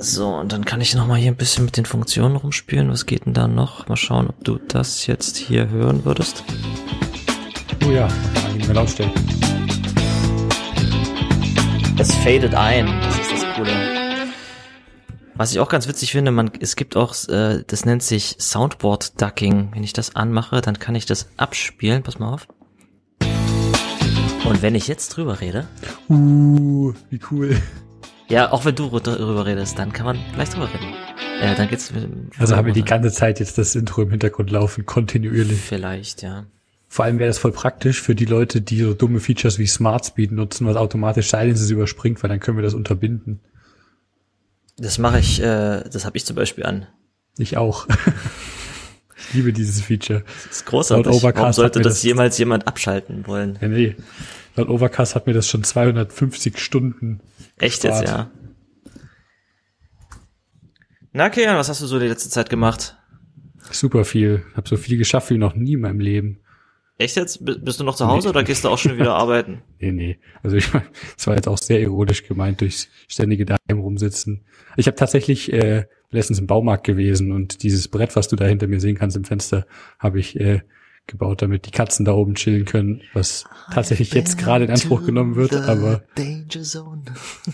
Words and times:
So, 0.00 0.28
und 0.28 0.52
dann 0.52 0.64
kann 0.64 0.80
ich 0.80 0.94
noch 0.94 1.08
mal 1.08 1.18
hier 1.18 1.32
ein 1.32 1.36
bisschen 1.36 1.64
mit 1.64 1.76
den 1.76 1.84
Funktionen 1.84 2.36
rumspielen. 2.36 2.88
Was 2.88 3.04
geht 3.04 3.26
denn 3.26 3.34
da 3.34 3.48
noch? 3.48 3.88
Mal 3.88 3.96
schauen, 3.96 4.28
ob 4.28 4.44
du 4.44 4.58
das 4.68 5.08
jetzt 5.08 5.36
hier 5.36 5.70
hören 5.70 6.04
würdest. 6.04 6.44
Oh 7.84 7.90
ja, 7.90 8.06
mal 8.68 8.74
lautstellen. 8.74 9.10
Es 11.98 12.14
fadet 12.14 12.54
ein. 12.54 12.86
Das 12.86 13.18
ist 13.18 13.32
das 13.32 13.56
Coole. 13.56 13.72
Was 15.34 15.50
ich 15.50 15.58
auch 15.58 15.68
ganz 15.68 15.88
witzig 15.88 16.12
finde, 16.12 16.30
man, 16.30 16.52
es 16.60 16.76
gibt 16.76 16.96
auch, 16.96 17.12
äh, 17.28 17.64
das 17.66 17.84
nennt 17.84 18.04
sich 18.04 18.36
Soundboard 18.38 19.20
Ducking. 19.20 19.70
Wenn 19.72 19.82
ich 19.82 19.94
das 19.94 20.14
anmache, 20.14 20.60
dann 20.60 20.78
kann 20.78 20.94
ich 20.94 21.06
das 21.06 21.28
abspielen. 21.36 22.04
Pass 22.04 22.20
mal 22.20 22.34
auf. 22.34 22.46
Und 24.44 24.62
wenn 24.62 24.76
ich 24.76 24.86
jetzt 24.86 25.08
drüber 25.08 25.40
rede, 25.40 25.66
Uh, 26.08 26.94
wie 27.10 27.20
cool. 27.32 27.60
Ja, 28.28 28.52
auch 28.52 28.64
wenn 28.64 28.74
du 28.74 28.88
drüber 28.90 29.46
redest, 29.46 29.78
dann 29.78 29.92
kann 29.92 30.06
man 30.06 30.18
gleich 30.34 30.50
drüber 30.50 30.68
reden. 30.72 30.92
Äh, 31.40 31.54
dann 31.54 31.68
geht's. 31.68 31.92
mit- 31.92 32.08
Also 32.38 32.56
haben 32.56 32.66
wir 32.66 32.72
die 32.72 32.84
ganze 32.84 33.10
Zeit 33.12 33.40
jetzt 33.40 33.58
das 33.58 33.74
Intro 33.74 34.02
im 34.02 34.10
Hintergrund 34.10 34.50
laufen, 34.50 34.86
kontinuierlich. 34.86 35.60
Vielleicht, 35.60 36.22
ja. 36.22 36.44
Vor 36.88 37.04
allem 37.04 37.18
wäre 37.18 37.28
das 37.28 37.38
voll 37.38 37.52
praktisch 37.52 38.00
für 38.00 38.14
die 38.14 38.24
Leute, 38.24 38.60
die 38.62 38.80
so 38.82 38.94
dumme 38.94 39.20
Features 39.20 39.58
wie 39.58 39.66
Smart 39.66 40.06
Speed 40.06 40.32
nutzen, 40.32 40.66
was 40.66 40.76
automatisch 40.76 41.28
Silences 41.30 41.70
überspringt, 41.70 42.22
weil 42.22 42.30
dann 42.30 42.40
können 42.40 42.56
wir 42.56 42.62
das 42.62 42.74
unterbinden. 42.74 43.40
Das 44.78 44.98
mache 44.98 45.18
ich, 45.18 45.40
äh, 45.42 45.82
das 45.90 46.04
habe 46.04 46.16
ich 46.16 46.24
zum 46.24 46.34
Beispiel 46.36 46.64
an. 46.64 46.86
Ich 47.36 47.56
auch. 47.56 47.86
ich 49.18 49.34
liebe 49.34 49.52
dieses 49.52 49.82
Feature. 49.82 50.22
Das 50.44 50.56
ist 50.58 50.66
großartig. 50.66 51.22
Warum 51.22 51.52
sollte 51.52 51.80
das 51.80 51.94
das- 51.94 52.02
jemals 52.02 52.38
jemand 52.38 52.66
abschalten 52.66 53.26
wollen? 53.26 53.58
Ja, 53.60 53.68
nee. 53.68 53.96
Laut 54.58 54.68
Overcast 54.68 55.14
hat 55.14 55.26
mir 55.26 55.34
das 55.34 55.48
schon 55.48 55.62
250 55.62 56.58
Stunden. 56.58 57.20
Echt 57.58 57.84
jetzt, 57.84 58.02
ja. 58.02 58.30
Na, 61.12 61.30
Kian, 61.30 61.56
was 61.56 61.68
hast 61.68 61.80
du 61.80 61.86
so 61.86 61.98
die 61.98 62.08
letzte 62.08 62.28
Zeit 62.28 62.50
gemacht? 62.50 62.96
Super 63.70 64.04
viel. 64.04 64.44
Hab 64.54 64.66
so 64.68 64.76
viel 64.76 64.98
geschafft 64.98 65.30
wie 65.30 65.38
noch 65.38 65.54
nie 65.54 65.74
in 65.74 65.80
meinem 65.80 66.00
Leben. 66.00 66.40
Echt 66.98 67.14
jetzt? 67.14 67.44
Bist 67.44 67.78
du 67.78 67.84
noch 67.84 67.94
zu 67.94 68.08
Hause 68.08 68.28
oder 68.28 68.42
gehst 68.42 68.64
du 68.64 68.68
auch 68.68 68.78
schon 68.78 68.98
wieder 68.98 69.14
arbeiten? 69.16 69.62
Nee, 69.78 69.92
nee. 69.92 70.18
Also 70.42 70.56
ich 70.56 70.72
meine, 70.74 70.86
das 71.16 71.26
war 71.28 71.36
jetzt 71.36 71.46
auch 71.46 71.58
sehr 71.58 71.80
ironisch 71.80 72.26
gemeint 72.26 72.60
durchs 72.60 72.88
ständige 73.06 73.44
daheim 73.44 73.78
rumsitzen. 73.78 74.44
Ich 74.76 74.88
habe 74.88 74.96
tatsächlich 74.96 75.52
äh, 75.52 75.84
letztens 76.10 76.40
im 76.40 76.48
Baumarkt 76.48 76.84
gewesen 76.84 77.30
und 77.30 77.62
dieses 77.62 77.86
Brett, 77.86 78.16
was 78.16 78.26
du 78.26 78.34
da 78.34 78.46
hinter 78.46 78.66
mir 78.66 78.80
sehen 78.80 78.96
kannst 78.96 79.16
im 79.16 79.24
Fenster, 79.24 79.66
habe 80.00 80.18
ich 80.18 80.38
äh, 80.40 80.62
gebaut, 81.08 81.42
damit 81.42 81.66
die 81.66 81.70
Katzen 81.70 82.04
da 82.04 82.12
oben 82.12 82.34
chillen 82.34 82.64
können, 82.64 83.02
was 83.14 83.44
tatsächlich 83.72 84.12
jetzt 84.12 84.38
gerade 84.38 84.66
in 84.66 84.70
Anspruch 84.70 85.04
genommen 85.04 85.34
wird, 85.34 85.54
aber 85.54 86.02
Danger 86.14 86.62
Zone. 86.62 87.02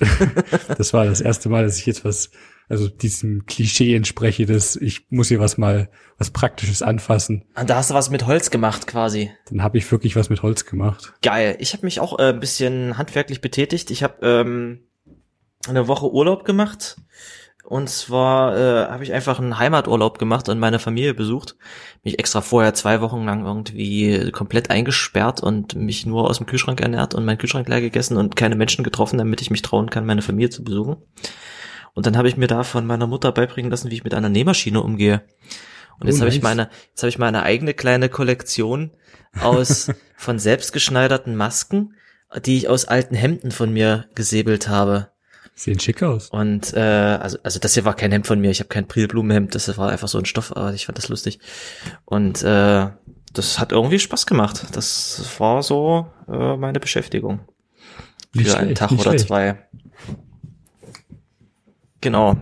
das 0.77 0.93
war 0.93 1.07
das 1.07 1.21
erste 1.21 1.49
Mal, 1.49 1.65
dass 1.65 1.79
ich 1.79 1.87
jetzt 1.87 2.05
was, 2.05 2.31
also 2.69 2.89
diesem 2.89 3.47
Klischee 3.47 3.95
entspreche, 3.95 4.47
dass 4.47 4.77
ich 4.77 5.07
muss 5.11 5.29
hier 5.29 5.41
was 5.41 5.57
mal, 5.57 5.89
was 6.19 6.31
Praktisches 6.31 6.83
anfassen. 6.83 7.45
Und 7.59 7.71
da 7.71 7.77
hast 7.77 7.91
du 7.91 7.95
was 7.95 8.11
mit 8.11 8.27
Holz 8.27 8.51
gemacht 8.51 8.87
quasi. 8.87 9.31
Dann 9.49 9.63
habe 9.63 9.79
ich 9.79 9.91
wirklich 9.91 10.17
was 10.17 10.29
mit 10.29 10.43
Holz 10.43 10.67
gemacht. 10.67 11.15
Geil. 11.23 11.57
Ich 11.61 11.73
habe 11.73 11.87
mich 11.87 12.01
auch 12.01 12.19
äh, 12.19 12.31
ein 12.31 12.41
bisschen 12.41 12.99
handwerklich 12.99 13.41
betätigt. 13.41 13.91
Ich 13.91 14.03
habe 14.03 14.27
ähm, 14.27 14.81
eine 15.69 15.89
Woche 15.89 16.13
Urlaub 16.13 16.45
gemacht. 16.45 16.97
Und 17.65 17.89
zwar 17.89 18.57
äh, 18.57 18.89
habe 18.91 19.05
ich 19.05 19.13
einfach 19.15 19.39
einen 19.39 19.59
Heimaturlaub 19.59 20.19
gemacht 20.19 20.51
und 20.51 20.59
meine 20.59 20.79
Familie 20.79 21.15
besucht. 21.15 21.57
Mich 22.03 22.19
extra 22.19 22.43
vorher 22.43 22.75
zwei 22.75 23.01
Wochen 23.01 23.25
lang 23.25 23.47
irgendwie 23.47 24.31
komplett 24.33 24.69
eingesperrt 24.71 25.43
und 25.43 25.75
mich 25.75 26.05
nur 26.05 26.29
aus 26.29 26.37
dem 26.37 26.47
Kühlschrank 26.47 26.81
ernährt 26.83 27.15
und 27.15 27.25
meinen 27.25 27.39
Kühlschrank 27.39 27.67
leer 27.67 27.81
gegessen 27.81 28.19
und 28.19 28.37
keine 28.37 28.55
Menschen 28.55 28.85
getroffen, 28.85 29.17
damit 29.17 29.41
ich 29.41 29.51
mich 29.51 29.63
trauen 29.63 29.89
kann, 29.89 30.05
meine 30.05 30.21
Familie 30.21 30.51
zu 30.51 30.63
besuchen. 30.63 30.97
Und 31.95 32.05
dann 32.05 32.19
habe 32.19 32.29
ich 32.29 32.37
mir 32.37 32.49
da 32.49 32.65
von 32.65 32.87
meiner 32.87 33.07
Mutter 33.07 33.33
beibringen 33.33 33.71
lassen, 33.71 33.91
wie 33.91 33.95
ich 33.95 34.05
mit 34.05 34.15
einer 34.15 34.29
Nähmaschine 34.29 34.83
umgehe. 34.83 35.23
Und 36.01 36.07
Oh, 36.07 36.11
jetzt 36.11 36.21
habe 36.21 36.31
ich 36.31 36.43
meine, 36.43 36.69
jetzt 36.91 37.03
habe 37.03 37.09
ich 37.09 37.19
meine 37.19 37.45
eigene 37.45 37.73
kleine 37.73 38.11
Kollektion 38.11 38.91
aus 39.41 39.91
von 40.17 40.39
selbstgeschneiderten 40.39 41.35
Masken, 41.35 41.95
die 42.45 42.59
ich 42.59 42.69
aus 42.69 42.85
alten 42.85 43.15
Hemden 43.15 43.53
von 43.53 43.73
mir 43.73 44.07
gesäbelt 44.15 44.69
habe. 44.69 45.14
Sehen 45.55 45.79
schick 45.79 46.03
aus. 46.03 46.31
Und 46.31 46.75
äh, 46.75 46.81
also, 46.81 47.39
also 47.45 47.61
das 47.61 47.75
hier 47.75 47.85
war 47.85 47.95
kein 47.95 48.11
Hemd 48.11 48.27
von 48.27 48.41
mir, 48.41 48.51
ich 48.51 48.59
habe 48.59 48.69
kein 48.69 48.89
Prilblumenhemd, 48.89 49.55
das 49.55 49.77
war 49.79 49.91
einfach 49.91 50.09
so 50.09 50.19
ein 50.19 50.25
Stoff, 50.25 50.57
aber 50.57 50.75
ich 50.75 50.87
fand 50.87 50.99
das 50.99 51.09
lustig. 51.09 51.39
Und 52.05 52.43
äh, 52.43 52.89
das 53.33 53.59
hat 53.59 53.73
irgendwie 53.73 53.99
Spaß 53.99 54.27
gemacht. 54.27 54.67
Das 54.73 55.39
war 55.39 55.63
so 55.63 56.07
äh, 56.29 56.57
meine 56.57 56.81
Beschäftigung. 56.81 57.41
Nicht 58.33 58.51
für 58.51 58.57
einen 58.57 58.69
schlecht, 58.69 58.79
Tag 58.79 58.91
nicht 58.91 59.01
oder 59.01 59.11
schlecht. 59.11 59.27
zwei. 59.29 59.59
Genau. 62.01 62.37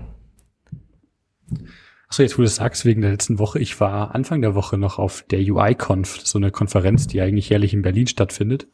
Achso, 2.09 2.23
jetzt 2.23 2.37
wo 2.37 2.43
du 2.43 2.47
es 2.47 2.57
sagst, 2.57 2.85
wegen 2.85 3.01
der 3.01 3.11
letzten 3.11 3.39
Woche, 3.39 3.59
ich 3.59 3.79
war 3.81 4.15
Anfang 4.15 4.43
der 4.43 4.55
Woche 4.55 4.77
noch 4.77 4.99
auf 4.99 5.25
der 5.31 5.41
UI-Conf, 5.41 6.21
so 6.25 6.39
eine 6.39 6.51
Konferenz, 6.51 7.07
die 7.07 7.21
eigentlich 7.21 7.49
jährlich 7.49 7.73
in 7.73 7.83
Berlin 7.83 8.07
stattfindet. 8.07 8.67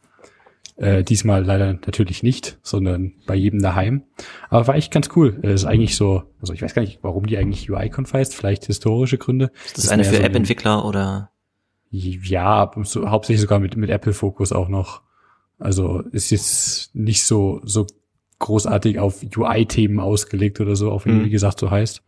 Äh, 0.78 1.02
diesmal 1.02 1.44
leider 1.44 1.72
natürlich 1.72 2.22
nicht, 2.22 2.58
sondern 2.62 3.14
bei 3.26 3.34
jedem 3.34 3.60
daheim. 3.60 4.04
Aber 4.48 4.68
war 4.68 4.76
echt 4.76 4.92
ganz 4.92 5.10
cool. 5.16 5.36
Es 5.42 5.62
ist 5.62 5.64
eigentlich 5.64 5.96
so, 5.96 6.22
also 6.40 6.52
ich 6.52 6.62
weiß 6.62 6.72
gar 6.72 6.82
nicht, 6.82 7.00
warum 7.02 7.26
die 7.26 7.36
eigentlich 7.36 7.68
UI-Conf 7.68 8.12
heißt, 8.12 8.32
vielleicht 8.34 8.66
historische 8.66 9.18
Gründe. 9.18 9.50
Ist 9.66 9.76
das 9.76 9.88
eine 9.88 10.02
mehr 10.02 10.12
für 10.12 10.18
so 10.18 10.22
App-Entwickler 10.22 10.84
oder? 10.84 11.30
Ja, 11.90 12.70
so, 12.82 13.10
hauptsächlich 13.10 13.40
sogar 13.40 13.58
mit, 13.58 13.76
mit 13.76 13.90
Apple-Fokus 13.90 14.52
auch 14.52 14.68
noch. 14.68 15.02
Also 15.58 16.00
ist 16.12 16.30
jetzt 16.30 16.94
nicht 16.94 17.24
so, 17.24 17.60
so 17.64 17.86
großartig 18.38 19.00
auf 19.00 19.22
UI-Themen 19.36 19.98
ausgelegt 19.98 20.60
oder 20.60 20.76
so, 20.76 20.92
auch 20.92 21.04
wenn, 21.06 21.18
Mhm. 21.18 21.24
wie 21.24 21.30
gesagt, 21.30 21.58
so 21.58 21.72
heißt. 21.72 22.02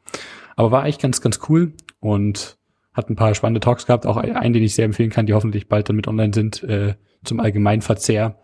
Aber 0.54 0.70
war 0.70 0.86
echt 0.86 1.02
ganz, 1.02 1.20
ganz 1.20 1.40
cool 1.48 1.72
und 1.98 2.56
hat 2.92 3.10
ein 3.10 3.16
paar 3.16 3.34
spannende 3.34 3.60
Talks 3.60 3.86
gehabt, 3.86 4.06
auch 4.06 4.16
einen, 4.16 4.52
den 4.52 4.62
ich 4.62 4.74
sehr 4.76 4.84
empfehlen 4.84 5.10
kann, 5.10 5.26
die 5.26 5.34
hoffentlich 5.34 5.66
bald 5.68 5.88
dann 5.88 5.96
mit 5.96 6.06
online 6.06 6.32
sind, 6.32 6.62
äh, 6.62 6.94
zum 7.24 7.40
Allgemeinverzehr, 7.40 8.38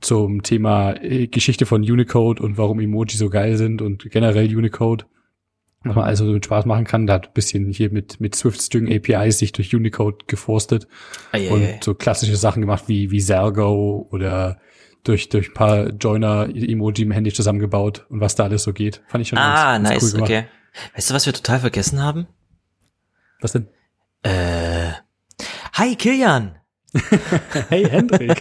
zum 0.00 0.42
Thema 0.42 0.92
äh, 1.02 1.26
Geschichte 1.26 1.66
von 1.66 1.82
Unicode 1.82 2.42
und 2.42 2.58
warum 2.58 2.80
Emoji 2.80 3.16
so 3.16 3.30
geil 3.30 3.56
sind 3.56 3.82
und 3.82 4.10
generell 4.10 4.54
Unicode. 4.56 5.06
Was 5.84 5.94
man 5.94 6.04
also 6.04 6.24
mit 6.24 6.44
Spaß 6.44 6.66
machen 6.66 6.84
kann. 6.84 7.06
Da 7.06 7.14
hat 7.14 7.28
ein 7.28 7.32
bisschen 7.32 7.70
hier 7.70 7.92
mit, 7.92 8.18
mit 8.18 8.34
Swift-String 8.34 8.92
APIs 8.92 9.38
sich 9.38 9.52
durch 9.52 9.72
Unicode 9.74 10.24
geforstet 10.26 10.88
Eieiei. 11.30 11.52
und 11.52 11.84
so 11.84 11.94
klassische 11.94 12.36
Sachen 12.36 12.60
gemacht 12.60 12.84
wie, 12.88 13.12
wie 13.12 13.20
Sergo 13.20 14.08
oder 14.10 14.58
durch, 15.04 15.28
durch 15.28 15.50
ein 15.50 15.54
paar 15.54 15.90
Joiner-Emoji 15.90 17.04
im 17.04 17.12
Handy 17.12 17.32
zusammengebaut 17.32 18.04
und 18.08 18.20
was 18.20 18.34
da 18.34 18.44
alles 18.44 18.64
so 18.64 18.72
geht. 18.72 19.02
Fand 19.06 19.22
ich 19.22 19.28
schon 19.28 19.38
ah, 19.38 19.78
ganz, 19.78 19.88
ganz 19.88 20.02
nice, 20.02 20.14
cool 20.14 20.22
okay. 20.22 20.44
Weißt 20.94 21.10
du, 21.10 21.14
was 21.14 21.26
wir 21.26 21.32
total 21.32 21.60
vergessen 21.60 22.02
haben? 22.02 22.26
Was 23.40 23.52
denn? 23.52 23.68
Äh. 24.22 24.90
Hi, 25.74 25.94
Kilian! 25.94 26.58
Hey 27.68 27.84
Hendrik. 27.88 28.40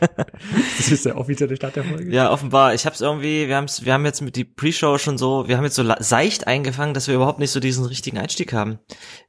das 0.77 0.91
ist 0.91 1.05
der 1.05 1.17
offizielle 1.17 1.55
Start 1.55 1.75
der 1.75 1.83
Folge. 1.83 2.11
Ja, 2.11 2.31
offenbar. 2.31 2.73
Ich 2.73 2.85
hab's 2.85 3.01
irgendwie, 3.01 3.47
wir 3.47 3.55
haben's, 3.55 3.85
wir 3.85 3.93
haben 3.93 4.05
jetzt 4.05 4.21
mit 4.21 4.35
die 4.35 4.43
Pre-Show 4.43 4.97
schon 4.97 5.17
so, 5.17 5.47
wir 5.47 5.57
haben 5.57 5.63
jetzt 5.63 5.75
so 5.75 5.83
seicht 5.99 6.47
eingefangen, 6.47 6.93
dass 6.93 7.07
wir 7.07 7.15
überhaupt 7.15 7.39
nicht 7.39 7.51
so 7.51 7.59
diesen 7.59 7.85
richtigen 7.85 8.17
Einstieg 8.17 8.53
haben. 8.53 8.79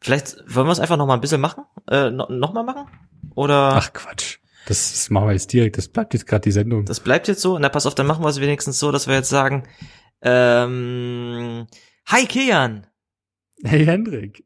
Vielleicht 0.00 0.36
wollen 0.46 0.66
wir 0.66 0.72
es 0.72 0.80
einfach 0.80 0.96
noch 0.96 1.06
mal 1.06 1.14
ein 1.14 1.20
bisschen 1.20 1.40
machen? 1.40 1.64
Äh, 1.90 2.10
no, 2.10 2.26
noch 2.30 2.52
mal 2.52 2.62
machen? 2.64 2.86
Oder 3.34 3.72
Ach 3.74 3.92
Quatsch. 3.92 4.38
Das, 4.66 4.90
das 4.92 5.10
machen 5.10 5.28
wir 5.28 5.32
jetzt 5.32 5.52
direkt. 5.52 5.78
Das 5.78 5.88
bleibt 5.88 6.12
jetzt 6.14 6.26
gerade 6.26 6.42
die 6.42 6.52
Sendung. 6.52 6.84
das 6.84 7.00
bleibt 7.00 7.28
jetzt 7.28 7.40
so? 7.40 7.58
Na, 7.58 7.68
pass 7.68 7.86
auf, 7.86 7.94
dann 7.94 8.06
machen 8.06 8.24
wir 8.24 8.28
es 8.28 8.40
wenigstens 8.40 8.78
so, 8.78 8.90
dass 8.90 9.06
wir 9.06 9.14
jetzt 9.14 9.28
sagen, 9.28 9.64
ähm, 10.22 11.66
Hi, 12.06 12.26
Kilian! 12.26 12.86
hey 13.64 13.84
Hendrik. 13.84 14.44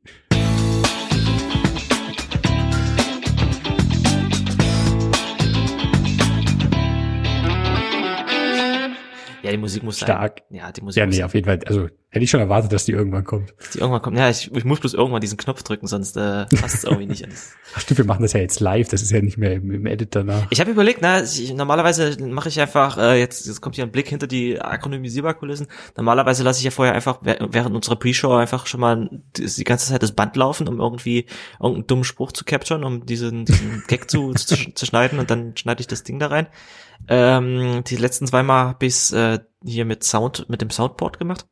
Ja, 9.50 9.56
die 9.56 9.58
Musik 9.58 9.82
muss 9.82 9.96
Stark. 9.98 10.42
Sein. 10.48 10.58
Ja, 10.58 10.72
die 10.72 10.80
Musik 10.82 11.00
Ja, 11.00 11.06
nee, 11.06 11.22
auf 11.22 11.34
jeden 11.34 11.46
Fall. 11.46 11.58
Also 11.66 11.88
hätte 12.12 12.24
ich 12.24 12.30
schon 12.30 12.40
erwartet, 12.40 12.72
dass 12.72 12.84
die 12.84 12.92
irgendwann 12.92 13.22
kommt. 13.24 13.54
die 13.74 13.78
irgendwann 13.78 14.02
kommt. 14.02 14.16
Ja, 14.18 14.28
ich, 14.28 14.50
ich 14.52 14.64
muss 14.64 14.80
bloß 14.80 14.94
irgendwann 14.94 15.20
diesen 15.20 15.38
Knopf 15.38 15.62
drücken, 15.62 15.86
sonst 15.86 16.16
äh, 16.16 16.46
passt 16.60 16.74
es 16.76 16.84
irgendwie 16.84 17.06
nicht. 17.06 17.24
alles. 17.24 17.52
Ach 17.76 17.80
stimmt, 17.80 17.98
wir 17.98 18.04
machen 18.04 18.22
das 18.22 18.32
ja 18.32 18.40
jetzt 18.40 18.58
live. 18.60 18.88
Das 18.88 19.02
ist 19.02 19.10
ja 19.12 19.20
nicht 19.22 19.38
mehr 19.38 19.52
im, 19.52 19.70
im 19.70 19.86
Edit 19.86 20.14
danach. 20.16 20.46
Ich 20.50 20.60
habe 20.60 20.70
überlegt, 20.72 21.00
na, 21.02 21.22
ich, 21.22 21.52
normalerweise 21.54 22.16
mache 22.24 22.48
ich 22.48 22.60
einfach, 22.60 22.98
äh, 22.98 23.18
jetzt, 23.20 23.46
jetzt 23.46 23.60
kommt 23.60 23.76
hier 23.76 23.84
ein 23.84 23.92
Blick 23.92 24.08
hinter 24.08 24.26
die 24.26 24.60
Akronymisierbar-Kulissen. 24.60 25.68
Normalerweise 25.96 26.42
lasse 26.42 26.58
ich 26.58 26.64
ja 26.64 26.70
vorher 26.70 26.94
einfach 26.94 27.22
wäh- 27.22 27.38
während 27.52 27.74
unserer 27.76 27.96
Pre-Show 27.96 28.32
einfach 28.34 28.66
schon 28.66 28.80
mal 28.80 29.08
die, 29.36 29.46
die 29.46 29.64
ganze 29.64 29.88
Zeit 29.90 30.02
das 30.02 30.12
Band 30.12 30.36
laufen, 30.36 30.68
um 30.68 30.80
irgendwie 30.80 31.26
irgendeinen 31.60 31.86
dummen 31.86 32.04
Spruch 32.04 32.32
zu 32.32 32.44
capturen, 32.44 32.82
um 32.84 33.06
diesen, 33.06 33.44
diesen 33.44 33.84
Gag 33.86 34.10
zu, 34.10 34.32
zu, 34.34 34.56
zu 34.74 34.86
schneiden 34.86 35.18
und 35.20 35.30
dann 35.30 35.56
schneide 35.56 35.80
ich 35.80 35.86
das 35.86 36.02
Ding 36.02 36.18
da 36.18 36.26
rein. 36.26 36.46
Ähm, 37.08 37.82
die 37.84 37.96
letzten 37.96 38.26
zweimal 38.26 38.68
habe 38.68 38.86
ich 38.86 39.12
äh, 39.12 39.40
hier 39.64 39.84
mit 39.84 40.04
Sound, 40.04 40.48
mit 40.48 40.62
dem 40.62 40.70
Soundboard 40.70 41.18
gemacht. 41.18 41.46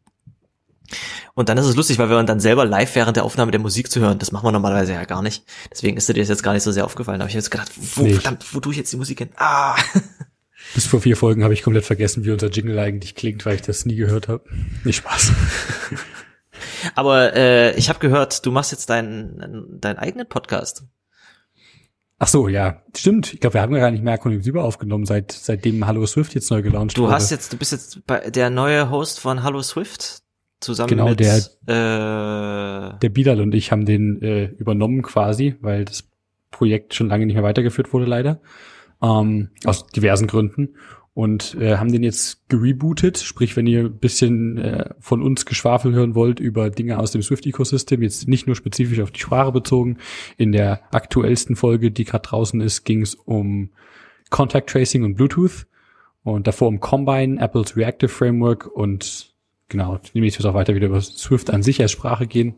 Und 1.35 1.49
dann 1.49 1.59
ist 1.59 1.67
es 1.67 1.77
lustig, 1.77 1.99
weil 1.99 2.09
wir 2.09 2.23
dann 2.23 2.41
selber 2.41 2.65
live 2.65 2.95
während 2.95 3.17
der 3.17 3.25
Aufnahme 3.25 3.50
der 3.50 3.61
Musik 3.61 3.91
zu 3.91 4.00
hören, 4.00 4.19
das 4.19 4.33
machen 4.33 4.47
wir 4.47 4.53
normalerweise 4.53 4.95
ja 4.95 5.05
gar 5.05 5.23
nicht. 5.23 5.45
Deswegen 5.71 5.97
ist 5.97 6.09
dir 6.09 6.15
das 6.15 6.29
jetzt 6.29 6.43
gar 6.43 6.55
nicht 6.55 6.62
so 6.62 6.73
sehr 6.73 6.85
aufgefallen. 6.85 7.21
Aber 7.21 7.29
ich 7.29 7.35
habe 7.35 7.41
jetzt 7.41 7.50
gedacht, 7.50 7.71
wo, 7.95 8.06
verdammt, 8.06 8.55
wo 8.55 8.61
tue 8.61 8.73
ich 8.73 8.79
jetzt 8.79 8.93
die 8.93 8.97
Musik 8.97 9.19
hin? 9.19 9.31
Ah! 9.37 9.77
Bis 10.75 10.87
vor 10.87 11.00
vier 11.00 11.17
Folgen 11.17 11.45
habe 11.45 11.55
ich 11.55 11.62
komplett 11.62 11.85
vergessen, 11.85 12.25
wie 12.25 12.31
unser 12.31 12.49
Jingle 12.49 12.79
eigentlich 12.79 13.15
klingt, 13.15 13.47
weil 13.47 13.55
ich 13.55 13.62
das 13.62 13.87
nie 13.87 13.97
gehört 13.97 14.29
habe. 14.29 14.44
Nicht 14.85 14.97
Spaß. 14.97 15.33
Aber 16.94 17.35
äh, 17.35 17.77
ich 17.77 17.89
habe 17.89 18.01
gehört, 18.01 18.44
du 18.44 18.51
machst 18.51 18.73
jetzt 18.73 18.91
deinen 18.91 19.81
deinen 19.81 19.99
eigenen 19.99 20.29
Podcast. 20.29 20.85
Ach 22.20 22.26
so, 22.29 22.49
ja, 22.49 22.82
stimmt. 22.97 23.32
Ich 23.32 23.41
glaube, 23.41 23.55
wir 23.55 23.62
haben 23.62 23.73
gar 23.75 23.91
nicht 23.93 24.03
mehr 24.03 24.19
Silber 24.43 24.65
aufgenommen, 24.65 25.05
seit 25.06 25.31
seitdem 25.31 25.87
Hallo 25.87 26.05
Swift 26.06 26.35
jetzt 26.35 26.50
neu 26.50 26.62
gelauncht 26.62 26.99
Du 26.99 27.03
wurde. 27.03 27.12
hast 27.12 27.31
jetzt, 27.31 27.53
du 27.53 27.56
bist 27.56 27.70
jetzt 27.73 28.05
bei 28.06 28.31
der 28.31 28.50
neue 28.50 28.91
Host 28.91 29.20
von 29.20 29.44
Hallo 29.44 29.62
Swift 29.62 30.23
zusammen 30.61 30.88
Genau, 30.88 31.11
mit 31.11 31.20
der- 31.20 31.37
äh, 31.67 32.99
der 32.99 33.09
Bilal 33.11 33.41
und 33.41 33.55
ich 33.55 33.70
haben 33.70 33.85
den 33.87 34.20
äh, 34.23 34.47
übernommen 34.47 35.03
quasi, 35.03 35.55
weil 35.61 35.85
das 35.85 36.09
Projekt 36.50 36.94
schon 36.94 37.09
lange 37.09 37.26
nicht 37.26 37.35
mehr 37.37 37.44
weitergeführt 37.44 37.93
wurde, 37.93 38.06
leider. 38.06 38.41
Ähm, 39.00 39.50
aus 39.65 39.87
diversen 39.87 40.26
Gründen. 40.26 40.75
Und 41.19 41.56
äh, 41.56 41.79
haben 41.79 41.91
den 41.91 42.05
jetzt 42.05 42.49
gerebootet. 42.49 43.19
Sprich, 43.19 43.56
wenn 43.56 43.67
ihr 43.67 43.87
ein 43.87 43.99
bisschen 43.99 44.56
äh, 44.56 44.91
von 45.00 45.20
uns 45.20 45.47
Geschwafel 45.47 45.93
hören 45.93 46.15
wollt 46.15 46.38
über 46.38 46.70
Dinge 46.70 46.97
aus 47.00 47.11
dem 47.11 47.23
Swift-Ecosystem, 47.23 48.03
jetzt 48.03 48.29
nicht 48.29 48.47
nur 48.47 48.55
spezifisch 48.55 49.00
auf 49.00 49.11
die 49.11 49.19
Sprache 49.19 49.50
bezogen. 49.50 49.99
In 50.37 50.53
der 50.53 50.81
aktuellsten 50.94 51.56
Folge, 51.56 51.91
die 51.91 52.05
gerade 52.05 52.23
draußen 52.29 52.61
ist, 52.61 52.85
ging 52.85 53.03
es 53.03 53.17
um 53.17 53.70
Contact 54.31 54.70
Tracing 54.70 55.03
und 55.03 55.17
Bluetooth. 55.17 55.67
Und 56.23 56.47
davor 56.47 56.69
um 56.69 56.79
Combine, 56.79 57.41
Apples 57.41 57.76
Reactive 57.76 58.11
Framework 58.11 58.69
und 58.69 59.35
genau, 59.69 59.99
nämlich 60.15 60.38
wird 60.38 60.47
auch 60.47 60.55
weiter 60.55 60.76
wieder 60.76 60.87
über 60.87 61.00
Swift 61.00 61.50
an 61.50 61.65
sich 61.65 61.81
als 61.82 61.91
Sprache 61.91 62.29
gehen. 62.29 62.55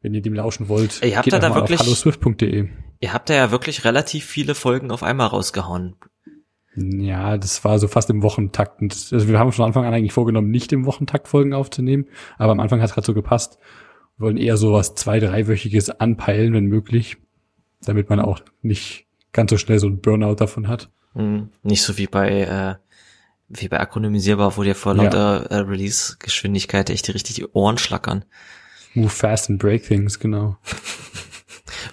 Wenn 0.00 0.14
ihr 0.14 0.22
dem 0.22 0.32
lauschen 0.32 0.68
wollt, 0.70 1.02
Ihr 1.02 1.16
habt 1.16 1.24
geht 1.24 1.34
da 1.34 1.38
da 1.38 1.54
wirklich- 1.54 1.80
auf 1.80 1.86
halloswift.de. 1.86 2.66
ihr 3.00 3.12
habt 3.12 3.28
da 3.28 3.34
ja 3.34 3.50
wirklich 3.50 3.84
relativ 3.84 4.24
viele 4.24 4.54
Folgen 4.54 4.90
auf 4.90 5.02
einmal 5.02 5.26
rausgehauen. 5.26 5.96
Ja, 6.76 7.36
das 7.38 7.64
war 7.64 7.78
so 7.78 7.86
fast 7.88 8.10
im 8.10 8.22
Wochentakt. 8.22 8.80
Also 8.82 9.28
wir 9.28 9.38
haben 9.38 9.52
von 9.52 9.64
Anfang 9.64 9.84
an 9.84 9.94
eigentlich 9.94 10.12
vorgenommen, 10.12 10.50
nicht 10.50 10.72
im 10.72 10.86
Wochentakt 10.86 11.28
Folgen 11.28 11.52
aufzunehmen, 11.54 12.06
aber 12.36 12.52
am 12.52 12.60
Anfang 12.60 12.80
hat 12.80 12.88
es 12.90 12.94
gerade 12.94 13.06
so 13.06 13.14
gepasst. 13.14 13.58
Wir 14.16 14.26
wollen 14.26 14.36
eher 14.36 14.56
so 14.56 14.72
was 14.72 14.94
zwei-, 14.94 15.20
dreiwöchiges 15.20 15.90
anpeilen, 15.90 16.52
wenn 16.52 16.66
möglich, 16.66 17.16
damit 17.82 18.10
man 18.10 18.20
auch 18.20 18.40
nicht 18.62 19.06
ganz 19.32 19.50
so 19.50 19.58
schnell 19.58 19.78
so 19.78 19.86
ein 19.88 20.00
Burnout 20.00 20.36
davon 20.36 20.68
hat. 20.68 20.90
Hm, 21.14 21.50
nicht 21.62 21.82
so 21.82 21.96
wie 21.98 22.06
bei 22.06 22.40
äh, 22.42 22.74
wie 23.48 23.68
bei 23.68 23.78
akronymisierbar, 23.78 24.56
wo 24.56 24.62
dir 24.62 24.74
vor 24.74 24.96
Ja. 24.96 25.02
lauter 25.04 25.46
äh, 25.50 25.56
Release-Geschwindigkeit 25.58 26.90
echt 26.90 27.06
die 27.06 27.12
richtig 27.12 27.36
die 27.36 27.46
Ohren 27.52 27.78
schlackern. 27.78 28.24
Move 28.94 29.08
fast 29.10 29.50
and 29.50 29.58
break 29.60 29.84
things, 29.84 30.18
genau. 30.18 30.56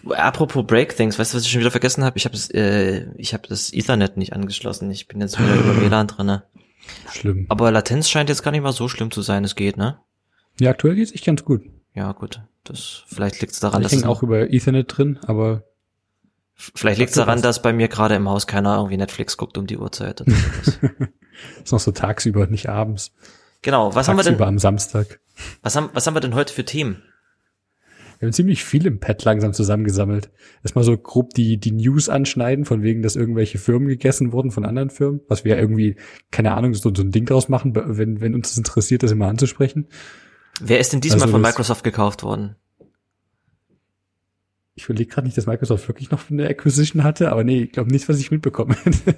Apropos 0.09 0.65
Break 0.65 0.95
Things, 0.95 1.19
weißt 1.19 1.33
du, 1.33 1.38
was 1.38 1.44
ich 1.45 1.51
schon 1.51 1.62
wieder 1.62 1.71
vergessen 1.71 2.03
habe? 2.03 2.18
Ich 2.18 2.25
habe 2.25 2.36
äh, 2.53 3.06
ich 3.18 3.33
habe 3.33 3.48
das 3.48 3.71
Ethernet 3.74 4.18
nicht 4.18 4.33
angeschlossen. 4.33 4.89
Ich 4.92 5.07
bin 5.07 5.21
jetzt 5.21 5.39
wieder 5.39 5.53
über 5.56 5.80
WLAN 5.81 6.07
drinne. 6.07 6.44
Schlimm. 7.12 7.45
Aber 7.50 7.71
Latenz 7.71 8.09
scheint 8.09 8.30
jetzt 8.30 8.42
gar 8.44 8.51
nicht 8.51 8.63
mal 8.63 8.71
so 8.74 8.88
schlimm 8.88 9.12
zu 9.12 9.21
sein. 9.21 9.44
Es 9.44 9.56
geht, 9.56 9.77
ne? 9.77 10.00
Ja, 10.59 10.71
aktuell 10.71 10.95
geht's 10.95 11.12
echt 11.13 11.25
ganz 11.25 11.44
gut. 11.45 11.62
Ja, 11.94 12.12
gut. 12.13 12.42
Das 12.63 13.03
vielleicht 13.07 13.42
liegt 13.42 13.53
es 13.53 13.59
daran, 13.59 13.81
Ich 13.81 13.86
dass 13.89 13.92
hänge 13.94 14.09
auch 14.09 14.24
über 14.24 14.51
Ethernet 14.51 14.95
drin, 14.98 15.19
aber 15.25 15.63
vielleicht 16.56 17.00
liegt 17.00 17.09
es 17.09 17.15
Sagst 17.15 17.18
du 17.18 17.27
daran, 17.27 17.38
was? 17.39 17.44
dass 17.44 17.62
bei 17.62 17.74
mir 17.74 17.88
gerade 17.88 18.15
im 18.15 18.27
Haus 18.30 18.48
keiner 18.48 18.75
irgendwie 18.77 18.98
Netflix 18.98 19.38
guckt 19.38 19.57
um 19.57 19.68
die 19.68 19.77
Uhrzeit. 19.77 20.21
oder 20.21 20.31
sowas. 20.31 20.80
ist 21.63 21.71
noch 21.71 21.80
so 21.80 21.92
tagsüber, 21.92 22.48
nicht 22.48 22.69
abends. 22.69 23.12
genau. 23.62 23.94
Was 23.95 24.07
haben 24.07 24.15
wir 24.18 24.24
tagsüber 24.24 24.45
denn? 24.45 24.56
am 24.56 24.59
Samstag. 24.59 25.19
Was 25.62 25.75
haben 25.75 25.89
was 25.94 26.06
haben 26.07 26.15
wir 26.15 26.21
denn 26.21 26.36
heute 26.36 26.53
für 26.53 26.65
Themen? 26.65 27.03
Wir 28.21 28.27
haben 28.27 28.33
ziemlich 28.33 28.63
viel 28.63 28.85
im 28.85 29.00
Pad 29.00 29.23
langsam 29.23 29.51
zusammengesammelt. 29.51 30.29
Erstmal 30.63 30.83
so 30.83 30.95
grob 30.95 31.33
die, 31.33 31.57
die 31.57 31.71
News 31.71 32.07
anschneiden, 32.07 32.65
von 32.65 32.83
wegen, 32.83 33.01
dass 33.01 33.15
irgendwelche 33.15 33.57
Firmen 33.57 33.88
gegessen 33.88 34.31
wurden 34.31 34.51
von 34.51 34.63
anderen 34.63 34.91
Firmen, 34.91 35.21
was 35.27 35.44
wir 35.44 35.56
ja 35.56 35.59
irgendwie, 35.59 35.95
keine 36.29 36.53
Ahnung, 36.53 36.75
so, 36.75 36.94
so 36.94 37.01
ein 37.01 37.09
Ding 37.09 37.25
draus 37.25 37.50
machen, 37.50 37.73
wenn, 37.75 38.21
wenn 38.21 38.35
uns 38.35 38.50
das 38.50 38.59
interessiert, 38.59 39.01
das 39.01 39.12
immer 39.12 39.27
anzusprechen. 39.27 39.88
Wer 40.62 40.79
ist 40.79 40.94
denn 40.94 41.01
diesmal 41.01 41.23
Also 41.23 41.31
von 41.31 41.41
Microsoft 41.41 41.83
gekauft 41.83 42.21
worden? 42.21 42.57
Ich 44.75 44.85
überlege 44.85 45.09
gerade 45.09 45.25
nicht, 45.25 45.35
dass 45.35 45.47
Microsoft 45.47 45.88
wirklich 45.88 46.12
noch 46.12 46.29
eine 46.29 46.47
Acquisition 46.47 47.03
hatte, 47.03 47.31
aber 47.31 47.44
nee, 47.44 47.63
ich 47.63 47.71
glaube 47.71 47.91
nicht, 47.91 48.07
was 48.07 48.19
ich 48.19 48.29
mitbekommen 48.29 48.77
hätte. 48.83 49.15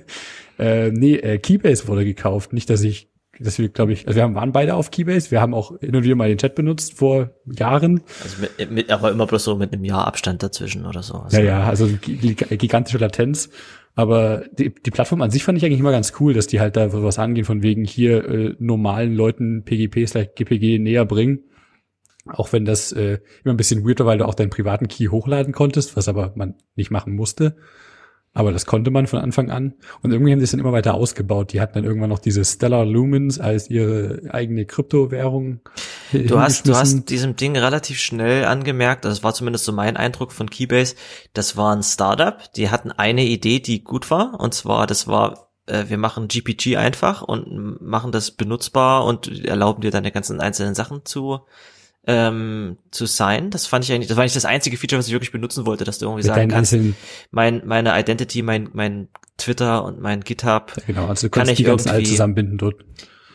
äh, 0.58 0.92
nee, 0.92 1.16
äh, 1.16 1.40
Keybase 1.40 1.90
wurde 1.90 2.06
gekauft. 2.06 2.54
Nicht, 2.54 2.70
dass 2.70 2.82
ich, 2.84 3.10
dass 3.40 3.58
wir, 3.60 3.70
glaube 3.70 3.94
ich, 3.94 4.08
also 4.08 4.16
wir 4.18 4.24
haben, 4.24 4.36
waren 4.36 4.52
beide 4.52 4.76
auf 4.76 4.92
Keybase, 4.92 5.32
wir 5.32 5.42
haben 5.42 5.54
auch 5.54 5.80
hin 5.80 5.96
und 5.96 6.04
wieder 6.04 6.16
mal 6.16 6.30
den 6.30 6.38
Chat 6.38 6.56
benutzt 6.56 6.94
vor 6.94 7.32
Jahren. 7.46 8.02
Also 8.24 8.36
mit, 8.42 8.72
mit, 8.72 8.92
aber 8.92 9.12
immer 9.12 9.26
bloß 9.26 9.44
so 9.44 9.56
mit 9.56 9.74
einem 9.74 9.84
Jahr 9.84 10.06
Abstand 10.08 10.44
dazwischen 10.44 10.86
oder 10.86 11.02
so. 11.04 11.16
Also, 11.16 11.38
Ja, 11.38 11.44
ja, 11.44 11.64
also 11.64 11.88
gi- 11.88 12.36
gigantische 12.36 12.98
Latenz. 13.00 13.50
Aber 13.96 14.44
die, 14.58 14.74
die 14.74 14.90
Plattform 14.92 15.22
an 15.22 15.30
sich 15.30 15.44
fand 15.44 15.58
ich 15.58 15.66
eigentlich 15.66 15.80
immer 15.80 15.92
ganz 15.92 16.14
cool, 16.20 16.34
dass 16.34 16.48
die 16.48 16.60
halt 16.60 16.76
da 16.76 16.92
was 16.94 17.20
angehen, 17.20 17.46
von 17.46 17.62
wegen 17.62 17.86
hier 17.86 18.28
äh, 18.28 18.56
normalen 18.60 19.14
Leuten 19.14 19.64
PGP 19.66 20.08
slash 20.08 20.28
GPG 20.36 20.80
näher 20.80 21.06
bringen. 21.06 21.44
Auch 22.26 22.54
wenn 22.54 22.66
das 22.66 22.92
äh, 22.92 23.20
immer 23.44 23.54
ein 23.54 23.58
bisschen 23.58 23.86
weird 23.86 24.00
war, 24.00 24.08
weil 24.08 24.18
du 24.18 24.26
auch 24.26 24.34
deinen 24.34 24.50
privaten 24.50 24.88
Key 24.88 25.08
hochladen 25.08 25.54
konntest, 25.54 25.96
was 25.96 26.08
aber 26.08 26.34
man 26.36 26.56
nicht 26.76 26.90
machen 26.90 27.16
musste. 27.16 27.56
Aber 28.36 28.52
das 28.52 28.66
konnte 28.66 28.90
man 28.90 29.06
von 29.06 29.20
Anfang 29.20 29.52
an. 29.52 29.76
Und 30.02 30.12
irgendwie 30.12 30.32
haben 30.32 30.40
die 30.40 30.46
es 30.46 30.52
dann 30.52 30.60
immer 30.60 30.72
weiter 30.72 30.96
ausgebaut. 30.96 31.54
Die 31.54 31.62
hatten 31.62 31.76
dann 31.76 31.84
irgendwann 31.84 32.10
noch 32.10 32.20
diese 32.20 32.44
Stellar 32.44 32.84
Lumens 32.84 33.40
als 33.40 33.70
ihre 33.70 34.22
eigene 34.30 34.66
Kryptowährung. 34.66 35.62
Du 36.12 36.40
hast, 36.40 36.68
du 36.68 36.76
hast 36.76 37.10
diesem 37.10 37.36
Ding 37.36 37.56
relativ 37.56 38.00
schnell 38.00 38.46
angemerkt, 38.46 39.06
das 39.06 39.24
war 39.24 39.34
zumindest 39.34 39.66
so 39.66 39.72
mein 39.72 39.98
Eindruck 39.98 40.32
von 40.32 40.50
Keybase, 40.50 40.96
das 41.34 41.58
war 41.58 41.76
ein 41.76 41.84
Startup, 41.84 42.38
die 42.54 42.70
hatten 42.70 42.92
eine 42.92 43.24
Idee, 43.24 43.60
die 43.60 43.84
gut 43.84 44.12
war, 44.12 44.40
und 44.40 44.54
zwar, 44.54 44.86
das 44.86 45.08
war, 45.08 45.50
äh, 45.66 45.86
wir 45.88 45.98
machen 45.98 46.28
GPG 46.28 46.78
einfach 46.78 47.24
und 47.24 47.82
machen 47.82 48.12
das 48.12 48.32
benutzbar 48.32 49.06
und 49.06 49.44
erlauben 49.46 49.82
dir 49.82 49.92
deine 49.92 50.12
ganzen 50.12 50.40
einzelnen 50.40 50.76
Sachen 50.76 51.04
zu, 51.04 51.42
ähm, 52.06 52.78
zu 52.92 53.06
sein. 53.06 53.50
Das 53.50 53.66
fand 53.66 53.86
ich 53.86 53.92
eigentlich, 53.92 54.08
das 54.08 54.18
war 54.18 54.24
nicht 54.24 54.36
das 54.36 54.46
einzige 54.46 54.78
Feature, 54.78 55.00
was 55.00 55.08
ich 55.08 55.14
wirklich 55.14 55.32
benutzen 55.32 55.66
wollte, 55.66 55.84
dass 55.84 56.00
du 56.00 56.06
irgendwie 56.06 56.28
mit 56.28 56.36
sagen 56.36 56.50
kannst, 56.50 56.76
mein, 57.32 57.62
meine 57.66 57.98
Identity, 57.98 58.42
mein, 58.42 58.70
mein 58.74 59.08
Twitter 59.38 59.84
und 59.84 60.00
mein 60.02 60.22
GitHub, 60.22 60.74
genau, 60.86 61.08
also 61.08 61.28
du 61.28 61.32
kann 61.32 61.42
kannst 61.42 61.52
ich 61.52 61.58
die 61.58 61.64
ganzen 61.64 61.90
alle 61.90 62.04
zusammenbinden 62.04 62.58
dort. 62.58 62.76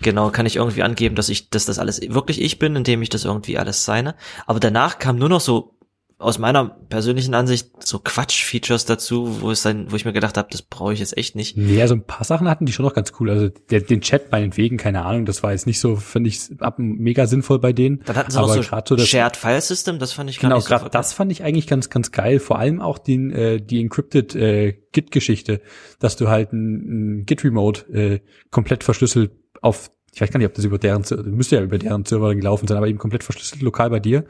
Genau, 0.01 0.31
kann 0.31 0.47
ich 0.47 0.57
irgendwie 0.57 0.83
angeben, 0.83 1.17
dass 1.17 1.29
ich, 1.29 1.51
dass 1.51 1.65
das 1.67 1.79
alles 1.79 2.01
wirklich 2.01 2.41
ich 2.41 2.59
bin, 2.59 2.77
indem 2.77 3.03
ich 3.03 3.09
das 3.09 3.25
irgendwie 3.25 3.59
alles 3.59 3.85
seine. 3.85 4.15
Aber 4.47 4.61
danach 4.61 4.99
kam 4.99 5.19
nur 5.19 5.29
noch 5.29 5.41
so 5.41 5.75
aus 6.21 6.41
meiner 6.41 6.65
persönlichen 6.89 7.33
Ansicht 7.35 7.71
so 7.85 8.01
Quatsch-Features 8.01 8.87
dazu, 8.87 9.41
wo 9.41 9.53
es 9.53 9.63
dann, 9.63 9.93
wo 9.93 9.95
ich 9.97 10.05
mir 10.05 10.13
gedacht 10.13 10.37
habe, 10.37 10.49
das 10.51 10.63
brauche 10.63 10.93
ich 10.93 10.99
jetzt 10.99 11.17
echt 11.17 11.37
nicht. 11.37 11.57
Nee, 11.57 11.81
also 11.81 11.95
ein 11.95 12.03
paar 12.05 12.25
Sachen 12.25 12.49
hatten 12.49 12.67
die 12.67 12.73
schon 12.73 12.85
noch 12.85 12.93
ganz 12.95 13.13
cool. 13.21 13.31
Also 13.31 13.49
der, 13.71 13.83
den 13.83 14.01
Chat 14.01 14.33
meinetwegen, 14.33 14.79
keine 14.79 15.05
Ahnung, 15.05 15.27
das 15.27 15.45
war 15.45 15.53
jetzt 15.53 15.69
nicht 15.69 15.79
so, 15.79 15.95
finde 15.95 16.29
ich, 16.29 16.41
ab 16.59 16.75
mega 16.79 17.29
sinnvoll 17.29 17.61
bei 17.61 17.73
denen. 17.73 18.03
Dann 18.05 18.17
hatten 18.17 18.33
sie 18.33 18.39
Aber 18.39 18.49
noch 18.49 18.55
so, 18.63 18.63
so 18.85 18.97
das- 18.97 19.07
Shared 19.09 19.37
File 19.37 19.61
System, 19.61 20.01
das 20.01 20.13
fand 20.13 20.29
ich 20.29 20.41
gar 20.41 20.49
Genau, 20.51 20.57
nicht 20.57 20.67
so 20.69 20.89
das 20.89 21.13
fand 21.13 21.31
ich 21.31 21.45
eigentlich 21.45 21.69
ganz, 21.69 21.89
ganz 21.89 22.11
geil. 22.11 22.41
Vor 22.41 22.59
allem 22.59 22.81
auch 22.81 22.99
den, 22.99 23.31
äh, 23.31 23.61
die 23.61 23.81
encrypted 23.81 24.35
äh, 24.35 24.73
Git-Geschichte, 24.91 25.61
dass 26.01 26.17
du 26.17 26.27
halt 26.29 26.53
ein, 26.53 27.21
ein 27.21 27.27
Git-Remote 27.27 27.93
äh, 27.93 28.21
komplett 28.51 28.83
verschlüsselt 28.83 29.31
auf, 29.63 29.93
ich 30.13 30.21
weiß 30.21 30.33
gar 30.33 30.39
nicht, 30.39 30.49
ob 30.49 30.55
das 30.55 30.65
über 30.65 30.79
deren, 30.79 31.05
müsste 31.27 31.57
ja 31.57 31.63
über 31.63 31.79
deren 31.79 32.05
Server 32.05 32.35
gelaufen 32.35 32.67
sein, 32.67 32.77
aber 32.77 32.89
eben 32.89 32.99
komplett 32.99 33.23
verschlüsselt 33.23 33.63
lokal 33.63 33.91
bei 33.91 34.01
dir. 34.01 34.25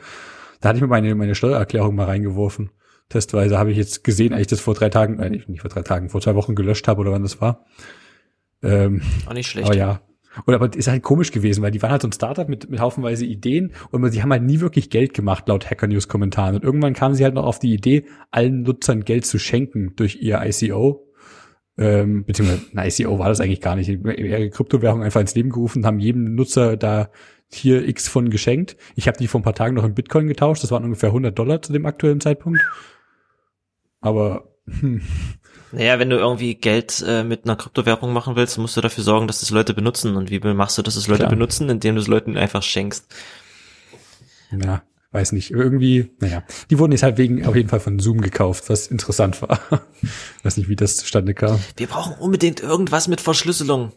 Da 0.61 0.69
hatte 0.69 0.77
ich 0.79 0.83
mir 0.83 0.89
meine, 0.89 1.15
meine 1.15 1.35
Steuererklärung 1.35 1.95
mal 1.95 2.07
reingeworfen. 2.07 2.71
Testweise 3.09 3.59
habe 3.59 3.71
ich 3.71 3.77
jetzt 3.79 4.05
gesehen, 4.05 4.33
als 4.33 4.43
ich 4.43 4.47
das 4.49 4.61
vor 4.61 4.75
drei 4.75 4.91
Tagen, 4.91 5.19
äh, 5.19 5.31
nicht 5.31 5.61
vor 5.61 5.71
drei 5.71 5.83
Tagen, 5.83 6.11
vor 6.11 6.21
zwei 6.21 6.35
Wochen 6.35 6.55
gelöscht 6.55 6.89
habe 6.89 7.01
oder 7.01 7.13
wann 7.13 7.23
das 7.23 7.41
war. 7.41 7.65
Ähm, 8.63 9.03
Auch 9.27 9.33
nicht 9.33 9.49
schlecht. 9.49 9.67
aber 9.67 9.77
ja. 9.77 10.03
Und 10.45 10.55
aber 10.55 10.73
ist 10.77 10.89
halt 10.89 11.03
komisch 11.03 11.33
gewesen, 11.33 11.63
weil 11.63 11.71
die 11.71 11.83
waren 11.83 11.91
halt 11.91 12.03
so 12.03 12.09
ein 12.09 12.13
Startup 12.13 12.49
mit, 12.49 12.71
mit 12.71 12.81
haufenweise 12.81 13.25
Ideen 13.25 13.73
und 13.91 14.09
sie 14.11 14.23
haben 14.23 14.31
halt 14.31 14.43
nie 14.43 14.61
wirklich 14.61 14.91
Geld 14.91 15.15
gemacht, 15.15 15.49
laut 15.49 15.69
Hacker 15.71 15.87
News 15.87 16.07
Kommentaren. 16.07 16.55
Und 16.55 16.65
irgendwann 16.65 16.93
kamen 16.93 17.15
sie 17.15 17.25
halt 17.25 17.35
noch 17.35 17.45
auf 17.45 17.59
die 17.59 17.73
Idee, 17.73 18.05
allen 18.31 18.63
Nutzern 18.63 19.05
Geld 19.05 19.27
zu 19.27 19.39
schenken 19.39 19.95
durch 19.97 20.19
ihr 20.21 20.41
ICO. 20.45 21.07
Ähm, 21.77 22.25
beziehungsweise 22.25 22.63
ein 22.75 22.89
ICO 22.89 23.19
war 23.19 23.29
das 23.29 23.41
eigentlich 23.41 23.61
gar 23.61 23.75
nicht. 23.75 23.89
Ihre 23.89 24.51
Kryptowährung 24.51 25.03
einfach 25.03 25.21
ins 25.21 25.35
Leben 25.35 25.51
gerufen, 25.51 25.87
haben 25.87 25.99
jedem 25.99 26.35
Nutzer 26.35 26.77
da 26.77 27.11
hier 27.51 27.87
X 27.89 28.09
von 28.09 28.31
geschenkt. 28.31 28.77
Ich 28.95 29.09
habe 29.09 29.19
die 29.19 29.29
vor 29.29 29.41
ein 29.41 29.45
paar 29.45 29.55
Tagen 29.55 29.75
noch 29.75 29.85
in 29.85 29.95
Bitcoin 29.95 30.29
getauscht. 30.29 30.63
Das 30.63 30.71
waren 30.71 30.85
ungefähr 30.85 31.11
100 31.11 31.39
Dollar 31.39 31.63
zu 31.63 31.73
dem 31.73 31.87
aktuellen 31.87 32.21
Zeitpunkt. 32.21 32.61
Aber 34.01 34.49
hm, 34.67 35.03
Naja, 35.73 35.99
wenn 35.99 36.11
du 36.11 36.17
irgendwie 36.17 36.55
Geld 36.55 37.05
äh, 37.07 37.25
mit 37.25 37.45
einer 37.45 37.57
Kryptowährung 37.57 38.13
machen 38.13 38.37
willst, 38.37 38.59
musst 38.59 38.77
du 38.77 38.81
dafür 38.81 39.05
sorgen, 39.05 39.27
dass 39.27 39.41
das 39.41 39.51
Leute 39.51 39.75
benutzen. 39.75 40.17
Und 40.17 40.31
wie 40.31 40.41
machst 40.41 40.79
du, 40.79 40.83
dass 40.83 40.95
das 40.95 41.09
Leute 41.09 41.21
Klar. 41.21 41.31
benutzen, 41.31 41.69
indem 41.69 41.95
du 41.95 42.01
es 42.01 42.07
Leuten 42.07 42.37
einfach 42.37 42.63
schenkst? 42.63 43.07
Ja, 44.51 44.83
weiß 45.13 45.33
nicht. 45.33 45.51
Irgendwie, 45.51 46.11
naja. 46.21 46.43
Die 46.71 46.79
wurden 46.79 46.93
jetzt 46.93 47.03
halt 47.03 47.19
wegen 47.19 47.45
auf 47.45 47.55
jeden 47.55 47.69
Fall 47.69 47.81
von 47.81 47.99
Zoom 47.99 48.21
gekauft, 48.23 48.71
was 48.71 48.87
interessant 48.87 49.43
war. 49.43 49.61
weiß 50.43 50.57
nicht, 50.57 50.71
wie 50.71 50.77
das 50.77 50.97
zustande 50.97 51.35
kam. 51.35 51.61
Wir 51.77 51.87
brauchen 51.87 52.15
unbedingt 52.15 52.61
irgendwas 52.61 53.09
mit 53.09 53.21
Verschlüsselung. 53.21 53.93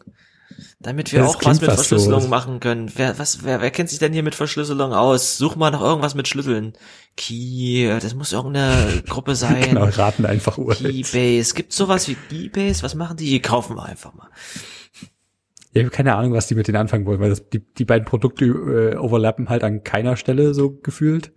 Damit 0.80 1.12
wir 1.12 1.20
Das 1.20 1.36
auch 1.36 1.44
was 1.44 1.60
mit 1.60 1.70
fast 1.70 1.84
so. 1.84 1.96
Verschlüsselung 1.96 2.28
machen 2.28 2.60
können. 2.60 2.90
Wer, 2.96 3.18
was, 3.18 3.44
wer, 3.44 3.60
wer 3.60 3.70
kennt 3.70 3.90
sich 3.90 3.98
denn 3.98 4.12
hier 4.12 4.22
mit 4.22 4.34
Verschlüsselung 4.34 4.92
aus? 4.92 5.38
Such 5.38 5.56
mal 5.56 5.70
nach 5.70 5.80
irgendwas 5.80 6.14
mit 6.14 6.28
Schlüsseln. 6.28 6.72
Key, 7.16 7.86
das 8.00 8.14
muss 8.14 8.32
irgendeine 8.32 9.02
Gruppe 9.08 9.34
sein. 9.36 9.62
Genau, 9.62 9.84
raten 9.84 10.26
einfach 10.26 10.58
Urteil. 10.58 10.92
Keybase. 10.92 11.54
Gibt 11.54 11.72
sowas 11.72 12.08
wie 12.08 12.16
Keybase? 12.28 12.82
Was 12.82 12.94
machen 12.94 13.16
die? 13.16 13.30
Die 13.30 13.40
kaufen 13.40 13.76
wir 13.76 13.84
einfach 13.84 14.14
mal. 14.14 14.28
ich 15.72 15.82
habe 15.82 15.90
keine 15.90 16.14
Ahnung, 16.16 16.32
was 16.32 16.46
die 16.46 16.54
mit 16.54 16.68
denen 16.68 16.76
anfangen 16.78 17.06
wollen, 17.06 17.20
weil 17.20 17.30
das, 17.30 17.48
die, 17.48 17.60
die 17.60 17.84
beiden 17.84 18.04
Produkte 18.06 18.44
äh, 18.44 18.96
overlappen 18.96 19.48
halt 19.48 19.64
an 19.64 19.84
keiner 19.84 20.16
Stelle 20.16 20.54
so 20.54 20.70
gefühlt. 20.70 21.32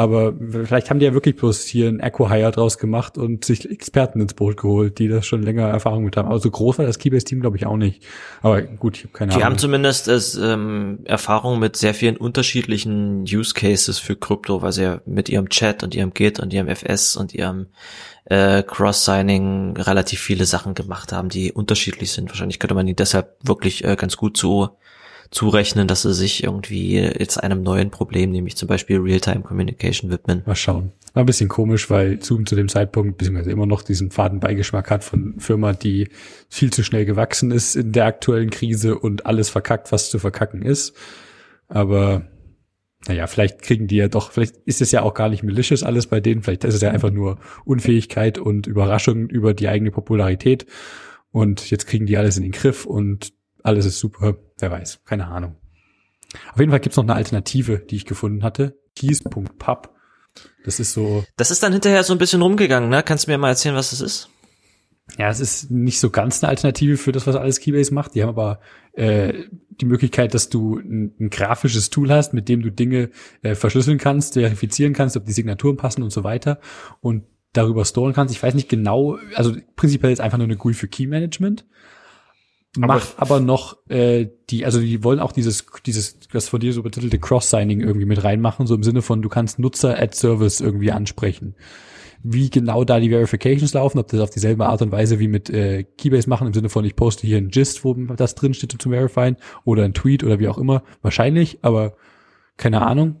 Aber 0.00 0.32
vielleicht 0.50 0.88
haben 0.88 0.98
die 0.98 1.04
ja 1.04 1.12
wirklich 1.12 1.36
bloß 1.36 1.62
hier 1.66 1.86
ein 1.86 2.00
Echo-Hire 2.00 2.52
draus 2.52 2.78
gemacht 2.78 3.18
und 3.18 3.44
sich 3.44 3.70
Experten 3.70 4.22
ins 4.22 4.32
Boot 4.32 4.56
geholt, 4.56 4.98
die 4.98 5.08
das 5.08 5.26
schon 5.26 5.42
länger 5.42 5.68
Erfahrung 5.68 6.04
mit 6.04 6.16
haben. 6.16 6.26
Aber 6.26 6.38
so 6.38 6.50
groß 6.50 6.78
war 6.78 6.86
das 6.86 6.98
Keybase-Team, 6.98 7.42
glaube 7.42 7.58
ich, 7.58 7.66
auch 7.66 7.76
nicht. 7.76 8.02
Aber 8.40 8.62
gut, 8.62 8.96
ich 8.96 9.04
habe 9.04 9.12
keine 9.12 9.28
die 9.28 9.34
Ahnung. 9.34 9.40
Die 9.40 9.44
haben 9.44 9.58
zumindest 9.58 10.08
es, 10.08 10.36
ähm, 10.36 11.00
Erfahrung 11.04 11.58
mit 11.58 11.76
sehr 11.76 11.92
vielen 11.92 12.16
unterschiedlichen 12.16 13.24
Use 13.24 13.52
Cases 13.52 13.98
für 13.98 14.16
Krypto, 14.16 14.62
weil 14.62 14.72
sie 14.72 14.84
ja 14.84 15.02
mit 15.04 15.28
ihrem 15.28 15.50
Chat 15.50 15.82
und 15.82 15.94
ihrem 15.94 16.14
Git 16.14 16.40
und 16.40 16.54
ihrem 16.54 16.68
FS 16.68 17.16
und 17.16 17.34
ihrem 17.34 17.66
äh, 18.24 18.62
Cross-Signing 18.62 19.76
relativ 19.76 20.20
viele 20.20 20.46
Sachen 20.46 20.72
gemacht 20.72 21.12
haben, 21.12 21.28
die 21.28 21.52
unterschiedlich 21.52 22.10
sind. 22.12 22.30
Wahrscheinlich 22.30 22.58
könnte 22.58 22.74
man 22.74 22.86
die 22.86 22.96
deshalb 22.96 23.36
wirklich 23.42 23.84
äh, 23.84 23.96
ganz 23.96 24.16
gut 24.16 24.38
so 24.38 24.78
zurechnen, 25.30 25.86
dass 25.86 26.02
sie 26.02 26.12
sich 26.12 26.42
irgendwie 26.42 26.96
jetzt 26.96 27.42
einem 27.42 27.62
neuen 27.62 27.90
Problem, 27.90 28.30
nämlich 28.32 28.56
zum 28.56 28.68
Beispiel 28.68 28.98
Real-Time 28.98 29.42
Communication 29.42 30.10
widmen. 30.10 30.42
Mal 30.44 30.56
schauen. 30.56 30.92
War 31.14 31.22
ein 31.22 31.26
bisschen 31.26 31.48
komisch, 31.48 31.88
weil 31.88 32.22
Zoom 32.22 32.46
zu 32.46 32.56
dem 32.56 32.68
Zeitpunkt, 32.68 33.18
beziehungsweise 33.18 33.50
immer 33.50 33.66
noch 33.66 33.82
diesen 33.82 34.10
Fadenbeigeschmack 34.10 34.90
hat 34.90 35.04
von 35.04 35.34
Firma, 35.38 35.72
die 35.72 36.08
viel 36.48 36.72
zu 36.72 36.82
schnell 36.82 37.04
gewachsen 37.04 37.52
ist 37.52 37.76
in 37.76 37.92
der 37.92 38.06
aktuellen 38.06 38.50
Krise 38.50 38.98
und 38.98 39.26
alles 39.26 39.48
verkackt, 39.48 39.92
was 39.92 40.10
zu 40.10 40.18
verkacken 40.18 40.62
ist. 40.62 40.94
Aber 41.68 42.22
naja, 43.06 43.26
vielleicht 43.28 43.62
kriegen 43.62 43.86
die 43.86 43.96
ja 43.96 44.08
doch, 44.08 44.32
vielleicht 44.32 44.56
ist 44.66 44.82
es 44.82 44.90
ja 44.90 45.02
auch 45.02 45.14
gar 45.14 45.28
nicht 45.28 45.42
malicious 45.42 45.82
alles 45.82 46.06
bei 46.06 46.20
denen, 46.20 46.42
vielleicht 46.42 46.64
ist 46.64 46.74
es 46.74 46.82
ja 46.82 46.90
einfach 46.90 47.10
nur 47.10 47.38
Unfähigkeit 47.64 48.38
und 48.38 48.66
Überraschung 48.66 49.28
über 49.28 49.54
die 49.54 49.68
eigene 49.68 49.90
Popularität. 49.90 50.66
Und 51.32 51.70
jetzt 51.70 51.86
kriegen 51.86 52.06
die 52.06 52.16
alles 52.16 52.36
in 52.36 52.42
den 52.42 52.52
Griff 52.52 52.84
und 52.84 53.32
alles 53.62 53.86
ist 53.86 53.98
super. 53.98 54.36
Wer 54.58 54.70
weiß, 54.70 55.04
keine 55.04 55.26
Ahnung. 55.26 55.56
Auf 56.52 56.58
jeden 56.58 56.70
Fall 56.70 56.80
gibt's 56.80 56.96
noch 56.96 57.04
eine 57.04 57.14
Alternative, 57.14 57.78
die 57.78 57.96
ich 57.96 58.06
gefunden 58.06 58.42
hatte. 58.42 58.78
Keys.pub. 58.96 59.94
Das 60.64 60.78
ist 60.78 60.92
so. 60.92 61.24
Das 61.36 61.50
ist 61.50 61.62
dann 61.62 61.72
hinterher 61.72 62.04
so 62.04 62.12
ein 62.12 62.18
bisschen 62.18 62.42
rumgegangen, 62.42 62.88
ne? 62.88 63.02
Kannst 63.02 63.26
du 63.26 63.30
mir 63.30 63.38
mal 63.38 63.48
erzählen, 63.48 63.74
was 63.74 63.90
das 63.90 64.00
ist? 64.00 64.30
Ja, 65.18 65.28
es 65.28 65.40
ist 65.40 65.70
nicht 65.70 65.98
so 65.98 66.10
ganz 66.10 66.42
eine 66.42 66.50
Alternative 66.50 66.96
für 66.96 67.10
das, 67.10 67.26
was 67.26 67.34
alles 67.34 67.58
Keybase 67.58 67.92
macht. 67.92 68.14
Die 68.14 68.22
haben 68.22 68.28
aber 68.28 68.60
äh, 68.92 69.44
die 69.70 69.86
Möglichkeit, 69.86 70.34
dass 70.34 70.50
du 70.50 70.78
ein, 70.78 71.14
ein 71.18 71.30
grafisches 71.30 71.90
Tool 71.90 72.12
hast, 72.12 72.32
mit 72.32 72.48
dem 72.48 72.62
du 72.62 72.70
Dinge 72.70 73.10
äh, 73.42 73.56
verschlüsseln 73.56 73.98
kannst, 73.98 74.34
verifizieren 74.34 74.92
kannst, 74.92 75.16
ob 75.16 75.24
die 75.24 75.32
Signaturen 75.32 75.76
passen 75.76 76.02
und 76.02 76.10
so 76.10 76.22
weiter 76.22 76.60
und 77.00 77.24
darüber 77.52 77.84
storen 77.84 78.12
kannst. 78.12 78.34
Ich 78.34 78.42
weiß 78.42 78.54
nicht 78.54 78.68
genau, 78.68 79.18
also 79.34 79.56
prinzipiell 79.74 80.12
ist 80.12 80.20
einfach 80.20 80.38
nur 80.38 80.46
eine 80.46 80.56
GUI 80.56 80.74
für 80.74 80.86
Key 80.86 81.06
Management 81.06 81.66
macht 82.76 83.14
aber, 83.16 83.40
noch 83.40 83.76
äh, 83.88 84.28
die, 84.48 84.64
also 84.64 84.80
die 84.80 85.02
wollen 85.02 85.18
auch 85.18 85.32
dieses, 85.32 85.66
dieses, 85.84 86.20
das 86.32 86.48
von 86.48 86.60
dir 86.60 86.72
so 86.72 86.82
betitelte 86.82 87.18
Cross-Signing 87.18 87.80
irgendwie 87.80 88.06
mit 88.06 88.22
reinmachen, 88.22 88.66
so 88.66 88.74
im 88.74 88.82
Sinne 88.82 89.02
von, 89.02 89.22
du 89.22 89.28
kannst 89.28 89.58
Nutzer 89.58 90.00
at 90.00 90.14
Service 90.14 90.60
irgendwie 90.60 90.92
ansprechen. 90.92 91.56
Wie 92.22 92.50
genau 92.50 92.84
da 92.84 93.00
die 93.00 93.08
Verifications 93.08 93.72
laufen, 93.72 93.98
ob 93.98 94.08
das 94.08 94.20
auf 94.20 94.30
dieselbe 94.30 94.66
Art 94.66 94.82
und 94.82 94.92
Weise 94.92 95.18
wie 95.18 95.28
mit 95.28 95.50
äh, 95.50 95.84
Keybase 95.84 96.28
machen, 96.28 96.46
im 96.46 96.54
Sinne 96.54 96.68
von, 96.68 96.84
ich 96.84 96.94
poste 96.94 97.26
hier 97.26 97.38
ein 97.38 97.48
Gist, 97.48 97.84
wo 97.84 97.94
das 97.94 98.34
drin 98.34 98.54
steht 98.54 98.80
zum 98.80 98.92
Verifieren, 98.92 99.36
oder 99.64 99.84
ein 99.84 99.94
Tweet 99.94 100.22
oder 100.22 100.38
wie 100.38 100.48
auch 100.48 100.58
immer, 100.58 100.82
wahrscheinlich, 101.02 101.58
aber 101.62 101.94
keine 102.56 102.82
Ahnung. 102.82 103.16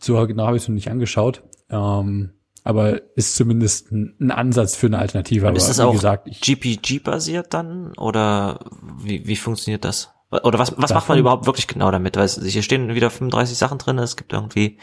So 0.00 0.14
genau 0.26 0.46
habe 0.46 0.56
ich 0.56 0.62
es 0.62 0.68
noch 0.68 0.74
nicht 0.74 0.90
angeschaut. 0.90 1.42
Ähm, 1.68 2.30
aber 2.68 3.00
ist 3.16 3.34
zumindest 3.34 3.90
ein, 3.92 4.14
ein 4.20 4.30
Ansatz 4.30 4.76
für 4.76 4.88
eine 4.88 4.98
Alternative. 4.98 5.46
Und 5.46 5.48
aber 5.48 5.56
ist 5.56 5.70
das 5.70 5.80
auch 5.80 5.96
GPG-basiert 6.26 7.54
dann 7.54 7.94
oder 7.96 8.60
wie, 8.98 9.26
wie 9.26 9.36
funktioniert 9.36 9.86
das? 9.86 10.12
Oder 10.30 10.58
was, 10.58 10.74
was 10.76 10.92
macht 10.92 11.08
man 11.08 11.18
überhaupt 11.18 11.46
wirklich 11.46 11.66
genau 11.66 11.90
damit? 11.90 12.18
Weil 12.18 12.28
hier 12.28 12.62
stehen 12.62 12.94
wieder 12.94 13.08
35 13.08 13.56
Sachen 13.56 13.78
drin, 13.78 13.96
es 13.96 14.16
gibt 14.16 14.34
irgendwie 14.34 14.76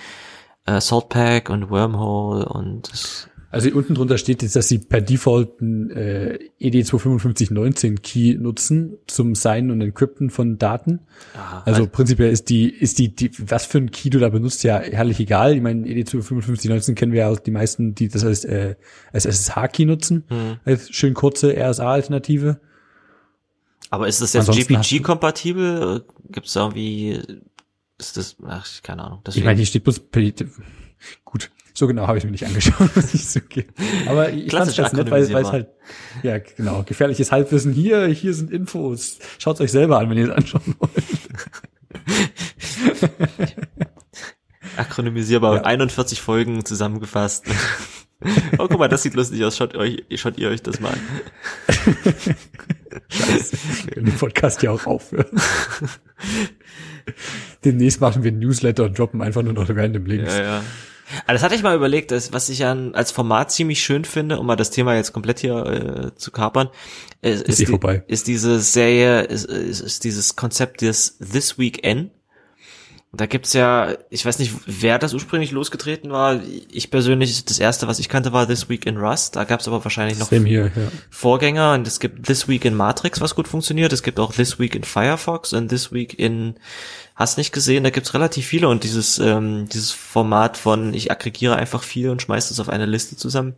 äh, 0.65 0.81
Saltpack 0.81 1.51
und 1.51 1.69
Wormhole 1.69 2.49
und 2.49 3.29
also 3.55 3.69
unten 3.69 3.95
drunter 3.95 4.17
steht 4.17 4.41
jetzt, 4.41 4.57
dass 4.57 4.67
sie 4.67 4.79
per 4.79 4.99
Default 4.99 5.61
einen 5.61 5.89
äh, 5.89 6.39
ED25519 6.59 8.01
Key 8.01 8.35
nutzen 8.35 8.97
zum 9.07 9.33
Signen 9.33 9.71
und 9.71 9.79
Encrypten 9.79 10.29
von 10.29 10.57
Daten. 10.57 10.99
Aha, 11.35 11.63
also, 11.65 11.79
also 11.79 11.89
prinzipiell 11.89 12.31
ist 12.31 12.49
die, 12.49 12.67
ist 12.67 12.99
die, 12.99 13.15
die, 13.15 13.31
was 13.49 13.65
für 13.65 13.77
ein 13.77 13.91
Key 13.91 14.09
du 14.09 14.19
da 14.19 14.27
benutzt, 14.27 14.63
ja 14.65 14.79
herrlich 14.79 15.21
egal. 15.21 15.55
Ich 15.55 15.61
meine, 15.61 15.87
ED25519 15.87 16.95
kennen 16.95 17.13
wir 17.13 17.21
ja 17.21 17.29
auch 17.29 17.39
die 17.39 17.51
meisten, 17.51 17.95
die 17.95 18.09
das 18.09 18.25
als, 18.25 18.43
äh, 18.43 18.75
als 19.13 19.25
SSH-Key 19.25 19.85
nutzen. 19.85 20.25
Mhm. 20.29 20.57
Als 20.65 20.89
schön 20.89 21.13
kurze 21.13 21.55
RSA-Alternative. 21.55 22.59
Aber 23.89 24.09
ist 24.09 24.21
das 24.21 24.33
jetzt 24.33 24.51
GPG-kompatibel? 24.51 26.03
Gibt 26.29 26.47
es 26.47 26.53
da 26.53 26.63
irgendwie, 26.63 27.21
ist 27.97 28.17
das, 28.17 28.35
ach, 28.45 28.67
keine 28.83 29.05
Ahnung. 29.05 29.21
Deswegen. 29.25 29.43
Ich 29.43 29.45
meine, 29.45 29.57
hier 29.57 29.65
steht 29.65 29.85
bloß, 29.85 30.01
gut, 31.23 31.51
so 31.73 31.87
genau 31.87 32.07
habe 32.07 32.17
ich 32.17 32.23
mir 32.23 32.31
nicht 32.31 32.45
angeschaut, 32.45 32.89
muss 32.95 33.13
ich 33.13 33.27
zugeben. 33.27 33.73
Aber 34.07 34.31
ich 34.31 34.51
fand 34.51 34.67
es 34.67 34.77
ganz 34.77 34.93
nett, 34.93 35.11
weil, 35.11 35.31
weil 35.31 35.43
es 35.43 35.51
halt, 35.51 35.67
ja 36.23 36.37
genau, 36.39 36.83
gefährliches 36.83 37.31
Halbwissen. 37.31 37.73
Hier, 37.73 38.07
hier 38.07 38.33
sind 38.33 38.51
Infos. 38.51 39.19
Schaut 39.37 39.59
euch 39.59 39.71
selber 39.71 39.99
an, 39.99 40.09
wenn 40.09 40.17
ihr 40.17 40.29
es 40.29 40.35
anschauen 40.35 40.75
wollt. 40.79 40.91
Akronymisierbar, 44.77 45.57
ja. 45.57 45.61
41 45.63 46.21
Folgen 46.21 46.65
zusammengefasst. 46.65 47.45
Oh, 48.57 48.67
guck 48.69 48.79
mal, 48.79 48.87
das 48.87 49.03
sieht 49.03 49.13
lustig 49.13 49.43
aus. 49.43 49.57
Schaut 49.57 49.75
euch, 49.75 50.03
schaut 50.15 50.37
ihr 50.39 50.49
euch 50.49 50.63
das 50.63 50.79
mal 50.79 50.93
an. 50.93 50.99
Scheiße. 53.09 53.57
Wir 53.83 53.93
können 53.93 54.05
den 54.05 54.15
Podcast 54.15 54.63
ja 54.63 54.71
auch 54.71 54.85
aufhören. 54.85 55.27
Demnächst 57.65 57.99
machen 57.99 58.23
wir 58.23 58.31
ein 58.31 58.39
Newsletter 58.39 58.83
und 58.85 58.97
droppen 58.97 59.21
einfach 59.21 59.41
nur 59.41 59.53
noch 59.53 59.69
random 59.69 60.05
Links. 60.05 60.33
Ja, 60.37 60.43
ja. 60.43 60.63
Aber 61.25 61.33
das 61.33 61.43
hatte 61.43 61.55
ich 61.55 61.63
mal 61.63 61.75
überlegt, 61.75 62.11
was 62.11 62.49
ich 62.49 62.65
an, 62.65 62.95
als 62.95 63.11
Format 63.11 63.51
ziemlich 63.51 63.83
schön 63.83 64.05
finde, 64.05 64.39
um 64.39 64.45
mal 64.45 64.55
das 64.55 64.71
Thema 64.71 64.95
jetzt 64.95 65.13
komplett 65.13 65.39
hier 65.39 65.65
äh, 65.65 66.15
zu 66.15 66.31
kapern, 66.31 66.69
äh, 67.21 67.31
ist, 67.31 67.43
ist, 67.43 67.59
eh 67.61 67.65
die, 67.65 68.01
ist 68.07 68.27
diese 68.27 68.59
Serie, 68.59 69.21
ist, 69.21 69.45
ist, 69.45 69.81
ist 69.81 70.03
dieses 70.03 70.35
Konzept 70.35 70.81
des 70.81 71.17
This 71.19 71.59
Week 71.59 71.83
N. 71.85 72.11
Da 73.13 73.27
gibt's 73.27 73.53
ja, 73.53 73.95
ich 74.09 74.25
weiß 74.25 74.39
nicht, 74.39 74.51
wer 74.65 74.99
das 74.99 75.13
ursprünglich 75.13 75.51
losgetreten 75.51 76.11
war. 76.11 76.41
Ich 76.69 76.91
persönlich, 76.91 77.45
das 77.45 77.59
erste, 77.59 77.87
was 77.87 77.99
ich 77.99 78.09
kannte, 78.09 78.33
war 78.33 78.45
This 78.45 78.67
Week 78.67 78.85
in 78.85 78.97
Rust. 78.97 79.37
Da 79.37 79.45
gab's 79.45 79.69
aber 79.69 79.81
wahrscheinlich 79.85 80.19
noch 80.19 80.29
hier, 80.29 80.65
ja. 80.65 80.91
Vorgänger. 81.11 81.73
Und 81.73 81.87
es 81.87 82.01
gibt 82.01 82.25
This 82.25 82.49
Week 82.49 82.65
in 82.65 82.75
Matrix, 82.75 83.21
was 83.21 83.35
gut 83.35 83.47
funktioniert. 83.47 83.93
Es 83.93 84.03
gibt 84.03 84.19
auch 84.19 84.33
This 84.33 84.59
Week 84.59 84.75
in 84.75 84.83
Firefox 84.83 85.53
und 85.53 85.69
This 85.69 85.93
Week 85.93 86.17
in 86.19 86.55
Hast 87.15 87.37
nicht 87.37 87.53
gesehen, 87.53 87.85
da 87.85 87.89
gibt's 87.89 88.13
relativ 88.13 88.45
viele 88.45 88.67
und 88.67 88.83
dieses, 88.83 89.19
ähm, 89.19 89.69
dieses 89.69 89.91
Format 89.91 90.57
von 90.57 90.93
ich 90.93 91.11
aggregiere 91.11 91.55
einfach 91.55 91.81
viel 91.81 92.09
und 92.09 92.21
schmeiß 92.21 92.49
das 92.49 92.59
auf 92.59 92.67
eine 92.67 92.85
Liste 92.85 93.15
zusammen, 93.15 93.55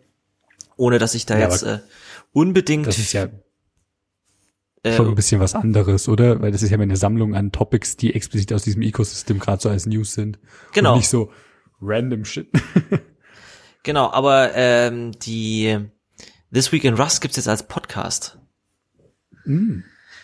ohne 0.75 0.99
dass 0.99 1.15
ich 1.15 1.25
da 1.25 1.37
ja, 1.37 1.49
jetzt 1.49 1.63
äh, 1.63 1.79
unbedingt. 2.33 2.85
Das 2.85 2.99
ist 2.99 3.13
ja 3.13 3.29
äh, 4.83 4.95
schon 4.95 5.07
ein 5.07 5.15
bisschen 5.15 5.39
was 5.39 5.55
anderes, 5.55 6.07
oder? 6.07 6.39
Weil 6.41 6.51
das 6.51 6.61
ist 6.61 6.69
ja 6.69 6.77
eine 6.77 6.97
Sammlung 6.97 7.35
an 7.35 7.51
Topics, 7.51 7.97
die 7.97 8.13
explizit 8.13 8.53
aus 8.53 8.63
diesem 8.63 8.83
Ecosystem 8.83 9.39
gerade 9.39 9.61
so 9.61 9.69
als 9.69 9.85
News 9.85 10.13
sind. 10.13 10.39
Genau. 10.73 10.93
Und 10.93 10.99
nicht 10.99 11.09
so 11.09 11.31
random 11.81 12.25
Shit. 12.25 12.49
genau, 13.83 14.11
aber 14.11 14.51
ähm, 14.53 15.11
die 15.19 15.79
This 16.53 16.71
Week 16.71 16.83
in 16.83 16.93
Rust 16.93 17.21
gibt's 17.21 17.37
jetzt 17.37 17.49
als 17.49 17.63
Podcast. 17.63 18.37
Mm, 19.45 19.79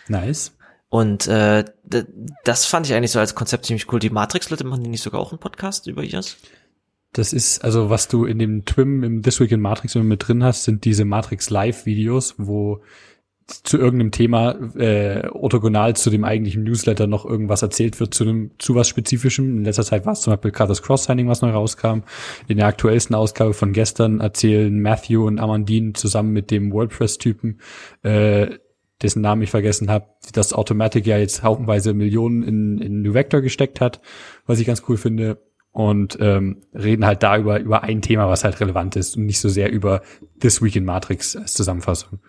nice. 0.08 0.52
Und 0.94 1.26
äh, 1.26 1.64
das 2.44 2.66
fand 2.66 2.86
ich 2.86 2.94
eigentlich 2.94 3.10
so 3.10 3.18
als 3.18 3.34
Konzept 3.34 3.66
ziemlich 3.66 3.92
cool. 3.92 3.98
Die 3.98 4.10
Matrix-Leute 4.10 4.62
machen 4.62 4.84
die 4.84 4.90
nicht 4.90 5.02
sogar 5.02 5.20
auch 5.20 5.32
einen 5.32 5.40
Podcast 5.40 5.88
über 5.88 6.04
ihrs? 6.04 6.36
Das 7.12 7.32
ist, 7.32 7.64
also 7.64 7.90
was 7.90 8.06
du 8.06 8.26
in 8.26 8.38
dem 8.38 8.64
Twim, 8.64 9.02
im 9.02 9.20
This 9.20 9.40
Week 9.40 9.50
in 9.50 9.58
Matrix 9.58 9.96
mit 9.96 10.28
drin 10.28 10.44
hast, 10.44 10.62
sind 10.62 10.84
diese 10.84 11.04
Matrix 11.04 11.50
Live-Videos, 11.50 12.36
wo 12.38 12.80
zu 13.48 13.76
irgendeinem 13.76 14.12
Thema 14.12 14.52
äh, 14.76 15.26
orthogonal 15.30 15.96
zu 15.96 16.10
dem 16.10 16.22
eigentlichen 16.22 16.62
Newsletter 16.62 17.08
noch 17.08 17.26
irgendwas 17.26 17.62
erzählt 17.62 17.98
wird 17.98 18.14
zu 18.14 18.22
einem 18.22 18.52
zu 18.58 18.76
was 18.76 18.86
spezifischem. 18.86 19.58
In 19.58 19.64
letzter 19.64 19.82
Zeit 19.82 20.06
war 20.06 20.12
es 20.12 20.20
zum 20.20 20.32
Beispiel 20.32 20.52
gerade 20.52 20.68
das 20.68 20.82
Cross-Signing, 20.82 21.26
was 21.26 21.42
neu 21.42 21.50
rauskam. 21.50 22.02
In 22.46 22.58
der 22.58 22.68
aktuellsten 22.68 23.16
Ausgabe 23.16 23.52
von 23.52 23.72
gestern 23.72 24.20
erzählen 24.20 24.80
Matthew 24.80 25.26
und 25.26 25.40
Amandine 25.40 25.94
zusammen 25.94 26.32
mit 26.32 26.52
dem 26.52 26.72
WordPress-Typen 26.72 27.58
äh, 28.04 28.58
dessen 29.04 29.20
Namen 29.22 29.42
ich 29.42 29.50
vergessen 29.50 29.90
habe, 29.90 30.06
dass 30.32 30.52
Automatic 30.52 31.06
ja 31.06 31.18
jetzt 31.18 31.42
haufenweise 31.42 31.94
Millionen 31.94 32.42
in, 32.42 32.78
in 32.78 33.02
New 33.02 33.14
Vector 33.14 33.40
gesteckt 33.40 33.80
hat, 33.80 34.00
was 34.46 34.58
ich 34.58 34.66
ganz 34.66 34.82
cool 34.88 34.96
finde. 34.96 35.40
Und 35.70 36.16
ähm, 36.20 36.62
reden 36.72 37.04
halt 37.04 37.24
da 37.24 37.36
über, 37.36 37.58
über 37.58 37.82
ein 37.82 38.00
Thema, 38.00 38.28
was 38.28 38.44
halt 38.44 38.60
relevant 38.60 38.94
ist 38.94 39.16
und 39.16 39.26
nicht 39.26 39.40
so 39.40 39.48
sehr 39.48 39.72
über 39.72 40.02
This 40.40 40.62
Week 40.62 40.76
in 40.76 40.84
Matrix 40.84 41.34
als 41.34 41.54
Zusammenfassung. 41.54 42.20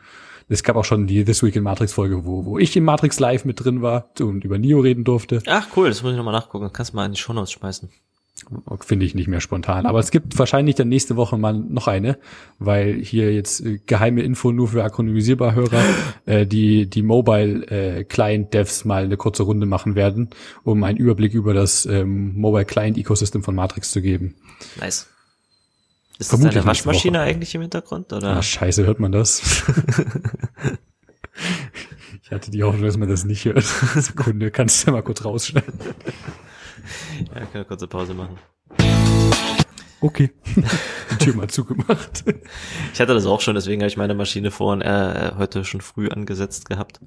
Es 0.50 0.64
gab 0.64 0.76
auch 0.76 0.86
schon 0.86 1.06
die 1.06 1.24
This 1.24 1.44
Week 1.44 1.56
in 1.56 1.64
Matrix 1.64 1.94
Folge, 1.94 2.26
wo, 2.26 2.46
wo 2.46 2.58
ich 2.58 2.76
in 2.76 2.84
Matrix 2.84 3.20
Live 3.20 3.46
mit 3.46 3.64
drin 3.64 3.84
war 3.84 4.10
und 4.20 4.44
über 4.44 4.58
Neo 4.58 4.80
reden 4.80 5.04
durfte. 5.04 5.42
Ach 5.46 5.68
cool, 5.76 5.90
das 5.90 6.02
muss 6.02 6.12
ich 6.12 6.18
nochmal 6.18 6.34
nachgucken. 6.34 6.72
Kannst 6.74 6.94
du 6.94 6.96
mal 6.96 7.06
in 7.06 7.14
die 7.14 7.20
Shownotes 7.20 7.52
schmeißen. 7.52 7.90
Finde 8.82 9.06
ich 9.06 9.16
nicht 9.16 9.28
mehr 9.28 9.40
spontan. 9.40 9.86
Aber 9.86 10.00
es 10.00 10.12
gibt 10.12 10.38
wahrscheinlich 10.38 10.76
dann 10.76 10.90
nächste 10.90 11.16
Woche 11.16 11.38
mal 11.38 11.54
noch 11.54 11.88
eine, 11.88 12.18
weil 12.60 12.96
hier 12.96 13.34
jetzt 13.34 13.62
äh, 13.66 13.80
geheime 13.86 14.24
Info 14.24 14.52
nur 14.52 14.68
für 14.68 14.84
akronymisierbar 14.84 15.56
Hörer, 15.56 15.82
äh, 16.26 16.46
die 16.46 16.90
die 16.90 17.02
Mobile 17.02 17.66
äh, 17.68 18.04
Client 18.04 18.54
Devs 18.54 18.84
mal 18.86 19.06
eine 19.06 19.18
kurze 19.18 19.44
Runde 19.44 19.66
machen 19.66 19.96
werden, 19.96 20.30
um 20.64 20.84
einen 20.84 20.98
Überblick 20.98 21.34
über 21.34 21.54
das 21.54 21.86
ähm, 21.86 22.36
Mobile 22.36 22.66
Client 22.66 22.98
Ecosystem 22.98 23.42
von 23.44 23.56
Matrix 23.56 23.92
zu 23.92 24.02
geben. 24.02 24.36
Nice. 24.80 25.08
Ist 26.18 26.30
Vermutlich 26.30 26.56
das 26.56 26.64
eine 26.64 26.70
Waschmaschine 26.70 27.20
eigentlich 27.20 27.54
im 27.56 27.62
Hintergrund 27.62 28.14
oder? 28.14 28.38
Ah, 28.38 28.42
scheiße, 28.42 28.86
hört 28.86 29.00
man 29.00 29.12
das? 29.12 29.64
ich 32.24 32.32
hatte 32.32 32.52
die 32.52 32.64
Hoffnung, 32.64 32.84
dass 32.84 32.98
man 32.98 33.10
das 33.10 33.26
nicht 33.26 33.44
hört. 33.46 33.64
Sekunde, 33.96 34.50
kannst 34.52 34.84
du 34.84 34.88
ja 34.88 34.94
mal 34.94 35.04
kurz 35.04 35.26
rausschneiden. 35.26 35.74
Ja, 37.34 37.40
können 37.42 37.54
wir 37.54 37.64
kurze 37.66 37.88
Pause 37.88 38.14
machen. 38.14 38.38
Okay. 40.02 40.32
Die 41.12 41.18
Tür 41.18 41.36
mal 41.36 41.48
zugemacht. 41.50 42.24
Ich 42.94 43.00
hatte 43.02 43.14
das 43.14 43.26
auch 43.26 43.42
schon, 43.42 43.56
deswegen 43.56 43.82
habe 43.82 43.88
ich 43.90 43.98
meine 43.98 44.14
Maschine 44.14 44.52
vorhin 44.52 44.82
äh, 44.82 45.34
heute 45.38 45.66
schon 45.66 45.82
früh 45.82 46.08
angesetzt 46.10 46.70
gehabt. 46.70 47.00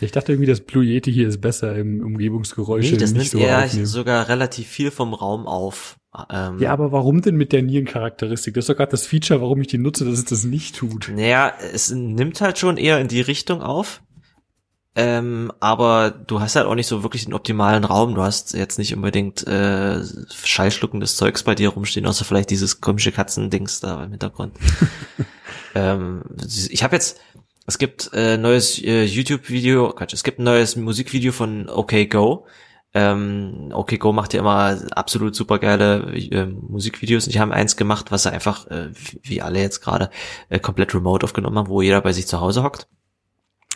Ich 0.00 0.12
dachte 0.12 0.32
irgendwie, 0.32 0.48
das 0.48 0.60
Blue 0.60 0.84
Yeti 0.84 1.12
hier 1.12 1.28
ist 1.28 1.40
besser 1.40 1.76
im 1.76 2.00
Umgebungsgeräusche. 2.04 2.92
Nee, 2.92 2.98
das 2.98 3.12
nicht 3.12 3.32
nimmt 3.34 3.46
eher 3.46 3.64
aufnehmen. 3.64 3.86
sogar 3.86 4.28
relativ 4.28 4.66
viel 4.68 4.90
vom 4.90 5.14
Raum 5.14 5.46
auf. 5.46 5.96
Ähm, 6.30 6.58
Ja, 6.58 6.72
aber 6.72 6.92
warum 6.92 7.22
denn 7.22 7.36
mit 7.36 7.52
der 7.52 7.62
Nierencharakteristik? 7.62 8.54
Das 8.54 8.64
ist 8.64 8.68
doch 8.68 8.76
gerade 8.76 8.90
das 8.90 9.06
Feature, 9.06 9.40
warum 9.40 9.60
ich 9.60 9.68
die 9.68 9.78
nutze, 9.78 10.04
dass 10.04 10.18
es 10.18 10.24
das 10.24 10.44
nicht 10.44 10.76
tut. 10.76 11.10
Naja, 11.14 11.52
es 11.72 11.90
nimmt 11.90 12.40
halt 12.40 12.58
schon 12.58 12.76
eher 12.76 13.00
in 13.00 13.08
die 13.08 13.20
Richtung 13.20 13.62
auf. 13.62 14.02
Ähm, 14.98 15.52
aber 15.60 16.10
du 16.10 16.40
hast 16.40 16.56
halt 16.56 16.66
auch 16.66 16.74
nicht 16.74 16.86
so 16.86 17.02
wirklich 17.02 17.26
den 17.26 17.34
optimalen 17.34 17.84
Raum. 17.84 18.14
Du 18.14 18.22
hast 18.22 18.54
jetzt 18.54 18.78
nicht 18.78 18.94
unbedingt 18.96 19.46
äh, 19.46 20.00
schallschluckendes 20.42 21.16
Zeugs 21.16 21.42
bei 21.42 21.54
dir 21.54 21.68
rumstehen, 21.68 22.06
außer 22.06 22.24
vielleicht 22.24 22.48
dieses 22.48 22.80
komische 22.80 23.12
Katzendings 23.12 23.80
da 23.80 24.04
im 24.04 24.12
Hintergrund. 24.12 24.54
ähm, 25.74 26.22
ich 26.70 26.82
habe 26.82 26.96
jetzt, 26.96 27.20
es 27.66 27.76
gibt 27.76 28.10
äh, 28.14 28.38
neues 28.38 28.82
äh, 28.82 29.04
YouTube-Video, 29.04 29.90
Quatsch, 29.92 30.14
es 30.14 30.24
gibt 30.24 30.38
ein 30.38 30.44
neues 30.44 30.76
Musikvideo 30.76 31.32
von 31.32 31.68
OK 31.68 32.08
Go. 32.08 32.46
Ähm, 32.94 33.72
OK 33.74 33.98
Go 33.98 34.14
macht 34.14 34.32
ja 34.32 34.40
immer 34.40 34.78
absolut 34.92 35.36
super 35.36 35.58
geile 35.58 36.14
äh, 36.16 36.46
Musikvideos 36.46 37.26
und 37.26 37.34
die 37.34 37.40
haben 37.40 37.52
eins 37.52 37.76
gemacht, 37.76 38.10
was 38.10 38.24
er 38.24 38.32
einfach, 38.32 38.66
äh, 38.68 38.88
wie- 38.94 39.20
wie 39.22 39.42
alle 39.42 39.60
jetzt 39.60 39.80
gerade, 39.82 40.08
äh, 40.48 40.58
komplett 40.58 40.94
remote 40.94 41.22
aufgenommen 41.24 41.58
haben, 41.58 41.68
wo 41.68 41.82
jeder 41.82 42.00
bei 42.00 42.14
sich 42.14 42.26
zu 42.26 42.40
Hause 42.40 42.62
hockt. 42.62 42.88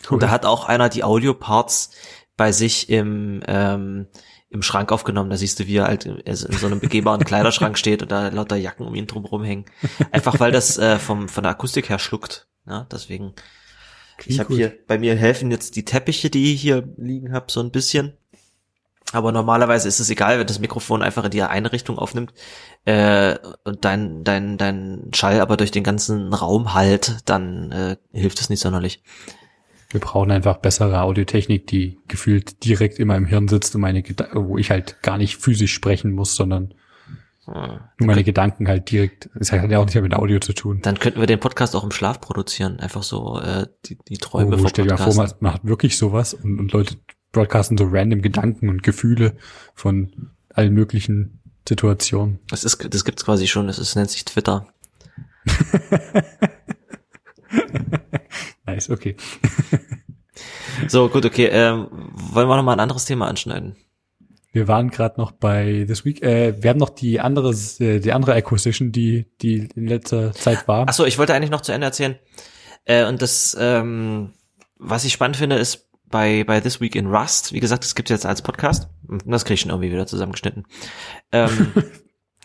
Und 0.09 0.23
da 0.23 0.29
hat 0.29 0.45
auch 0.45 0.65
einer 0.65 0.89
die 0.89 1.03
Audio-Parts 1.03 1.91
bei 2.37 2.51
sich 2.51 2.89
im, 2.89 3.41
ähm, 3.47 4.07
im 4.49 4.61
Schrank 4.61 4.91
aufgenommen. 4.91 5.29
Da 5.29 5.37
siehst 5.37 5.59
du, 5.59 5.67
wie 5.67 5.77
er 5.77 5.87
halt 5.87 6.05
in, 6.05 6.21
also 6.25 6.47
in 6.47 6.57
so 6.57 6.67
einem 6.67 6.79
begehbaren 6.79 7.23
Kleiderschrank 7.25 7.77
steht 7.77 8.01
und 8.01 8.11
da 8.11 8.29
lauter 8.29 8.55
Jacken 8.55 8.85
um 8.85 8.95
ihn 8.95 9.07
drum 9.07 9.25
rumhängen. 9.25 9.65
Einfach 10.11 10.39
weil 10.39 10.51
das 10.51 10.77
äh, 10.77 10.97
vom, 10.99 11.29
von 11.29 11.43
der 11.43 11.51
Akustik 11.51 11.89
her 11.89 11.99
schluckt. 11.99 12.47
Ja, 12.67 12.87
deswegen. 12.91 13.33
Ich 14.25 14.39
habe 14.39 14.51
cool. 14.51 14.57
hier, 14.57 14.73
bei 14.87 14.99
mir 14.99 15.15
helfen 15.15 15.49
jetzt 15.49 15.75
die 15.75 15.85
Teppiche, 15.85 16.29
die 16.29 16.53
ich 16.53 16.61
hier 16.61 16.87
liegen 16.97 17.33
habe, 17.33 17.51
so 17.51 17.59
ein 17.59 17.71
bisschen. 17.71 18.13
Aber 19.13 19.31
normalerweise 19.31 19.87
ist 19.87 19.99
es 19.99 20.09
egal, 20.09 20.39
wenn 20.39 20.47
das 20.47 20.59
Mikrofon 20.59 21.01
einfach 21.01 21.25
in 21.25 21.31
die 21.31 21.41
eine 21.41 21.71
Richtung 21.71 21.97
aufnimmt 21.97 22.33
äh, 22.85 23.37
und 23.63 23.83
dein, 23.83 24.23
dein, 24.23 24.57
dein 24.57 25.11
Schall 25.13 25.41
aber 25.41 25.57
durch 25.57 25.71
den 25.71 25.83
ganzen 25.83 26.33
Raum 26.33 26.73
halt, 26.73 27.17
dann 27.25 27.71
äh, 27.71 27.97
hilft 28.13 28.39
es 28.39 28.49
nicht 28.49 28.61
sonderlich. 28.61 29.03
Wir 29.93 29.99
brauchen 29.99 30.31
einfach 30.31 30.57
bessere 30.57 31.01
Audiotechnik, 31.01 31.67
die 31.67 31.99
gefühlt 32.07 32.63
direkt 32.63 32.99
immer 32.99 33.15
im 33.15 33.25
Hirn 33.25 33.47
sitzt 33.47 33.75
und 33.75 33.81
meine 33.81 34.01
Geda 34.01 34.29
wo 34.33 34.57
ich 34.57 34.71
halt 34.71 35.01
gar 35.01 35.17
nicht 35.17 35.37
physisch 35.37 35.73
sprechen 35.73 36.11
muss, 36.11 36.35
sondern 36.35 36.73
Hm. 37.45 37.79
nur 37.97 38.07
meine 38.07 38.23
Gedanken 38.23 38.67
halt 38.67 38.91
direkt, 38.91 39.29
das 39.33 39.51
hat 39.51 39.71
ja 39.71 39.79
auch 39.79 39.85
nicht 39.85 39.95
mehr 39.95 40.03
mit 40.03 40.13
Audio 40.13 40.39
zu 40.39 40.53
tun. 40.53 40.79
Dann 40.83 40.99
könnten 40.99 41.19
wir 41.19 41.25
den 41.25 41.39
Podcast 41.39 41.75
auch 41.75 41.83
im 41.83 41.89
Schlaf 41.91 42.21
produzieren. 42.21 42.79
Einfach 42.79 43.01
so 43.01 43.39
äh, 43.39 43.65
die, 43.85 43.97
die 44.07 44.17
Träume 44.17 44.55
Oh, 44.55 44.59
vom 44.59 44.67
stell 44.67 44.85
dir 44.85 44.91
mal 44.91 44.97
vor, 44.97 45.15
man, 45.15 45.31
man 45.39 45.53
hat 45.55 45.65
wirklich 45.65 45.97
sowas 45.97 46.35
und, 46.35 46.59
und 46.59 46.71
Leute 46.71 46.97
broadcasten 47.31 47.79
so 47.79 47.87
random 47.89 48.21
Gedanken 48.21 48.69
und 48.69 48.83
Gefühle 48.83 49.37
von 49.73 50.31
allen 50.53 50.73
möglichen 50.73 51.39
Situationen. 51.67 52.39
Das, 52.49 52.63
ist, 52.63 52.93
das 52.93 53.05
gibt's 53.05 53.25
quasi 53.25 53.47
schon. 53.47 53.67
Das 53.67 53.79
ist, 53.79 53.95
nennt 53.95 54.11
sich 54.11 54.25
Twitter. 54.25 54.67
Nice, 58.65 58.89
okay. 58.89 59.15
So, 60.87 61.09
gut, 61.09 61.25
okay. 61.25 61.47
Ähm, 61.51 61.87
wollen 61.91 62.47
wir 62.47 62.55
noch 62.55 62.63
mal 62.63 62.73
ein 62.73 62.79
anderes 62.79 63.05
Thema 63.05 63.27
anschneiden? 63.27 63.75
Wir 64.53 64.67
waren 64.67 64.89
gerade 64.89 65.19
noch 65.19 65.31
bei 65.31 65.85
This 65.87 66.03
Week. 66.03 66.21
Äh, 66.21 66.61
wir 66.61 66.69
haben 66.69 66.79
noch 66.79 66.89
die 66.89 67.19
andere, 67.19 67.51
äh, 67.79 67.99
die 67.99 68.11
andere 68.11 68.33
Acquisition, 68.33 68.91
die 68.91 69.27
die 69.41 69.69
in 69.75 69.87
letzter 69.87 70.33
Zeit 70.33 70.67
war. 70.67 70.87
Achso, 70.87 71.05
ich 71.05 71.17
wollte 71.17 71.33
eigentlich 71.33 71.51
noch 71.51 71.61
zu 71.61 71.71
Ende 71.71 71.85
erzählen. 71.85 72.19
Äh, 72.85 73.05
und 73.05 73.21
das, 73.21 73.55
ähm, 73.59 74.33
was 74.77 75.05
ich 75.05 75.13
spannend 75.13 75.37
finde, 75.37 75.55
ist 75.55 75.89
bei, 76.09 76.43
bei 76.43 76.59
This 76.59 76.81
Week 76.81 76.95
in 76.95 77.07
Rust, 77.07 77.53
wie 77.53 77.61
gesagt, 77.61 77.85
es 77.85 77.95
gibt 77.95 78.09
jetzt 78.09 78.25
als 78.25 78.41
Podcast. 78.41 78.89
Und 79.07 79.23
Das 79.25 79.45
kriege 79.45 79.53
ich 79.55 79.61
schon 79.61 79.71
irgendwie 79.71 79.91
wieder 79.91 80.07
zusammengeschnitten. 80.07 80.65
Ähm, 81.31 81.71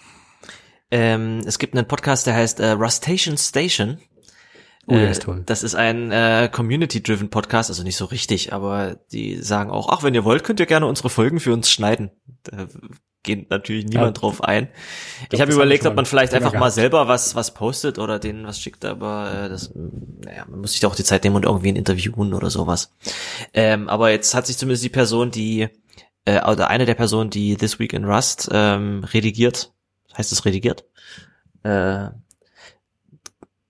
ähm, 0.92 1.40
es 1.44 1.58
gibt 1.58 1.74
einen 1.74 1.88
Podcast, 1.88 2.26
der 2.28 2.34
heißt 2.34 2.60
äh, 2.60 2.70
Rustation 2.70 3.36
Station. 3.36 3.98
Oh, 4.88 4.94
der 4.94 5.08
Äh, 5.08 5.10
ist 5.10 5.22
toll. 5.22 5.42
Das 5.46 5.62
ist 5.62 5.74
ein 5.74 6.12
äh, 6.12 6.48
Community-driven 6.52 7.28
Podcast, 7.30 7.70
also 7.70 7.82
nicht 7.82 7.96
so 7.96 8.04
richtig, 8.04 8.52
aber 8.52 8.96
die 9.12 9.36
sagen 9.42 9.70
auch, 9.70 9.88
ach, 9.90 10.02
wenn 10.02 10.14
ihr 10.14 10.24
wollt, 10.24 10.44
könnt 10.44 10.60
ihr 10.60 10.66
gerne 10.66 10.86
unsere 10.86 11.10
Folgen 11.10 11.40
für 11.40 11.52
uns 11.52 11.70
schneiden. 11.70 12.10
Da 12.44 12.66
geht 13.24 13.50
natürlich 13.50 13.84
niemand 13.86 14.16
Ja. 14.16 14.20
drauf 14.20 14.44
ein. 14.44 14.68
Ich 15.32 15.40
habe 15.40 15.52
überlegt, 15.52 15.84
ob 15.86 15.96
man 15.96 16.06
vielleicht 16.06 16.32
einfach 16.34 16.52
mal 16.52 16.70
selber 16.70 17.08
was 17.08 17.34
was 17.34 17.52
postet 17.52 17.98
oder 17.98 18.20
denen 18.20 18.46
was 18.46 18.60
schickt, 18.60 18.84
aber 18.84 19.46
äh, 19.46 19.48
das, 19.48 19.72
naja, 19.74 20.44
man 20.48 20.60
muss 20.60 20.70
sich 20.70 20.80
da 20.80 20.86
auch 20.86 20.94
die 20.94 21.02
Zeit 21.02 21.24
nehmen 21.24 21.34
und 21.34 21.44
irgendwie 21.44 21.70
ein 21.72 21.76
interviewen 21.76 22.32
oder 22.34 22.50
sowas. 22.50 22.92
Ähm, 23.52 23.88
aber 23.88 24.10
jetzt 24.10 24.32
hat 24.36 24.46
sich 24.46 24.56
zumindest 24.56 24.84
die 24.84 24.90
Person, 24.90 25.32
die 25.32 25.66
äh, 26.24 26.40
oder 26.48 26.70
eine 26.70 26.86
der 26.86 26.94
Personen, 26.94 27.30
die 27.30 27.56
This 27.56 27.80
Week 27.80 27.92
in 27.92 28.04
Rust 28.04 28.48
ähm, 28.52 29.02
redigiert, 29.02 29.72
heißt 30.16 30.30
es 30.30 30.44
redigiert, 30.44 30.84
äh, 31.64 32.06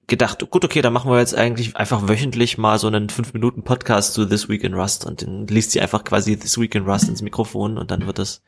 gedacht, 0.07 0.49
gut, 0.51 0.65
okay, 0.65 0.83
dann 0.83 0.93
machen 0.93 1.11
wir 1.11 1.19
jetzt 1.19 1.35
eigentlich 1.35 1.77
einfach 1.77 2.09
wöchentlich 2.09 2.59
mal 2.59 2.79
so 2.79 2.87
einen 2.87 3.09
5-Minuten-Podcast 3.09 4.15
zu 4.15 4.25
This 4.25 4.49
Week 4.49 4.63
in 4.63 4.75
Rust 4.75 5.05
und 5.05 5.23
dann 5.23 5.47
liest 5.47 5.73
sie 5.73 5.81
einfach 5.81 6.05
quasi 6.05 6.37
This 6.37 6.59
Week 6.59 6.75
in 6.75 6.85
Rust 6.85 7.09
ins 7.09 7.23
Mikrofon 7.23 7.77
und 7.79 7.91
dann 7.91 8.07
wird 8.07 8.19
es. 8.19 8.43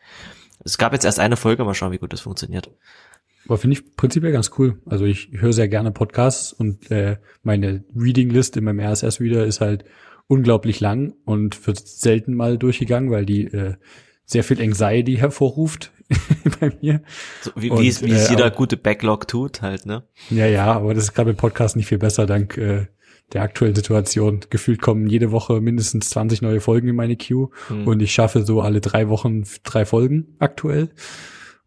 Es 0.65 0.79
gab 0.79 0.93
jetzt 0.93 1.05
erst 1.05 1.21
eine 1.21 1.37
Folge, 1.37 1.65
mal 1.65 1.75
schauen, 1.75 1.93
wie 1.93 1.99
gut 1.99 2.13
das 2.13 2.21
funktioniert. 2.21 2.71
Aber 3.47 3.59
finde 3.59 3.77
ich 3.77 3.97
prinzipiell 3.97 4.33
ganz 4.33 4.51
cool. 4.59 4.79
Also 4.87 5.05
ich 5.05 5.31
höre 5.33 5.53
sehr 5.53 5.69
gerne 5.69 5.91
Podcasts 5.91 6.53
und 6.53 6.91
äh, 6.91 7.17
meine 7.43 7.85
Reading-List 7.97 8.57
in 8.57 8.65
meinem 8.65 8.81
RSS-Reader 8.81 9.47
ist 9.47 9.61
halt 9.61 9.85
unglaublich 10.27 10.81
lang 10.81 11.15
und 11.25 11.67
wird 11.67 11.79
selten 11.79 12.35
mal 12.35 12.59
durchgegangen, 12.59 13.11
weil 13.11 13.25
die 13.25 13.45
äh, 13.45 13.75
sehr 14.27 14.45
viel 14.45 14.61
Anxiety 14.61 15.17
hervorruft 15.17 15.93
bei 16.61 16.73
mir. 16.81 17.03
So, 17.43 17.51
wie, 17.57 17.71
Und, 17.71 17.81
wie, 17.83 17.89
es- 17.89 18.03
wie 18.03 18.11
äh, 18.11 18.15
es 18.15 18.31
jeder 18.31 18.47
aber- 18.47 18.57
gute 18.57 18.77
Backlog 18.77 19.29
tut, 19.29 19.63
halt, 19.63 19.87
ne? 19.87 20.05
Ja, 20.31 20.47
ja, 20.47 20.73
aber 20.73 20.95
das 20.95 21.05
ist 21.05 21.15
gerade 21.15 21.31
mit 21.31 21.39
Podcasts 21.39 21.77
nicht 21.77 21.87
viel 21.87 21.99
besser, 21.99 22.27
dank 22.27 22.57
äh, 22.57 22.87
der 23.33 23.43
aktuellen 23.43 23.75
Situation. 23.75 24.41
Gefühlt 24.49 24.81
kommen 24.81 25.07
jede 25.07 25.31
Woche 25.33 25.61
mindestens 25.61 26.09
20 26.11 26.41
neue 26.43 26.61
Folgen 26.61 26.89
in 26.89 26.97
meine 26.97 27.17
Queue 27.17 27.51
Hm. 27.69 27.87
und 27.87 28.01
ich 28.01 28.13
schaffe 28.13 28.43
so 28.45 28.63
alle 28.63 28.81
drei 28.81 29.09
Wochen 29.09 29.45
drei 29.65 29.85
Folgen 29.85 30.37
aktuell. 30.39 30.89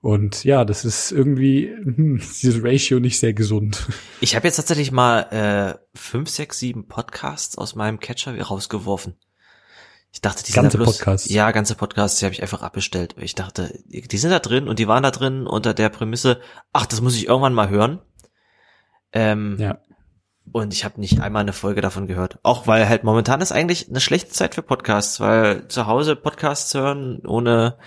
Und 0.03 0.43
ja, 0.43 0.65
das 0.65 0.83
ist 0.83 1.11
irgendwie 1.11 1.67
hm, 1.69 2.19
dieses 2.41 2.63
Ratio 2.63 2.99
nicht 2.99 3.19
sehr 3.19 3.33
gesund. 3.33 3.87
Ich 4.21 4.35
habe 4.35 4.47
jetzt 4.47 4.55
tatsächlich 4.55 4.91
mal 4.91 5.19
äh, 5.29 5.79
fünf, 5.95 6.29
sechs, 6.29 6.57
sieben 6.57 6.87
Podcasts 6.87 7.55
aus 7.59 7.75
meinem 7.75 7.99
Catcher 7.99 8.35
rausgeworfen. 8.41 9.13
Ich 10.13 10.21
dachte, 10.21 10.43
die 10.43 10.51
Ganze 10.51 10.71
sind 10.71 10.81
da 10.81 10.83
bloß, 10.83 10.97
Podcasts? 10.97 11.29
Ja, 11.29 11.51
ganze 11.51 11.75
Podcasts, 11.75 12.19
die 12.19 12.25
habe 12.25 12.33
ich 12.33 12.41
einfach 12.41 12.61
abbestellt. 12.61 13.15
Ich 13.17 13.33
dachte, 13.33 13.79
die 13.85 14.17
sind 14.17 14.31
da 14.31 14.39
drin 14.39 14.67
und 14.67 14.77
die 14.79 14.87
waren 14.87 15.03
da 15.03 15.11
drin 15.11 15.47
unter 15.47 15.73
der 15.73 15.89
Prämisse, 15.89 16.41
ach, 16.73 16.85
das 16.85 17.01
muss 17.01 17.15
ich 17.15 17.27
irgendwann 17.27 17.53
mal 17.53 17.69
hören. 17.69 17.99
Ähm, 19.13 19.57
Ja. 19.59 19.77
Und 20.51 20.73
ich 20.73 20.83
habe 20.83 20.99
nicht 20.99 21.21
einmal 21.21 21.43
eine 21.43 21.53
Folge 21.53 21.79
davon 21.79 22.07
gehört. 22.07 22.39
Auch 22.43 22.67
weil 22.67 22.89
halt 22.89 23.05
momentan 23.05 23.39
ist 23.39 23.53
eigentlich 23.53 23.87
eine 23.87 24.01
schlechte 24.01 24.31
Zeit 24.31 24.55
für 24.55 24.63
Podcasts, 24.63 25.19
weil 25.21 25.67
zu 25.69 25.87
Hause 25.87 26.17
Podcasts 26.17 26.73
hören, 26.73 27.21
ohne, 27.25 27.77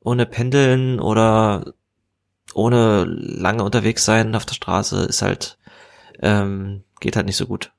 ohne 0.00 0.26
Pendeln 0.26 1.00
oder 1.00 1.72
ohne 2.52 3.04
lange 3.04 3.64
unterwegs 3.64 4.04
sein 4.04 4.34
auf 4.34 4.44
der 4.44 4.54
Straße 4.54 5.04
ist 5.04 5.22
halt, 5.22 5.58
ähm, 6.20 6.84
geht 7.00 7.16
halt 7.16 7.26
nicht 7.26 7.36
so 7.36 7.46
gut. 7.46 7.72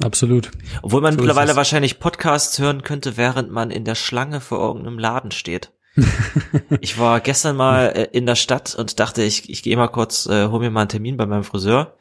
Absolut. 0.00 0.50
Obwohl 0.82 1.00
man 1.02 1.14
So 1.14 1.20
mittlerweile 1.20 1.56
wahrscheinlich 1.56 2.00
Podcasts 2.00 2.58
hören 2.58 2.82
könnte, 2.82 3.16
während 3.16 3.50
man 3.50 3.70
in 3.70 3.84
der 3.84 3.94
Schlange 3.94 4.40
vor 4.40 4.58
irgendeinem 4.58 4.98
Laden 4.98 5.30
steht. 5.30 5.72
ich 6.80 6.98
war 6.98 7.20
gestern 7.20 7.56
mal 7.56 7.86
äh, 7.88 8.08
in 8.12 8.24
der 8.24 8.34
Stadt 8.34 8.74
und 8.74 8.98
dachte, 8.98 9.22
ich, 9.22 9.50
ich 9.50 9.62
gehe 9.62 9.76
mal 9.76 9.88
kurz, 9.88 10.26
äh, 10.26 10.48
hol 10.48 10.60
mir 10.60 10.70
mal 10.70 10.80
einen 10.82 10.88
Termin 10.88 11.16
bei 11.16 11.26
meinem 11.26 11.44
Friseur. 11.44 11.96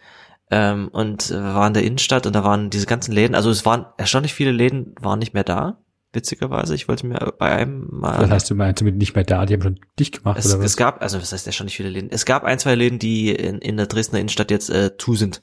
Ähm, 0.50 0.90
und 0.90 1.32
äh, 1.32 1.36
war 1.36 1.68
in 1.68 1.74
der 1.74 1.84
Innenstadt 1.84 2.26
und 2.26 2.34
da 2.34 2.44
waren 2.44 2.70
diese 2.70 2.86
ganzen 2.86 3.14
Läden, 3.14 3.36
also 3.36 3.50
es 3.50 3.66
waren 3.66 3.86
erstaunlich 3.98 4.34
viele 4.34 4.52
Läden, 4.52 4.96
waren 5.00 5.20
nicht 5.20 5.34
mehr 5.34 5.46
da. 5.46 5.78
witzigerweise. 6.14 6.76
Ich 6.76 6.90
wollte 6.90 7.08
mir 7.08 7.34
bei 7.40 7.52
einem 7.52 7.88
mal. 7.90 8.20
Das 8.20 8.30
heißt, 8.30 8.50
du 8.50 8.56
meinst 8.56 8.82
damit 8.82 8.98
nicht 8.98 9.16
mehr 9.16 9.24
da, 9.24 9.46
die 9.46 9.54
haben 9.54 9.62
schon 9.62 9.80
dicht 9.98 10.20
gemacht, 10.20 10.40
es, 10.40 10.48
oder 10.48 10.60
was? 10.60 10.72
es 10.72 10.78
gab, 10.78 11.02
also 11.02 11.22
was 11.22 11.32
heißt 11.32 11.48
nicht 11.64 11.78
viele 11.78 11.90
Läden. 11.90 12.10
Es 12.12 12.26
gab 12.26 12.44
ein, 12.44 12.60
zwei 12.60 12.76
Läden, 12.76 13.00
die 13.00 13.32
in, 13.32 13.60
in 13.60 13.78
der 13.78 13.88
Dresdner 13.88 14.20
Innenstadt 14.20 14.52
jetzt 14.52 14.70
äh, 14.70 14.98
zu 14.98 15.16
sind. 15.16 15.42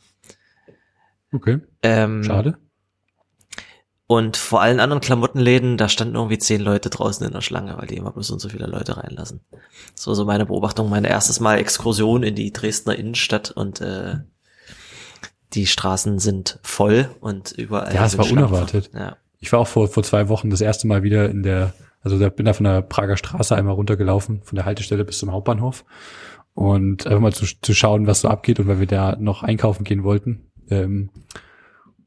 Okay, 1.32 1.60
Ähm, 1.82 2.24
schade. 2.24 2.58
Und 4.10 4.38
vor 4.38 4.62
allen 4.62 4.80
anderen 4.80 5.02
Klamottenläden, 5.02 5.76
da 5.76 5.90
standen 5.90 6.14
irgendwie 6.14 6.38
zehn 6.38 6.62
Leute 6.62 6.88
draußen 6.88 7.26
in 7.26 7.32
der 7.34 7.42
Schlange, 7.42 7.76
weil 7.76 7.88
die 7.88 7.96
immer 7.96 8.10
bloß 8.10 8.28
so 8.28 8.32
und 8.32 8.40
so 8.40 8.48
viele 8.48 8.66
Leute 8.66 8.96
reinlassen. 8.96 9.42
So 9.94 10.14
so 10.14 10.24
meine 10.24 10.46
Beobachtung, 10.46 10.88
meine 10.88 11.10
erstes 11.10 11.40
Mal 11.40 11.58
Exkursion 11.58 12.22
in 12.22 12.34
die 12.34 12.50
Dresdner 12.50 12.96
Innenstadt 12.96 13.50
und 13.50 13.82
äh, 13.82 14.16
die 15.52 15.66
Straßen 15.66 16.18
sind 16.18 16.58
voll 16.62 17.10
und 17.20 17.52
überall. 17.52 17.94
Ja, 17.94 18.06
es 18.06 18.16
war 18.16 18.24
Schlangen. 18.24 18.44
unerwartet. 18.44 18.90
Ja. 18.94 19.18
Ich 19.40 19.52
war 19.52 19.60
auch 19.60 19.68
vor, 19.68 19.88
vor 19.88 20.02
zwei 20.02 20.30
Wochen 20.30 20.48
das 20.48 20.62
erste 20.62 20.86
Mal 20.86 21.02
wieder 21.02 21.28
in 21.28 21.42
der, 21.42 21.74
also 22.00 22.18
da 22.18 22.30
bin 22.30 22.46
da 22.46 22.54
von 22.54 22.64
der 22.64 22.80
Prager 22.80 23.18
Straße 23.18 23.54
einmal 23.54 23.74
runtergelaufen, 23.74 24.40
von 24.42 24.56
der 24.56 24.64
Haltestelle 24.64 25.04
bis 25.04 25.18
zum 25.18 25.32
Hauptbahnhof. 25.32 25.84
Und 26.54 27.06
einfach 27.06 27.20
mal 27.20 27.32
zu, 27.32 27.44
zu 27.44 27.74
schauen, 27.74 28.06
was 28.06 28.22
so 28.22 28.28
abgeht 28.28 28.58
und 28.58 28.68
weil 28.68 28.80
wir 28.80 28.86
da 28.86 29.16
noch 29.16 29.42
einkaufen 29.42 29.84
gehen 29.84 30.02
wollten. 30.02 30.47
Ähm, 30.70 31.10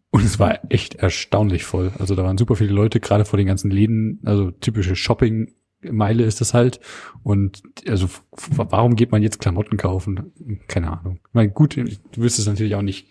und 0.09 0.25
es 0.25 0.39
war 0.39 0.59
echt 0.69 0.95
erstaunlich 0.95 1.63
voll. 1.63 1.91
Also 1.97 2.15
da 2.15 2.23
waren 2.23 2.37
super 2.37 2.55
viele 2.55 2.73
Leute, 2.73 2.99
gerade 2.99 3.23
vor 3.25 3.37
den 3.37 3.47
ganzen 3.47 3.71
Läden, 3.71 4.19
also 4.25 4.51
typische 4.51 4.95
Shopping-Meile 4.95 6.23
ist 6.25 6.41
das 6.41 6.53
halt. 6.53 6.79
Und 7.23 7.63
also 7.87 8.09
warum 8.55 8.95
geht 8.95 9.11
man 9.11 9.21
jetzt 9.23 9.39
Klamotten 9.39 9.77
kaufen? 9.77 10.33
Keine 10.67 10.91
Ahnung. 10.91 11.19
Ich 11.27 11.33
meine, 11.33 11.49
gut, 11.51 11.77
du 11.77 12.21
wirst 12.21 12.39
es 12.39 12.45
natürlich 12.47 12.75
auch 12.75 12.81
nicht 12.81 13.07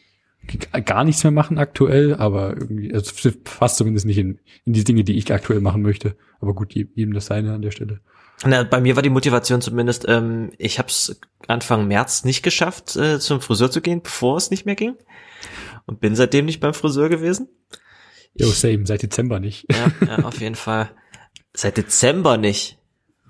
gar 0.85 1.05
nichts 1.05 1.23
mehr 1.23 1.31
machen 1.31 1.59
aktuell, 1.59 2.15
aber 2.15 2.57
irgendwie, 2.57 2.93
also 2.93 3.13
fast 3.45 3.77
zumindest 3.77 4.07
nicht 4.07 4.19
in, 4.19 4.41
in 4.65 4.73
die 4.73 4.85
Dinge, 4.85 5.05
die 5.05 5.17
ich 5.17 5.33
aktuell 5.33 5.61
machen 5.61 5.83
möchte. 5.83 6.17
Aber 6.41 6.55
gut, 6.55 6.75
je- 6.75 6.89
jedem 6.95 7.15
das 7.15 7.27
seine 7.27 7.55
an 7.55 7.63
der 7.63 7.71
Stelle. 7.71 8.01
Na, 8.47 8.63
bei 8.65 8.81
mir 8.81 8.97
war 8.97 9.03
die 9.03 9.11
Motivation 9.11 9.61
zumindest, 9.61 10.07
ähm, 10.09 10.51
ich 10.57 10.79
habe 10.79 10.89
es 10.89 11.21
Anfang 11.47 11.89
März 11.89 12.25
nicht 12.25 12.43
geschafft, 12.43 12.97
äh, 12.97 13.19
zum 13.21 13.43
Friseur 13.43 13.71
zu 13.71 13.83
gehen, 13.83 14.01
bevor 14.03 14.39
es 14.39 14.51
nicht 14.51 14.65
mehr 14.65 14.77
ging. 14.77 14.95
Und 15.87 16.01
bin 16.01 16.15
seitdem 16.15 16.47
nicht 16.47 16.61
beim 16.61 16.75
Friseur 16.75 17.09
gewesen. 17.09 17.49
Jo, 18.35 18.49
same, 18.49 18.87
seit 18.87 19.03
Dezember 19.03 19.41
nicht. 19.41 19.67
Ja, 19.71 20.07
ja, 20.07 20.25
auf 20.25 20.41
jeden 20.41 20.55
Fall. 20.55 20.91
Seit 21.53 21.77
Dezember 21.77 22.37
nicht. 22.37 22.79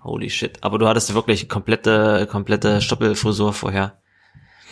Holy 0.02 0.30
shit. 0.30 0.58
Aber 0.62 0.78
du 0.78 0.86
hattest 0.88 1.14
wirklich 1.14 1.48
komplette, 1.48 2.26
komplette 2.30 2.80
Stoppelfrisur 2.80 3.52
vorher. 3.52 4.00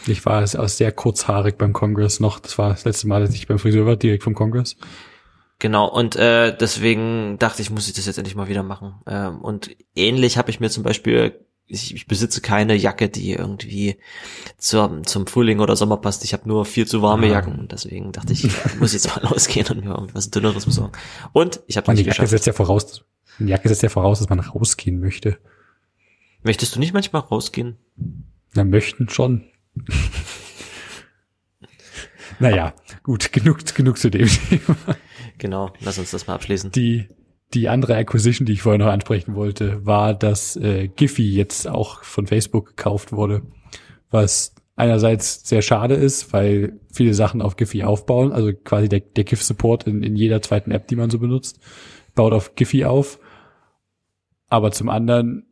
Ich 0.07 0.25
war 0.25 0.43
es 0.43 0.57
auch 0.57 0.69
sehr 0.69 0.93
kurzhaarig 0.93 1.59
beim 1.59 1.73
Kongress 1.73 2.21
noch. 2.21 2.39
Das 2.41 2.59
war 2.59 2.71
das 2.71 2.85
letzte 2.85 3.09
Mal, 3.09 3.21
dass 3.21 3.35
ich 3.35 3.47
beim 3.47 3.59
Friseur 3.59 3.87
war, 3.87 3.97
direkt 3.97 4.23
vom 4.23 4.35
Kongress. 4.35 4.77
Genau, 5.59 5.89
und 5.89 6.15
äh, 6.15 6.57
deswegen 6.57 7.37
dachte 7.39 7.63
ich, 7.63 7.71
muss 7.71 7.89
ich 7.89 7.95
das 7.95 8.07
jetzt 8.07 8.17
endlich 8.17 8.37
mal 8.37 8.49
wieder 8.49 8.63
machen. 8.63 8.95
Ähm, 9.07 9.41
und 9.41 9.77
ähnlich 9.97 10.39
habe 10.39 10.51
ich 10.51 10.61
mir 10.61 10.71
zum 10.71 10.85
Beispiel, 10.85 11.45
ich, 11.69 11.95
ich 11.95 12.07
besitze 12.07 12.41
keine 12.41 12.75
Jacke, 12.75 13.09
die 13.09 13.33
irgendwie 13.33 13.99
zum, 14.57 15.07
zum 15.07 15.27
Frühling 15.27 15.61
oder 15.61 15.77
Sommer 15.77 15.99
passt. 15.99 16.25
Ich 16.25 16.33
habe 16.33 16.49
nur 16.49 16.65
viel 16.65 16.87
zu 16.87 17.03
warme 17.03 17.27
Ah. 17.27 17.31
Jacken 17.31 17.59
und 17.59 17.73
deswegen 17.73 18.11
dachte 18.13 18.33
ich, 18.33 18.45
ich 18.45 18.77
muss 18.81 18.95
jetzt 18.95 19.07
mal 19.15 19.23
losgehen 19.31 19.67
und 19.69 19.85
mir 19.85 20.07
was 20.15 20.31
dünneres 20.31 20.65
besorgen. 20.65 20.93
Und 21.33 21.61
ich 21.67 21.77
habe 21.77 21.87
Man, 21.89 21.97
die 21.97 22.01
nicht 22.03 22.07
Jacke 22.09 22.17
geschafft. 22.23 22.31
setzt 22.31 22.47
ja 22.47 22.53
voraus, 22.55 23.05
die 23.39 23.45
Jacke 23.47 23.69
setzt 23.69 23.83
ja 23.83 23.89
voraus, 23.91 24.19
dass 24.19 24.29
man 24.29 24.41
rausgehen 24.41 24.99
möchte. 24.99 25.39
Möchtest 26.43 26.75
du 26.75 26.81
nicht 26.81 26.95
manchmal 26.95 27.23
rausgehen? 27.23 27.77
Na, 28.55 28.65
möchten 28.65 29.09
schon. 29.09 29.45
naja, 32.39 32.75
gut, 33.03 33.33
genug, 33.33 33.75
genug 33.75 33.99
zu 33.99 34.11
dem 34.11 34.29
Thema. 34.29 34.77
Genau, 35.39 35.73
lass 35.81 35.99
uns 35.99 36.11
das 36.13 36.27
mal 36.27 36.35
abschließen. 36.35 36.71
Die, 36.73 37.09
die 37.55 37.69
andere 37.69 37.97
Acquisition, 37.97 38.47
die 38.47 38.53
ich 38.53 38.63
vorher 38.63 38.79
noch 38.79 38.93
ansprechen 38.93 39.35
wollte, 39.35 39.85
war, 39.87 40.15
dass 40.15 40.57
äh, 40.57 40.89
Giphy 40.89 41.35
jetzt 41.35 41.67
auch 41.67 42.03
von 42.05 42.27
Facebook 42.27 42.67
gekauft 42.67 43.13
wurde, 43.13 43.43
was 44.11 44.55
einerseits 44.77 45.49
sehr 45.49 45.63
schade 45.63 45.95
ist, 45.95 46.33
weil 46.33 46.79
viele 46.93 47.15
Sachen 47.15 47.43
auf 47.43 47.57
Giphy 47.57 47.83
aufbauen, 47.83 48.33
also 48.33 48.53
quasi 48.53 48.89
der, 48.89 49.01
der 49.01 49.25
GIF-Support 49.25 49.87
in, 49.87 50.03
in 50.03 50.15
jeder 50.15 50.41
zweiten 50.41 50.71
App, 50.71 50.87
die 50.87 50.97
man 50.97 51.11
so 51.11 51.19
benutzt, 51.19 51.59
baut 52.15 52.33
auf 52.33 52.55
Giphy 52.55 52.85
auf. 52.85 53.19
Aber 54.49 54.71
zum 54.71 54.89
anderen, 54.89 55.48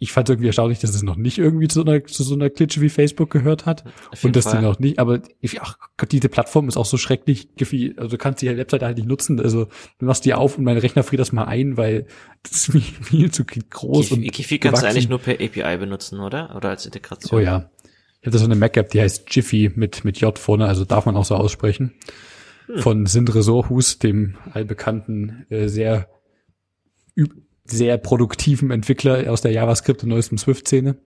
ich 0.00 0.12
fand 0.12 0.28
irgendwie 0.28 0.46
erstaunlich, 0.46 0.78
dass 0.78 0.94
es 0.94 1.02
noch 1.02 1.16
nicht 1.16 1.38
irgendwie 1.38 1.66
zu 1.66 1.82
so 1.82 1.84
einer, 1.84 2.04
zu 2.04 2.22
so 2.22 2.34
einer 2.34 2.50
Klitsche 2.50 2.80
wie 2.80 2.88
Facebook 2.88 3.30
gehört 3.30 3.66
hat. 3.66 3.84
Und 4.22 4.36
dass 4.36 4.44
die 4.44 4.52
Fall. 4.52 4.62
noch 4.62 4.78
nicht, 4.78 5.00
aber 5.00 5.20
ich, 5.40 5.60
ach 5.60 5.76
Gott, 5.96 6.12
diese 6.12 6.28
Plattform 6.28 6.68
ist 6.68 6.76
auch 6.76 6.86
so 6.86 6.96
schrecklich, 6.96 7.48
also 7.96 8.08
du 8.08 8.18
kannst 8.18 8.40
die 8.40 8.56
Webseite 8.56 8.86
halt 8.86 8.96
nicht 8.96 9.08
nutzen, 9.08 9.40
also 9.40 9.66
du 9.98 10.06
machst 10.06 10.24
die 10.24 10.34
auf 10.34 10.56
und 10.56 10.64
mein 10.64 10.78
Rechner 10.78 11.02
friert 11.02 11.20
das 11.20 11.32
mal 11.32 11.44
ein, 11.44 11.76
weil 11.76 12.06
das 12.44 12.52
ist 12.52 12.72
viel, 12.72 12.80
viel 13.02 13.30
zu 13.32 13.44
groß 13.44 14.12
und 14.12 14.20
Giphy, 14.20 14.30
Giphy 14.30 14.58
kannst 14.60 14.82
du 14.82 14.86
eigentlich 14.86 15.08
nur 15.08 15.18
per 15.18 15.34
API 15.34 15.76
benutzen, 15.78 16.20
oder? 16.20 16.54
Oder 16.54 16.70
als 16.70 16.86
Integration. 16.86 17.38
Oh 17.40 17.42
ja. 17.42 17.70
Ich 18.20 18.26
hatte 18.26 18.38
so 18.38 18.44
eine 18.44 18.56
Mac-App, 18.56 18.90
die 18.90 19.00
heißt 19.00 19.34
Jiffy 19.34 19.72
mit, 19.74 20.04
mit 20.04 20.20
J 20.20 20.38
vorne, 20.38 20.66
also 20.66 20.84
darf 20.84 21.06
man 21.06 21.16
auch 21.16 21.24
so 21.24 21.34
aussprechen. 21.34 21.94
Hm. 22.66 22.78
Von 22.78 23.06
Sindre 23.06 23.42
Sohus, 23.42 23.98
dem 23.98 24.36
allbekannten, 24.52 25.46
äh, 25.50 25.68
sehr, 25.68 26.08
üb- 27.16 27.32
sehr 27.70 27.98
produktiven 27.98 28.70
Entwickler 28.70 29.30
aus 29.30 29.40
der 29.42 29.52
JavaScript 29.52 30.02
und 30.02 30.08
neuesten 30.10 30.38
Swift-Szene. 30.38 30.96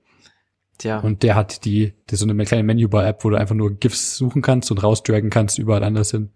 Tja, 0.79 1.01
Und 1.01 1.22
der 1.22 1.35
hat 1.35 1.64
die, 1.64 1.92
die 2.11 2.16
so 2.16 2.27
eine 2.27 2.44
kleine 2.44 2.62
Menübar-App, 2.64 3.25
wo 3.25 3.31
du 3.31 3.37
einfach 3.37 3.55
nur 3.55 3.72
GIFs 3.79 4.16
suchen 4.16 4.42
kannst 4.42 4.70
und 4.70 4.83
rausdragen 4.83 5.29
kannst 5.31 5.59
überall 5.59 5.85
anders 5.85 6.11
hin. 6.11 6.31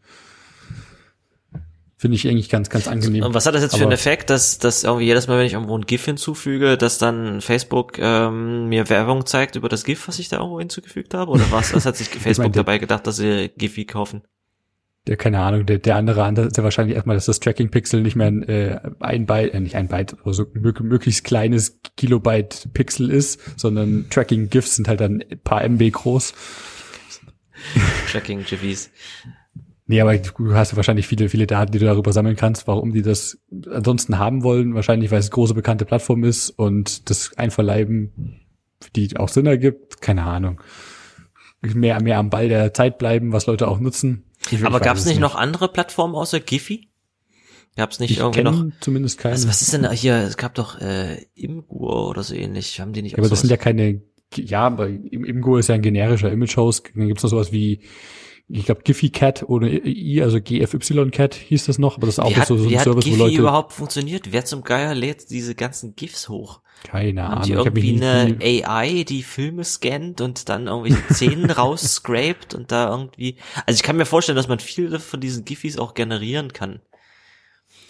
Finde 1.98 2.16
ich 2.16 2.28
eigentlich 2.28 2.50
ganz, 2.50 2.68
ganz 2.68 2.88
angenehm. 2.88 3.24
Und 3.24 3.32
was 3.32 3.46
hat 3.46 3.54
das 3.54 3.62
jetzt 3.62 3.70
für 3.72 3.76
Aber- 3.78 3.84
einen 3.86 3.92
Effekt, 3.92 4.28
dass, 4.28 4.58
dass 4.58 4.84
irgendwie 4.84 5.06
jedes 5.06 5.28
Mal, 5.28 5.38
wenn 5.38 5.46
ich 5.46 5.54
irgendwo 5.54 5.76
ein 5.78 5.86
GIF 5.86 6.04
hinzufüge, 6.04 6.76
dass 6.76 6.98
dann 6.98 7.40
Facebook 7.40 7.98
ähm, 7.98 8.68
mir 8.68 8.90
Werbung 8.90 9.24
zeigt 9.24 9.56
über 9.56 9.70
das 9.70 9.82
GIF, 9.84 10.06
was 10.06 10.18
ich 10.18 10.28
da 10.28 10.36
irgendwo 10.36 10.58
hinzugefügt 10.58 11.14
habe? 11.14 11.30
Oder 11.30 11.50
was? 11.50 11.72
Was 11.72 11.86
hat 11.86 11.96
sich 11.96 12.08
Facebook 12.10 12.44
meine, 12.44 12.52
der- 12.52 12.62
dabei 12.64 12.76
gedacht, 12.78 13.06
dass 13.06 13.16
sie 13.16 13.50
Giphy 13.56 13.86
kaufen? 13.86 14.22
Der, 15.07 15.16
keine 15.16 15.38
Ahnung, 15.38 15.66
der, 15.66 15.79
der 15.79 15.97
andere 15.97 16.47
ist 16.47 16.57
ja 16.57 16.64
wahrscheinlich 16.64 16.97
erstmal, 16.97 17.16
dass 17.16 17.27
das 17.27 17.38
Tracking-Pixel 17.38 18.03
nicht 18.03 18.16
mehr 18.16 18.27
ein, 18.27 18.42
äh, 18.42 18.81
ein 18.99 19.27
Byte, 19.27 19.55
äh, 19.55 19.61
nicht 19.61 19.77
ein 19.77 19.87
Byte, 19.87 20.16
aber 20.21 20.35
so 20.35 20.45
ein 20.45 20.61
mög 20.61 20.81
möglichst 20.81 21.23
kleines 21.25 21.81
Kilobyte-Pixel 21.97 23.11
ist, 23.11 23.40
sondern 23.59 24.07
Tracking-GIFs 24.11 24.77
sind 24.77 24.88
halt 24.88 25.01
dann 25.01 25.23
ein 25.23 25.38
paar 25.38 25.62
MB 25.62 25.92
groß. 25.92 26.35
Tracking 28.11 28.45
Giffys. 28.45 28.90
Nee, 29.88 30.01
aber 30.01 30.19
du 30.19 30.55
hast 30.55 30.73
ja 30.73 30.77
wahrscheinlich 30.77 31.07
viele, 31.07 31.29
viele 31.29 31.47
Daten, 31.47 31.71
die 31.71 31.79
du 31.79 31.85
darüber 31.85 32.12
sammeln 32.12 32.35
kannst, 32.35 32.66
warum 32.66 32.92
die 32.92 33.03
das 33.03 33.38
ansonsten 33.71 34.19
haben 34.19 34.42
wollen. 34.42 34.75
Wahrscheinlich, 34.75 35.12
weil 35.12 35.21
es 35.21 35.27
eine 35.27 35.35
große 35.35 35.55
bekannte 35.55 35.85
Plattform 35.85 36.25
ist 36.25 36.51
und 36.51 37.09
das 37.09 37.37
Einverleiben, 37.38 38.40
die 38.97 39.16
auch 39.16 39.29
Sinn 39.29 39.47
ergibt. 39.47 40.01
Keine 40.01 40.25
Ahnung. 40.25 40.61
Mehr, 41.62 42.01
mehr 42.03 42.19
am 42.19 42.31
Ball 42.31 42.49
der 42.49 42.73
Zeit 42.75 42.99
bleiben, 42.99 43.33
was 43.33 43.47
Leute 43.47 43.66
auch 43.69 43.81
nutzen. 43.81 44.25
Ich- 44.51 44.64
Aber 44.64 44.79
gab 44.81 44.97
es 44.97 45.07
nicht 45.07 45.19
noch 45.21 45.35
andere 45.35 45.69
Plattformen 45.69 46.14
außer 46.14 46.38
Giphy? 46.40 46.88
Gab 47.77 47.90
es 47.90 47.99
nicht 47.99 48.12
Ich 48.12 48.19
irgendwie 48.19 48.42
noch? 48.42 48.64
zumindest 48.81 49.19
keine. 49.19 49.33
Also 49.35 49.49
was 49.49 49.61
ist 49.62 49.73
denn 49.73 49.83
da 49.83 49.90
hier? 49.90 50.14
Es 50.16 50.37
gab 50.37 50.55
doch 50.55 50.81
äh, 50.81 51.23
Imgur 51.35 52.09
oder 52.09 52.23
so 52.23 52.35
ähnlich. 52.35 52.81
Haben 52.81 52.92
die 52.92 53.03
nicht 53.03 53.12
Ja, 53.12 53.19
aber 53.19 53.29
das 53.29 53.40
sind 53.40 53.51
ja 53.51 53.57
keine, 53.57 54.01
ja, 54.35 54.62
aber 54.66 54.88
Im- 54.88 55.25
Imgur 55.25 55.59
ist 55.59 55.69
ja 55.69 55.75
ein 55.75 55.83
generischer 55.83 56.31
Image-Host. 56.33 56.90
Dann 56.95 57.09
gibt's 57.09 57.23
noch 57.23 57.31
sowas 57.31 57.53
wie, 57.53 57.81
ich 58.48 58.66
glaube, 58.66 58.82
Giphy 58.82 59.11
Cat 59.11 59.44
oder 59.48 59.66
I, 59.68 60.22
also 60.22 60.40
GFY 60.40 61.11
Cat 61.11 61.35
hieß 61.35 61.66
das 61.66 61.78
noch, 61.78 61.96
aber 61.96 62.06
das 62.06 62.18
ist 62.18 62.18
auch 62.20 62.30
wie 62.30 62.37
hat, 62.37 62.46
so, 62.46 62.56
so 62.56 62.68
wie 62.68 62.74
ein 62.74 62.78
hat 62.78 62.85
Service, 62.85 63.04
wo 63.06 63.11
Giphy 63.11 63.22
Leute, 63.22 63.38
überhaupt 63.38 63.72
funktioniert? 63.72 64.32
Wer 64.32 64.44
zum 64.44 64.62
Geier 64.62 64.94
lädt 64.94 65.30
diese 65.30 65.54
ganzen 65.54 65.96
GIFs 65.96 66.28
hoch? 66.28 66.61
keine 66.85 67.22
Haben 67.22 67.32
Ahnung, 67.32 67.44
die 67.44 67.52
ich 67.52 67.59
irgendwie 67.59 67.92
nie, 67.92 68.02
eine 68.02 68.32
nie, 68.32 68.64
AI, 68.64 69.04
die 69.04 69.22
Filme 69.22 69.64
scannt 69.64 70.20
und 70.20 70.48
dann 70.48 70.66
irgendwelche 70.66 71.14
Szenen 71.14 71.50
rausscrapt 71.50 72.54
und 72.54 72.70
da 72.70 72.90
irgendwie. 72.90 73.37
Also 73.66 73.76
ich 73.76 73.82
kann 73.82 73.96
mir 73.96 74.06
vorstellen, 74.06 74.37
dass 74.37 74.48
man 74.48 74.59
viele 74.59 75.00
von 75.00 75.20
diesen 75.20 75.44
Giffys 75.44 75.78
auch 75.78 75.94
generieren 75.94 76.52
kann. 76.52 76.80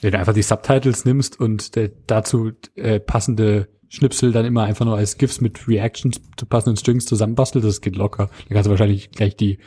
wenn 0.00 0.12
du 0.12 0.18
einfach 0.18 0.34
die 0.34 0.42
Subtitles 0.42 1.04
nimmst 1.04 1.38
und 1.38 1.74
der, 1.76 1.90
dazu 2.06 2.52
äh, 2.76 3.00
passende 3.00 3.68
Schnipsel 3.88 4.32
dann 4.32 4.44
immer 4.44 4.64
einfach 4.64 4.84
nur 4.84 4.96
als 4.96 5.16
GIFs 5.18 5.40
mit 5.40 5.68
Reactions 5.68 6.20
zu 6.36 6.46
passenden 6.46 6.76
Strings 6.76 7.06
zusammenbastelt, 7.06 7.64
das 7.64 7.80
geht 7.80 7.96
locker. 7.96 8.26
Dann 8.26 8.54
kannst 8.54 8.66
du 8.66 8.70
wahrscheinlich 8.70 9.10
gleich 9.10 9.36
die, 9.36 9.58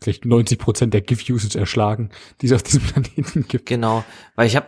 gleich 0.00 0.24
90 0.24 0.58
Prozent 0.58 0.94
der 0.94 1.00
GIF-Usage 1.00 1.58
erschlagen, 1.58 2.10
die 2.40 2.46
es 2.46 2.52
auf 2.52 2.62
diesem 2.62 2.82
Planeten 2.86 3.46
gibt. 3.48 3.66
Genau, 3.66 4.04
weil 4.34 4.46
ich 4.46 4.56
habe, 4.56 4.66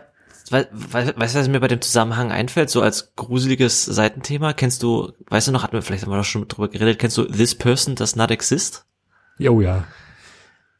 weißt 0.49 1.35
du, 1.35 1.39
was 1.39 1.47
mir 1.47 1.59
bei 1.59 1.67
dem 1.67 1.81
Zusammenhang 1.81 2.31
einfällt, 2.31 2.69
so 2.69 2.81
als 2.81 3.13
gruseliges 3.15 3.85
Seitenthema, 3.85 4.53
kennst 4.53 4.81
du, 4.83 5.11
weißt 5.29 5.47
du 5.47 5.51
noch, 5.51 5.63
hatten 5.63 5.73
wir 5.73 5.81
vielleicht 5.81 6.03
haben 6.03 6.11
wir 6.11 6.17
doch 6.17 6.25
schon 6.25 6.47
drüber 6.47 6.67
geredet, 6.69 6.99
kennst 6.99 7.17
du 7.17 7.25
This 7.25 7.55
Person 7.55 7.95
Does 7.95 8.15
Not 8.15 8.31
Exist? 8.31 8.85
Oh 9.39 9.61
ja. 9.61 9.85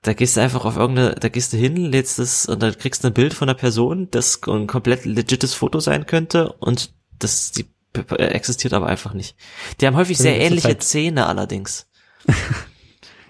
Da 0.01 0.13
gehst 0.13 0.37
du 0.37 0.41
einfach 0.41 0.63
auf 0.65 0.77
irgendeine, 0.77 1.13
da 1.15 1.27
gehst 1.29 1.51
du 1.53 1.57
hin, 1.57 1.75
lädst 1.75 2.19
es 2.19 2.45
und 2.45 2.63
dann 2.63 2.77
kriegst 2.77 3.03
du 3.03 3.09
ein 3.09 3.13
Bild 3.13 3.33
von 3.33 3.49
einer 3.49 3.57
Person, 3.57 4.07
das 4.11 4.39
ein 4.47 4.65
komplett 4.65 5.05
legites 5.05 5.53
Foto 5.53 5.79
sein 5.81 6.05
könnte 6.05 6.53
und 6.53 6.93
das 7.19 7.51
die 7.51 7.65
existiert 8.17 8.73
aber 8.73 8.85
einfach 8.87 9.13
nicht. 9.13 9.35
Die 9.81 9.87
haben 9.87 9.95
häufig 9.95 10.17
sehr 10.17 10.39
ähnliche 10.39 10.67
halt- 10.69 10.83
Zähne 10.83 11.25
allerdings. 11.25 11.87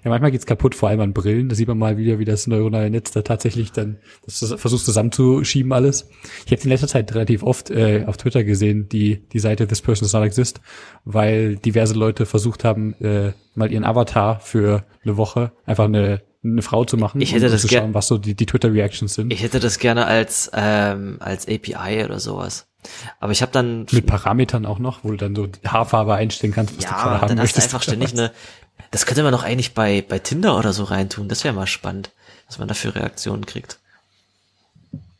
Ja, 0.03 0.09
manchmal 0.09 0.31
geht's 0.31 0.45
kaputt, 0.45 0.75
vor 0.75 0.89
allem 0.89 1.01
an 1.01 1.13
Brillen. 1.13 1.49
Da 1.49 1.55
sieht 1.55 1.67
man 1.67 1.77
mal 1.77 1.97
wieder, 1.97 2.19
wie 2.19 2.25
das 2.25 2.47
neuronale 2.47 2.89
Netz 2.89 3.12
da 3.12 3.21
tatsächlich 3.21 3.71
dann 3.71 3.97
das 4.25 4.53
versucht 4.57 4.85
zusammenzuschieben 4.85 5.73
alles. 5.73 6.09
Ich 6.45 6.51
habe 6.51 6.62
in 6.62 6.69
letzter 6.69 6.88
Zeit 6.88 7.13
relativ 7.13 7.43
oft 7.43 7.69
äh, 7.69 8.05
auf 8.07 8.17
Twitter 8.17 8.43
gesehen, 8.43 8.88
die 8.89 9.27
die 9.29 9.39
Seite 9.39 9.67
This 9.67 9.81
Person 9.81 10.05
Does 10.05 10.13
Not 10.13 10.23
Exist, 10.23 10.62
weil 11.05 11.57
diverse 11.57 11.93
Leute 11.93 12.25
versucht 12.25 12.63
haben, 12.63 12.93
äh, 13.01 13.33
mal 13.55 13.71
ihren 13.71 13.83
Avatar 13.83 14.39
für 14.39 14.85
eine 15.03 15.17
Woche 15.17 15.51
einfach 15.65 15.85
eine 15.85 16.21
eine 16.41 16.62
Frau 16.62 16.85
zu 16.85 16.95
machen 16.95 17.19
ich 17.19 17.33
hätte 17.33 17.47
und 17.47 17.51
das 17.51 17.62
zu 17.62 17.67
schauen, 17.67 17.93
was 17.93 18.07
so 18.07 18.17
die, 18.17 18.33
die 18.33 18.45
Twitter-Reactions 18.45 19.13
sind. 19.13 19.33
Ich 19.33 19.43
hätte 19.43 19.59
das 19.59 19.77
gerne 19.77 20.05
als 20.05 20.49
ähm, 20.53 21.17
als 21.19 21.47
API 21.47 22.05
oder 22.05 22.19
sowas. 22.19 22.67
Aber 23.19 23.33
ich 23.33 23.41
habe 23.41 23.51
dann 23.51 23.85
mit 23.91 24.05
Parametern 24.05 24.65
auch 24.65 24.79
noch, 24.79 25.03
wo 25.03 25.12
du 25.12 25.17
dann 25.17 25.35
so 25.35 25.47
die 25.47 25.67
Haarfarbe 25.67 26.13
einstellen 26.13 26.53
kannst, 26.53 26.77
was 26.77 26.85
ja, 26.85 26.91
du 26.91 26.95
gerade 26.95 27.21
haben 27.21 27.27
dann 27.27 27.38
möchtest. 27.39 27.73
Hast 27.73 27.88
du 27.88 27.91
einfach 27.91 28.07
ständig 28.07 28.13
eine. 28.13 28.31
Das 28.91 29.06
könnte 29.06 29.23
man 29.23 29.32
doch 29.32 29.43
eigentlich 29.43 29.73
bei 29.73 30.02
bei 30.02 30.19
Tinder 30.19 30.58
oder 30.58 30.73
so 30.73 30.84
reintun. 30.84 31.30
Das 31.30 31.43
wäre 31.43 31.54
mal 31.54 31.67
spannend, 31.67 32.12
was 32.47 32.58
man 32.58 32.67
da 32.67 32.73
für 32.73 32.95
Reaktionen 32.95 33.45
kriegt. 33.45 33.78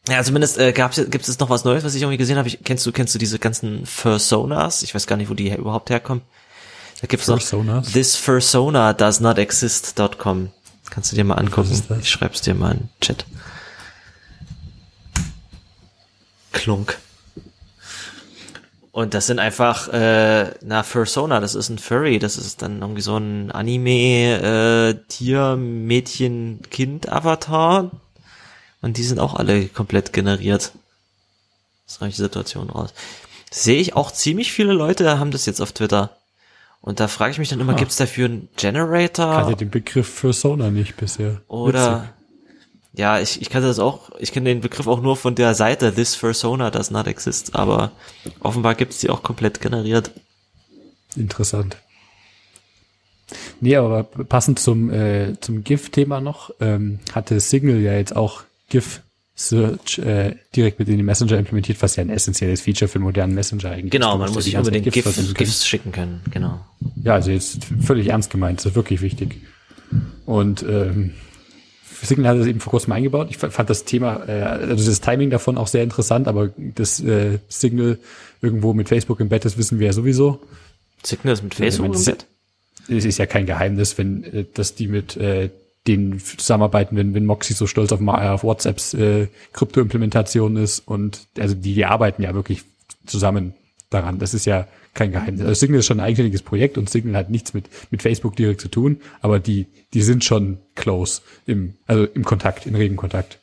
Ja, 0.08 0.24
zumindest 0.24 0.58
äh, 0.58 0.72
gibt 0.74 1.28
es 1.28 1.40
noch 1.40 1.50
was 1.50 1.66
Neues, 1.66 1.84
was 1.84 1.94
ich 1.94 2.02
irgendwie 2.02 2.18
gesehen 2.18 2.38
habe. 2.38 2.48
Ich, 2.48 2.64
kennst 2.64 2.86
du 2.86 2.92
kennst 2.92 3.14
du 3.14 3.20
diese 3.20 3.38
ganzen 3.38 3.86
Fursonas? 3.86 4.82
Ich 4.82 4.96
weiß 4.96 5.06
gar 5.06 5.18
nicht, 5.18 5.30
wo 5.30 5.36
die 5.36 5.52
überhaupt 5.52 5.90
herkommen. 5.90 6.24
Da 7.02 7.08
gibt's 7.08 7.28
Fursonas? 7.28 7.86
noch 7.86 7.94
this 7.94 8.16
fursona 8.16 8.94
does 8.94 9.20
not 9.20 9.38
exist.com. 9.38 10.50
Kannst 10.90 11.12
du 11.12 11.16
dir 11.16 11.24
mal 11.24 11.36
angucken. 11.36 12.00
Ich 12.02 12.10
schreib's 12.10 12.42
dir 12.42 12.56
mal 12.56 12.72
in 12.72 12.90
Chat. 13.02 13.26
Klunk. 16.52 16.98
Und 19.00 19.14
das 19.14 19.28
sind 19.28 19.40
einfach, 19.40 19.88
äh, 19.94 20.52
na, 20.62 20.84
Fursona, 20.84 21.40
das 21.40 21.56
ist 21.56 21.70
ein 21.70 21.80
Furry, 21.80 22.20
das 22.20 22.36
ist 22.36 22.62
dann 22.62 22.82
irgendwie 22.82 23.00
so 23.00 23.16
ein 23.16 23.50
Anime, 23.50 24.42
äh, 24.42 24.94
Tier, 25.08 25.56
Mädchen, 25.56 26.60
Kind, 26.70 27.08
Avatar. 27.08 27.92
Und 28.82 28.98
die 28.98 29.04
sind 29.04 29.20
auch 29.20 29.36
alle 29.36 29.68
komplett 29.68 30.12
generiert. 30.12 30.74
Das 31.88 32.02
reicht 32.02 32.18
die 32.18 32.24
Situation 32.24 32.70
raus. 32.70 32.94
Sehe 33.50 33.80
ich 33.80 33.96
auch 33.96 34.12
ziemlich 34.12 34.52
viele 34.52 34.74
Leute 34.74 35.18
haben 35.18 35.32
das 35.32 35.46
jetzt 35.46 35.62
auf 35.62 35.72
Twitter. 35.72 36.18
Und 36.82 37.00
da 37.00 37.08
frage 37.08 37.32
ich 37.32 37.40
mich 37.40 37.48
dann 37.48 37.62
immer, 37.62 37.76
ah. 37.76 37.78
gibt's 37.78 37.96
dafür 37.96 38.26
einen 38.26 38.50
Generator? 38.58 39.32
Ich 39.32 39.38
kannte 39.38 39.56
den 39.56 39.70
Begriff 39.70 40.20
Persona 40.20 40.72
nicht 40.72 40.98
bisher. 40.98 41.40
Oder 41.48 42.02
Witzig. 42.02 42.19
Ja, 43.00 43.18
ich, 43.22 43.42
ich 43.42 43.50
kannte 43.50 43.70
das 43.70 43.80
auch, 43.80 44.12
ich 44.20 44.34
kenne 44.34 44.50
den 44.50 44.60
Begriff 44.60 44.86
auch 44.86 45.02
nur 45.02 45.16
von 45.16 45.34
der 45.34 45.56
Seite 45.56 45.94
This 45.94 46.18
Persona 46.18 46.70
does 46.70 46.92
not 46.92 47.08
exist, 47.08 47.56
aber 47.56 47.94
offenbar 48.42 48.76
gibt's 48.76 49.00
die 49.00 49.10
auch 49.10 49.24
komplett 49.24 49.62
generiert. 49.62 50.12
Interessant. 51.16 51.78
Nee, 53.62 53.78
aber 53.78 54.04
passend 54.04 54.60
zum, 54.60 54.92
äh, 54.92 55.40
zum 55.40 55.64
GIF-Thema 55.64 56.20
noch, 56.20 56.52
ähm, 56.60 57.00
hatte 57.14 57.40
Signal 57.40 57.80
ja 57.80 57.94
jetzt 57.94 58.16
auch 58.16 58.44
GIF 58.68 59.02
Search 59.34 60.00
äh, 60.00 60.36
direkt 60.54 60.80
mit 60.80 60.90
in 60.90 60.98
die 60.98 61.04
Messenger 61.04 61.38
implementiert, 61.38 61.82
was 61.82 61.96
ja 61.96 62.04
ein 62.04 62.10
essentielles 62.10 62.60
Feature 62.60 62.90
für 62.90 63.00
modernen 63.00 63.34
Messenger 63.34 63.72
eigentlich 63.72 63.92
Genau, 63.92 64.18
man 64.18 64.34
muss 64.34 64.44
sich 64.44 64.58
unbedingt 64.58 64.84
GIF, 64.84 64.94
GIFs, 65.06 65.34
GIFs 65.34 65.66
schicken 65.66 65.94
können, 65.94 66.20
genau. 66.32 66.66
Ja, 67.02 67.14
also 67.14 67.32
jetzt 67.32 67.60
völlig 67.82 68.08
ernst 68.08 68.30
gemeint, 68.30 68.60
das 68.60 68.66
ist 68.66 68.76
wirklich 68.76 69.00
wichtig. 69.00 69.38
Und 70.26 70.64
ähm, 70.64 71.14
Signal 72.02 72.34
hat 72.34 72.40
das 72.40 72.48
eben 72.48 72.60
vor 72.60 72.72
kurzem 72.72 72.94
eingebaut. 72.94 73.28
Ich 73.30 73.38
fand 73.38 73.70
das 73.70 73.86
Thema, 73.86 74.28
äh, 74.28 74.42
also 74.42 74.90
das 74.90 75.02
Timing 75.02 75.30
davon 75.30 75.58
auch 75.58 75.68
sehr 75.68 75.84
interessant, 75.84 76.28
aber 76.28 76.50
das 76.58 77.00
äh, 77.02 77.40
Signal 77.48 77.98
irgendwo 78.42 78.74
mit 78.74 78.90
Facebook 78.90 79.20
im 79.20 79.30
Bett, 79.30 79.46
das 79.46 79.58
wissen 79.58 79.80
wir 79.80 79.88
ja 79.88 79.94
sowieso. 79.94 80.40
Signal 81.04 81.34
ist 81.34 81.44
mit 81.44 81.56
Facebook 81.56 81.96
im 81.96 82.04
Bett? 82.04 82.26
Es 82.88 83.06
ist 83.06 83.18
ja 83.18 83.26
kein 83.26 83.46
Geheimnis, 83.46 83.98
wenn 83.98 84.24
äh, 84.24 84.46
dass 84.54 84.76
die 84.76 84.88
mit 84.88 85.18
äh, 85.18 85.50
den 85.88 86.20
zusammenarbeiten, 86.20 86.96
wenn, 86.96 87.14
wenn 87.14 87.26
Moxie 87.26 87.54
so 87.54 87.68
stolz 87.68 87.92
auf, 87.92 88.06
auf 88.06 88.44
WhatsApps 88.44 88.94
äh, 88.94 89.28
Krypto-Implementation 89.54 90.58
ist 90.58 90.80
und 90.80 91.28
also 91.38 91.56
die, 91.56 91.74
die 91.74 91.86
arbeiten 91.86 92.22
ja 92.22 92.34
wirklich 92.34 92.64
zusammen 93.06 93.54
daran. 93.90 94.20
Das 94.20 94.34
ist 94.34 94.46
ja 94.46 94.68
kein 95.00 95.12
Geheimnis. 95.14 95.42
Also 95.42 95.54
Signal 95.54 95.80
ist 95.80 95.86
schon 95.86 96.00
ein 96.00 96.06
eigenständiges 96.06 96.42
Projekt 96.42 96.78
und 96.78 96.90
Signal 96.90 97.16
hat 97.16 97.30
nichts 97.30 97.54
mit, 97.54 97.70
mit 97.90 98.02
Facebook 98.02 98.36
direkt 98.36 98.60
zu 98.60 98.68
tun, 98.68 99.00
aber 99.22 99.40
die, 99.40 99.66
die 99.94 100.02
sind 100.02 100.26
schon 100.26 100.60
close 100.76 101.22
im, 101.48 101.76
also 101.88 102.04
im 102.04 102.26
Kontakt, 102.26 102.66
in 102.66 102.76
regen 102.76 102.98
Kontakt. 102.98 103.40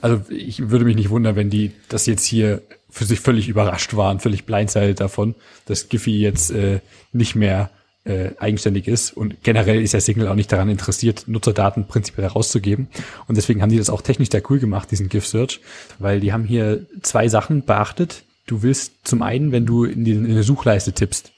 Also 0.00 0.22
ich 0.30 0.70
würde 0.70 0.84
mich 0.84 0.94
nicht 0.96 1.10
wundern, 1.10 1.34
wenn 1.34 1.50
die 1.50 1.72
das 1.88 2.06
jetzt 2.06 2.24
hier 2.24 2.62
für 2.88 3.04
sich 3.04 3.20
völlig 3.20 3.48
überrascht 3.48 3.94
waren, 3.96 4.20
völlig 4.20 4.44
blindsided 4.44 5.00
davon, 5.00 5.34
dass 5.66 5.88
Giphy 5.88 6.20
jetzt 6.20 6.52
äh, 6.52 6.80
nicht 7.12 7.34
mehr 7.34 7.70
äh, 8.04 8.30
eigenständig 8.38 8.86
ist 8.86 9.10
und 9.10 9.42
generell 9.42 9.82
ist 9.82 9.92
ja 9.92 10.00
Signal 10.00 10.28
auch 10.28 10.36
nicht 10.36 10.50
daran 10.52 10.70
interessiert, 10.70 11.24
Nutzerdaten 11.26 11.88
prinzipiell 11.88 12.28
herauszugeben 12.28 12.88
und 13.26 13.36
deswegen 13.36 13.62
haben 13.62 13.70
die 13.70 13.78
das 13.78 13.90
auch 13.90 14.00
technisch 14.00 14.30
sehr 14.30 14.48
cool 14.48 14.60
gemacht, 14.60 14.90
diesen 14.92 15.08
GIF-Search, 15.08 15.60
weil 15.98 16.20
die 16.20 16.32
haben 16.32 16.44
hier 16.44 16.86
zwei 17.02 17.28
Sachen 17.28 17.64
beachtet. 17.64 18.22
Du 18.50 18.64
willst 18.64 19.06
zum 19.06 19.22
einen, 19.22 19.52
wenn 19.52 19.64
du 19.64 19.84
in, 19.84 20.04
die, 20.04 20.10
in 20.10 20.24
eine 20.24 20.42
Suchleiste 20.42 20.92
tippst, 20.92 21.30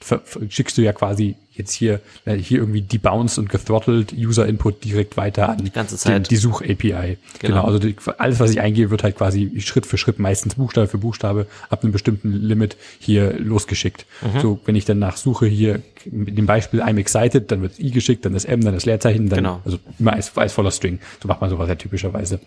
schickst 0.49 0.79
du 0.79 0.81
ja 0.81 0.93
quasi 0.93 1.35
jetzt 1.51 1.71
hier, 1.71 1.99
hier 2.25 2.57
irgendwie 2.57 2.81
debounced 2.81 3.37
und 3.37 3.49
gethrottled 3.49 4.13
User 4.13 4.47
Input 4.47 4.83
direkt 4.83 5.15
weiter 5.15 5.49
an 5.49 5.59
die, 5.59 5.69
ganze 5.69 5.95
Zeit. 5.95 6.25
Die, 6.25 6.29
die 6.29 6.37
Such 6.37 6.63
API. 6.63 6.71
Genau. 6.81 7.17
genau 7.41 7.63
also 7.65 7.77
die, 7.77 7.95
alles, 8.17 8.39
was 8.39 8.49
ich 8.49 8.61
eingebe, 8.61 8.89
wird 8.89 9.03
halt 9.03 9.15
quasi 9.15 9.61
Schritt 9.61 9.85
für 9.85 9.99
Schritt, 9.99 10.17
meistens 10.17 10.55
Buchstabe 10.55 10.87
für 10.87 10.97
Buchstabe, 10.97 11.45
ab 11.69 11.83
einem 11.83 11.91
bestimmten 11.91 12.33
Limit 12.33 12.77
hier 12.97 13.37
losgeschickt. 13.37 14.07
Mhm. 14.23 14.39
So, 14.39 14.59
wenn 14.65 14.73
ich 14.73 14.85
dann 14.85 14.97
nachsuche 14.97 15.45
hier 15.45 15.83
mit 16.09 16.35
dem 16.35 16.47
Beispiel 16.47 16.81
I'm 16.81 16.97
excited, 16.97 17.51
dann 17.51 17.61
wird 17.61 17.79
I 17.79 17.91
geschickt, 17.91 18.25
dann 18.25 18.33
das 18.33 18.45
M, 18.45 18.61
dann 18.61 18.73
das 18.73 18.85
Leerzeichen, 18.85 19.29
dann, 19.29 19.37
genau. 19.37 19.61
also 19.63 19.77
immer 19.99 20.13
als, 20.13 20.35
als 20.35 20.53
voller 20.53 20.71
String. 20.71 20.97
So 21.21 21.27
macht 21.27 21.41
man 21.41 21.51
sowas 21.51 21.69
ja 21.69 21.75
typischerweise. 21.75 22.39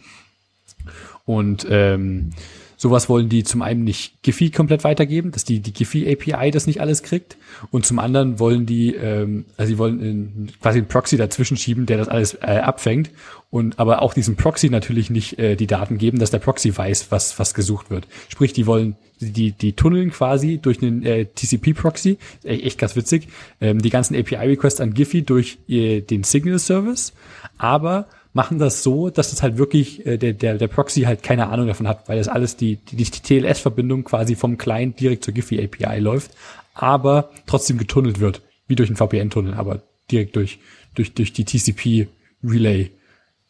Und 1.25 1.65
ähm, 1.71 2.31
Sowas 2.77 3.09
wollen 3.09 3.29
die 3.29 3.43
zum 3.45 3.63
einen 3.63 3.85
nicht 3.85 4.23
Giphy 4.23 4.51
komplett 4.51 4.85
weitergeben, 4.85 5.31
dass 5.31 5.45
die, 5.45 5.61
die 5.61 5.73
Giphy 5.73 6.13
API 6.13 6.51
das 6.51 6.67
nicht 6.67 6.81
alles 6.81 7.03
kriegt. 7.03 7.37
Und 7.71 7.87
zum 7.87 7.99
anderen 7.99 8.39
wollen 8.39 8.67
die, 8.67 8.95
ähm, 8.95 9.47
also 9.57 9.71
sie 9.71 9.79
wollen 9.79 10.01
in, 10.01 10.49
quasi 10.61 10.79
einen 10.79 10.89
Proxy 10.89 11.17
dazwischen 11.17 11.57
schieben, 11.57 11.87
der 11.87 11.99
das 11.99 12.09
alles 12.09 12.35
äh, 12.35 12.59
abfängt. 12.59 13.11
Und 13.51 13.79
aber 13.79 14.03
auch 14.03 14.13
diesem 14.13 14.37
Proxy 14.37 14.69
natürlich 14.69 15.09
nicht 15.09 15.39
äh, 15.39 15.57
die 15.57 15.67
Daten 15.67 15.99
geben, 15.99 16.19
dass 16.19 16.31
der 16.31 16.39
Proxy 16.39 16.77
weiß, 16.77 17.11
was, 17.11 17.39
was 17.39 17.55
gesucht 17.55 17.91
wird. 17.91 18.07
Sprich, 18.29 18.53
die 18.53 18.67
wollen 18.67 18.97
die, 19.21 19.53
die 19.53 19.73
tunneln 19.73 20.11
quasi 20.11 20.59
durch 20.59 20.79
den 20.79 21.05
äh, 21.05 21.27
TCP-Proxy, 21.27 22.19
echt 22.45 22.79
ganz 22.79 22.97
witzig, 22.97 23.29
ähm, 23.61 23.81
die 23.81 23.91
ganzen 23.91 24.15
API-Requests 24.15 24.81
an 24.81 24.93
Giphy 24.93 25.23
durch 25.23 25.59
äh, 25.69 26.01
den 26.01 26.23
Signal-Service, 26.23 27.15
aber 27.57 28.09
machen 28.37 28.59
das 28.59 28.83
so, 28.83 29.09
dass 29.09 29.33
es 29.33 29.43
halt 29.43 29.57
wirklich 29.57 30.05
äh, 30.07 30.19
der, 30.19 30.35
der, 30.35 30.59
der 30.59 30.69
Proxy 30.69 31.03
halt 31.03 31.23
keine 31.23 31.49
Ahnung 31.49 31.67
davon 31.67 31.89
hat, 31.89 32.07
weil 32.07 32.19
das 32.19 32.29
alles 32.29 32.57
die, 32.57 32.77
die, 32.77 32.97
die 32.97 33.11
TLS-Verbindung 33.11 34.05
quasi 34.05 34.37
vom 34.37 34.59
Client 34.59 35.01
direkt 35.01 35.25
zur 35.25 35.33
Giphy 35.33 35.59
API 35.65 35.99
läuft, 35.99 36.33
aber 36.75 37.31
trotzdem 37.47 37.79
getunnelt 37.79 38.21
wird, 38.21 38.43
wie 38.69 38.77
durch 38.77 38.91
einen 38.91 38.97
VPN-Tunnel, 38.97 39.55
aber 39.55 39.81
direkt 40.11 40.37
durch, 40.37 40.59
durch, 40.95 41.15
durch 41.15 41.33
die 41.33 41.45
TCP-Relay. 41.45 42.91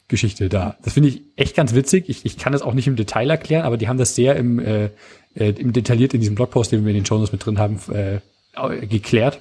Geschichte 0.09 0.49
da. 0.49 0.77
Das 0.85 0.93
finde 0.93 1.09
ich 1.09 1.23
echt 1.35 1.57
ganz 1.57 1.75
witzig. 1.75 2.05
Ich, 2.07 2.25
ich 2.25 2.39
kann 2.39 2.53
das 2.53 2.63
auch 2.63 2.75
nicht 2.75 2.87
im 2.87 2.95
Detail 2.95 3.29
erklären, 3.29 3.65
aber 3.65 3.77
die 3.77 3.89
haben 3.89 3.99
das 3.99 4.15
sehr 4.15 4.37
im, 4.37 4.61
äh, 4.61 4.85
äh, 5.35 5.51
im 5.51 5.73
detailliert 5.73 6.15
in 6.15 6.21
diesem 6.21 6.37
Blogpost, 6.37 6.71
den 6.71 6.85
wir 6.85 6.91
in 6.91 6.99
den 6.99 7.05
Show 7.05 7.17
Notes 7.17 7.33
mit 7.33 7.45
drin 7.45 7.59
haben, 7.59 7.81
äh, 7.93 8.21
geklärt. 8.87 9.41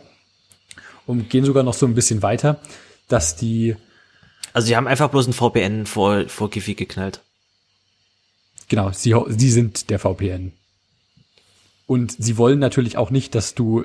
Und 1.06 1.30
gehen 1.30 1.46
sogar 1.46 1.62
noch 1.62 1.76
so 1.76 1.86
ein 1.86 1.94
bisschen 1.94 2.24
weiter, 2.24 2.60
dass 3.08 3.36
die 3.36 3.76
also 4.56 4.70
die 4.70 4.78
haben 4.78 4.88
einfach 4.88 5.10
bloß 5.10 5.28
ein 5.28 5.34
VPN 5.34 5.86
vor, 5.86 6.30
vor 6.30 6.50
Giphy 6.50 6.76
geknallt. 6.76 7.20
Genau, 8.70 8.90
sie, 8.94 9.14
sie 9.28 9.52
sind 9.52 9.90
der 9.90 10.00
VPN. 10.00 10.54
Und 11.88 12.16
sie 12.18 12.38
wollen 12.38 12.60
natürlich 12.60 12.98
auch 12.98 13.12
nicht, 13.12 13.36
dass 13.36 13.54
du 13.54 13.84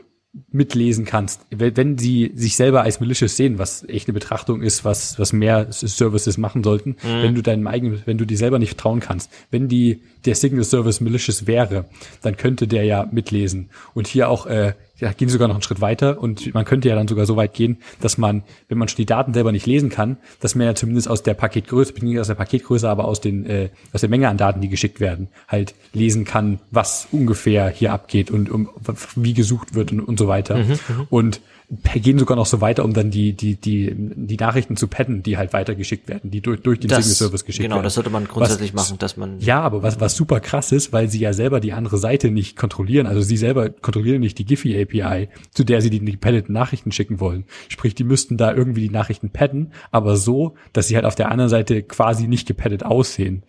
mitlesen 0.53 1.05
kannst, 1.07 1.41
wenn 1.51 1.99
sie 1.99 2.31
sich 2.37 2.55
selber 2.55 2.83
als 2.83 3.01
malicious 3.01 3.37
sehen, 3.37 3.59
was 3.59 3.83
echt 3.89 4.07
eine 4.07 4.15
Betrachtung 4.15 4.63
ist, 4.63 4.85
was, 4.85 5.19
was 5.19 5.33
mehr 5.33 5.73
Services 5.73 6.39
machen 6.39 6.63
sollten, 6.63 6.91
mhm. 6.91 7.23
wenn 7.23 7.35
du 7.35 7.43
deinem 7.43 7.67
eigenen, 7.67 8.03
wenn 8.05 8.17
du 8.17 8.25
dir 8.25 8.39
selber 8.39 8.61
nicht 8.61 8.71
vertrauen 8.71 9.01
kannst, 9.01 9.29
wenn 9.51 9.67
die, 9.67 10.03
der 10.25 10.37
Signal 10.37 10.63
Service 10.63 11.01
malicious 11.01 11.49
wäre, 11.49 11.87
dann 12.23 12.37
könnte 12.37 12.69
der 12.69 12.85
ja 12.85 13.09
mitlesen. 13.11 13.71
Und 13.93 14.07
hier 14.07 14.29
auch, 14.29 14.47
äh, 14.47 14.75
ja, 15.01 15.13
gehen 15.13 15.29
sogar 15.29 15.49
noch 15.49 15.55
einen 15.55 15.63
Schritt 15.63 15.81
weiter 15.81 16.21
und 16.21 16.53
man 16.55 16.65
könnte 16.65 16.89
ja 16.89 16.95
dann 16.95 17.09
sogar 17.09 17.27
so 17.27 17.37
weit 17.37 17.55
gehen, 17.55 17.79
dass 18.01 18.19
man, 18.19 18.43
wenn 18.69 18.79
man 18.79 18.89
schon 18.89 18.97
die 18.97 19.07
Daten 19.07 19.35
selber 19.35 19.53
nicht 19.53 19.67
lesen 19.67 19.91
kann, 19.91 20.19
dass 20.41 20.55
man 20.55 20.67
ja 20.67 20.75
zumindest 20.75 21.09
aus 21.09 21.23
der 21.23 21.35
Paketgröße, 21.35 21.95
nicht 22.05 22.19
aus 22.19 22.29
der 22.29 22.35
Paketgröße, 22.35 22.89
aber 22.89 23.07
aus 23.07 23.21
den 23.21 23.47
äh, 23.47 23.71
aus 23.93 24.01
der 24.01 24.11
Menge 24.11 24.29
an 24.29 24.37
Daten, 24.37 24.61
die 24.61 24.69
geschickt 24.69 25.01
werden, 25.01 25.29
halt 25.49 25.75
lesen 25.93 26.25
kann, 26.25 26.61
was 26.71 27.09
ungefähr 27.11 27.69
hier 27.69 27.93
abgeht 27.93 28.31
und 28.31 28.51
um, 28.51 28.69
wie 29.17 29.35
gesucht 29.35 29.75
wird 29.75 29.93
und, 29.93 30.01
und 30.01 30.19
so 30.19 30.29
weiter. 30.29 30.59
Mhm, 30.59 30.71
mhm. 30.71 31.07
und 31.09 31.41
gehen 31.71 32.19
sogar 32.19 32.37
noch 32.37 32.47
so 32.47 32.61
weiter, 32.61 32.85
um 32.85 32.93
dann 32.93 33.11
die, 33.13 33.33
die, 33.33 33.55
die, 33.55 33.95
die 33.97 34.37
Nachrichten 34.37 34.77
zu 34.77 34.89
padden, 34.89 35.23
die 35.23 35.37
halt 35.37 35.53
weitergeschickt 35.53 36.09
werden, 36.09 36.31
die 36.31 36.41
durch, 36.41 36.61
durch 36.63 36.81
den 36.81 36.89
das, 36.89 37.05
Signal 37.05 37.15
Service 37.15 37.45
geschickt 37.45 37.63
genau, 37.63 37.77
werden. 37.77 37.83
Genau, 37.83 37.87
das 37.87 37.95
sollte 37.95 38.11
man 38.11 38.25
grundsätzlich 38.27 38.75
was, 38.75 38.89
machen, 38.89 38.99
dass 38.99 39.17
man. 39.17 39.39
Ja, 39.39 39.61
aber 39.61 39.83
was, 39.83 40.01
was 40.01 40.17
super 40.17 40.41
krass 40.41 40.73
ist, 40.73 40.93
weil 40.93 41.09
sie 41.09 41.21
ja 41.21 41.33
selber 41.33 41.61
die 41.61 41.73
andere 41.73 41.99
Seite 41.99 42.31
nicht 42.33 42.57
kontrollieren. 42.57 43.07
Also 43.07 43.21
sie 43.21 43.37
selber 43.37 43.71
kontrollieren 43.71 44.21
nicht 44.21 44.39
die 44.39 44.45
Giphy 44.45 44.83
API, 44.83 45.29
zu 45.53 45.63
der 45.63 45.81
sie 45.81 45.91
die 45.91 46.05
gepaddeten 46.05 46.53
Nachrichten 46.53 46.91
schicken 46.91 47.21
wollen. 47.21 47.45
Sprich, 47.69 47.95
die 47.95 48.05
müssten 48.05 48.37
da 48.37 48.53
irgendwie 48.53 48.83
die 48.83 48.91
Nachrichten 48.91 49.31
padden, 49.31 49.73
aber 49.93 50.17
so, 50.17 50.57
dass 50.73 50.89
sie 50.89 50.97
halt 50.97 51.05
auf 51.05 51.15
der 51.15 51.31
anderen 51.31 51.51
Seite 51.51 51.85
quasi 51.85 52.27
nicht 52.27 52.49
gepaddet 52.49 52.85
aussehen. 52.85 53.45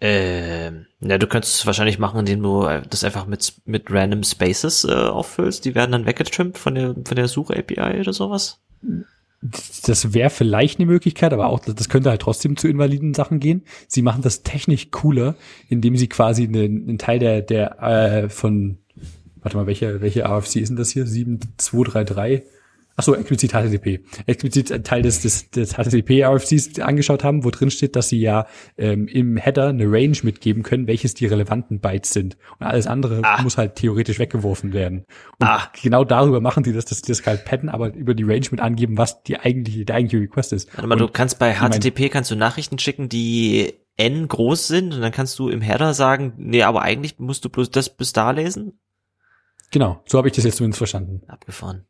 Ähm, 0.00 0.86
ja, 1.00 1.16
du 1.16 1.26
könntest 1.26 1.54
es 1.56 1.66
wahrscheinlich 1.66 1.98
machen, 1.98 2.20
indem 2.20 2.42
du 2.42 2.64
äh, 2.64 2.82
das 2.88 3.04
einfach 3.04 3.26
mit, 3.26 3.54
mit 3.64 3.90
random 3.90 4.22
Spaces 4.22 4.84
äh, 4.84 4.92
auffüllst. 4.92 5.64
Die 5.64 5.74
werden 5.74 5.92
dann 5.92 6.06
weggetrimmt 6.06 6.58
von 6.58 6.74
der, 6.74 6.94
von 6.94 7.16
der 7.16 7.26
Such-API 7.26 8.00
oder 8.00 8.12
sowas. 8.12 8.60
Das 9.40 10.12
wäre 10.12 10.28
vielleicht 10.28 10.78
eine 10.78 10.86
Möglichkeit, 10.86 11.32
aber 11.32 11.46
auch 11.46 11.60
das 11.60 11.88
könnte 11.88 12.10
halt 12.10 12.20
trotzdem 12.20 12.58
zu 12.58 12.68
invaliden 12.68 13.14
Sachen 13.14 13.40
gehen. 13.40 13.62
Sie 13.88 14.02
machen 14.02 14.20
das 14.20 14.42
technisch 14.42 14.90
cooler, 14.90 15.36
indem 15.70 15.96
sie 15.96 16.08
quasi 16.08 16.44
einen, 16.44 16.88
einen 16.88 16.98
Teil 16.98 17.18
der, 17.18 17.40
der 17.40 17.82
äh, 17.82 18.28
von, 18.28 18.76
warte 19.36 19.56
mal, 19.56 19.66
welche, 19.66 20.02
welche 20.02 20.26
AFC 20.26 20.56
ist 20.56 20.68
denn 20.68 20.76
das 20.76 20.90
hier? 20.90 21.06
7233 21.06 22.42
so, 23.02 23.14
explizit 23.14 23.52
HTTP, 23.52 24.04
explizit 24.26 24.84
Teil 24.84 25.02
des, 25.02 25.20
des, 25.20 25.50
des 25.50 25.74
HTTP-RFCs 25.74 26.80
angeschaut 26.80 27.24
haben, 27.24 27.44
wo 27.44 27.50
drin 27.50 27.70
steht, 27.70 27.96
dass 27.96 28.08
sie 28.08 28.20
ja 28.20 28.46
ähm, 28.78 29.06
im 29.08 29.36
Header 29.36 29.68
eine 29.68 29.84
Range 29.86 30.16
mitgeben 30.22 30.62
können, 30.62 30.86
welches 30.86 31.14
die 31.14 31.26
relevanten 31.26 31.80
Bytes 31.80 32.12
sind. 32.12 32.36
Und 32.58 32.66
alles 32.66 32.86
andere 32.86 33.20
ah. 33.22 33.42
muss 33.42 33.58
halt 33.58 33.76
theoretisch 33.76 34.18
weggeworfen 34.18 34.72
werden. 34.72 35.04
Und 35.38 35.46
ah. 35.46 35.70
genau 35.82 36.04
darüber 36.04 36.40
machen 36.40 36.64
sie 36.64 36.72
das, 36.72 36.84
dass 36.84 36.98
sie 36.98 37.12
das 37.12 37.24
halt 37.26 37.44
padden, 37.44 37.68
aber 37.68 37.94
über 37.94 38.14
die 38.14 38.24
Range 38.24 38.46
mit 38.50 38.60
angeben, 38.60 38.98
was 38.98 39.22
die 39.22 39.38
eigentliche, 39.38 39.84
der 39.84 39.96
eigentliche 39.96 40.22
Request 40.22 40.52
ist. 40.52 40.74
Warte 40.74 40.86
mal, 40.86 40.94
und, 40.94 41.00
du 41.00 41.08
kannst 41.08 41.38
bei 41.38 41.54
HTTP 41.54 42.10
kannst 42.10 42.30
du 42.30 42.36
Nachrichten 42.36 42.78
schicken, 42.78 43.08
die 43.08 43.74
n 43.96 44.28
groß 44.28 44.66
sind 44.66 44.94
und 44.94 45.00
dann 45.02 45.12
kannst 45.12 45.38
du 45.38 45.48
im 45.48 45.60
Header 45.60 45.94
sagen, 45.94 46.32
nee, 46.38 46.62
aber 46.62 46.82
eigentlich 46.82 47.18
musst 47.18 47.44
du 47.44 47.50
bloß 47.50 47.70
das 47.70 47.94
bis 47.94 48.12
da 48.12 48.30
lesen? 48.30 48.78
Genau, 49.70 50.02
so 50.06 50.18
habe 50.18 50.28
ich 50.28 50.34
das 50.34 50.44
jetzt 50.44 50.56
zumindest 50.56 50.78
verstanden. 50.78 51.22
Abgefahren. 51.28 51.86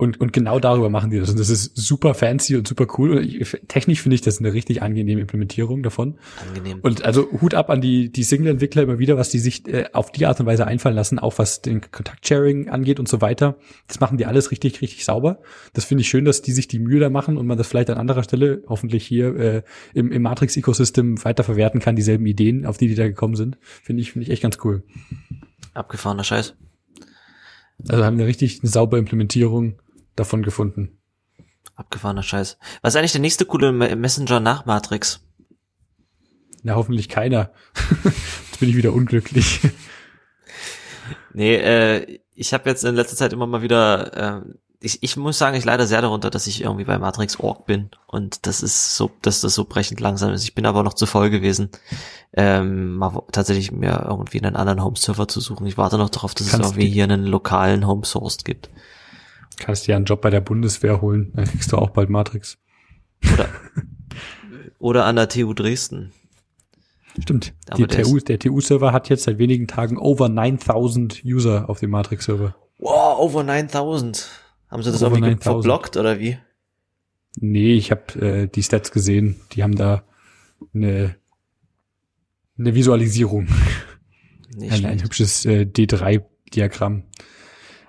Und, 0.00 0.18
und 0.18 0.32
genau 0.32 0.58
darüber 0.58 0.88
machen 0.88 1.10
die 1.10 1.20
das. 1.20 1.28
Und 1.28 1.38
das 1.38 1.50
ist 1.50 1.76
super 1.76 2.14
fancy 2.14 2.56
und 2.56 2.66
super 2.66 2.86
cool. 2.96 3.18
Und 3.18 3.22
ich, 3.22 3.54
technisch 3.68 4.00
finde 4.00 4.14
ich 4.14 4.22
das 4.22 4.38
eine 4.38 4.54
richtig 4.54 4.80
angenehme 4.80 5.20
Implementierung 5.20 5.82
davon. 5.82 6.16
Angenehm. 6.48 6.78
Und 6.80 7.04
also 7.04 7.28
Hut 7.42 7.52
ab 7.52 7.68
an 7.68 7.82
die, 7.82 8.10
die 8.10 8.22
Single-Entwickler 8.22 8.84
immer 8.84 8.98
wieder, 8.98 9.18
was 9.18 9.28
die 9.28 9.38
sich 9.38 9.68
äh, 9.68 9.90
auf 9.92 10.10
die 10.10 10.24
Art 10.24 10.40
und 10.40 10.46
Weise 10.46 10.66
einfallen 10.66 10.96
lassen, 10.96 11.18
auch 11.18 11.36
was 11.36 11.60
den 11.60 11.82
Kontakt-Sharing 11.82 12.70
angeht 12.70 12.98
und 12.98 13.10
so 13.10 13.20
weiter. 13.20 13.58
Das 13.88 14.00
machen 14.00 14.16
die 14.16 14.24
alles 14.24 14.50
richtig, 14.50 14.80
richtig 14.80 15.04
sauber. 15.04 15.42
Das 15.74 15.84
finde 15.84 16.00
ich 16.00 16.08
schön, 16.08 16.24
dass 16.24 16.40
die 16.40 16.52
sich 16.52 16.66
die 16.66 16.78
Mühe 16.78 16.98
da 16.98 17.10
machen 17.10 17.36
und 17.36 17.46
man 17.46 17.58
das 17.58 17.66
vielleicht 17.66 17.90
an 17.90 17.98
anderer 17.98 18.22
Stelle, 18.22 18.62
hoffentlich 18.68 19.06
hier 19.06 19.36
äh, 19.36 19.62
im, 19.92 20.12
im 20.12 20.22
Matrix-Ecosystem 20.22 21.22
weiter 21.26 21.44
verwerten 21.44 21.78
kann, 21.78 21.94
dieselben 21.94 22.24
Ideen, 22.24 22.64
auf 22.64 22.78
die 22.78 22.88
die 22.88 22.94
da 22.94 23.06
gekommen 23.06 23.36
sind. 23.36 23.58
Finde 23.60 24.00
ich, 24.00 24.12
finde 24.12 24.24
ich 24.24 24.32
echt 24.32 24.42
ganz 24.42 24.56
cool. 24.64 24.82
Abgefahrener 25.74 26.24
Scheiß. 26.24 26.54
Also 27.86 28.02
haben 28.02 28.16
wir 28.16 28.26
richtig 28.26 28.60
eine 28.62 28.70
saubere 28.70 28.98
Implementierung 28.98 29.74
davon 30.20 30.42
gefunden. 30.42 31.00
Abgefahrener 31.74 32.22
Scheiß. 32.22 32.58
Was 32.82 32.94
ist 32.94 32.98
eigentlich 32.98 33.12
der 33.12 33.20
nächste 33.20 33.46
coole 33.46 33.72
Messenger 33.72 34.38
nach 34.38 34.66
Matrix? 34.66 35.24
Na, 36.62 36.74
hoffentlich 36.74 37.08
keiner. 37.08 37.50
jetzt 38.04 38.60
bin 38.60 38.68
ich 38.68 38.76
wieder 38.76 38.92
unglücklich. 38.92 39.60
Nee, 41.32 41.54
äh, 41.54 42.20
ich 42.34 42.52
habe 42.52 42.68
jetzt 42.68 42.84
in 42.84 42.94
letzter 42.94 43.16
Zeit 43.16 43.32
immer 43.32 43.46
mal 43.46 43.62
wieder, 43.62 44.42
äh, 44.42 44.42
ich, 44.80 45.02
ich 45.02 45.16
muss 45.16 45.38
sagen, 45.38 45.56
ich 45.56 45.64
leide 45.64 45.86
sehr 45.86 46.02
darunter, 46.02 46.30
dass 46.30 46.46
ich 46.46 46.62
irgendwie 46.62 46.84
bei 46.84 46.98
Matrix 46.98 47.38
Org 47.38 47.66
bin 47.66 47.90
und 48.06 48.46
das 48.46 48.62
ist 48.62 48.96
so, 48.96 49.10
dass 49.22 49.40
das 49.40 49.54
so 49.54 49.64
brechend 49.64 50.00
langsam 50.00 50.32
ist. 50.32 50.44
Ich 50.44 50.54
bin 50.54 50.66
aber 50.66 50.82
noch 50.82 50.94
zu 50.94 51.06
voll 51.06 51.30
gewesen, 51.30 51.70
ähm, 52.32 52.96
mal 52.96 53.22
tatsächlich 53.32 53.72
mir 53.72 54.06
irgendwie 54.08 54.42
einen 54.42 54.56
anderen 54.56 54.82
Home-Server 54.82 55.28
zu 55.28 55.40
suchen. 55.40 55.66
Ich 55.66 55.78
warte 55.78 55.98
noch 55.98 56.10
darauf, 56.10 56.34
dass 56.34 56.50
Kannst 56.50 56.64
es 56.64 56.72
irgendwie 56.72 56.90
hier 56.90 57.04
einen 57.04 57.26
lokalen 57.26 57.86
Home-Source 57.86 58.38
gibt. 58.44 58.70
Kannst 59.58 59.86
dir 59.86 59.96
einen 59.96 60.04
Job 60.04 60.20
bei 60.20 60.30
der 60.30 60.40
Bundeswehr 60.40 61.00
holen, 61.00 61.32
dann 61.34 61.44
kriegst 61.44 61.72
du 61.72 61.76
auch 61.76 61.90
bald 61.90 62.08
Matrix. 62.08 62.58
Oder, 63.34 63.48
oder 64.78 65.04
an 65.04 65.16
der 65.16 65.28
TU 65.28 65.52
Dresden. 65.52 66.12
Stimmt. 67.18 67.52
Die 67.76 67.86
TU, 67.86 68.18
der 68.18 68.38
TU-Server 68.38 68.92
hat 68.92 69.08
jetzt 69.08 69.24
seit 69.24 69.38
wenigen 69.38 69.66
Tagen 69.66 69.98
over 69.98 70.28
9000 70.28 71.22
User 71.24 71.68
auf 71.68 71.80
dem 71.80 71.90
Matrix-Server. 71.90 72.54
Wow, 72.78 73.18
over 73.18 73.42
9000. 73.42 74.28
Haben 74.68 74.82
sie 74.82 74.92
das 74.92 75.02
over 75.02 75.16
irgendwie 75.16 75.42
verblockt 75.42 75.96
oder 75.96 76.20
wie? 76.20 76.38
Nee, 77.38 77.74
ich 77.74 77.90
habe 77.90 78.20
äh, 78.20 78.46
die 78.48 78.62
Stats 78.62 78.92
gesehen. 78.92 79.40
Die 79.52 79.62
haben 79.62 79.74
da 79.74 80.04
eine, 80.74 81.16
eine 82.58 82.74
Visualisierung. 82.74 83.48
Nicht 84.56 84.72
ein, 84.72 84.86
ein 84.86 85.02
hübsches 85.02 85.44
äh, 85.44 85.62
D3-Diagramm. 85.62 87.04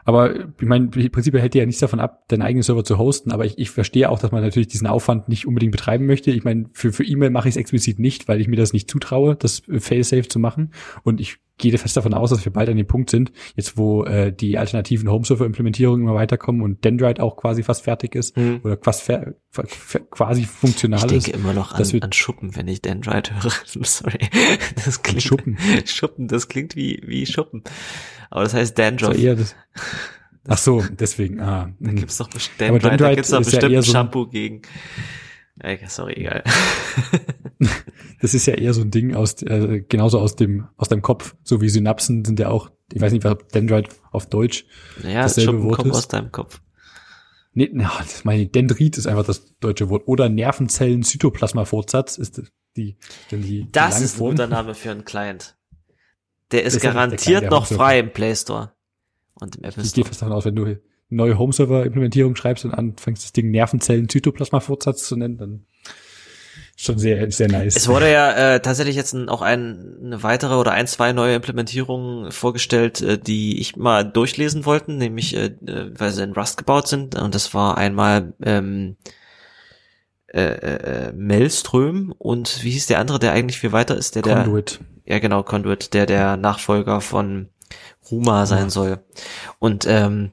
Aber 0.03 0.35
ich 0.35 0.67
meine, 0.67 0.89
im 0.93 1.11
Prinzip 1.11 1.33
hält 1.35 1.53
dir 1.53 1.59
ja 1.59 1.65
nichts 1.65 1.81
davon 1.81 1.99
ab, 1.99 2.27
deinen 2.27 2.41
eigenen 2.41 2.63
Server 2.63 2.83
zu 2.83 2.97
hosten, 2.97 3.31
aber 3.31 3.45
ich, 3.45 3.57
ich 3.57 3.69
verstehe 3.69 4.09
auch, 4.09 4.19
dass 4.19 4.31
man 4.31 4.43
natürlich 4.43 4.67
diesen 4.67 4.87
Aufwand 4.87 5.29
nicht 5.29 5.47
unbedingt 5.47 5.71
betreiben 5.71 6.05
möchte. 6.05 6.31
Ich 6.31 6.43
meine, 6.43 6.69
für, 6.73 6.91
für 6.91 7.03
E-Mail 7.03 7.29
mache 7.29 7.47
ich 7.47 7.53
es 7.53 7.57
explizit 7.57 7.99
nicht, 7.99 8.27
weil 8.27 8.41
ich 8.41 8.47
mir 8.47 8.55
das 8.55 8.73
nicht 8.73 8.89
zutraue, 8.89 9.35
das 9.35 9.63
Failsafe 9.79 10.27
zu 10.27 10.39
machen. 10.39 10.71
Und 11.03 11.21
ich 11.21 11.37
gehe 11.61 11.77
fest 11.77 11.95
davon 11.95 12.13
aus, 12.13 12.31
dass 12.31 12.43
wir 12.43 12.51
bald 12.51 12.67
an 12.67 12.75
dem 12.75 12.87
Punkt 12.87 13.09
sind, 13.09 13.31
jetzt 13.55 13.77
wo 13.77 14.03
äh, 14.03 14.33
die 14.33 14.57
alternativen 14.57 15.09
Home-Server-Implementierungen 15.09 16.01
immer 16.03 16.15
weiterkommen 16.15 16.61
und 16.61 16.83
Dendrite 16.83 17.23
auch 17.23 17.37
quasi 17.37 17.63
fast 17.63 17.83
fertig 17.83 18.15
ist 18.15 18.35
mhm. 18.35 18.59
oder 18.63 18.75
quasi, 18.75 19.13
quasi 20.09 20.43
funktional 20.43 21.05
ist. 21.05 21.27
Ich 21.27 21.31
denke 21.31 21.39
immer 21.39 21.53
noch 21.53 21.73
an, 21.73 22.01
an 22.01 22.11
Schuppen, 22.11 22.55
wenn 22.55 22.67
ich 22.67 22.81
Dendrite 22.81 23.41
höre. 23.41 23.51
Sorry. 23.85 24.19
Das 24.83 25.01
klingt, 25.03 25.23
Schuppen. 25.23 25.57
Schuppen, 25.85 26.27
das 26.27 26.49
klingt 26.49 26.75
wie, 26.75 27.01
wie 27.05 27.25
Schuppen. 27.25 27.63
Aber 28.29 28.43
das 28.43 28.53
heißt 28.53 28.77
Dandruff. 28.77 29.15
So 29.15 29.35
das, 29.35 29.55
ach 30.47 30.57
so, 30.57 30.83
deswegen. 30.89 31.39
Ah, 31.39 31.71
da 31.79 31.91
gibt's 31.91 32.17
doch 32.17 32.29
bestimmt, 32.29 32.59
Dendrite, 32.59 32.97
da 32.97 33.13
gibt's 33.13 33.29
doch 33.29 33.39
bestimmt 33.39 33.71
ja 33.71 33.81
so 33.81 33.91
Shampoo 33.91 34.27
gegen. 34.27 34.63
Okay, 35.63 35.85
sorry, 35.87 36.13
egal. 36.13 36.43
das 38.21 38.33
ist 38.33 38.47
ja 38.47 38.55
eher 38.55 38.73
so 38.73 38.81
ein 38.81 38.89
Ding 38.89 39.15
aus, 39.15 39.41
äh, 39.43 39.83
genauso 39.87 40.19
aus 40.19 40.35
dem, 40.35 40.67
aus 40.75 40.89
deinem 40.89 41.03
Kopf. 41.03 41.35
So 41.43 41.61
wie 41.61 41.69
Synapsen 41.69 42.25
sind 42.25 42.39
ja 42.39 42.49
auch, 42.49 42.71
ich 42.91 42.99
weiß 42.99 43.13
nicht, 43.13 43.23
was 43.23 43.37
Dendrite 43.53 43.91
auf 44.11 44.27
Deutsch 44.27 44.65
naja, 45.03 45.23
dasselbe 45.23 45.63
Wort 45.63 45.85
ist. 45.85 45.95
aus 45.95 46.07
deinem 46.07 46.31
Kopf. 46.31 46.61
Nee, 47.53 47.69
na, 47.73 47.91
das 47.99 48.23
meine 48.23 48.43
ich, 48.43 48.51
Dendrit 48.51 48.97
ist 48.97 49.07
einfach 49.07 49.25
das 49.25 49.57
deutsche 49.59 49.89
Wort. 49.89 50.07
Oder 50.07 50.29
Nervenzellen 50.29 51.03
Zytoplasma-Fortsatz 51.03 52.17
ist 52.17 52.41
die, 52.77 52.97
die, 53.29 53.67
Das 53.71 53.97
die 53.97 54.05
ist 54.05 54.15
ein 54.15 54.19
guter 54.19 54.47
Name 54.47 54.73
für 54.73 54.91
einen 54.91 55.05
Client. 55.05 55.57
Der 56.51 56.63
ist, 56.63 56.75
ist 56.75 56.81
garantiert 56.81 57.51
noch 57.51 57.67
frei 57.67 57.99
im 57.99 58.13
Play 58.13 58.35
Store. 58.35 58.73
Und 59.35 59.57
im 59.57 59.63
App 59.63 59.73
Store. 59.73 59.85
Ich 59.85 59.93
gehe 59.93 60.05
fast 60.05 60.21
davon 60.21 60.33
aus, 60.33 60.45
wenn 60.45 60.55
du 60.55 60.79
neue 61.11 61.37
Home-Server-Implementierung 61.37 62.35
schreibst 62.35 62.65
und 62.65 62.73
anfängst, 62.73 63.23
das 63.23 63.33
Ding 63.33 63.51
Nervenzellen-Zytoplasma-Fortsatz 63.51 65.03
zu 65.03 65.15
nennen, 65.15 65.37
dann 65.37 65.65
schon 66.75 66.97
sehr, 66.97 67.29
sehr 67.31 67.47
nice. 67.47 67.75
Es 67.75 67.87
wurde 67.87 68.11
ja 68.11 68.31
äh, 68.55 68.59
tatsächlich 68.61 68.95
jetzt 68.95 69.13
auch 69.13 69.41
ein, 69.41 69.97
eine 70.03 70.23
weitere 70.23 70.55
oder 70.55 70.71
ein, 70.71 70.87
zwei 70.87 71.13
neue 71.13 71.35
Implementierungen 71.35 72.31
vorgestellt, 72.31 73.01
äh, 73.01 73.17
die 73.19 73.59
ich 73.59 73.75
mal 73.75 74.03
durchlesen 74.03 74.65
wollten, 74.65 74.97
nämlich 74.97 75.35
äh, 75.35 75.51
äh 75.65 75.91
weil 75.93 76.11
sie 76.11 76.23
in 76.23 76.33
Rust 76.33 76.57
gebaut 76.57 76.87
sind. 76.87 77.15
Und 77.15 77.35
das 77.35 77.53
war 77.53 77.77
einmal 77.77 78.33
ähm, 78.43 78.95
äh, 80.33 80.41
äh, 80.41 81.13
Maelström 81.13 82.13
und 82.17 82.63
wie 82.63 82.71
hieß 82.71 82.87
der 82.87 82.99
andere, 82.99 83.19
der 83.19 83.33
eigentlich 83.33 83.59
viel 83.59 83.73
weiter 83.73 83.95
ist, 83.95 84.15
der 84.15 84.23
Conduit. 84.23 84.79
der 85.05 85.15
ja 85.15 85.19
genau 85.19 85.43
Conduit, 85.43 85.93
der 85.93 86.05
der 86.05 86.37
Nachfolger 86.37 87.01
von 87.01 87.49
Ruma 88.09 88.45
sein 88.45 88.63
ja. 88.63 88.69
soll. 88.69 88.99
Und 89.59 89.85
ähm, 89.87 90.31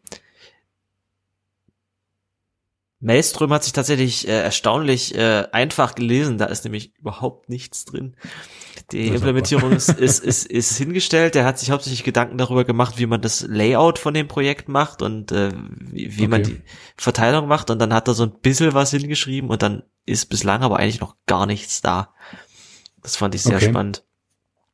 Maelström 3.00 3.52
hat 3.52 3.62
sich 3.62 3.72
tatsächlich 3.72 4.26
äh, 4.26 4.42
erstaunlich 4.42 5.14
äh, 5.14 5.46
einfach 5.52 5.94
gelesen, 5.94 6.36
da 6.38 6.46
ist 6.46 6.64
nämlich 6.64 6.96
überhaupt 6.98 7.48
nichts 7.48 7.84
drin. 7.84 8.16
Die 8.90 9.08
Implementierung 9.08 9.72
ist, 9.72 9.88
ist, 10.00 10.24
ist, 10.24 10.46
ist 10.46 10.76
hingestellt, 10.76 11.36
der 11.36 11.44
hat 11.44 11.58
sich 11.58 11.70
hauptsächlich 11.70 12.02
Gedanken 12.02 12.38
darüber 12.38 12.64
gemacht, 12.64 12.98
wie 12.98 13.06
man 13.06 13.20
das 13.20 13.42
Layout 13.42 14.00
von 14.00 14.14
dem 14.14 14.26
Projekt 14.26 14.68
macht 14.68 15.02
und 15.02 15.30
äh, 15.30 15.52
wie, 15.78 16.16
wie 16.16 16.22
okay. 16.22 16.28
man 16.28 16.42
die 16.42 16.60
Verteilung 16.96 17.46
macht 17.46 17.70
und 17.70 17.78
dann 17.78 17.94
hat 17.94 18.08
er 18.08 18.14
so 18.14 18.24
ein 18.24 18.32
bisschen 18.40 18.74
was 18.74 18.90
hingeschrieben 18.90 19.48
und 19.48 19.62
dann 19.62 19.84
ist 20.04 20.26
bislang 20.26 20.62
aber 20.62 20.78
eigentlich 20.78 21.00
noch 21.00 21.14
gar 21.26 21.46
nichts 21.46 21.80
da. 21.80 22.14
Das 23.02 23.16
fand 23.16 23.34
ich 23.34 23.42
sehr 23.42 23.56
okay. 23.56 23.68
spannend. 23.68 24.04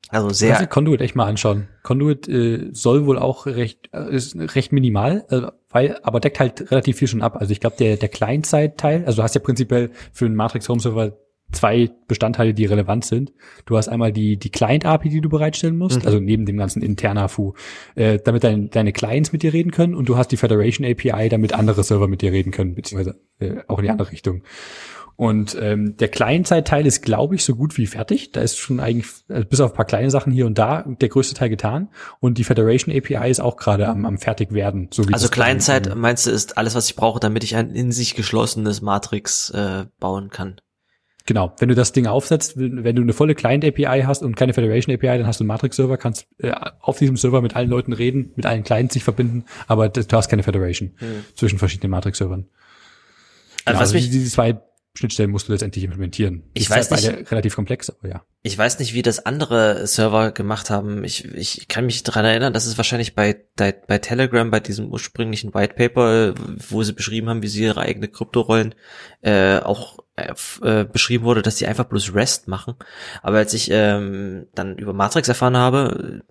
Also 0.08 0.30
sehr. 0.30 0.58
Lass 0.60 0.68
Conduit 0.68 1.00
echt 1.00 1.16
mal 1.16 1.26
anschauen. 1.26 1.68
Conduit 1.82 2.28
äh, 2.28 2.68
soll 2.72 3.04
wohl 3.06 3.18
auch 3.18 3.46
recht, 3.46 3.90
äh, 3.92 4.14
ist 4.14 4.36
recht 4.36 4.72
minimal, 4.72 5.26
äh, 5.30 5.50
weil, 5.74 5.98
aber 6.02 6.20
deckt 6.20 6.38
halt 6.38 6.70
relativ 6.70 6.98
viel 6.98 7.08
schon 7.08 7.20
ab. 7.20 7.36
Also 7.36 7.52
ich 7.52 7.60
glaube, 7.60 7.76
der, 7.78 7.96
der 7.96 8.08
Client-Side-Teil, 8.08 9.04
also 9.04 9.16
du 9.16 9.22
hast 9.24 9.34
ja 9.34 9.40
prinzipiell 9.40 9.90
für 10.12 10.24
einen 10.24 10.36
Matrix 10.36 10.68
Home 10.68 10.80
Server 10.80 11.18
zwei 11.50 11.90
Bestandteile, 12.06 12.54
die 12.54 12.64
relevant 12.64 13.04
sind. 13.04 13.32
Du 13.66 13.76
hast 13.76 13.88
einmal 13.88 14.12
die, 14.12 14.36
die 14.36 14.50
Client-API, 14.50 15.08
die 15.08 15.20
du 15.20 15.28
bereitstellen 15.28 15.76
musst, 15.76 16.00
mhm. 16.00 16.06
also 16.06 16.20
neben 16.20 16.46
dem 16.46 16.56
ganzen 16.56 16.80
interner 16.80 17.28
FU, 17.28 17.54
äh, 17.96 18.18
damit 18.22 18.44
dein, 18.44 18.70
deine 18.70 18.92
Clients 18.92 19.32
mit 19.32 19.42
dir 19.42 19.52
reden 19.52 19.72
können 19.72 19.94
und 19.94 20.08
du 20.08 20.16
hast 20.16 20.28
die 20.28 20.36
Federation 20.36 20.86
API, 20.86 21.28
damit 21.28 21.52
andere 21.52 21.82
Server 21.82 22.08
mit 22.08 22.22
dir 22.22 22.32
reden 22.32 22.52
können, 22.52 22.74
beziehungsweise 22.74 23.20
äh, 23.40 23.56
auch 23.66 23.78
in 23.78 23.84
die 23.84 23.90
andere 23.90 24.12
Richtung. 24.12 24.42
Und 25.16 25.56
ähm, 25.60 25.96
der 25.96 26.08
Client-Side-Teil 26.08 26.86
ist, 26.86 27.02
glaube 27.02 27.36
ich, 27.36 27.44
so 27.44 27.54
gut 27.54 27.78
wie 27.78 27.86
fertig. 27.86 28.32
Da 28.32 28.40
ist 28.40 28.58
schon 28.58 28.80
eigentlich, 28.80 29.06
also 29.28 29.46
bis 29.46 29.60
auf 29.60 29.72
ein 29.72 29.76
paar 29.76 29.84
kleine 29.84 30.10
Sachen 30.10 30.32
hier 30.32 30.46
und 30.46 30.58
da, 30.58 30.82
der 30.82 31.08
größte 31.08 31.34
Teil 31.34 31.50
getan. 31.50 31.88
Und 32.20 32.38
die 32.38 32.44
Federation 32.44 32.94
API 32.94 33.30
ist 33.30 33.40
auch 33.40 33.56
gerade 33.56 33.88
am, 33.88 34.04
am 34.06 34.18
Fertigwerden. 34.18 34.88
So 34.92 35.08
wie 35.08 35.14
also 35.14 35.28
Client-Side 35.28 35.94
meinst 35.94 36.26
du, 36.26 36.30
ist 36.30 36.58
alles, 36.58 36.74
was 36.74 36.88
ich 36.88 36.96
brauche, 36.96 37.20
damit 37.20 37.44
ich 37.44 37.54
ein 37.54 37.70
in 37.70 37.92
sich 37.92 38.16
geschlossenes 38.16 38.82
Matrix 38.82 39.50
äh, 39.50 39.86
bauen 40.00 40.30
kann? 40.30 40.60
Genau, 41.26 41.54
wenn 41.58 41.70
du 41.70 41.74
das 41.74 41.92
Ding 41.92 42.06
aufsetzt, 42.06 42.58
wenn 42.58 42.96
du 42.96 43.00
eine 43.00 43.14
volle 43.14 43.34
Client-API 43.34 44.02
hast 44.04 44.22
und 44.22 44.36
keine 44.36 44.52
Federation 44.52 44.94
API, 44.94 45.18
dann 45.18 45.26
hast 45.26 45.40
du 45.40 45.44
einen 45.44 45.48
Matrix-Server, 45.48 45.96
kannst 45.96 46.26
äh, 46.38 46.52
auf 46.80 46.98
diesem 46.98 47.16
Server 47.16 47.40
mit 47.40 47.56
allen 47.56 47.70
Leuten 47.70 47.94
reden, 47.94 48.32
mit 48.36 48.44
allen 48.44 48.62
Clients 48.62 48.92
sich 48.92 49.04
verbinden, 49.04 49.44
aber 49.66 49.88
du 49.88 50.04
hast 50.16 50.28
keine 50.28 50.42
Federation 50.42 50.92
hm. 50.96 51.24
zwischen 51.34 51.58
verschiedenen 51.58 51.92
Matrix-Servern. 51.92 52.46
Genau, 53.64 53.78
also, 53.78 53.94
also 53.94 54.10
diese 54.10 54.30
zwei 54.30 54.60
Schnittstellen 54.96 55.32
musst 55.32 55.48
du 55.48 55.52
letztendlich 55.52 55.82
implementieren. 55.82 56.44
Ich 56.54 56.70
weiß 56.70 56.90
nicht. 56.92 57.04
Beide 57.04 57.30
relativ 57.30 57.56
komplex, 57.56 57.90
aber 57.90 58.08
ja. 58.08 58.24
Ich 58.42 58.56
weiß 58.56 58.78
nicht, 58.78 58.94
wie 58.94 59.02
das 59.02 59.26
andere 59.26 59.86
Server 59.88 60.30
gemacht 60.30 60.70
haben. 60.70 61.02
Ich, 61.02 61.24
ich 61.34 61.66
kann 61.66 61.86
mich 61.86 62.04
daran 62.04 62.24
erinnern, 62.24 62.52
dass 62.52 62.66
es 62.66 62.76
wahrscheinlich 62.76 63.16
bei, 63.16 63.44
bei, 63.56 63.72
bei 63.72 63.98
Telegram, 63.98 64.48
bei 64.50 64.60
diesem 64.60 64.88
ursprünglichen 64.88 65.52
White 65.52 65.74
Paper, 65.74 66.34
wo 66.68 66.82
sie 66.84 66.92
beschrieben 66.92 67.28
haben, 67.28 67.42
wie 67.42 67.48
sie 67.48 67.64
ihre 67.64 67.80
eigene 67.80 68.06
Kryptorollen 68.06 68.76
äh, 69.22 69.58
auch 69.58 69.98
äh, 70.16 70.32
äh, 70.62 70.84
beschrieben 70.84 71.24
wurde, 71.24 71.42
dass 71.42 71.58
sie 71.58 71.66
einfach 71.66 71.86
bloß 71.86 72.14
REST 72.14 72.46
machen. 72.46 72.74
Aber 73.22 73.38
als 73.38 73.52
ich 73.52 73.68
ähm, 73.72 74.46
dann 74.54 74.78
über 74.78 74.92
Matrix 74.92 75.28
erfahren 75.28 75.56
habe, 75.56 76.22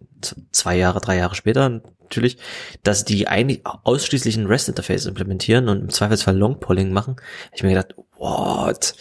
zwei 0.52 0.78
Jahre, 0.78 1.02
drei 1.02 1.18
Jahre 1.18 1.36
später 1.36 1.82
natürlich, 2.14 2.38
dass 2.84 3.04
die 3.04 3.28
eigentlich 3.28 3.62
ausschließlich 3.66 4.38
ein 4.38 4.46
REST-Interface 4.46 5.06
implementieren 5.06 5.68
und 5.68 5.82
im 5.82 5.90
Zweifelsfall 5.90 6.38
Long-Polling 6.38 6.94
machen, 6.94 7.18
hab 7.18 7.56
ich 7.56 7.64
mir 7.64 7.70
gedacht, 7.70 7.96
what? 8.18 8.96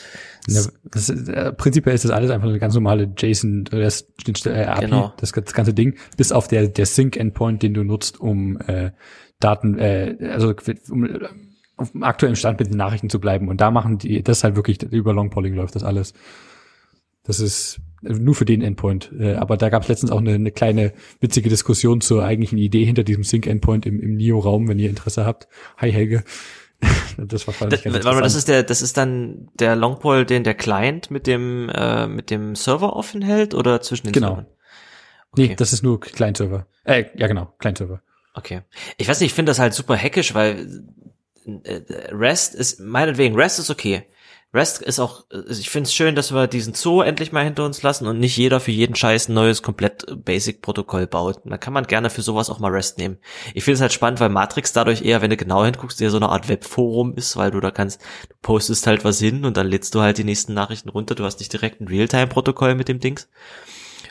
Ja, 0.48 0.62
das 0.84 1.08
ist, 1.08 1.28
äh, 1.28 1.52
prinzipiell 1.52 1.94
ist 1.94 2.04
das 2.04 2.10
alles 2.10 2.30
einfach 2.32 2.48
eine 2.48 2.58
ganz 2.58 2.74
normale 2.74 3.12
JSON 3.16 3.66
äh, 3.72 3.82
äh, 3.82 4.64
API, 4.64 4.80
genau. 4.86 5.12
das, 5.18 5.30
das 5.30 5.54
ganze 5.54 5.74
Ding, 5.74 5.96
bis 6.16 6.32
auf 6.32 6.48
der 6.48 6.66
der 6.66 6.86
Sync 6.86 7.16
Endpoint, 7.16 7.62
den 7.62 7.74
du 7.74 7.84
nutzt, 7.84 8.18
um 8.18 8.60
äh, 8.62 8.90
Daten, 9.38 9.78
äh, 9.78 10.16
also 10.32 10.54
um 10.90 11.04
auf 11.76 11.92
dem 11.92 12.02
aktuellen 12.02 12.36
Stand 12.36 12.60
mit 12.60 12.70
den 12.70 12.76
Nachrichten 12.76 13.10
zu 13.10 13.20
bleiben. 13.20 13.48
Und 13.48 13.60
da 13.60 13.70
machen 13.70 13.98
die, 13.98 14.22
das 14.22 14.44
halt 14.44 14.56
wirklich, 14.56 14.82
über 14.82 15.12
Longpolling 15.12 15.54
läuft 15.54 15.74
das 15.74 15.84
alles. 15.84 16.14
Das 17.24 17.40
ist 17.40 17.80
nur 18.02 18.34
für 18.34 18.44
den 18.44 18.62
Endpoint. 18.62 19.12
Äh, 19.18 19.34
aber 19.34 19.56
da 19.56 19.68
gab 19.68 19.82
es 19.82 19.88
letztens 19.88 20.10
auch 20.10 20.18
eine, 20.18 20.34
eine, 20.34 20.50
kleine 20.50 20.92
witzige 21.20 21.48
Diskussion 21.48 22.00
zur 22.00 22.24
eigentlichen 22.24 22.58
Idee 22.58 22.84
hinter 22.84 23.04
diesem 23.04 23.22
Sync-Endpoint 23.24 23.86
im, 23.86 24.00
im 24.00 24.16
NIO-Raum, 24.16 24.68
wenn 24.68 24.78
ihr 24.78 24.90
Interesse 24.90 25.24
habt. 25.24 25.48
Hi 25.78 25.92
Helge. 25.92 26.24
das 27.16 27.46
war 27.46 27.54
ich 27.54 27.84
ganz 27.84 28.00
das, 28.00 28.04
das 28.04 28.34
ist 28.34 28.48
der, 28.48 28.64
das 28.64 28.82
ist 28.82 28.96
dann 28.96 29.48
der 29.54 29.76
Longpole, 29.76 30.26
den 30.26 30.42
der 30.42 30.54
Client 30.54 31.12
mit 31.12 31.28
dem 31.28 31.68
äh, 31.68 32.08
mit 32.08 32.28
dem 32.30 32.56
Server 32.56 32.96
offen 32.96 33.22
hält 33.22 33.54
oder 33.54 33.80
zwischen 33.80 34.08
den 34.08 34.12
genau. 34.12 34.28
Servern? 34.28 34.46
Okay. 35.30 35.48
Nee, 35.48 35.54
das 35.54 35.72
ist 35.72 35.82
nur 35.82 36.00
Client-Server. 36.00 36.66
Äh, 36.84 37.04
ja 37.14 37.28
genau, 37.28 37.54
Client-Server. 37.58 38.02
Okay. 38.34 38.62
Ich 38.96 39.08
weiß 39.08 39.20
nicht, 39.20 39.30
ich 39.30 39.34
finde 39.34 39.50
das 39.50 39.58
halt 39.58 39.74
super 39.74 39.96
hackisch, 39.96 40.34
weil 40.34 40.84
Rest 41.46 42.54
ist, 42.54 42.80
meinetwegen, 42.80 43.34
Rest 43.34 43.58
ist 43.58 43.70
okay. 43.70 44.06
Rest 44.54 44.82
ist 44.82 45.00
auch, 45.00 45.24
äh, 45.32 45.50
ich 45.50 45.70
finde 45.70 45.88
es 45.88 45.94
schön, 45.94 46.14
dass 46.14 46.32
wir 46.32 46.46
diesen 46.46 46.74
Zoo 46.74 47.00
endlich 47.00 47.32
mal 47.32 47.44
hinter 47.44 47.64
uns 47.64 47.82
lassen 47.82 48.06
und 48.06 48.18
nicht 48.18 48.36
jeder 48.36 48.60
für 48.60 48.70
jeden 48.70 48.94
Scheiß 48.94 49.28
ein 49.28 49.34
neues, 49.34 49.62
komplett 49.62 50.04
Basic-Protokoll 50.24 51.06
baut. 51.06 51.40
Da 51.44 51.56
kann 51.56 51.72
man 51.72 51.86
gerne 51.86 52.10
für 52.10 52.22
sowas 52.22 52.50
auch 52.50 52.58
mal 52.58 52.70
Rest 52.70 52.98
nehmen. 52.98 53.18
Ich 53.54 53.64
finde 53.64 53.76
es 53.76 53.80
halt 53.80 53.94
spannend, 53.94 54.20
weil 54.20 54.28
Matrix 54.28 54.72
dadurch 54.72 55.02
eher, 55.02 55.22
wenn 55.22 55.30
du 55.30 55.38
genau 55.38 55.64
hinguckst, 55.64 56.00
eher 56.02 56.10
so 56.10 56.18
eine 56.18 56.28
Art 56.28 56.48
Webforum 56.48 57.14
ist, 57.14 57.36
weil 57.36 57.50
du 57.50 57.60
da 57.60 57.70
kannst, 57.70 58.02
du 58.28 58.34
postest 58.42 58.86
halt 58.86 59.04
was 59.04 59.18
hin 59.18 59.46
und 59.46 59.56
dann 59.56 59.68
lädst 59.68 59.94
du 59.94 60.02
halt 60.02 60.18
die 60.18 60.24
nächsten 60.24 60.52
Nachrichten 60.52 60.90
runter. 60.90 61.14
Du 61.14 61.24
hast 61.24 61.38
nicht 61.38 61.52
direkt 61.52 61.80
ein 61.80 61.88
Realtime-Protokoll 61.88 62.74
mit 62.74 62.88
dem 62.88 63.00
Dings. 63.00 63.28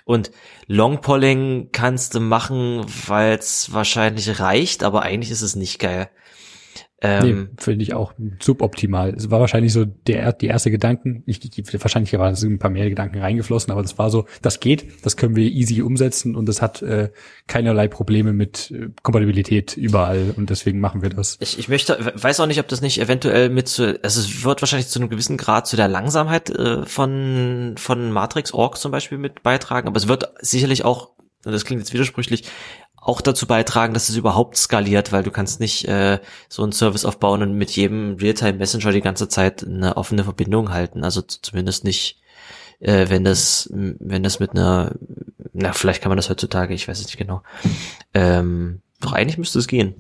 Und 0.06 0.32
Longpolling 0.66 1.70
kannst 1.72 2.16
du 2.16 2.20
machen, 2.20 2.84
weil 3.06 3.38
es 3.38 3.72
wahrscheinlich 3.72 4.40
reicht, 4.40 4.84
aber 4.84 5.04
eigentlich 5.04 5.30
ist 5.30 5.44
es 5.44 5.56
nicht 5.56 5.78
geil. 5.78 6.10
Ähm, 7.04 7.24
nee, 7.26 7.48
finde 7.58 7.84
ich 7.84 7.96
auch 7.96 8.14
suboptimal. 8.40 9.16
Es 9.16 9.32
war 9.32 9.40
wahrscheinlich 9.40 9.74
so 9.74 9.86
der 9.86 10.34
die 10.34 10.46
erste 10.46 10.70
Gedanken. 10.70 11.24
Ich, 11.26 11.44
ich, 11.58 11.84
wahrscheinlich 11.84 12.14
waren 12.14 12.36
ein 12.36 12.60
paar 12.60 12.70
mehr 12.70 12.88
Gedanken 12.90 13.18
reingeflossen, 13.20 13.72
aber 13.72 13.82
das 13.82 13.98
war 13.98 14.12
so, 14.12 14.28
das 14.44 14.60
geht, 14.60 15.04
das 15.04 15.18
können 15.18 15.36
wir 15.36 15.50
easy 15.50 15.82
umsetzen 15.82 16.36
und 16.36 16.48
das 16.48 16.62
hat 16.62 16.84
äh, 16.84 17.10
keinerlei 17.48 17.88
Probleme 17.88 18.34
mit 18.34 18.70
äh, 18.70 18.90
Kompatibilität 19.02 19.76
überall 19.76 20.36
und 20.38 20.52
deswegen 20.52 20.80
machen 20.80 21.02
wir 21.02 21.10
das. 21.10 21.38
Ich, 21.40 21.58
ich 21.58 21.70
möchte, 21.70 22.14
weiß 22.14 22.40
auch 22.40 22.48
nicht, 22.48 22.60
ob 22.60 22.68
das 22.68 22.82
nicht 22.82 23.02
eventuell 23.02 23.50
mit 23.50 23.68
zu, 23.68 24.00
also 24.04 24.20
es 24.20 24.44
wird 24.44 24.62
wahrscheinlich 24.62 24.88
zu 24.88 25.00
einem 25.00 25.10
gewissen 25.10 25.38
Grad 25.38 25.66
zu 25.66 25.76
der 25.76 25.88
Langsamkeit 25.88 26.52
äh, 26.52 26.86
von 26.86 27.76
von 27.78 28.12
Matrix 28.12 28.54
Org 28.54 28.78
zum 28.78 28.92
Beispiel 28.92 29.18
mit 29.18 29.42
beitragen, 29.42 29.88
aber 29.88 29.98
es 29.98 30.08
wird 30.08 30.32
sicherlich 30.42 30.86
auch 30.86 31.12
das 31.44 31.66
klingt 31.66 31.82
jetzt 31.82 31.94
widersprüchlich, 31.94 32.44
auch 33.02 33.20
dazu 33.20 33.48
beitragen, 33.48 33.96
dass 33.96 34.10
es 34.10 34.16
überhaupt 34.16 34.56
skaliert, 34.56 35.12
weil 35.12 35.24
du 35.24 35.32
kannst 35.32 35.60
nicht 35.60 35.88
äh, 35.88 36.20
so 36.48 36.62
einen 36.62 36.72
Service 36.72 37.04
aufbauen 37.04 37.42
und 37.42 37.54
mit 37.58 37.72
jedem 37.72 38.16
Realtime 38.16 38.54
Messenger 38.54 38.92
die 38.92 39.02
ganze 39.02 39.28
Zeit 39.28 39.66
eine 39.66 39.98
offene 39.98 40.24
Verbindung 40.24 40.72
halten. 40.72 41.04
Also 41.04 41.24
zumindest 41.24 41.84
nicht, 41.84 42.22
äh, 42.80 43.10
wenn 43.10 43.24
das, 43.24 43.70
wenn 43.74 44.22
das 44.22 44.40
mit 44.40 44.52
einer, 44.52 44.94
na 45.52 45.74
vielleicht 45.74 46.04
kann 46.04 46.12
man 46.12 46.18
das 46.18 46.30
heutzutage, 46.30 46.76
ich 46.76 46.88
weiß 46.88 47.00
es 47.00 47.08
nicht 47.08 47.18
genau. 47.18 47.42
Ähm, 48.14 48.82
doch 49.00 49.14
eigentlich 49.14 49.40
müsste 49.40 49.58
es 49.58 49.68
gehen. 49.68 49.96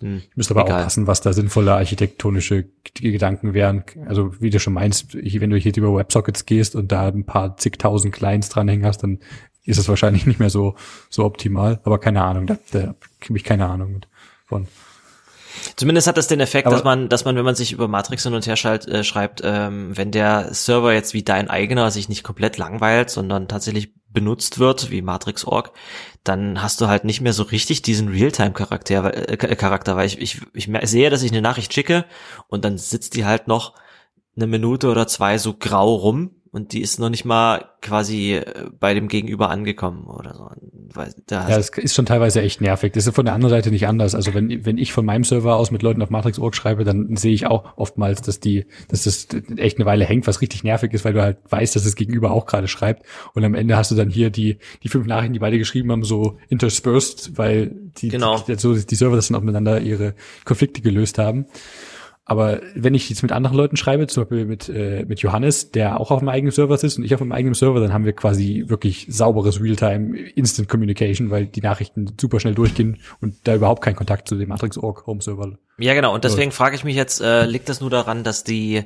Hm, 0.00 0.22
ich 0.28 0.36
müsste 0.36 0.54
aber 0.54 0.64
egal. 0.64 0.78
aufpassen, 0.78 1.06
was 1.06 1.20
da 1.20 1.32
sinnvolle 1.32 1.74
architektonische 1.74 2.64
Gedanken 2.94 3.54
wären. 3.54 3.84
Also 4.06 4.40
wie 4.40 4.50
du 4.50 4.58
schon 4.58 4.72
meinst, 4.72 5.14
wenn 5.14 5.50
du 5.50 5.56
hier 5.56 5.76
über 5.76 5.94
WebSockets 5.94 6.46
gehst 6.46 6.74
und 6.74 6.90
da 6.90 7.06
ein 7.06 7.26
paar 7.26 7.56
zigtausend 7.58 8.12
Clients 8.12 8.48
dranhängen 8.48 8.86
hast, 8.86 9.04
dann 9.04 9.20
ist 9.70 9.78
es 9.78 9.88
wahrscheinlich 9.88 10.26
nicht 10.26 10.40
mehr 10.40 10.50
so, 10.50 10.74
so 11.08 11.24
optimal. 11.24 11.80
Aber 11.84 11.98
keine 11.98 12.22
Ahnung, 12.22 12.46
da, 12.46 12.58
da 12.72 12.94
kriege 13.20 13.38
ich 13.38 13.44
keine 13.44 13.66
Ahnung 13.66 13.92
mit 13.92 14.08
von. 14.46 14.66
Zumindest 15.76 16.06
hat 16.06 16.16
das 16.16 16.28
den 16.28 16.40
Effekt, 16.40 16.66
Aber 16.66 16.76
dass 16.76 16.84
man, 16.84 17.08
dass 17.08 17.24
man, 17.24 17.36
wenn 17.36 17.44
man 17.44 17.54
sich 17.54 17.72
über 17.72 17.88
Matrix 17.88 18.22
hin 18.22 18.34
und 18.34 18.46
her 18.46 18.56
schalt, 18.56 18.86
äh, 18.86 19.04
schreibt, 19.04 19.42
ähm, 19.44 19.96
wenn 19.96 20.10
der 20.10 20.54
Server 20.54 20.92
jetzt 20.92 21.12
wie 21.12 21.22
dein 21.22 21.50
eigener 21.50 21.90
sich 21.90 22.08
nicht 22.08 22.22
komplett 22.22 22.56
langweilt, 22.56 23.10
sondern 23.10 23.48
tatsächlich 23.48 23.92
benutzt 24.08 24.58
wird, 24.58 24.90
wie 24.90 25.02
Matrix.org, 25.02 25.72
dann 26.24 26.62
hast 26.62 26.80
du 26.80 26.86
halt 26.86 27.04
nicht 27.04 27.20
mehr 27.20 27.32
so 27.32 27.42
richtig 27.42 27.82
diesen 27.82 28.08
Realtime-Charakter, 28.08 29.28
äh, 29.28 29.36
Charakter, 29.36 29.96
weil 29.96 30.06
ich, 30.06 30.20
ich, 30.20 30.40
ich 30.54 30.68
sehe, 30.84 31.10
dass 31.10 31.22
ich 31.22 31.30
eine 31.30 31.42
Nachricht 31.42 31.72
schicke 31.72 32.04
und 32.48 32.64
dann 32.64 32.78
sitzt 32.78 33.14
die 33.16 33.24
halt 33.24 33.46
noch 33.46 33.74
eine 34.36 34.46
Minute 34.46 34.88
oder 34.88 35.06
zwei 35.06 35.38
so 35.38 35.54
grau 35.54 35.94
rum 35.94 36.39
und 36.52 36.72
die 36.72 36.80
ist 36.80 36.98
noch 36.98 37.10
nicht 37.10 37.24
mal 37.24 37.64
quasi 37.80 38.34
äh, 38.34 38.68
bei 38.78 38.92
dem 38.92 39.06
Gegenüber 39.06 39.50
angekommen 39.50 40.06
oder 40.06 40.34
so. 40.34 40.50
Da 41.26 41.48
ja, 41.48 41.56
das 41.56 41.68
ist 41.68 41.94
schon 41.94 42.06
teilweise 42.06 42.42
echt 42.42 42.60
nervig. 42.60 42.92
Das 42.92 43.06
ist 43.06 43.14
von 43.14 43.24
der 43.24 43.34
anderen 43.34 43.50
Seite 43.50 43.70
nicht 43.70 43.86
anders. 43.86 44.16
Also 44.16 44.34
wenn, 44.34 44.66
wenn 44.66 44.76
ich 44.76 44.92
von 44.92 45.04
meinem 45.04 45.22
Server 45.22 45.54
aus 45.54 45.70
mit 45.70 45.82
Leuten 45.82 46.02
auf 46.02 46.10
Matrix.org 46.10 46.56
schreibe, 46.56 46.82
dann 46.82 47.16
sehe 47.16 47.32
ich 47.32 47.46
auch 47.46 47.76
oftmals, 47.76 48.22
dass 48.22 48.40
die, 48.40 48.66
dass 48.88 49.04
das 49.04 49.28
echt 49.56 49.78
eine 49.78 49.86
Weile 49.86 50.04
hängt, 50.04 50.26
was 50.26 50.40
richtig 50.40 50.64
nervig 50.64 50.92
ist, 50.92 51.04
weil 51.04 51.12
du 51.12 51.22
halt 51.22 51.38
weißt, 51.48 51.76
dass 51.76 51.84
das 51.84 51.94
Gegenüber 51.94 52.32
auch 52.32 52.46
gerade 52.46 52.66
schreibt. 52.66 53.06
Und 53.34 53.44
am 53.44 53.54
Ende 53.54 53.76
hast 53.76 53.92
du 53.92 53.94
dann 53.94 54.10
hier 54.10 54.30
die, 54.30 54.58
die 54.82 54.88
fünf 54.88 55.06
Nachrichten, 55.06 55.34
die 55.34 55.38
beide 55.38 55.58
geschrieben 55.58 55.92
haben, 55.92 56.02
so 56.02 56.38
interspersed, 56.48 57.38
weil 57.38 57.70
die, 57.98 58.08
genau. 58.08 58.40
die, 58.40 58.56
so 58.56 58.74
die 58.74 58.94
Server 58.96 59.14
das 59.14 59.28
dann 59.28 59.36
auch 59.36 59.42
miteinander 59.42 59.80
ihre 59.80 60.14
Konflikte 60.44 60.80
gelöst 60.80 61.18
haben. 61.18 61.46
Aber 62.30 62.60
wenn 62.76 62.94
ich 62.94 63.10
jetzt 63.10 63.22
mit 63.22 63.32
anderen 63.32 63.56
Leuten 63.56 63.76
schreibe, 63.76 64.06
zum 64.06 64.22
Beispiel 64.22 64.44
mit, 64.44 64.68
äh, 64.68 65.04
mit 65.04 65.18
Johannes, 65.18 65.72
der 65.72 65.98
auch 65.98 66.12
auf 66.12 66.20
dem 66.20 66.28
eigenen 66.28 66.52
Server 66.52 66.78
sitzt 66.78 66.96
und 66.96 67.02
ich 67.02 67.12
auf 67.12 67.18
meinem 67.18 67.32
eigenen 67.32 67.54
Server, 67.54 67.80
dann 67.80 67.92
haben 67.92 68.04
wir 68.04 68.12
quasi 68.12 68.66
wirklich 68.68 69.08
sauberes 69.10 69.60
Realtime 69.60 70.16
Instant 70.36 70.68
Communication, 70.68 71.30
weil 71.30 71.46
die 71.46 71.60
Nachrichten 71.60 72.12
super 72.20 72.38
schnell 72.38 72.54
durchgehen 72.54 72.98
und 73.20 73.34
da 73.48 73.56
überhaupt 73.56 73.82
kein 73.82 73.96
Kontakt 73.96 74.28
zu 74.28 74.36
dem 74.36 74.50
Matrix.org 74.50 75.08
Home 75.08 75.20
Server. 75.20 75.58
Ja, 75.78 75.94
genau. 75.94 76.14
Und 76.14 76.22
deswegen 76.22 76.52
frage 76.52 76.76
ich 76.76 76.84
mich 76.84 76.94
jetzt, 76.94 77.20
äh, 77.20 77.46
liegt 77.46 77.68
das 77.68 77.80
nur 77.80 77.90
daran, 77.90 78.22
dass 78.22 78.44
die 78.44 78.84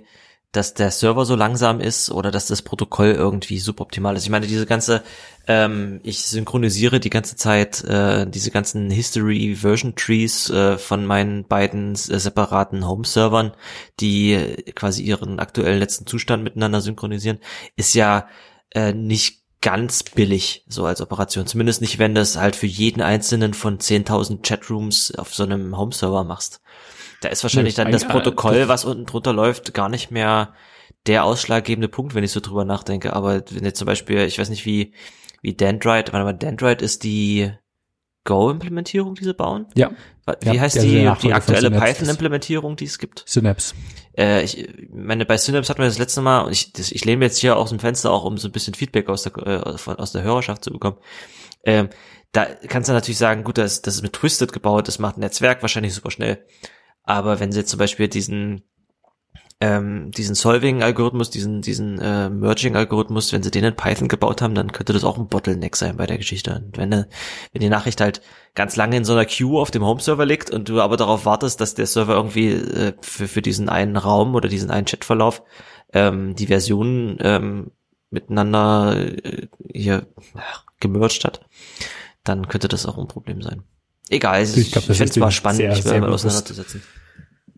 dass 0.57 0.74
der 0.74 0.90
Server 0.90 1.24
so 1.24 1.34
langsam 1.34 1.80
ist 1.80 2.11
oder 2.11 2.30
dass 2.30 2.46
das 2.46 2.62
Protokoll 2.62 3.12
irgendwie 3.12 3.59
suboptimal 3.59 4.16
ist. 4.16 4.24
Ich 4.24 4.30
meine, 4.30 4.46
diese 4.46 4.66
ganze, 4.66 5.02
ähm, 5.46 6.00
ich 6.02 6.24
synchronisiere 6.24 7.00
die 7.00 7.11
ganze 7.11 7.36
Zeit 7.36 7.82
äh, 7.84 8.26
diese 8.26 8.50
ganzen 8.50 8.90
History 8.90 9.57
Version 9.57 9.94
Trees 9.96 10.50
äh, 10.50 10.78
von 10.78 11.07
meinen 11.07 11.44
beiden 11.46 11.92
äh, 11.92 11.96
separaten 11.96 12.86
Home-Servern, 12.86 13.52
die 14.00 14.64
quasi 14.74 15.02
ihren 15.02 15.40
aktuellen 15.40 15.78
letzten 15.78 16.07
Zustand 16.07 16.44
miteinander 16.44 16.80
synchronisieren, 16.80 17.38
ist 17.76 17.94
ja 17.94 18.28
äh, 18.74 18.92
nicht 18.92 19.43
ganz 19.65 20.03
billig 20.03 20.62
so 20.69 20.85
als 20.85 21.01
Operation. 21.01 21.47
Zumindest 21.47 21.81
nicht, 21.81 21.99
wenn 21.99 22.15
du 22.15 22.21
es 22.21 22.37
halt 22.37 22.55
für 22.55 22.67
jeden 22.67 23.01
einzelnen 23.01 23.55
von 23.55 23.79
10.000 23.79 24.47
Chatrooms 24.47 25.15
auf 25.17 25.35
so 25.35 25.43
einem 25.43 25.79
Home-Server 25.79 26.23
machst. 26.23 26.61
Da 27.23 27.31
ist 27.31 27.43
wahrscheinlich 27.43 27.75
nee, 27.79 27.83
dann 27.83 27.91
das 27.91 28.07
Protokoll, 28.07 28.69
was 28.69 28.85
unten 28.85 29.07
drunter 29.07 29.33
läuft, 29.33 29.73
gar 29.73 29.89
nicht 29.89 30.11
mehr 30.11 30.53
der 31.07 31.25
ausschlaggebende 31.25 31.89
Punkt, 31.89 32.15
wenn 32.15 32.25
ich 32.25 32.33
so 32.33 32.41
drüber 32.41 32.67
nachdenke. 32.67 33.15
Aber 33.15 33.43
wenn 33.51 33.65
jetzt 33.65 33.79
zum 33.79 33.87
Beispiel, 33.87 34.19
ich 34.21 34.39
weiß 34.39 34.51
nicht 34.51 34.67
wie, 34.67 34.93
wie 35.41 35.55
Dendrite, 35.55 36.12
warte 36.12 36.25
mal, 36.25 36.35
Dendrite 36.35 36.85
ist 36.85 37.03
die, 37.03 37.51
Go-Implementierung, 38.25 39.14
die 39.14 39.25
sie 39.25 39.35
bauen? 39.35 39.66
Ja. 39.75 39.91
Wie 40.41 40.55
Ja, 40.55 40.61
heißt 40.61 40.83
die, 40.83 41.09
die 41.20 41.33
aktuelle. 41.33 41.70
Python-Implementierung, 41.70 42.77
die 42.77 42.87
es 42.87 42.99
gibt? 42.99 43.22
Synapse. 43.27 43.75
Äh, 44.16 44.45
ich 44.45 44.68
meine, 44.93 45.27
bei 45.27 45.37
Synapse 45.37 45.68
hatten 45.68 45.81
wir 45.83 45.87
das 45.87 45.99
letzte 45.99 46.22
Mal, 46.22 46.41
und 46.43 46.53
ich, 46.53 46.72
das, 46.72 46.91
ich 46.91 47.05
lehne 47.05 47.18
mir 47.18 47.25
jetzt 47.27 47.39
hier 47.39 47.57
aus 47.57 47.68
dem 47.68 47.79
Fenster 47.79 48.11
auch, 48.11 48.25
um 48.25 48.39
so 48.39 48.49
ein 48.49 48.53
bisschen 48.53 48.75
Feedback 48.75 49.09
aus 49.09 49.25
der, 49.25 49.37
äh, 49.47 49.79
von, 49.79 49.97
aus 49.97 50.12
der 50.12 50.22
Hörerschaft 50.22 50.64
zu 50.64 50.70
bekommen. 50.72 50.97
Ähm, 51.64 51.91
da 52.33 52.47
kannst 52.68 52.89
du 52.89 52.95
natürlich 52.95 53.18
sagen, 53.18 53.45
gut, 53.45 53.59
das, 53.59 53.83
das 53.83 53.97
ist 53.97 54.03
mit 54.03 54.14
Twisted 54.14 54.53
gebaut, 54.53 54.89
das 54.89 54.99
macht 54.99 55.16
ein 55.16 55.20
Netzwerk 55.20 55.62
wahrscheinlich 55.62 55.95
super 55.95 56.11
schnell. 56.11 56.45
Aber 57.03 57.39
wenn 57.39 57.53
sie 57.53 57.61
jetzt 57.61 57.70
zum 57.70 57.79
Beispiel 57.79 58.09
diesen, 58.09 58.62
ähm, 59.65 60.11
diesen 60.11 60.35
Solving-Algorithmus, 60.35 61.31
diesen, 61.31 61.62
diesen 61.62 61.99
äh, 61.99 62.29
Merging-Algorithmus, 62.29 63.33
wenn 63.33 63.43
sie 63.43 63.51
den 63.51 63.65
in 63.65 63.75
Python 63.75 64.09
gebaut 64.09 64.43
haben, 64.43 64.55
dann 64.55 64.73
könnte 64.73 64.93
das 64.93 65.05
auch 65.05 65.17
ein 65.17 65.29
Bottleneck 65.29 65.75
sein 65.77 65.97
bei 65.97 66.07
der 66.07 66.19
Geschichte. 66.19 66.62
Und 66.67 66.77
wenn, 66.77 66.93
äh, 66.93 67.05
wenn 67.53 67.62
die 67.62 67.71
Nachricht 67.71 68.03
halt 68.03 68.21
ganz 68.55 68.77
lange 68.77 68.99
in 68.99 69.05
so 69.05 69.15
einer 69.15 69.25
Queue 69.25 69.59
auf 69.59 69.71
dem 69.71 69.83
Home-Server 69.83 70.27
liegt 70.27 70.51
und 70.51 70.69
du 70.69 70.83
aber 70.83 70.99
darauf 70.99 71.25
wartest, 71.25 71.62
dass 71.62 71.75
der 71.75 71.87
Server 71.87 72.15
irgendwie 72.15 72.51
äh, 72.51 72.93
für, 73.01 73.27
für 73.27 73.41
diesen 73.41 73.71
einen 73.71 73.97
Raum 73.97 74.35
oder 74.35 74.49
diesen 74.51 74.71
einen 74.71 74.85
Chatverlauf 74.85 75.43
ähm, 75.95 76.35
die 76.35 76.49
Versionen 76.49 77.17
ähm, 77.21 77.71
miteinander 78.11 78.97
äh, 78.97 79.49
hier 79.73 80.07
ach, 80.35 80.67
gemerged 80.79 81.25
hat, 81.25 81.41
dann 82.23 82.49
könnte 82.49 82.69
das 82.69 82.85
auch 82.85 82.99
ein 82.99 83.09
Problem 83.09 83.41
sein. 83.41 83.62
Egal, 84.11 84.43
ich, 84.43 84.57
Ich 84.59 84.73
glaub, 84.73 84.85
finde 84.85 85.05
ist 85.05 85.11
es 85.12 85.17
mal 85.17 85.31
spannend, 85.31 85.62
mich 85.62 85.85
mal 85.85 86.12
auseinanderzusetzen. 86.12 86.83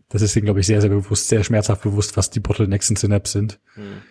Das 0.09 0.21
ist 0.21 0.35
ihnen, 0.35 0.45
glaube 0.45 0.59
ich, 0.61 0.67
sehr, 0.67 0.81
sehr 0.81 0.89
bewusst, 0.89 1.27
sehr 1.27 1.43
schmerzhaft 1.43 1.83
bewusst, 1.83 2.15
was 2.17 2.29
die 2.29 2.39
Bottlenecks 2.39 2.89
in 2.89 2.95
Synapse 2.95 3.33
sind. 3.33 3.59
Hm. 3.73 4.01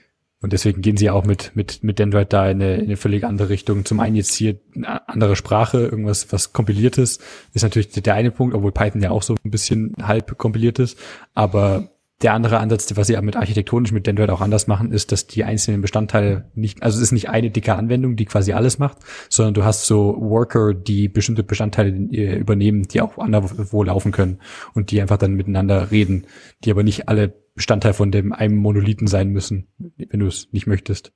Und 0.42 0.52
deswegen 0.52 0.82
gehen 0.82 0.98
sie 0.98 1.08
auch 1.08 1.24
mit, 1.24 1.52
mit, 1.54 1.82
mit 1.82 1.98
Dendrite 1.98 2.28
da 2.28 2.50
in 2.50 2.62
eine, 2.62 2.76
in 2.76 2.84
eine 2.84 2.96
völlig 2.98 3.24
andere 3.24 3.48
Richtung. 3.48 3.86
Zum 3.86 4.00
einen 4.00 4.16
jetzt 4.16 4.34
hier 4.34 4.60
eine 4.74 5.08
andere 5.08 5.34
Sprache, 5.34 5.78
irgendwas, 5.78 6.30
was 6.30 6.52
kompiliert 6.52 6.98
ist, 6.98 7.22
ist 7.54 7.62
natürlich 7.62 7.88
der 7.88 8.14
eine 8.14 8.30
Punkt, 8.30 8.54
obwohl 8.54 8.72
Python 8.72 9.02
ja 9.02 9.10
auch 9.10 9.22
so 9.22 9.34
ein 9.44 9.50
bisschen 9.50 9.94
halb 10.02 10.36
kompiliert 10.36 10.78
ist. 10.78 10.98
Aber 11.32 11.95
der 12.22 12.32
andere 12.32 12.58
Ansatz, 12.58 12.96
was 12.96 13.08
sie 13.08 13.20
mit 13.20 13.36
architektonisch 13.36 13.92
mit 13.92 14.06
Dendrite 14.06 14.32
auch 14.32 14.40
anders 14.40 14.66
machen, 14.66 14.90
ist, 14.90 15.12
dass 15.12 15.26
die 15.26 15.44
einzelnen 15.44 15.82
Bestandteile 15.82 16.50
nicht, 16.54 16.82
also 16.82 16.96
es 16.96 17.02
ist 17.02 17.12
nicht 17.12 17.28
eine 17.28 17.50
dicke 17.50 17.74
Anwendung, 17.74 18.16
die 18.16 18.24
quasi 18.24 18.52
alles 18.54 18.78
macht, 18.78 18.98
sondern 19.28 19.52
du 19.52 19.64
hast 19.64 19.86
so 19.86 20.16
Worker, 20.18 20.72
die 20.72 21.08
bestimmte 21.08 21.42
Bestandteile 21.42 21.90
äh, 21.90 22.36
übernehmen, 22.36 22.84
die 22.84 23.02
auch 23.02 23.18
anderswo 23.18 23.82
laufen 23.82 24.12
können 24.12 24.40
und 24.72 24.90
die 24.90 25.00
einfach 25.02 25.18
dann 25.18 25.34
miteinander 25.34 25.90
reden, 25.90 26.26
die 26.64 26.70
aber 26.70 26.82
nicht 26.82 27.08
alle 27.08 27.34
Bestandteil 27.54 27.92
von 27.92 28.10
dem 28.10 28.32
einem 28.32 28.56
Monolithen 28.56 29.08
sein 29.08 29.28
müssen, 29.28 29.68
wenn 29.78 30.20
du 30.20 30.26
es 30.26 30.48
nicht 30.52 30.66
möchtest. 30.66 31.12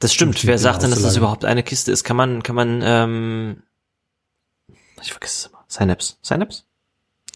Das 0.00 0.12
stimmt. 0.12 0.44
Wer 0.44 0.58
sagt 0.58 0.82
denn, 0.82 0.90
dass 0.90 1.02
das 1.02 1.16
überhaupt 1.16 1.44
eine 1.44 1.62
Kiste 1.62 1.92
ist? 1.92 2.02
Kann 2.04 2.16
man, 2.16 2.42
kann 2.42 2.56
man, 2.56 2.80
ähm, 2.84 3.62
ich 5.00 5.12
vergesse 5.12 5.46
es 5.46 5.52
immer. 5.52 5.64
Synapse. 5.68 6.16
Synapse? 6.22 6.64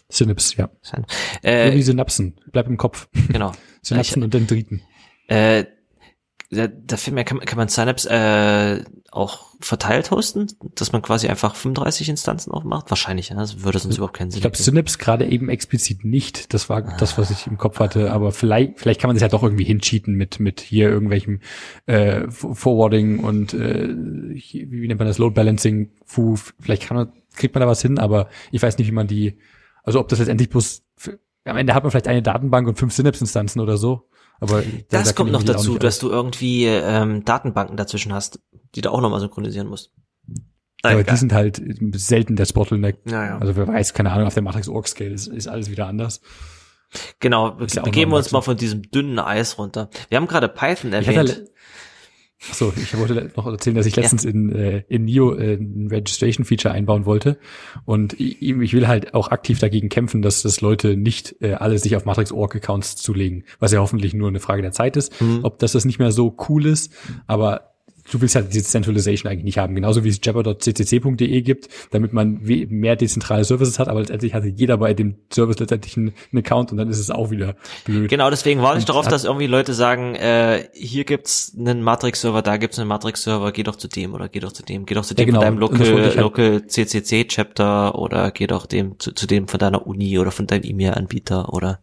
Synapse, 0.09 0.57
ja. 0.57 0.69
Syn 0.81 1.05
Wie 1.41 1.47
äh, 1.47 1.81
Synapsen. 1.81 2.35
Bleib 2.51 2.67
im 2.67 2.77
Kopf. 2.77 3.07
genau. 3.29 3.51
Synapsen 3.81 4.23
und 4.23 4.33
Dendriten. 4.33 4.81
Äh, 5.27 5.65
da, 6.51 6.67
da 6.67 6.97
fällt 6.97 7.13
mir, 7.13 7.23
kann, 7.23 7.39
kann 7.41 7.57
man 7.57 7.67
Synapse 7.67 8.09
äh, 8.09 8.83
auch 9.11 9.49
verteilt 9.59 10.09
hosten, 10.09 10.47
dass 10.73 10.91
man 10.91 11.03
quasi 11.03 11.27
einfach 11.27 11.55
35 11.55 12.09
Instanzen 12.09 12.51
aufmacht? 12.51 12.89
Wahrscheinlich, 12.89 13.29
ja. 13.29 13.35
Das 13.35 13.61
würde 13.63 13.77
sonst 13.77 13.97
überhaupt 13.97 14.17
keinen 14.17 14.31
Sinn 14.31 14.39
Ich 14.39 14.41
glaube. 14.41 14.57
Synapse 14.57 14.97
gerade 14.97 15.27
eben 15.27 15.47
explizit 15.49 16.03
nicht. 16.05 16.53
Das 16.55 16.67
war 16.67 16.81
das, 16.81 17.19
was 17.19 17.29
ich 17.29 17.45
im 17.45 17.59
Kopf 17.59 17.79
hatte. 17.79 18.11
Aber 18.11 18.31
vielleicht, 18.31 18.79
vielleicht 18.79 18.99
kann 18.99 19.09
man 19.09 19.15
das 19.15 19.21
ja 19.21 19.27
doch 19.27 19.43
irgendwie 19.43 19.63
hincheaten 19.63 20.15
mit, 20.15 20.39
mit 20.39 20.59
hier 20.59 20.89
irgendwelchem 20.89 21.41
äh, 21.85 22.29
Forwarding 22.31 23.19
und 23.19 23.53
äh, 23.53 23.89
wie 23.89 24.87
nennt 24.87 24.99
man 24.99 25.07
das, 25.07 25.19
Load 25.19 25.35
Balancing. 25.35 25.91
Vielleicht 26.59 26.87
kann 26.87 26.97
man, 26.97 27.13
kriegt 27.35 27.53
man 27.53 27.61
da 27.61 27.67
was 27.67 27.83
hin, 27.83 27.99
aber 27.99 28.27
ich 28.51 28.63
weiß 28.63 28.79
nicht, 28.79 28.87
wie 28.87 28.93
man 28.93 29.05
die, 29.05 29.37
also 29.89 29.99
ob 29.99 30.07
das 30.07 30.19
letztendlich 30.19 30.49
bloß, 30.49 30.83
für, 30.95 31.19
am 31.45 31.57
Ende 31.57 31.73
hat 31.73 31.83
man 31.83 31.89
vielleicht 31.91 32.07
eine 32.07 32.21
Datenbank 32.21 32.67
und 32.67 32.77
fünf 32.77 32.93
Synapse-Instanzen 32.93 33.59
oder 33.59 33.75
so. 33.77 34.07
Aber 34.39 34.61
da- 34.61 34.67
da 34.67 34.77
Das 34.99 35.07
kenn 35.09 35.15
kommt 35.15 35.31
noch 35.31 35.43
dazu, 35.43 35.77
dass 35.79 35.97
du 35.99 36.09
irgendwie 36.09 36.65
ähm, 36.65 37.25
Datenbanken 37.25 37.75
dazwischen 37.75 38.13
hast, 38.13 38.39
die 38.75 38.81
du 38.81 38.91
auch 38.91 39.01
nochmal 39.01 39.19
synchronisieren 39.19 39.67
musst. 39.67 39.91
Na, 40.83 40.91
aber 40.91 40.99
egal. 41.01 41.13
die 41.15 41.19
sind 41.19 41.33
halt 41.33 41.61
selten 41.95 42.35
das 42.35 42.53
Bottleneck. 42.53 42.99
Ja, 43.05 43.25
ja. 43.25 43.37
Also 43.39 43.55
wer 43.55 43.67
weiß, 43.67 43.93
keine 43.93 44.11
Ahnung, 44.11 44.27
auf 44.27 44.33
der 44.35 44.43
Matrix 44.43 44.69
Org 44.69 44.87
Scale 44.87 45.09
ist, 45.09 45.27
ist 45.27 45.47
alles 45.47 45.69
wieder 45.71 45.87
anders. 45.87 46.21
Genau, 47.19 47.59
wir 47.59 47.67
begeben 47.83 48.11
noch 48.11 48.17
uns 48.17 48.31
mal 48.31 48.41
von 48.41 48.55
diesem 48.57 48.83
dünnen 48.83 49.19
Eis 49.19 49.57
runter. 49.57 49.89
Wir 50.09 50.17
haben 50.17 50.27
gerade 50.27 50.47
Python 50.47 50.93
erwähnt. 50.93 51.43
So, 52.39 52.71
ich 52.75 52.97
wollte 52.97 53.31
noch 53.35 53.45
erzählen, 53.47 53.75
dass 53.75 53.85
ich 53.85 53.95
letztens 53.95 54.23
in, 54.23 54.53
äh, 54.55 54.83
in 54.87 55.05
Neo 55.05 55.33
äh, 55.33 55.55
ein 55.55 55.87
Registration 55.89 56.45
Feature 56.45 56.73
einbauen 56.73 57.05
wollte 57.05 57.37
und 57.85 58.19
ich, 58.19 58.41
ich 58.41 58.73
will 58.73 58.87
halt 58.87 59.13
auch 59.13 59.29
aktiv 59.29 59.59
dagegen 59.59 59.89
kämpfen, 59.89 60.21
dass 60.21 60.41
das 60.41 60.61
Leute 60.61 60.95
nicht 60.95 61.35
äh, 61.41 61.53
alle 61.53 61.77
sich 61.77 61.95
auf 61.95 62.05
Matrix 62.05 62.31
Org 62.31 62.55
Accounts 62.55 62.95
zulegen, 62.95 63.43
was 63.59 63.73
ja 63.73 63.79
hoffentlich 63.79 64.13
nur 64.13 64.29
eine 64.29 64.39
Frage 64.39 64.61
der 64.61 64.71
Zeit 64.71 64.95
ist. 64.95 65.21
Mhm. 65.21 65.41
Ob 65.43 65.59
das 65.59 65.73
das 65.73 65.83
nicht 65.83 65.99
mehr 65.99 66.11
so 66.11 66.35
cool 66.47 66.65
ist, 66.65 66.93
aber 67.27 67.68
du 68.11 68.21
willst 68.21 68.35
halt 68.35 68.53
diese 68.53 68.65
Centralization 68.65 69.31
eigentlich 69.31 69.43
nicht 69.45 69.57
haben, 69.57 69.75
genauso 69.75 70.03
wie 70.03 70.09
es 70.09 70.19
jabber.ccc.de 70.23 71.41
gibt, 71.41 71.69
damit 71.91 72.13
man 72.13 72.39
mehr 72.41 72.95
dezentrale 72.95 73.43
Services 73.43 73.79
hat, 73.79 73.87
aber 73.87 73.99
letztendlich 73.99 74.33
hatte 74.33 74.47
jeder 74.47 74.77
bei 74.77 74.93
dem 74.93 75.15
Service 75.31 75.59
letztendlich 75.59 75.97
einen, 75.97 76.13
einen 76.31 76.43
Account 76.45 76.71
und 76.71 76.77
dann 76.77 76.89
ist 76.89 76.99
es 76.99 77.09
auch 77.11 77.31
wieder 77.31 77.55
blöd. 77.85 78.09
Genau, 78.09 78.29
deswegen 78.29 78.61
warte 78.61 78.79
ich 78.79 78.85
darauf, 78.85 79.05
hat- 79.05 79.11
dass 79.11 79.23
irgendwie 79.25 79.47
Leute 79.47 79.73
sagen, 79.73 80.15
äh, 80.15 80.67
hier 80.73 81.03
gibt's 81.05 81.55
einen 81.57 81.81
Matrix-Server, 81.83 82.41
da 82.41 82.57
gibt's 82.57 82.79
einen 82.79 82.87
Matrix-Server, 82.87 83.51
geh 83.51 83.63
doch 83.63 83.75
zu 83.75 83.87
dem 83.87 84.13
oder 84.13 84.29
geh 84.29 84.39
doch 84.39 84.51
zu 84.51 84.63
dem, 84.63 84.85
geh 84.85 84.95
doch 84.95 85.05
zu 85.05 85.13
dem 85.13 85.25
genau, 85.27 85.39
von 85.39 85.45
deinem 85.45 85.57
Local, 85.59 85.79
halt- 86.03 86.15
Local 86.15 86.67
CCC-Chapter 86.67 87.95
oder 87.97 88.31
geh 88.31 88.47
doch 88.47 88.65
dem 88.65 88.99
zu, 88.99 89.11
zu 89.13 89.27
dem 89.27 89.47
von 89.47 89.59
deiner 89.59 89.85
Uni 89.87 90.17
oder 90.19 90.31
von 90.31 90.47
deinem 90.47 90.63
E-Mail-Anbieter 90.63 91.53
oder 91.53 91.79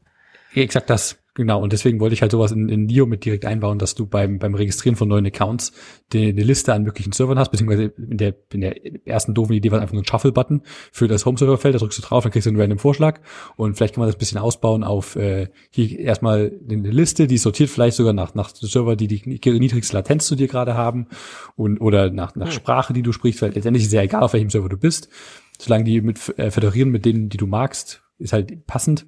Ja, 0.55 0.63
exakt 0.63 0.91
das. 0.91 1.17
Genau. 1.37 1.61
Und 1.63 1.75
deswegen 1.75 2.01
wollte 2.01 2.15
ich 2.15 2.23
halt 2.23 2.33
sowas 2.33 2.51
in, 2.51 2.71
in 2.71 2.87
Neo 2.87 3.05
mit 3.05 3.27
direkt 3.27 3.45
einbauen, 3.45 3.79
dass 3.79 3.95
du 3.95 4.07
beim, 4.07 4.39
beim 4.39 4.55
Registrieren 4.55 4.97
von 4.97 5.07
neuen 5.07 5.27
Accounts 5.27 5.71
die, 6.15 6.31
eine 6.31 6.43
Liste 6.43 6.73
an 6.73 6.83
möglichen 6.83 7.13
Servern 7.13 7.39
hast, 7.39 7.51
beziehungsweise 7.51 7.93
in 7.99 8.17
der, 8.17 8.35
in 8.55 8.63
der 8.63 9.07
ersten 9.07 9.35
doofen 9.35 9.53
Idee 9.53 9.71
war 9.71 9.83
einfach 9.83 9.93
nur 9.93 10.03
ein 10.03 10.07
Shuffle-Button 10.07 10.63
für 10.93 11.09
das 11.09 11.27
Home-Server-Feld, 11.27 11.75
da 11.75 11.79
drückst 11.79 11.99
du 11.99 12.03
drauf, 12.03 12.23
dann 12.23 12.33
kriegst 12.33 12.47
du 12.47 12.51
einen 12.51 12.59
random 12.59 12.79
Vorschlag 12.79 13.21
und 13.57 13.77
vielleicht 13.77 13.95
kann 13.95 14.01
man 14.01 14.09
das 14.09 14.17
ein 14.17 14.19
bisschen 14.19 14.39
ausbauen 14.39 14.83
auf 14.83 15.15
äh, 15.17 15.49
hier 15.69 15.99
erstmal 15.99 16.53
eine 16.71 16.91
Liste, 16.91 17.27
die 17.27 17.37
sortiert 17.37 17.69
vielleicht 17.69 17.99
sogar 17.99 18.15
nach, 18.15 18.35
nach 18.35 18.49
Server, 18.55 18.97
die 18.97 19.07
die 19.07 19.21
niedrigste 19.27 19.95
Latenz 19.95 20.27
zu 20.27 20.37
dir 20.37 20.49
gerade 20.49 20.73
haben 20.73 21.07
und 21.55 21.83
oder 21.83 22.11
nach, 22.11 22.35
nach 22.35 22.47
Hm. 22.47 22.53
Sprache, 22.53 22.95
die 22.95 23.03
du 23.03 23.13
sprichst, 23.13 23.43
weil 23.43 23.53
letztendlich 23.53 23.85
ist 23.85 23.93
ja 23.93 24.01
egal, 24.01 24.23
auf 24.23 24.33
welchem 24.33 24.49
Server 24.49 24.71
du 24.71 24.79
bist, 24.79 25.11
solange 25.59 25.85
die 25.85 26.01
mit 26.01 26.39
äh, 26.39 26.51
föderieren 26.51 26.89
mit 26.89 27.05
denen, 27.05 27.29
die 27.29 27.37
du 27.37 27.47
magst, 27.47 28.06
ist 28.19 28.33
halt 28.33 28.67
passend. 28.67 29.07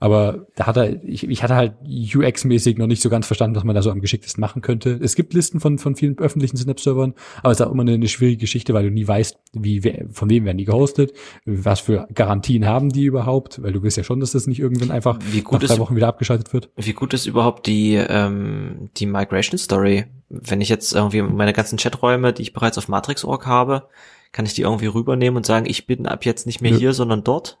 Aber 0.00 0.46
da 0.56 0.66
hat 0.66 0.76
er, 0.76 1.02
ich, 1.04 1.28
ich 1.28 1.42
hatte 1.42 1.54
halt 1.54 1.74
UX-mäßig 1.84 2.76
noch 2.78 2.86
nicht 2.86 3.02
so 3.02 3.08
ganz 3.10 3.26
verstanden, 3.26 3.56
was 3.56 3.64
man 3.64 3.74
da 3.74 3.82
so 3.82 3.90
am 3.90 4.00
geschicktesten 4.00 4.40
machen 4.40 4.62
könnte. 4.62 4.98
Es 5.02 5.14
gibt 5.14 5.34
Listen 5.34 5.60
von, 5.60 5.78
von 5.78 5.96
vielen 5.96 6.18
öffentlichen 6.18 6.56
Synapse-Servern, 6.56 7.14
aber 7.42 7.52
es 7.52 7.60
ist 7.60 7.66
auch 7.66 7.72
immer 7.72 7.82
eine, 7.82 7.92
eine 7.94 8.08
schwierige 8.08 8.38
Geschichte, 8.38 8.74
weil 8.74 8.84
du 8.84 8.90
nie 8.90 9.06
weißt, 9.06 9.38
wie, 9.54 9.84
wer, 9.84 10.06
von 10.10 10.28
wem 10.30 10.44
werden 10.44 10.58
die 10.58 10.64
gehostet, 10.64 11.12
was 11.44 11.80
für 11.80 12.06
Garantien 12.14 12.66
haben 12.66 12.90
die 12.90 13.04
überhaupt, 13.04 13.62
weil 13.62 13.72
du 13.72 13.82
willst 13.82 13.96
ja 13.96 14.04
schon, 14.04 14.20
dass 14.20 14.32
das 14.32 14.46
nicht 14.46 14.60
irgendwann 14.60 14.90
einfach 14.90 15.18
Wie 15.30 15.42
gut 15.42 15.54
nach 15.60 15.66
drei 15.68 15.74
ist- 15.74 15.80
Wochen 15.80 15.96
wieder 15.96 16.08
abgeschaltet 16.08 16.52
wird. 16.52 16.70
wie 16.76 16.92
gut 16.92 17.14
ist 17.14 17.26
überhaupt 17.26 17.66
die, 17.66 17.94
ähm, 17.94 18.90
die 18.96 19.06
Migration-Story? 19.06 20.04
Wenn 20.28 20.60
ich 20.60 20.68
jetzt 20.68 20.94
irgendwie 20.94 21.22
meine 21.22 21.52
ganzen 21.52 21.78
Chaträume, 21.78 22.32
die 22.32 22.42
ich 22.42 22.52
bereits 22.52 22.76
auf 22.78 22.88
Matrix.org 22.88 23.46
habe, 23.46 23.88
kann 24.30 24.44
ich 24.44 24.52
die 24.54 24.62
irgendwie 24.62 24.86
rübernehmen 24.86 25.38
und 25.38 25.46
sagen, 25.46 25.64
ich 25.66 25.86
bin 25.86 26.06
ab 26.06 26.24
jetzt 26.26 26.44
nicht 26.46 26.60
mehr 26.60 26.72
Nö. 26.72 26.78
hier, 26.78 26.92
sondern 26.92 27.24
dort? 27.24 27.58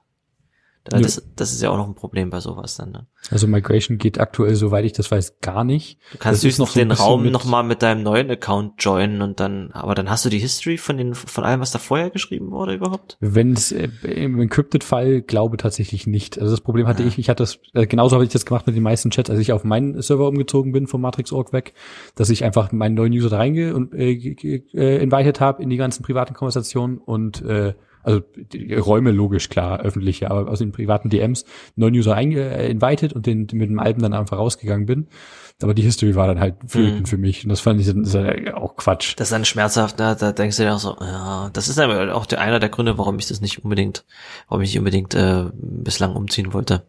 Nö. 0.92 1.02
Das, 1.02 1.22
das 1.36 1.52
ist 1.52 1.62
ja 1.62 1.70
auch 1.70 1.76
noch 1.76 1.86
ein 1.86 1.94
Problem 1.94 2.30
bei 2.30 2.40
sowas 2.40 2.76
dann. 2.76 2.92
Ne? 2.92 3.06
Also 3.30 3.46
Migration 3.46 3.98
geht 3.98 4.18
aktuell, 4.18 4.54
soweit 4.54 4.84
ich 4.84 4.92
das 4.92 5.10
weiß, 5.10 5.40
gar 5.40 5.64
nicht. 5.64 5.98
Du 6.12 6.18
kannst 6.18 6.44
höchstens 6.44 6.58
noch 6.58 6.68
so 6.68 6.80
den 6.80 6.92
Raum 6.92 7.30
nochmal 7.30 7.64
mit 7.64 7.82
deinem 7.82 8.02
neuen 8.02 8.30
Account 8.30 8.82
joinen 8.82 9.20
und 9.22 9.40
dann, 9.40 9.70
aber 9.72 9.94
dann 9.94 10.08
hast 10.08 10.24
du 10.24 10.28
die 10.28 10.38
History 10.38 10.78
von 10.78 10.96
den, 10.96 11.14
von 11.14 11.44
allem, 11.44 11.60
was 11.60 11.72
da 11.72 11.78
vorher 11.78 12.10
geschrieben 12.10 12.50
wurde 12.50 12.74
überhaupt? 12.74 13.16
Wenn 13.20 13.52
es 13.52 13.72
äh, 13.72 13.88
im 14.02 14.40
Encrypted-Fall 14.40 15.22
glaube 15.22 15.56
tatsächlich 15.56 16.06
nicht. 16.06 16.38
Also 16.38 16.52
das 16.52 16.60
Problem 16.60 16.86
hatte 16.86 17.02
Ja. 17.02 17.08
ich, 17.08 17.18
ich 17.18 17.28
hatte 17.28 17.42
das, 17.42 17.58
äh, 17.74 17.86
genauso 17.86 18.16
habe 18.16 18.24
ich 18.24 18.30
das 18.30 18.46
gemacht 18.46 18.66
mit 18.66 18.76
den 18.76 18.82
meisten 18.82 19.10
Chats, 19.10 19.30
als 19.30 19.40
ich 19.40 19.52
auf 19.52 19.64
meinen 19.64 20.00
Server 20.00 20.28
umgezogen 20.28 20.72
bin 20.72 20.86
vom 20.86 21.00
Matrix.org 21.00 21.52
weg, 21.52 21.74
dass 22.14 22.30
ich 22.30 22.44
einfach 22.44 22.72
meinen 22.72 22.94
neuen 22.94 23.12
User 23.12 23.30
da 23.30 23.36
reinge 23.38 23.74
und 23.74 23.92
äh, 23.94 24.12
äh, 24.12 25.02
invited 25.02 25.40
habe 25.40 25.62
in 25.62 25.70
die 25.70 25.76
ganzen 25.76 26.02
privaten 26.02 26.34
Konversationen 26.34 26.98
und 26.98 27.42
äh, 27.42 27.74
also 28.08 28.22
Räume 28.80 29.10
logisch 29.10 29.48
klar, 29.48 29.80
öffentliche, 29.80 30.30
aber 30.30 30.50
aus 30.50 30.58
den 30.60 30.72
privaten 30.72 31.10
DMs 31.10 31.44
neuen 31.76 31.94
User 31.94 32.16
äh, 32.16 32.70
invited 32.70 33.12
und 33.12 33.26
den 33.26 33.46
mit 33.52 33.68
dem 33.68 33.78
alten 33.78 34.00
dann 34.02 34.14
einfach 34.14 34.38
rausgegangen 34.38 34.86
bin. 34.86 35.08
Aber 35.62 35.74
die 35.74 35.82
History 35.82 36.14
war 36.14 36.28
dann 36.28 36.38
halt 36.38 36.54
flöten 36.66 37.00
Mhm. 37.00 37.06
für 37.06 37.18
mich 37.18 37.44
und 37.44 37.50
das 37.50 37.60
fand 37.60 37.80
ich 37.80 37.86
dann 37.88 38.04
ja 38.04 38.56
auch 38.56 38.76
Quatsch. 38.76 39.14
Das 39.16 39.28
ist 39.28 39.32
dann 39.32 39.44
schmerzhaft, 39.44 39.98
ne? 39.98 40.16
da 40.18 40.32
denkst 40.32 40.56
du 40.56 40.62
dir 40.62 40.74
auch 40.74 40.78
so, 40.78 40.96
ja, 41.00 41.50
das 41.52 41.68
ist 41.68 41.78
aber 41.80 42.14
auch 42.14 42.26
der, 42.26 42.40
einer 42.40 42.60
der 42.60 42.68
Gründe, 42.68 42.96
warum 42.96 43.18
ich 43.18 43.26
das 43.26 43.40
nicht 43.40 43.64
unbedingt, 43.64 44.04
warum 44.48 44.62
ich 44.62 44.70
nicht 44.70 44.78
unbedingt 44.78 45.14
äh, 45.14 45.46
bislang 45.54 46.14
umziehen 46.14 46.52
wollte. 46.52 46.84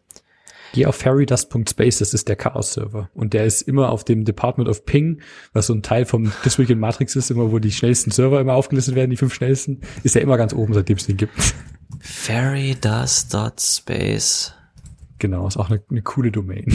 Geh 0.72 0.86
auf 0.86 0.94
ferrydust.space, 0.96 1.98
das 1.98 2.14
ist 2.14 2.28
der 2.28 2.36
Chaos-Server. 2.36 3.10
Und 3.14 3.34
der 3.34 3.44
ist 3.44 3.62
immer 3.62 3.90
auf 3.90 4.04
dem 4.04 4.24
Department 4.24 4.68
of 4.68 4.84
Ping, 4.84 5.20
was 5.52 5.66
so 5.66 5.74
ein 5.74 5.82
Teil 5.82 6.04
vom 6.04 6.30
This 6.42 6.58
Week 6.58 6.70
in 6.70 6.78
Matrix 6.78 7.16
ist, 7.16 7.30
immer 7.30 7.50
wo 7.50 7.58
die 7.58 7.72
schnellsten 7.72 8.12
Server 8.12 8.40
immer 8.40 8.54
aufgelistet 8.54 8.94
werden, 8.94 9.10
die 9.10 9.16
fünf 9.16 9.34
schnellsten, 9.34 9.80
ist 10.04 10.14
er 10.14 10.22
immer 10.22 10.36
ganz 10.36 10.52
oben, 10.52 10.74
seitdem 10.74 10.96
es 10.96 11.06
den 11.06 11.16
gibt. 11.16 11.32
Ferrydust.space. 11.98 14.54
Genau, 15.18 15.46
ist 15.46 15.56
auch 15.56 15.70
eine, 15.70 15.82
eine 15.90 16.02
coole 16.02 16.30
Domain. 16.30 16.66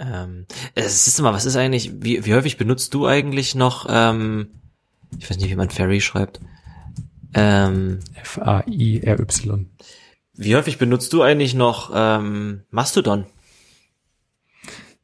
Ähm, 0.00 0.46
es 0.74 1.08
ist 1.08 1.20
mal, 1.20 1.32
was 1.32 1.44
ist 1.44 1.56
eigentlich, 1.56 1.92
wie, 2.00 2.24
wie 2.24 2.34
häufig 2.34 2.56
benutzt 2.56 2.94
du 2.94 3.06
eigentlich 3.06 3.54
noch, 3.54 3.86
ähm, 3.90 4.48
ich 5.18 5.28
weiß 5.28 5.38
nicht, 5.38 5.50
wie 5.50 5.56
man 5.56 5.70
Ferry 5.70 6.00
schreibt. 6.00 6.40
Ähm, 7.34 7.98
F-A-I-R-Y. 8.14 9.66
Wie 10.40 10.54
häufig 10.54 10.78
benutzt 10.78 11.12
du 11.12 11.22
eigentlich 11.22 11.54
noch 11.54 11.90
ähm, 11.92 12.62
Mastodon? 12.70 13.26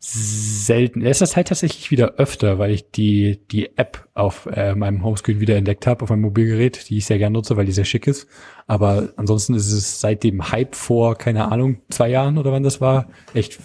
Selten. 0.06 1.00
In 1.00 1.06
letzter 1.06 1.26
Zeit 1.26 1.48
tatsächlich 1.48 1.90
wieder 1.90 2.16
öfter, 2.16 2.58
weil 2.58 2.72
ich 2.72 2.90
die, 2.90 3.40
die 3.50 3.78
App 3.78 4.06
auf 4.12 4.46
äh, 4.52 4.74
meinem 4.74 5.02
Homescreen 5.02 5.40
wieder 5.40 5.56
entdeckt 5.56 5.86
habe, 5.86 6.02
auf 6.02 6.10
meinem 6.10 6.20
Mobilgerät, 6.20 6.90
die 6.90 6.98
ich 6.98 7.06
sehr 7.06 7.16
gerne 7.16 7.32
nutze, 7.32 7.56
weil 7.56 7.64
die 7.64 7.72
sehr 7.72 7.86
schick 7.86 8.06
ist. 8.06 8.28
Aber 8.66 9.08
ansonsten 9.16 9.54
ist 9.54 9.72
es 9.72 10.00
seit 10.00 10.22
dem 10.22 10.52
Hype 10.52 10.74
vor, 10.74 11.16
keine 11.16 11.50
Ahnung, 11.50 11.78
zwei 11.88 12.10
Jahren 12.10 12.36
oder 12.36 12.52
wann 12.52 12.62
das 12.62 12.82
war, 12.82 13.08
echt 13.32 13.58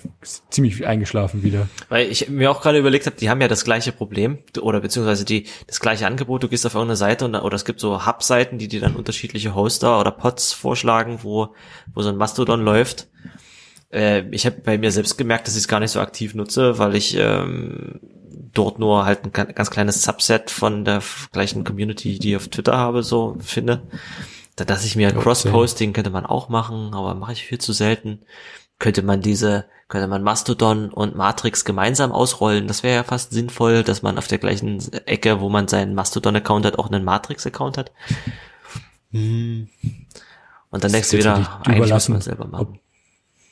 ziemlich 0.50 0.88
eingeschlafen 0.88 1.44
wieder. 1.44 1.68
Weil 1.90 2.10
ich 2.10 2.30
mir 2.30 2.50
auch 2.50 2.62
gerade 2.62 2.80
überlegt 2.80 3.06
habe, 3.06 3.18
die 3.18 3.30
haben 3.30 3.42
ja 3.42 3.50
das 3.50 3.66
gleiche 3.66 3.92
Problem 3.92 4.38
oder 4.62 4.80
beziehungsweise 4.80 5.26
die 5.26 5.46
das 5.68 5.82
gleiche 5.82 6.08
Angebot. 6.08 6.42
Du 6.42 6.48
gehst 6.48 6.66
auf 6.66 6.74
irgendeine 6.74 6.96
Seite 6.96 7.26
und, 7.26 7.36
oder 7.36 7.56
es 7.56 7.66
gibt 7.66 7.82
so 7.82 8.06
Hub-Seiten, 8.06 8.58
die 8.58 8.70
dir 8.70 8.80
dann 8.80 8.96
unterschiedliche 8.96 9.56
Hoster 9.56 10.00
oder 10.00 10.12
Pods 10.12 10.54
vorschlagen, 10.54 11.20
wo, 11.22 11.50
wo 11.94 12.02
so 12.02 12.08
ein 12.08 12.18
Mastodon 12.18 12.62
läuft. 12.62 13.10
Äh, 13.92 14.22
ich 14.32 14.46
habe 14.46 14.58
bei 14.64 14.78
mir 14.78 14.92
selbst 14.92 15.18
gemerkt, 15.18 15.48
dass 15.48 15.56
ich 15.56 15.62
es 15.62 15.68
gar 15.68 15.80
nicht 15.80 15.92
so 15.92 16.00
aktiv 16.00 16.36
nutze, 16.36 16.78
weil 16.78 16.96
ich 16.96 17.16
ähm, 17.18 18.00
dort 18.54 18.80
nur 18.80 19.06
halt 19.06 19.26
ein 19.26 19.32
ganz 19.32 19.72
kleines 19.72 20.04
Subset 20.04 20.52
von 20.52 20.86
der 20.86 21.02
gleichen 21.32 21.64
Community, 21.64 22.20
die 22.20 22.32
ich 22.32 22.36
auf 22.36 22.48
Twitter 22.48 22.78
habe, 22.78 23.04
so 23.04 23.38
finde. 23.40 23.84
Da 24.56 24.66
dachte 24.66 24.86
ich 24.86 24.96
mir, 24.96 25.12
Cross-Posting 25.12 25.94
könnte 25.94 26.10
man 26.10 26.26
auch 26.26 26.50
machen, 26.50 26.94
aber 26.94 27.16
mache 27.16 27.34
ich 27.34 27.46
viel 27.46 27.60
zu 27.60 27.72
selten. 27.72 28.20
Könnte 28.78 29.04
man 29.04 29.22
diese, 29.22 29.66
könnte 29.88 30.08
man 30.08 30.24
Mastodon 30.24 30.90
und 30.90 31.16
Matrix 31.16 31.64
gemeinsam 31.64 32.12
ausrollen. 32.12 32.68
Das 32.68 32.84
wäre 32.84 32.96
ja 32.96 33.04
fast 33.04 33.32
sinnvoll, 33.32 33.84
dass 33.84 34.02
man 34.02 34.18
auf 34.18 34.28
der 34.28 34.38
gleichen 34.38 34.82
Ecke, 35.06 35.40
wo 35.40 35.50
man 35.50 35.68
seinen 35.68 35.96
Mastodon-Account 35.96 36.66
hat, 36.66 36.80
auch 36.80 36.88
einen 36.88 37.04
Matrix-Account 37.06 37.78
hat. 37.78 37.92
Hm. 39.12 39.70
Und 40.72 40.84
dann 40.84 40.92
denkst 40.92 41.12
du 41.12 41.18
wieder, 41.18 41.62
eigentlich 41.66 41.92
muss 41.92 42.10
man 42.10 42.22
selber 42.22 42.46
machen. 42.46 42.68
Ob 42.68 42.80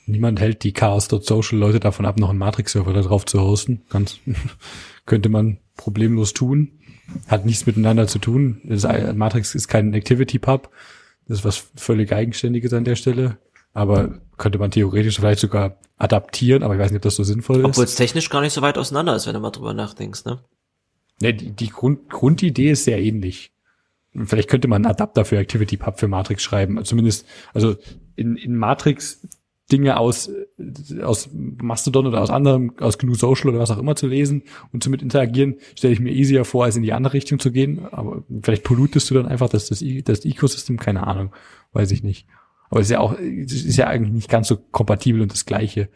niemand 0.08 0.40
hält 0.40 0.64
die 0.64 0.74
Chaos.social 0.74 1.60
Leute 1.60 1.80
davon 1.80 2.06
ab, 2.06 2.18
noch 2.18 2.30
einen 2.30 2.40
Matrix-Server 2.40 2.94
da 2.94 3.02
drauf 3.02 3.26
zu 3.26 3.42
hosten. 3.42 3.82
Ganz 3.90 4.20
könnte 5.06 5.30
man 5.30 5.60
problemlos 5.76 6.34
tun. 6.34 6.72
Hat 7.28 7.46
nichts 7.46 7.66
miteinander 7.66 8.08
zu 8.08 8.20
tun. 8.20 8.62
Matrix 9.16 9.56
ist 9.56 9.68
kein 9.68 9.94
Activity 9.94 10.40
Pub. 10.40 10.70
Das 11.28 11.40
ist 11.40 11.46
was 11.46 11.68
völlig 11.76 12.12
Eigenständiges 12.12 12.74
an 12.74 12.84
der 12.84 12.96
Stelle. 12.96 13.38
Aber 13.74 14.20
könnte 14.38 14.58
man 14.58 14.72
theoretisch 14.72 15.18
vielleicht 15.18 15.40
sogar 15.40 15.78
adaptieren, 15.98 16.64
aber 16.64 16.76
ich 16.76 16.80
weiß 16.80 16.92
nicht, 16.92 17.00
ob 17.00 17.04
das 17.04 17.16
so 17.16 17.24
sinnvoll 17.24 17.60
ist. 17.60 17.66
Obwohl 17.66 17.84
es 17.84 17.96
technisch 17.96 18.30
gar 18.30 18.42
nicht 18.42 18.54
so 18.54 18.62
weit 18.62 18.78
auseinander 18.78 19.16
ist, 19.16 19.28
wenn 19.28 19.34
du 19.34 19.40
mal 19.40 19.52
drüber 19.52 19.74
nachdenkst, 19.74 20.26
ne? 20.26 20.40
Ja, 21.22 21.32
die, 21.32 21.52
die 21.52 21.70
Grund, 21.70 22.10
Grundidee 22.10 22.72
ist 22.72 22.84
sehr 22.84 23.00
ähnlich. 23.00 23.52
Vielleicht 24.26 24.50
könnte 24.50 24.68
man 24.68 24.84
einen 24.84 24.92
Adapter 24.92 25.26
für 25.26 25.38
ActivityPub 25.38 26.00
für 26.00 26.08
Matrix 26.08 26.44
schreiben. 26.44 26.84
Zumindest, 26.86 27.26
also 27.54 27.76
in, 28.16 28.36
in 28.36 28.56
Matrix 28.56 29.28
Dinge 29.72 29.98
aus, 29.98 30.32
aus 31.02 31.30
Mastodon 31.34 32.08
oder 32.08 32.22
aus 32.22 32.30
anderem, 32.30 32.74
aus 32.80 32.98
GNU 32.98 33.16
Social 33.16 33.50
oder 33.50 33.60
was 33.60 33.72
auch 33.72 33.78
immer 33.78 33.96
zu 33.96 34.08
lesen 34.08 34.44
und 34.72 34.82
zu 34.82 34.90
mit 34.90 35.02
interagieren, 35.02 35.58
stelle 35.76 35.94
ich 35.94 36.00
mir 36.00 36.12
easier 36.12 36.46
vor, 36.46 36.64
als 36.64 36.78
in 36.78 36.84
die 36.84 36.94
andere 36.94 37.14
Richtung 37.14 37.40
zu 37.40 37.52
gehen. 37.52 37.86
Aber 37.92 38.24
vielleicht 38.42 38.64
pollutest 38.64 39.10
du 39.10 39.16
dann 39.16 39.26
einfach 39.26 39.50
das, 39.50 39.68
das, 39.68 39.84
das 40.06 40.26
Ecosystem, 40.26 40.78
keine 40.78 41.06
Ahnung, 41.06 41.34
weiß 41.74 41.92
ich 41.92 42.04
nicht. 42.04 42.28
Aber 42.70 42.80
es 42.80 42.88
ist 42.88 42.92
ja 42.92 43.00
auch, 43.00 43.18
es 43.20 43.54
ist 43.54 43.78
ja 43.78 43.88
eigentlich 43.88 44.14
nicht 44.14 44.30
ganz 44.30 44.48
so 44.48 44.58
kompatibel 44.58 45.22
und 45.22 45.32
das 45.32 45.46
Gleiche. 45.46 45.90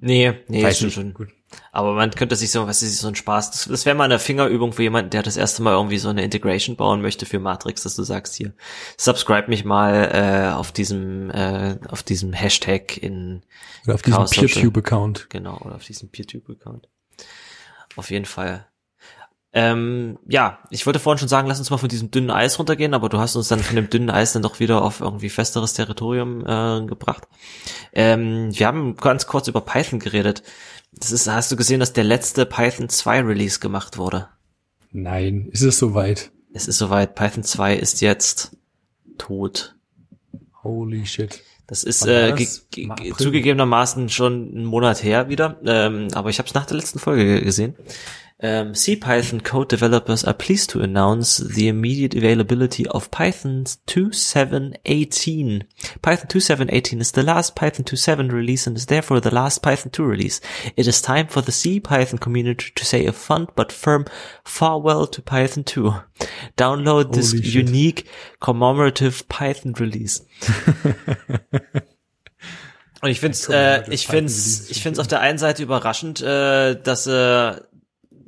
Nee, 0.00 0.34
nee, 0.48 0.68
ist 0.68 0.92
schon, 0.92 1.14
gut. 1.14 1.28
Aber 1.72 1.94
man 1.94 2.10
könnte 2.10 2.36
sich 2.36 2.50
so, 2.50 2.66
was 2.66 2.82
ist 2.82 2.98
so 2.98 3.08
ein 3.08 3.14
Spaß. 3.14 3.50
Das, 3.50 3.64
das 3.66 3.86
wäre 3.86 3.96
mal 3.96 4.04
eine 4.04 4.18
Fingerübung 4.18 4.72
für 4.72 4.82
jemanden, 4.82 5.10
der 5.10 5.22
das 5.22 5.36
erste 5.36 5.62
Mal 5.62 5.72
irgendwie 5.74 5.98
so 5.98 6.08
eine 6.08 6.22
Integration 6.22 6.76
bauen 6.76 7.02
möchte 7.02 7.26
für 7.26 7.38
Matrix, 7.38 7.82
dass 7.82 7.96
du 7.96 8.02
sagst 8.02 8.34
hier, 8.34 8.54
subscribe 8.96 9.48
mich 9.48 9.64
mal 9.64 10.10
äh, 10.12 10.54
auf 10.54 10.72
diesem 10.72 11.30
äh, 11.30 11.78
auf 11.88 12.02
diesem 12.02 12.32
Hashtag 12.32 12.96
in 12.96 13.42
oder 13.84 13.94
auf 13.94 14.02
diesem 14.02 14.24
PeerTube-Account. 14.24 15.30
Genau, 15.30 15.58
oder 15.58 15.76
auf 15.76 15.84
diesem 15.84 16.10
PeerTube-Account. 16.10 16.88
Auf 17.96 18.10
jeden 18.10 18.26
Fall. 18.26 18.66
Ähm, 19.52 20.18
ja, 20.28 20.58
ich 20.68 20.84
wollte 20.84 20.98
vorhin 20.98 21.18
schon 21.18 21.28
sagen, 21.28 21.48
lass 21.48 21.58
uns 21.58 21.70
mal 21.70 21.78
von 21.78 21.88
diesem 21.88 22.10
dünnen 22.10 22.30
Eis 22.30 22.58
runtergehen, 22.58 22.92
aber 22.92 23.08
du 23.08 23.18
hast 23.18 23.36
uns 23.36 23.48
dann 23.48 23.60
von 23.60 23.74
dem 23.74 23.88
dünnen 23.88 24.10
Eis 24.10 24.34
dann 24.34 24.42
doch 24.42 24.60
wieder 24.60 24.82
auf 24.82 25.00
irgendwie 25.00 25.30
festeres 25.30 25.72
Territorium 25.72 26.40
äh, 26.46 26.84
gebracht. 26.84 27.26
Ähm, 27.94 28.50
wir 28.52 28.66
haben 28.66 28.96
ganz 28.96 29.26
kurz 29.26 29.48
über 29.48 29.62
Python 29.62 29.98
geredet. 29.98 30.42
Das 30.98 31.12
ist, 31.12 31.28
hast 31.28 31.52
du 31.52 31.56
gesehen, 31.56 31.80
dass 31.80 31.92
der 31.92 32.04
letzte 32.04 32.46
Python 32.46 32.88
2 32.88 33.20
Release 33.22 33.60
gemacht 33.60 33.98
wurde? 33.98 34.28
Nein, 34.92 35.48
ist 35.50 35.62
es 35.62 35.78
soweit? 35.78 36.30
Es 36.54 36.68
ist 36.68 36.78
soweit. 36.78 37.14
Python 37.14 37.42
2 37.42 37.76
ist 37.76 38.00
jetzt 38.00 38.56
tot. 39.18 39.76
Holy 40.62 41.04
shit. 41.04 41.42
Das 41.66 41.82
ist 41.82 42.06
äh, 42.06 42.32
ge 42.32 42.46
ge 42.70 43.12
zugegebenermaßen 43.12 44.08
schon 44.08 44.54
einen 44.54 44.64
Monat 44.64 45.02
her 45.02 45.28
wieder, 45.28 45.60
ähm, 45.64 46.08
aber 46.14 46.30
ich 46.30 46.38
habe 46.38 46.46
es 46.46 46.54
nach 46.54 46.66
der 46.66 46.76
letzten 46.76 47.00
Folge 47.00 47.42
gesehen. 47.42 47.74
Um, 48.42 48.74
CPython 48.74 49.42
code 49.42 49.70
developers 49.70 50.22
are 50.22 50.34
pleased 50.34 50.68
to 50.70 50.82
announce 50.82 51.38
the 51.38 51.68
immediate 51.68 52.14
availability 52.14 52.86
of 52.88 53.10
Python 53.10 53.64
2.7.18. 53.64 55.62
Python 56.02 56.26
2.7.18 56.28 57.00
is 57.00 57.12
the 57.12 57.22
last 57.22 57.56
Python 57.56 57.86
2.7 57.86 58.30
release 58.30 58.66
and 58.66 58.76
is 58.76 58.84
therefore 58.86 59.20
the 59.20 59.34
last 59.34 59.62
Python 59.62 59.90
2 59.90 60.04
release. 60.04 60.42
It 60.76 60.86
is 60.86 61.00
time 61.00 61.28
for 61.28 61.40
the 61.40 61.50
CPython 61.50 62.20
community 62.20 62.72
to 62.74 62.84
say 62.84 63.06
a 63.06 63.12
fond 63.12 63.48
but 63.56 63.72
firm 63.72 64.04
farewell 64.44 65.06
to 65.06 65.22
Python 65.22 65.64
2. 65.64 65.94
Download 66.58 67.14
this 67.14 67.32
unique 67.32 68.06
commemorative 68.40 69.26
Python 69.30 69.72
release. 69.80 70.20
Und 73.02 73.10
ich 73.10 73.20
find's, 73.20 73.48
äh, 73.48 73.82
ich 73.90 74.06
find's, 74.06 74.70
ich 74.70 74.82
find's 74.82 74.98
auf 74.98 75.06
der 75.06 75.20
einen 75.20 75.38
Seite 75.38 75.62
überraschend, 75.62 76.22
äh, 76.22 76.74
dass 76.80 77.06
äh, 77.06 77.60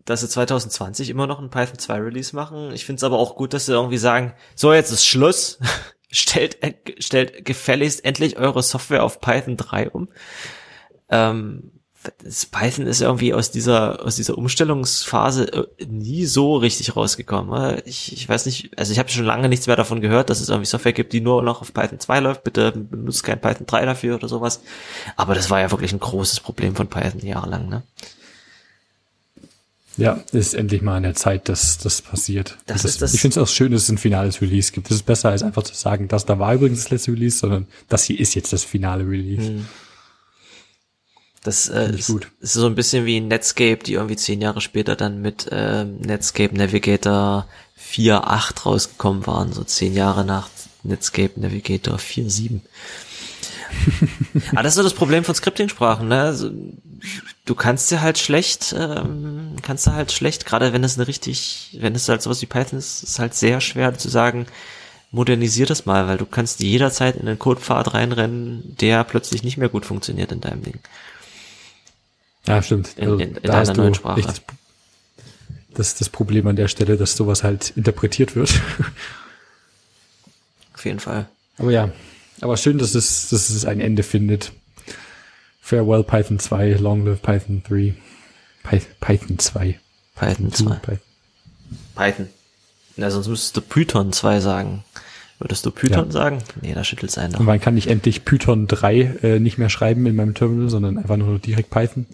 dass 0.09 0.21
sie 0.23 0.29
2020 0.29 1.11
immer 1.11 1.27
noch 1.27 1.39
ein 1.39 1.51
Python 1.51 1.79
2 1.79 1.99
Release 1.99 2.35
machen. 2.35 2.73
Ich 2.73 2.85
finde 2.87 2.99
es 2.99 3.05
aber 3.05 3.19
auch 3.19 3.37
gut, 3.37 3.53
dass 3.53 3.67
sie 3.67 3.73
irgendwie 3.73 3.99
sagen, 3.99 4.33
so 4.55 4.73
jetzt 4.73 4.91
ist 4.91 5.07
Schluss. 5.07 5.59
stellt, 6.11 6.63
äh, 6.63 6.75
stellt 6.99 7.45
gefälligst 7.45 8.05
endlich 8.05 8.39
eure 8.39 8.63
Software 8.63 9.05
auf 9.05 9.21
Python 9.21 9.57
3 9.57 9.91
um. 9.91 10.09
Ähm, 11.11 11.73
Python 12.53 12.87
ist 12.87 13.01
irgendwie 13.01 13.35
aus 13.35 13.51
dieser, 13.51 14.05
aus 14.05 14.17
dieser 14.17 14.39
Umstellungsphase 14.39 15.53
äh, 15.53 15.87
nie 15.87 16.25
so 16.27 16.57
richtig 16.57 16.97
rausgekommen. 16.97 17.83
Ich, 17.85 18.13
ich 18.13 18.29
weiß 18.29 18.47
nicht, 18.47 18.79
also 18.79 18.93
ich 18.93 18.99
habe 18.99 19.09
schon 19.09 19.25
lange 19.25 19.49
nichts 19.49 19.67
mehr 19.67 19.77
davon 19.77 20.01
gehört, 20.01 20.31
dass 20.31 20.41
es 20.41 20.49
irgendwie 20.49 20.67
Software 20.67 20.93
gibt, 20.93 21.13
die 21.13 21.21
nur 21.21 21.43
noch 21.43 21.61
auf 21.61 21.75
Python 21.75 21.99
2 21.99 22.21
läuft. 22.21 22.45
Bitte 22.45 22.73
benutzt 22.73 23.25
kein 23.25 23.41
Python 23.41 23.67
3 23.67 23.85
dafür 23.85 24.15
oder 24.15 24.29
sowas. 24.29 24.63
Aber 25.17 25.35
das 25.35 25.51
war 25.51 25.61
ja 25.61 25.71
wirklich 25.71 25.93
ein 25.93 26.01
großes 26.01 26.41
Problem 26.41 26.77
von 26.77 26.89
Python 26.89 27.21
jahrelang, 27.21 27.69
ne? 27.69 27.83
Ja, 29.99 30.23
ist 30.33 30.55
endlich 30.55 30.81
mal 30.81 30.97
an 30.97 31.03
der 31.03 31.15
Zeit, 31.15 31.49
dass 31.49 31.77
das 31.79 32.03
passiert. 32.03 32.57
Das, 32.67 32.83
das 32.83 32.93
ist 32.93 33.03
das 33.03 33.15
ich 33.15 33.21
finde 33.21 33.41
es 33.41 33.43
auch 33.43 33.53
schön, 33.53 33.73
dass 33.73 33.83
es 33.83 33.89
ein 33.89 33.99
finales 33.99 34.41
Release 34.41 34.73
gibt. 34.73 34.89
Das 34.89 34.97
ist 34.97 35.03
besser, 35.07 35.31
als 35.31 35.43
einfach 35.43 35.65
zu 35.65 35.75
sagen, 35.75 36.09
das 36.09 36.25
da 36.25 36.39
war 36.39 36.55
übrigens 36.55 36.85
das 36.85 36.91
letzte 36.91 37.13
Release, 37.13 37.39
sondern 37.39 37.67
das 37.89 38.05
hier 38.05 38.19
ist 38.19 38.35
jetzt 38.35 38.53
das 38.53 38.65
finale 38.65 39.05
Release. 39.05 39.49
Hm. 39.49 39.67
Das 41.43 41.69
äh, 41.69 41.91
ist, 41.91 42.11
ist 42.41 42.53
so 42.53 42.67
ein 42.67 42.75
bisschen 42.75 43.07
wie 43.07 43.21
Netscape, 43.21 43.79
die 43.79 43.95
irgendwie 43.95 44.17
zehn 44.17 44.41
Jahre 44.41 44.61
später 44.61 44.97
dann 44.97 45.21
mit 45.21 45.49
äh, 45.51 45.85
Netscape 45.85 46.55
Navigator 46.57 47.47
4.8 47.93 48.63
rausgekommen 48.63 49.27
waren, 49.27 49.53
so 49.53 49.65
zehn 49.65 49.95
Jahre 49.95 50.25
nach 50.25 50.49
Netscape 50.83 51.41
Navigator 51.41 51.97
4.7. 51.97 52.61
Aber 54.53 54.63
das 54.63 54.73
ist 54.73 54.77
so 54.77 54.83
das 54.83 54.95
Problem 54.95 55.25
von 55.25 55.35
Scripting-Sprachen, 55.35 56.09
ne? 56.09 56.23
Also, 56.23 56.51
du 57.45 57.55
kannst 57.55 57.91
ja 57.91 58.01
halt 58.01 58.19
schlecht, 58.19 58.75
ähm, 58.77 59.57
kannst 59.63 59.87
du 59.87 59.93
halt 59.93 60.13
schlecht, 60.13 60.47
gerade 60.47 60.73
wenn 60.73 60.85
es 60.85 60.97
eine 60.97 61.09
richtig, 61.09 61.77
wenn 61.81 61.95
es 61.95 62.09
halt 62.09 62.23
sowas 62.23 62.43
wie 62.43 62.47
Python 62.47 62.79
ist, 62.79 63.03
ist 63.03 63.19
halt 63.19 63.35
sehr 63.35 63.61
schwer 63.61 63.97
zu 63.97 64.09
sagen, 64.09 64.47
modernisier 65.11 65.67
das 65.67 65.87
mal, 65.87 66.07
weil 66.07 66.19
du 66.19 66.27
kannst 66.27 66.61
jederzeit 66.61 67.17
in 67.17 67.29
einen 67.29 67.39
Codepfad 67.39 67.95
reinrennen, 67.95 68.77
der 68.81 69.05
plötzlich 69.05 69.43
nicht 69.43 69.57
mehr 69.57 69.69
gut 69.69 69.87
funktioniert 69.87 70.33
in 70.33 70.41
deinem 70.41 70.63
Ding. 70.63 70.79
Ja, 72.47 72.63
stimmt. 72.63 72.95
In, 72.97 73.15
in, 73.15 73.21
in, 73.21 73.37
in 73.37 73.43
deiner 73.43 73.75
neuen 73.75 73.95
Sprache. 73.95 74.23
Das, 74.23 74.43
das 75.75 75.89
ist 75.89 76.01
das 76.01 76.09
Problem 76.09 76.47
an 76.47 76.57
der 76.57 76.69
Stelle, 76.69 76.97
dass 76.97 77.17
sowas 77.17 77.45
halt 77.45 77.71
interpretiert 77.77 78.37
wird. 78.37 78.61
Auf 80.75 80.85
jeden 80.85 81.01
Fall. 81.01 81.29
Aber 81.59 81.71
ja, 81.71 81.91
Aber 82.41 82.57
schön, 82.57 82.79
dass 82.79 82.95
es, 82.95 83.29
dass 83.31 83.51
es 83.51 83.65
ein 83.65 83.81
Ende 83.81 84.03
findet. 84.03 84.53
Farewell 85.69 86.03
Python 86.03 86.39
2, 86.39 86.77
Long 86.81 87.05
Live 87.05 87.21
Python 87.21 87.63
3. 87.69 87.95
Py 88.63 88.81
Python 89.01 89.39
2. 89.39 89.79
Python 90.15 90.51
2. 90.51 90.75
Python. 90.77 91.01
Python. 91.95 92.29
Na, 92.97 93.11
sonst 93.11 93.29
müsstest 93.29 93.59
du 93.59 93.61
Python 93.61 94.15
2 94.15 94.41
sagen. 94.41 94.83
Würdest 95.39 95.67
du 95.67 95.71
Python 95.71 96.07
ja. 96.07 96.11
sagen? 96.11 96.39
Nee, 96.63 96.73
da 96.73 96.85
schüttelt 96.85 97.11
es 97.11 97.19
einen. 97.19 97.35
Und 97.35 97.45
man 97.45 97.61
kann 97.61 97.75
nicht 97.75 97.89
endlich 97.89 98.25
Python 98.25 98.67
3 98.67 99.01
äh, 99.23 99.41
nicht 99.41 99.59
mehr 99.59 99.69
schreiben 99.69 100.07
in 100.07 100.17
meinem 100.17 100.33
Terminal, 100.33 100.71
sondern 100.71 100.97
einfach 100.97 101.19
nur 101.19 101.39
direkt 101.39 101.69
Python. 101.69 102.07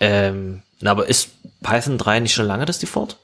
Ähm, 0.00 0.62
na, 0.80 0.90
aber 0.90 1.06
ist 1.06 1.32
Python 1.62 1.98
3 1.98 2.20
nicht 2.20 2.32
schon 2.32 2.46
lange 2.46 2.64
das 2.64 2.78
Default? 2.78 3.18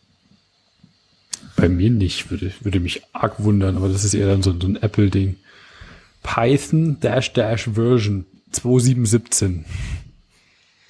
Bei 1.57 1.71
mir 1.71 1.89
nicht, 1.89 2.31
würde, 2.31 2.53
würde 2.61 2.81
mich 2.81 3.01
arg 3.15 3.43
wundern, 3.43 3.79
aber 3.79 3.89
das 3.89 4.05
ist 4.05 4.13
eher 4.13 4.27
dann 4.27 4.43
so, 4.43 4.53
so 4.53 4.67
ein 4.67 4.77
Apple-Ding. 4.77 5.37
Python 6.23 7.01
dash 7.01 7.33
dash 7.33 7.71
Version 7.73 8.27
2717. 8.53 9.65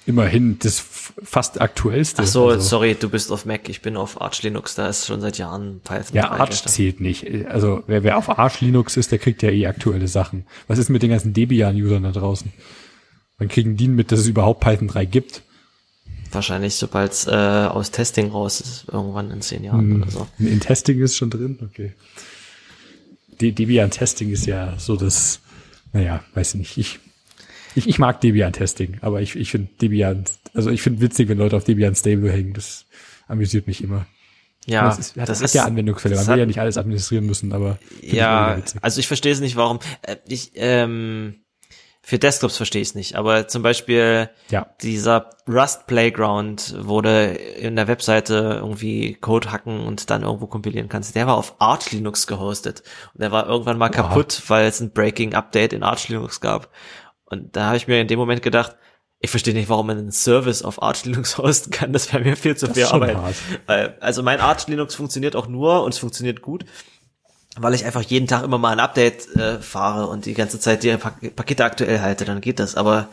Immerhin 0.07 0.57
das 0.59 0.79
fast 0.79 1.61
aktuellste. 1.61 2.23
Ach 2.23 2.27
so, 2.27 2.49
also. 2.49 2.59
sorry, 2.59 2.95
du 2.95 3.07
bist 3.07 3.31
auf 3.31 3.45
Mac, 3.45 3.69
ich 3.69 3.81
bin 3.81 3.97
auf 3.97 4.19
Arch 4.19 4.41
Linux, 4.41 4.73
da 4.73 4.87
ist 4.87 5.05
schon 5.05 5.21
seit 5.21 5.37
Jahren 5.37 5.79
Python. 5.83 6.15
Ja, 6.15 6.31
Arch 6.31 6.65
zählt 6.65 6.99
nicht. 6.99 7.27
Also 7.47 7.83
wer, 7.85 8.03
wer 8.03 8.17
auf 8.17 8.27
Arch 8.29 8.61
Linux 8.61 8.97
ist, 8.97 9.11
der 9.11 9.19
kriegt 9.19 9.43
ja 9.43 9.51
eh 9.51 9.67
aktuelle 9.67 10.07
Sachen. 10.07 10.45
Was 10.67 10.79
ist 10.79 10.89
mit 10.89 11.03
den 11.03 11.11
ganzen 11.11 11.33
Debian-Usern 11.33 12.01
da 12.03 12.11
draußen? 12.11 12.51
Wann 13.37 13.47
kriegen 13.47 13.77
die 13.77 13.87
mit, 13.87 14.11
dass 14.11 14.19
es 14.19 14.27
überhaupt 14.27 14.59
Python 14.59 14.87
3 14.87 15.05
gibt? 15.05 15.43
Wahrscheinlich, 16.31 16.75
sobald 16.75 17.11
es 17.11 17.27
äh, 17.27 17.31
aus 17.31 17.91
Testing 17.91 18.31
raus 18.31 18.61
ist, 18.61 18.85
irgendwann 18.91 19.31
in 19.31 19.41
zehn 19.41 19.63
Jahren 19.63 19.81
hm. 19.81 20.01
oder 20.01 20.11
so. 20.11 20.27
In 20.39 20.59
Testing 20.59 20.99
ist 20.99 21.15
schon 21.15 21.29
drin? 21.29 21.59
Okay. 21.61 21.93
De 23.39 23.51
Debian 23.51 23.91
Testing 23.91 24.31
ist 24.31 24.45
ja 24.45 24.75
so 24.77 24.95
das, 24.95 25.41
naja, 25.93 26.23
weiß 26.33 26.55
ich 26.55 26.59
nicht. 26.59 26.77
Ich, 26.77 26.99
ich, 27.75 27.87
ich 27.87 27.99
mag 27.99 28.21
Debian 28.21 28.53
Testing, 28.53 28.97
aber 29.01 29.21
ich, 29.21 29.35
ich 29.35 29.51
finde 29.51 29.69
Debian, 29.81 30.25
also 30.53 30.69
ich 30.69 30.81
finde 30.81 31.01
witzig, 31.01 31.29
wenn 31.29 31.37
Leute 31.37 31.55
auf 31.55 31.63
Debian 31.63 31.95
Stable 31.95 32.31
hängen. 32.31 32.53
Das 32.53 32.85
amüsiert 33.27 33.67
mich 33.67 33.83
immer. 33.83 34.05
Ja, 34.67 34.85
das, 34.85 34.99
ist, 34.99 35.17
das, 35.17 35.27
das 35.27 35.41
ist 35.41 35.55
ja 35.55 35.65
Anwendungsfälle. 35.65 36.15
Man 36.15 36.27
will 36.27 36.39
ja 36.39 36.45
nicht 36.45 36.59
alles 36.59 36.77
administrieren 36.77 37.25
müssen, 37.25 37.51
aber 37.51 37.79
ja, 38.01 38.61
also 38.81 38.99
ich 38.99 39.07
verstehe 39.07 39.31
es 39.31 39.39
nicht, 39.39 39.55
warum. 39.55 39.79
Äh, 40.03 40.17
ich 40.27 40.51
ähm, 40.55 41.41
für 42.03 42.17
Desktops 42.17 42.57
verstehe 42.57 42.81
ich 42.81 42.89
es 42.89 42.95
nicht, 42.95 43.15
aber 43.15 43.47
zum 43.47 43.61
Beispiel 43.61 44.29
ja. 44.49 44.65
dieser 44.81 45.29
Rust 45.47 45.85
Playground, 45.85 46.75
wo 46.79 46.99
du 47.01 47.33
in 47.35 47.75
der 47.75 47.87
Webseite 47.87 48.57
irgendwie 48.59 49.15
Code 49.15 49.51
hacken 49.51 49.79
und 49.81 50.09
dann 50.09 50.23
irgendwo 50.23 50.47
kompilieren 50.47 50.89
kannst, 50.89 51.15
der 51.15 51.27
war 51.27 51.37
auf 51.37 51.55
Arch 51.59 51.91
Linux 51.91 52.25
gehostet 52.25 52.81
und 53.13 53.21
der 53.21 53.31
war 53.31 53.47
irgendwann 53.47 53.77
mal 53.77 53.89
kaputt, 53.89 54.41
weil 54.47 54.65
es 54.65 54.79
ein 54.79 54.91
Breaking 54.91 55.35
Update 55.35 55.73
in 55.73 55.83
Arch 55.83 56.09
Linux 56.09 56.41
gab. 56.41 56.69
Und 57.31 57.55
da 57.55 57.67
habe 57.67 57.77
ich 57.77 57.87
mir 57.87 58.01
in 58.01 58.07
dem 58.07 58.19
Moment 58.19 58.43
gedacht, 58.43 58.75
ich 59.19 59.29
verstehe 59.29 59.53
nicht, 59.53 59.69
warum 59.69 59.87
man 59.87 59.97
einen 59.97 60.11
Service 60.11 60.63
auf 60.63 60.81
Arch 60.81 61.05
Linux 61.05 61.37
hosten 61.37 61.71
kann. 61.71 61.93
Das 61.93 62.11
wäre 62.11 62.23
mir 62.23 62.35
viel 62.35 62.57
zu 62.57 62.67
viel 62.73 62.85
Arbeit. 62.85 63.15
Hart. 63.15 64.01
Also 64.01 64.21
mein 64.21 64.39
Arch 64.39 64.67
Linux 64.67 64.95
funktioniert 64.95 65.35
auch 65.35 65.47
nur 65.47 65.83
und 65.83 65.93
es 65.93 65.99
funktioniert 65.99 66.41
gut, 66.41 66.65
weil 67.55 67.73
ich 67.73 67.85
einfach 67.85 68.01
jeden 68.01 68.27
Tag 68.27 68.43
immer 68.43 68.57
mal 68.57 68.71
ein 68.71 68.79
Update 68.79 69.33
äh, 69.35 69.59
fahre 69.59 70.07
und 70.07 70.25
die 70.25 70.33
ganze 70.33 70.59
Zeit 70.59 70.83
die 70.83 70.95
Pak 70.97 71.35
Pakete 71.35 71.63
aktuell 71.63 72.01
halte, 72.01 72.25
dann 72.25 72.41
geht 72.41 72.59
das. 72.59 72.75
Aber 72.75 73.09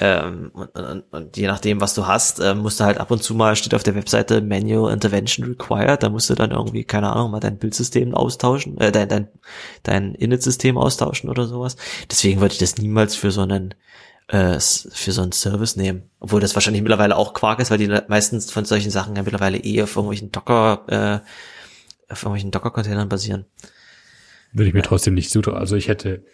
ähm, 0.00 0.50
und, 0.54 0.74
und, 0.74 1.04
und 1.10 1.36
je 1.36 1.46
nachdem, 1.46 1.80
was 1.80 1.94
du 1.94 2.06
hast, 2.06 2.40
äh, 2.40 2.54
musst 2.54 2.80
du 2.80 2.84
halt 2.84 2.98
ab 2.98 3.10
und 3.10 3.22
zu 3.22 3.34
mal, 3.34 3.56
steht 3.56 3.74
auf 3.74 3.82
der 3.82 3.94
Webseite 3.94 4.40
Manual 4.40 4.92
Intervention 4.92 5.46
Required, 5.46 6.02
da 6.02 6.08
musst 6.08 6.30
du 6.30 6.34
dann 6.34 6.50
irgendwie, 6.50 6.84
keine 6.84 7.12
Ahnung, 7.12 7.30
mal 7.30 7.40
dein 7.40 7.58
Bildsystem 7.58 8.14
austauschen, 8.14 8.78
äh, 8.78 8.90
dein, 8.90 9.08
dein, 9.08 9.28
dein 9.82 10.14
Init-System 10.14 10.78
austauschen 10.78 11.28
oder 11.28 11.46
sowas. 11.46 11.76
Deswegen 12.10 12.40
würde 12.40 12.52
ich 12.52 12.58
das 12.58 12.78
niemals 12.78 13.14
für 13.14 13.30
so 13.30 13.42
einen 13.42 13.74
äh, 14.28 14.58
für 14.58 15.12
so 15.12 15.22
einen 15.22 15.32
Service 15.32 15.76
nehmen. 15.76 16.10
Obwohl 16.18 16.40
das 16.40 16.54
wahrscheinlich 16.54 16.82
mittlerweile 16.82 17.16
auch 17.16 17.34
Quark 17.34 17.60
ist, 17.60 17.70
weil 17.70 17.78
die 17.78 17.88
meistens 18.08 18.50
von 18.50 18.64
solchen 18.64 18.90
Sachen 18.90 19.14
ja 19.14 19.22
mittlerweile 19.22 19.58
eh 19.58 19.82
auf 19.82 19.94
irgendwelchen 19.94 20.32
Docker, 20.32 20.84
äh, 20.88 22.12
auf 22.12 22.22
irgendwelchen 22.22 22.50
Docker-Containern 22.50 23.08
basieren. 23.08 23.44
Würde 24.52 24.68
ich 24.68 24.74
mir 24.74 24.82
trotzdem 24.82 25.14
nicht 25.14 25.30
zutrauen. 25.30 25.58
Also 25.58 25.76
ich 25.76 25.88
hätte 25.88 26.24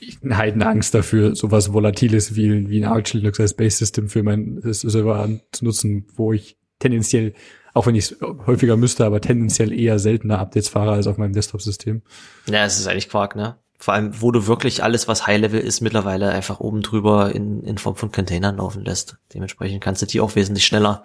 Heidenangst 0.30 0.94
dafür, 0.94 1.34
sowas 1.34 1.72
Volatiles 1.72 2.34
wie, 2.36 2.68
wie 2.68 2.84
ein 2.84 2.90
Arch 2.90 3.12
Linux 3.12 3.40
als 3.40 3.54
Base 3.54 3.76
System 3.76 4.08
für 4.08 4.22
mein 4.22 4.60
Server 4.62 5.28
zu 5.52 5.64
nutzen, 5.64 6.06
wo 6.14 6.32
ich 6.32 6.56
tendenziell, 6.78 7.34
auch 7.74 7.86
wenn 7.86 7.94
ich 7.94 8.12
es 8.12 8.20
häufiger 8.20 8.76
müsste, 8.76 9.04
aber 9.04 9.20
tendenziell 9.20 9.72
eher 9.72 9.98
seltener 9.98 10.38
Updates 10.38 10.68
fahre 10.68 10.92
als 10.92 11.06
auf 11.06 11.18
meinem 11.18 11.32
Desktop-System. 11.32 12.02
Ja, 12.48 12.64
es 12.64 12.78
ist 12.78 12.86
eigentlich 12.86 13.08
Quark, 13.08 13.36
ne? 13.36 13.56
Vor 13.78 13.94
allem, 13.94 14.20
wo 14.20 14.30
du 14.30 14.46
wirklich 14.46 14.82
alles, 14.82 15.08
was 15.08 15.26
High-Level 15.26 15.60
ist, 15.60 15.80
mittlerweile 15.80 16.30
einfach 16.30 16.60
oben 16.60 16.82
drüber 16.82 17.34
in, 17.34 17.62
in 17.62 17.78
Form 17.78 17.96
von 17.96 18.12
Containern 18.12 18.58
laufen 18.58 18.84
lässt. 18.84 19.16
Dementsprechend 19.32 19.82
kannst 19.82 20.02
du 20.02 20.06
die 20.06 20.20
auch 20.20 20.34
wesentlich 20.34 20.66
schneller 20.66 21.02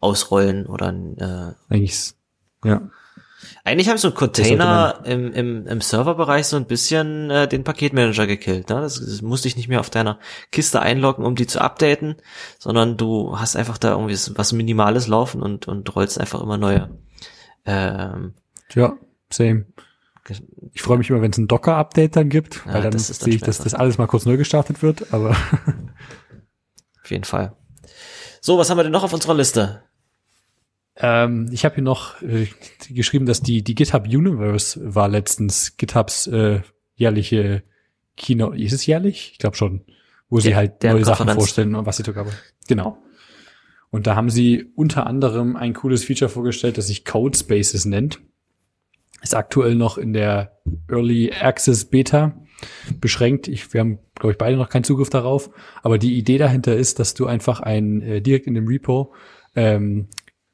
ausrollen 0.00 0.66
oder 0.66 0.88
äh, 0.88 1.72
eigentlich 1.72 2.14
ja 2.64 2.90
eigentlich 3.64 3.88
haben 3.88 3.98
so 3.98 4.10
Container 4.10 5.00
im, 5.04 5.32
im, 5.32 5.66
im 5.66 5.80
Serverbereich 5.80 6.46
so 6.46 6.56
ein 6.56 6.66
bisschen 6.66 7.30
äh, 7.30 7.48
den 7.48 7.64
Paketmanager 7.64 8.26
gekillt. 8.26 8.68
Ne? 8.68 8.80
Das, 8.80 9.00
das 9.00 9.22
musst 9.22 9.44
dich 9.44 9.56
nicht 9.56 9.68
mehr 9.68 9.80
auf 9.80 9.90
deiner 9.90 10.18
Kiste 10.52 10.80
einloggen, 10.80 11.24
um 11.24 11.34
die 11.34 11.46
zu 11.46 11.60
updaten, 11.60 12.16
sondern 12.58 12.96
du 12.96 13.38
hast 13.38 13.56
einfach 13.56 13.78
da 13.78 13.92
irgendwie 13.92 14.16
was 14.34 14.52
Minimales 14.52 15.08
laufen 15.08 15.42
und, 15.42 15.66
und 15.68 15.94
rollst 15.94 16.20
einfach 16.20 16.42
immer 16.42 16.58
neue. 16.58 16.90
Ähm, 17.64 18.34
ja, 18.74 18.96
same. 19.30 19.66
Ich 20.72 20.82
freue 20.82 20.98
mich 20.98 21.10
immer, 21.10 21.22
wenn 21.22 21.30
es 21.30 21.38
ein 21.38 21.48
Docker-Update 21.48 22.16
dann 22.16 22.28
gibt, 22.28 22.62
ja, 22.66 22.74
weil 22.74 22.82
dann, 22.82 22.92
dann 22.92 23.00
sehe 23.00 23.34
ich, 23.34 23.42
dass 23.42 23.58
das 23.58 23.74
alles 23.74 23.98
mal 23.98 24.06
kurz 24.06 24.26
neu 24.26 24.36
gestartet 24.36 24.82
wird, 24.82 25.12
aber. 25.12 25.30
auf 27.02 27.10
jeden 27.10 27.24
Fall. 27.24 27.56
So, 28.40 28.58
was 28.58 28.70
haben 28.70 28.78
wir 28.78 28.82
denn 28.84 28.92
noch 28.92 29.04
auf 29.04 29.12
unserer 29.12 29.34
Liste? 29.34 29.82
Ähm, 30.98 31.48
ich 31.52 31.64
habe 31.64 31.74
hier 31.76 31.84
noch 31.84 32.22
äh, 32.22 32.46
geschrieben, 32.90 33.26
dass 33.26 33.42
die, 33.42 33.62
die 33.62 33.74
GitHub 33.74 34.06
Universe 34.06 34.80
war 34.82 35.08
letztens 35.08 35.76
GitHubs 35.76 36.26
äh, 36.26 36.60
jährliche 36.94 37.62
Kino. 38.16 38.50
Ist 38.50 38.72
es 38.72 38.86
jährlich? 38.86 39.30
Ich 39.32 39.38
glaube 39.38 39.56
schon. 39.56 39.82
Wo 40.28 40.40
sie 40.40 40.56
halt 40.56 40.82
neue 40.82 41.04
Sachen 41.04 41.28
vorstellen 41.28 41.74
und 41.76 41.86
was 41.86 41.98
sie 41.98 42.02
sogar. 42.02 42.26
Genau. 42.66 42.98
Und 43.90 44.08
da 44.08 44.16
haben 44.16 44.30
sie 44.30 44.72
unter 44.74 45.06
anderem 45.06 45.54
ein 45.54 45.72
cooles 45.72 46.04
Feature 46.04 46.28
vorgestellt, 46.28 46.78
das 46.78 46.88
sich 46.88 47.04
Code 47.04 47.38
Spaces 47.38 47.84
nennt. 47.84 48.20
Ist 49.22 49.34
aktuell 49.34 49.76
noch 49.76 49.98
in 49.98 50.12
der 50.12 50.58
Early 50.90 51.32
Access 51.32 51.84
Beta 51.84 52.36
beschränkt. 53.00 53.46
Ich, 53.46 53.72
wir 53.72 53.80
haben, 53.80 53.98
glaube 54.14 54.32
ich, 54.32 54.38
beide 54.38 54.56
noch 54.56 54.68
keinen 54.68 54.84
Zugriff 54.84 55.10
darauf. 55.10 55.50
Aber 55.82 55.98
die 55.98 56.16
Idee 56.18 56.38
dahinter 56.38 56.74
ist, 56.74 56.98
dass 56.98 57.14
du 57.14 57.26
einfach 57.26 57.60
ein 57.60 58.02
äh, 58.02 58.20
direkt 58.20 58.46
in 58.46 58.54
dem 58.54 58.66
Repo 58.66 59.14
ähm, 59.54 60.08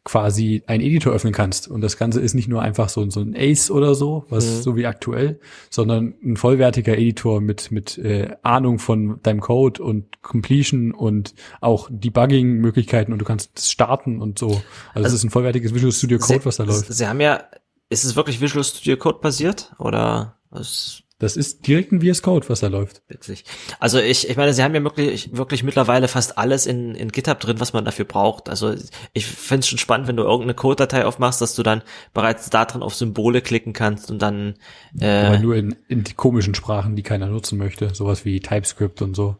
quasi 0.05 0.65
einen 0.67 0.83
Editor 0.83 1.13
öffnen 1.13 1.33
kannst. 1.33 1.69
Und 1.69 1.81
das 1.81 1.97
Ganze 1.97 2.21
ist 2.21 2.35
nicht 2.35 2.49
nur 2.49 2.61
einfach 2.61 2.89
so, 2.89 3.09
so 3.09 3.21
ein 3.21 3.35
Ace 3.37 3.71
oder 3.71 3.95
so, 3.95 4.25
was 4.29 4.45
mhm. 4.45 4.63
so 4.63 4.77
wie 4.77 4.87
aktuell, 4.87 5.39
sondern 5.71 6.15
ein 6.25 6.37
vollwertiger 6.37 6.99
Editor 6.99 7.41
mit, 7.41 7.71
mit 7.71 7.99
äh, 7.99 8.35
Ahnung 8.43 8.79
von 8.79 9.21
deinem 9.23 9.41
Code 9.41 9.83
und 9.83 10.21
Completion 10.23 10.93
und 10.93 11.35
auch 11.61 11.89
Debugging-Möglichkeiten 11.91 13.13
und 13.13 13.21
du 13.21 13.25
kannst 13.25 13.59
es 13.59 13.71
starten 13.71 14.21
und 14.21 14.39
so. 14.39 14.49
Also, 14.49 14.63
also 14.95 15.09
es 15.09 15.15
ist 15.15 15.25
ein 15.25 15.31
vollwertiges 15.31 15.73
Visual 15.73 15.93
Studio 15.93 16.19
Code, 16.19 16.41
Sie, 16.41 16.47
was 16.47 16.57
da 16.57 16.65
läuft. 16.65 16.93
Sie 16.93 17.07
haben 17.07 17.21
ja, 17.21 17.45
ist 17.89 18.05
es 18.05 18.17
wirklich 18.17 18.41
Visual 18.41 18.65
Studio 18.65 18.97
Code 18.97 19.21
basiert 19.21 19.73
oder 19.79 20.37
was? 20.51 21.03
Das 21.23 21.37
ist 21.37 21.69
direkt 21.69 21.93
ein 21.93 22.01
VS 22.01 22.21
Code, 22.21 22.49
was 22.49 22.59
da 22.59 22.67
läuft. 22.67 23.03
Witzig. 23.07 23.45
Also 23.79 24.01
ich, 24.01 24.29
ich 24.29 24.37
meine, 24.37 24.53
sie 24.53 24.65
haben 24.65 24.75
ja 24.75 24.83
wirklich, 24.83 25.37
wirklich 25.37 25.63
mittlerweile 25.63 26.09
fast 26.09 26.37
alles 26.37 26.67
in, 26.67 26.97
in 26.97 27.13
GitHub 27.13 27.39
drin, 27.39 27.61
was 27.61 27.73
man 27.73 27.85
dafür 27.85 28.07
braucht. 28.07 28.49
Also 28.49 28.75
ich 29.13 29.27
finde 29.27 29.61
es 29.61 29.69
schon 29.69 29.79
spannend, 29.79 30.09
wenn 30.09 30.17
du 30.17 30.25
irgendeine 30.25 30.55
Code-Datei 30.55 31.07
aufmachst, 31.07 31.41
dass 31.41 31.55
du 31.55 31.63
dann 31.63 31.83
bereits 32.13 32.51
da 32.51 32.65
drin 32.65 32.83
auf 32.83 32.97
Symbole 32.97 33.41
klicken 33.41 33.73
kannst 33.73 34.11
und 34.11 34.21
dann 34.21 34.57
äh, 34.99 35.27
Aber 35.27 35.39
nur 35.39 35.55
in, 35.55 35.77
in 35.87 36.03
die 36.03 36.15
komischen 36.15 36.57
Sprachen, 36.57 36.97
die 36.97 37.05
keiner 37.05 37.27
nutzen 37.27 37.57
möchte. 37.57 37.95
Sowas 37.95 38.25
wie 38.25 38.41
TypeScript 38.41 39.01
und 39.01 39.15
so. 39.15 39.37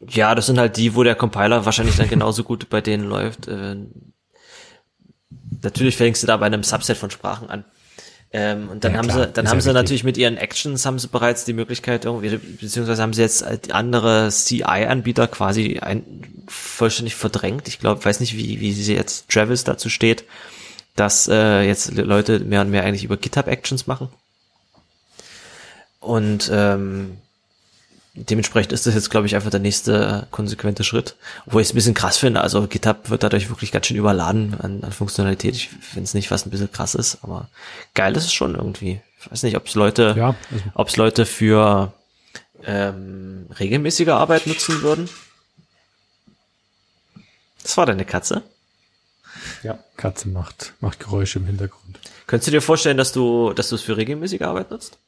Ja, 0.00 0.34
das 0.34 0.46
sind 0.46 0.58
halt 0.58 0.76
die, 0.76 0.96
wo 0.96 1.04
der 1.04 1.14
Compiler 1.14 1.64
wahrscheinlich 1.64 1.94
dann 1.94 2.08
genauso 2.08 2.42
gut 2.42 2.68
bei 2.68 2.80
denen 2.80 3.04
läuft. 3.04 3.46
Äh, 3.46 3.76
natürlich 5.62 5.96
fängst 5.96 6.24
du 6.24 6.26
da 6.26 6.36
bei 6.38 6.46
einem 6.46 6.64
Subset 6.64 6.96
von 6.96 7.12
Sprachen 7.12 7.48
an. 7.48 7.64
Ähm, 8.34 8.70
und 8.70 8.82
dann 8.84 8.92
ja, 8.92 8.98
haben 8.98 9.08
klar, 9.08 9.26
sie, 9.26 9.32
dann 9.32 9.48
haben 9.48 9.58
ja 9.58 9.60
sie 9.60 9.68
richtig. 9.68 9.74
natürlich 9.74 10.04
mit 10.04 10.16
ihren 10.16 10.38
Actions 10.38 10.86
haben 10.86 10.98
sie 10.98 11.08
bereits 11.08 11.44
die 11.44 11.52
Möglichkeit 11.52 12.06
irgendwie, 12.06 12.36
beziehungsweise 12.36 13.02
haben 13.02 13.12
sie 13.12 13.20
jetzt 13.20 13.44
andere 13.72 14.30
CI-Anbieter 14.30 15.28
quasi 15.28 15.78
ein, 15.80 16.02
vollständig 16.48 17.14
verdrängt. 17.14 17.68
Ich 17.68 17.78
glaube, 17.78 18.02
weiß 18.02 18.20
nicht, 18.20 18.36
wie, 18.36 18.60
wie 18.60 18.72
sie 18.72 18.94
jetzt 18.94 19.28
Travis 19.28 19.64
dazu 19.64 19.90
steht, 19.90 20.24
dass 20.96 21.28
äh, 21.28 21.62
jetzt 21.62 21.94
Leute 21.94 22.40
mehr 22.40 22.62
und 22.62 22.70
mehr 22.70 22.84
eigentlich 22.84 23.04
über 23.04 23.18
GitHub 23.18 23.48
Actions 23.48 23.86
machen. 23.86 24.08
Und 26.00 26.50
ähm, 26.52 27.18
dementsprechend 28.14 28.72
ist 28.72 28.86
das 28.86 28.94
jetzt, 28.94 29.10
glaube 29.10 29.26
ich, 29.26 29.34
einfach 29.34 29.50
der 29.50 29.60
nächste 29.60 30.26
konsequente 30.30 30.84
Schritt. 30.84 31.16
Wo 31.46 31.60
ich 31.60 31.68
es 31.68 31.72
ein 31.72 31.76
bisschen 31.76 31.94
krass 31.94 32.18
finde. 32.18 32.40
Also 32.40 32.66
GitHub 32.66 33.10
wird 33.10 33.22
dadurch 33.22 33.48
wirklich 33.48 33.72
ganz 33.72 33.86
schön 33.86 33.96
überladen 33.96 34.54
an, 34.60 34.82
an 34.82 34.92
Funktionalität. 34.92 35.54
Ich 35.54 35.68
finde 35.68 36.04
es 36.04 36.14
nicht, 36.14 36.30
was 36.30 36.46
ein 36.46 36.50
bisschen 36.50 36.70
krass 36.70 36.94
ist, 36.94 37.18
aber 37.22 37.48
geil 37.94 38.16
ist 38.16 38.24
es 38.24 38.32
schon 38.32 38.54
irgendwie. 38.54 39.00
Ich 39.20 39.30
weiß 39.30 39.42
nicht, 39.44 39.56
ob 39.56 39.66
es 39.66 39.74
Leute, 39.74 40.14
ja, 40.16 40.34
also. 40.50 40.64
ob 40.74 40.88
es 40.88 40.96
Leute 40.96 41.26
für 41.26 41.92
ähm, 42.64 43.46
regelmäßige 43.58 44.08
Arbeit 44.08 44.46
nutzen 44.46 44.82
würden. 44.82 45.08
Das 47.62 47.76
war 47.76 47.86
deine 47.86 48.04
Katze? 48.04 48.42
Ja, 49.62 49.78
Katze 49.96 50.28
macht, 50.28 50.74
macht 50.80 51.00
Geräusche 51.00 51.38
im 51.38 51.46
Hintergrund. 51.46 51.98
Könntest 52.26 52.48
du 52.48 52.52
dir 52.52 52.60
vorstellen, 52.60 52.96
dass 52.96 53.12
du, 53.12 53.52
dass 53.52 53.68
du 53.68 53.76
es 53.76 53.82
für 53.82 53.96
regelmäßige 53.96 54.42
Arbeit 54.42 54.70
nutzt? 54.70 54.98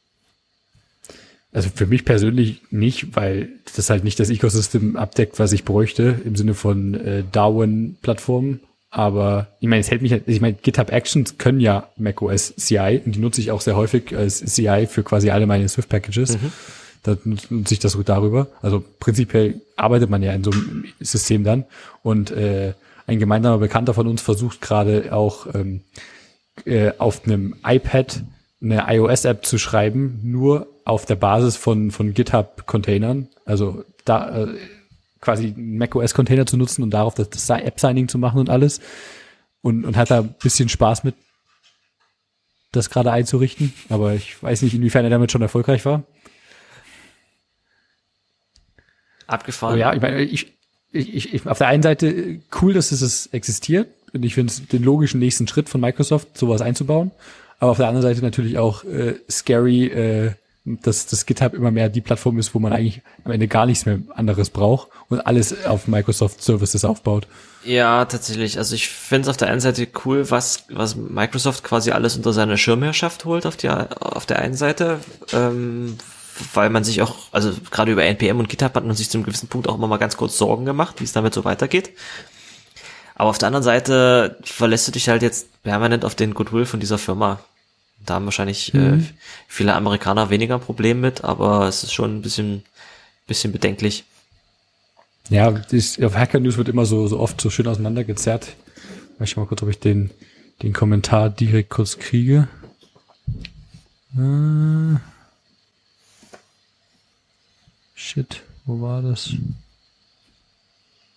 Also 1.55 1.71
für 1.73 1.87
mich 1.87 2.05
persönlich 2.05 2.63
nicht, 2.71 3.15
weil 3.15 3.49
das 3.77 3.89
halt 3.89 4.03
nicht 4.03 4.19
das 4.19 4.29
Ecosystem 4.29 4.97
abdeckt, 4.97 5.39
was 5.39 5.53
ich 5.53 5.65
bräuchte 5.65 6.21
im 6.25 6.35
Sinne 6.35 6.55
von 6.55 6.95
äh, 6.95 7.23
Darwin-Plattformen. 7.31 8.61
Aber 8.91 9.47
ich 9.61 9.69
meine, 9.69 9.81
es 9.81 9.91
hält 9.91 10.03
mich, 10.03 10.11
halt, 10.11 10.25
ich 10.27 10.41
meine, 10.41 10.55
GitHub 10.55 10.91
Actions 10.91 11.39
können 11.39 11.61
ja 11.61 11.89
macOS 11.97 12.55
CI 12.57 13.01
und 13.07 13.15
die 13.15 13.21
nutze 13.21 13.41
ich 13.41 13.53
auch 13.53 13.61
sehr 13.61 13.77
häufig 13.77 14.17
als 14.17 14.45
CI 14.45 14.87
für 14.91 15.05
quasi 15.05 15.31
alle 15.31 15.47
meine 15.47 15.69
Swift-Packages. 15.69 16.39
Mhm. 16.39 16.53
Da 17.05 17.17
nutze 17.25 17.75
ich 17.75 17.79
das 17.79 17.97
darüber. 18.05 18.49
Also 18.61 18.83
prinzipiell 18.99 19.61
arbeitet 19.77 20.11
man 20.11 20.23
ja 20.25 20.33
in 20.33 20.43
so 20.43 20.51
einem 20.51 20.85
System 20.99 21.45
dann. 21.45 21.67
Und 22.03 22.33
äh, 22.33 22.75
ein 23.07 23.21
gemeinsamer 23.21 23.59
Bekannter 23.59 23.95
von 23.95 24.09
uns 24.09 24.23
versucht 24.23 24.61
gerade 24.61 25.13
auch 25.13 25.47
ähm, 25.55 25.83
äh, 26.65 26.93
auf 26.99 27.25
einem 27.25 27.55
iPad 27.65 28.23
eine 28.61 28.87
iOS-App 28.89 29.45
zu 29.45 29.59
schreiben, 29.59 30.19
nur 30.25 30.74
auf 30.85 31.07
der 31.07 31.17
Basis 31.17 31.57
von, 31.57 31.91
von 31.91 32.15
GitHub-Containern. 32.15 33.29
Also 33.45 33.85
da 34.05 34.45
äh, 34.45 34.55
quasi 35.21 35.55
macOS-Container 35.57 36.47
zu 36.47 36.57
nutzen 36.57 36.83
und 36.83 36.91
darauf 36.91 37.15
das, 37.15 37.31
das 37.31 37.49
App-Signing 37.49 38.09
zu 38.09 38.19
machen 38.19 38.39
und 38.39 38.51
alles. 38.51 38.81
Und, 39.63 39.85
und 39.85 39.97
hat 39.97 40.11
da 40.11 40.21
ein 40.21 40.35
bisschen 40.43 40.69
Spaß 40.69 41.05
mit, 41.05 41.15
das 42.73 42.91
gerade 42.91 43.11
einzurichten. 43.13 43.73
Aber 43.89 44.13
ich 44.13 44.43
weiß 44.43 44.63
nicht, 44.63 44.75
inwiefern 44.75 45.05
er 45.05 45.11
damit 45.11 45.33
schon 45.33 45.43
erfolgreich 45.43 45.85
war. 45.87 46.05
Abgefahren. 49.27 49.73
Aber 49.73 49.81
ja, 49.81 49.95
ich 49.95 50.03
meine, 50.03 50.23
ich, 50.23 50.53
ich, 50.93 51.35
ich, 51.35 51.47
auf 51.47 51.59
der 51.59 51.69
einen 51.69 51.83
Seite 51.83 52.41
cool, 52.61 52.75
dass 52.75 52.93
es 52.93 53.27
existiert. 53.29 53.89
Und 54.13 54.23
ich 54.23 54.35
finde 54.35 54.53
es 54.53 54.67
den 54.69 54.85
logischen 54.85 55.19
nächsten 55.19 55.49
Schritt 55.49 55.69
von 55.69 55.81
Microsoft, 55.81 56.37
sowas 56.39 56.61
einzubauen. 56.61 57.11
Aber 57.59 57.71
auf 57.71 57.79
der 57.79 57.89
anderen 57.89 58.03
Seite 58.03 58.23
natürlich 58.23 58.59
auch 58.59 58.85
äh, 58.85 59.15
scary, 59.31 59.87
äh, 59.87 60.33
dass 60.65 61.07
das 61.07 61.27
GitHub 61.27 61.53
immer 61.53 61.71
mehr 61.71 61.91
die 61.91 62.01
Plattform 62.01 62.39
ist, 62.39 62.55
wo 62.55 62.59
man 62.59 62.73
eigentlich 62.73 63.03
am 63.25 63.33
Ende 63.33 63.49
gar 63.49 63.67
nichts 63.67 63.85
mehr 63.85 63.99
anderes 64.15 64.49
braucht 64.49 64.89
und 65.11 65.21
alles 65.21 65.65
auf 65.67 65.89
Microsoft 65.89 66.43
Services 66.43 66.85
aufbaut. 66.85 67.27
Ja, 67.65 68.05
tatsächlich. 68.07 68.57
Also 68.57 68.75
ich 68.75 68.89
finde 68.89 69.23
es 69.23 69.29
auf 69.29 69.37
der 69.37 69.49
einen 69.49 69.61
Seite 69.61 69.87
cool, 70.05 70.31
was, 70.31 70.65
was 70.71 70.97
Microsoft 70.97 71.65
quasi 71.65 71.91
alles 71.91 72.17
unter 72.17 72.33
seine 72.33 72.57
Schirmherrschaft 72.57 73.27
holt 73.27 73.45
auf, 73.45 73.57
die, 73.57 73.69
auf 73.69 74.25
der 74.25 74.39
einen 74.39 74.55
Seite, 74.55 75.01
ähm, 75.33 75.99
weil 76.55 76.71
man 76.71 76.83
sich 76.83 77.03
auch, 77.03 77.17
also 77.33 77.53
gerade 77.71 77.93
über 77.93 78.05
NPM 78.05 78.39
und 78.39 78.49
GitHub 78.49 78.75
hat 78.75 78.85
man 78.85 78.97
sich 78.97 79.11
zu 79.11 79.19
einem 79.19 79.27
gewissen 79.27 79.49
Punkt 79.49 79.69
auch 79.69 79.77
immer 79.77 79.87
mal 79.87 79.99
ganz 79.99 80.17
kurz 80.17 80.39
Sorgen 80.39 80.65
gemacht, 80.65 80.97
wie 81.01 81.05
es 81.05 81.13
damit 81.13 81.35
so 81.35 81.45
weitergeht. 81.45 81.91
Aber 83.17 83.31
auf 83.31 83.39
der 83.39 83.49
anderen 83.49 83.63
Seite 83.63 84.39
verlässt 84.43 84.89
du 84.89 84.93
dich 84.93 85.09
halt 85.09 85.23
jetzt 85.23 85.63
permanent 85.63 86.05
auf 86.05 86.15
den 86.15 86.35
Goodwill 86.35 86.67
von 86.67 86.81
dieser 86.81 86.99
Firma. 86.99 87.41
Da 88.05 88.15
haben 88.15 88.25
wahrscheinlich 88.25 88.75
äh, 88.75 88.79
mhm. 88.79 89.01
äh, 89.01 89.05
viele 89.49 89.75
Amerikaner 89.75 90.31
weniger 90.31 90.55
ein 90.57 90.61
Problem 90.61 91.01
mit, 91.01 91.25
aber 91.25 91.69
es 91.69 91.85
ist 91.85 91.93
schon 91.93 92.17
ein 92.17 92.23
bisschen, 92.23 92.63
bisschen 93.27 93.53
bedenklich. 93.53 94.05
Ja, 95.31 95.51
das, 95.51 95.99
auf 96.01 96.15
Hacker 96.15 96.41
News 96.41 96.57
wird 96.57 96.69
immer 96.69 96.85
so, 96.85 97.07
so 97.07 97.19
oft 97.19 97.41
so 97.41 97.49
schön 97.49 97.67
auseinandergezerrt. 97.67 98.57
Ich 99.21 99.37
mal 99.37 99.47
kurz, 99.47 99.63
ob 99.63 99.71
ich 99.71 99.79
den, 99.79 100.11
den 100.63 100.73
Kommentar 100.73 101.31
direkt 101.31 101.71
kurz 101.71 101.99
kriege. 101.99 102.49
Äh, 104.19 104.97
shit, 107.95 108.43
wo 108.67 108.83
war 108.83 109.01
das? 109.01 109.31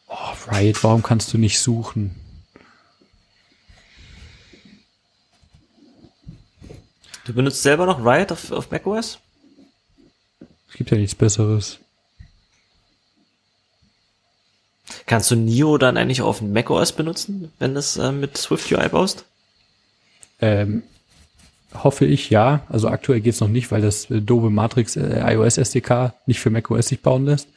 Oh, 0.07 0.15
Riot, 0.51 0.83
warum 0.83 1.03
kannst 1.03 1.33
du 1.33 1.37
nicht 1.37 1.59
suchen? 1.59 2.15
Du 7.27 7.33
benutzt 7.33 7.61
selber 7.61 7.85
noch 7.85 7.99
Riot 8.05 8.31
auf, 8.31 8.51
auf 8.53 8.71
macOS? 8.71 9.19
Es 10.69 10.75
gibt 10.75 10.91
ja 10.91 10.97
nichts 10.97 11.13
Besseres. 11.13 11.79
Kannst 15.05 15.29
du 15.29 15.35
Neo 15.35 15.77
dann 15.77 15.97
eigentlich 15.97 16.21
auf 16.21 16.41
macOS 16.41 16.93
benutzen, 16.93 17.51
wenn 17.59 17.73
du 17.73 17.79
es 17.79 17.97
äh, 17.97 18.13
mit 18.13 18.37
Swift 18.37 18.71
UI 18.71 18.87
baust? 18.87 19.25
Ähm, 20.39 20.83
hoffe 21.73 22.05
ich 22.05 22.29
ja. 22.29 22.61
Also 22.69 22.87
aktuell 22.87 23.19
geht's 23.19 23.41
noch 23.41 23.49
nicht, 23.49 23.71
weil 23.71 23.81
das 23.81 24.09
äh, 24.09 24.21
Dove 24.21 24.49
Matrix 24.49 24.95
äh, 24.95 25.33
iOS 25.33 25.57
SDK 25.57 26.13
nicht 26.27 26.39
für 26.39 26.49
macOS 26.49 26.87
sich 26.87 27.01
bauen 27.01 27.25
lässt. 27.25 27.49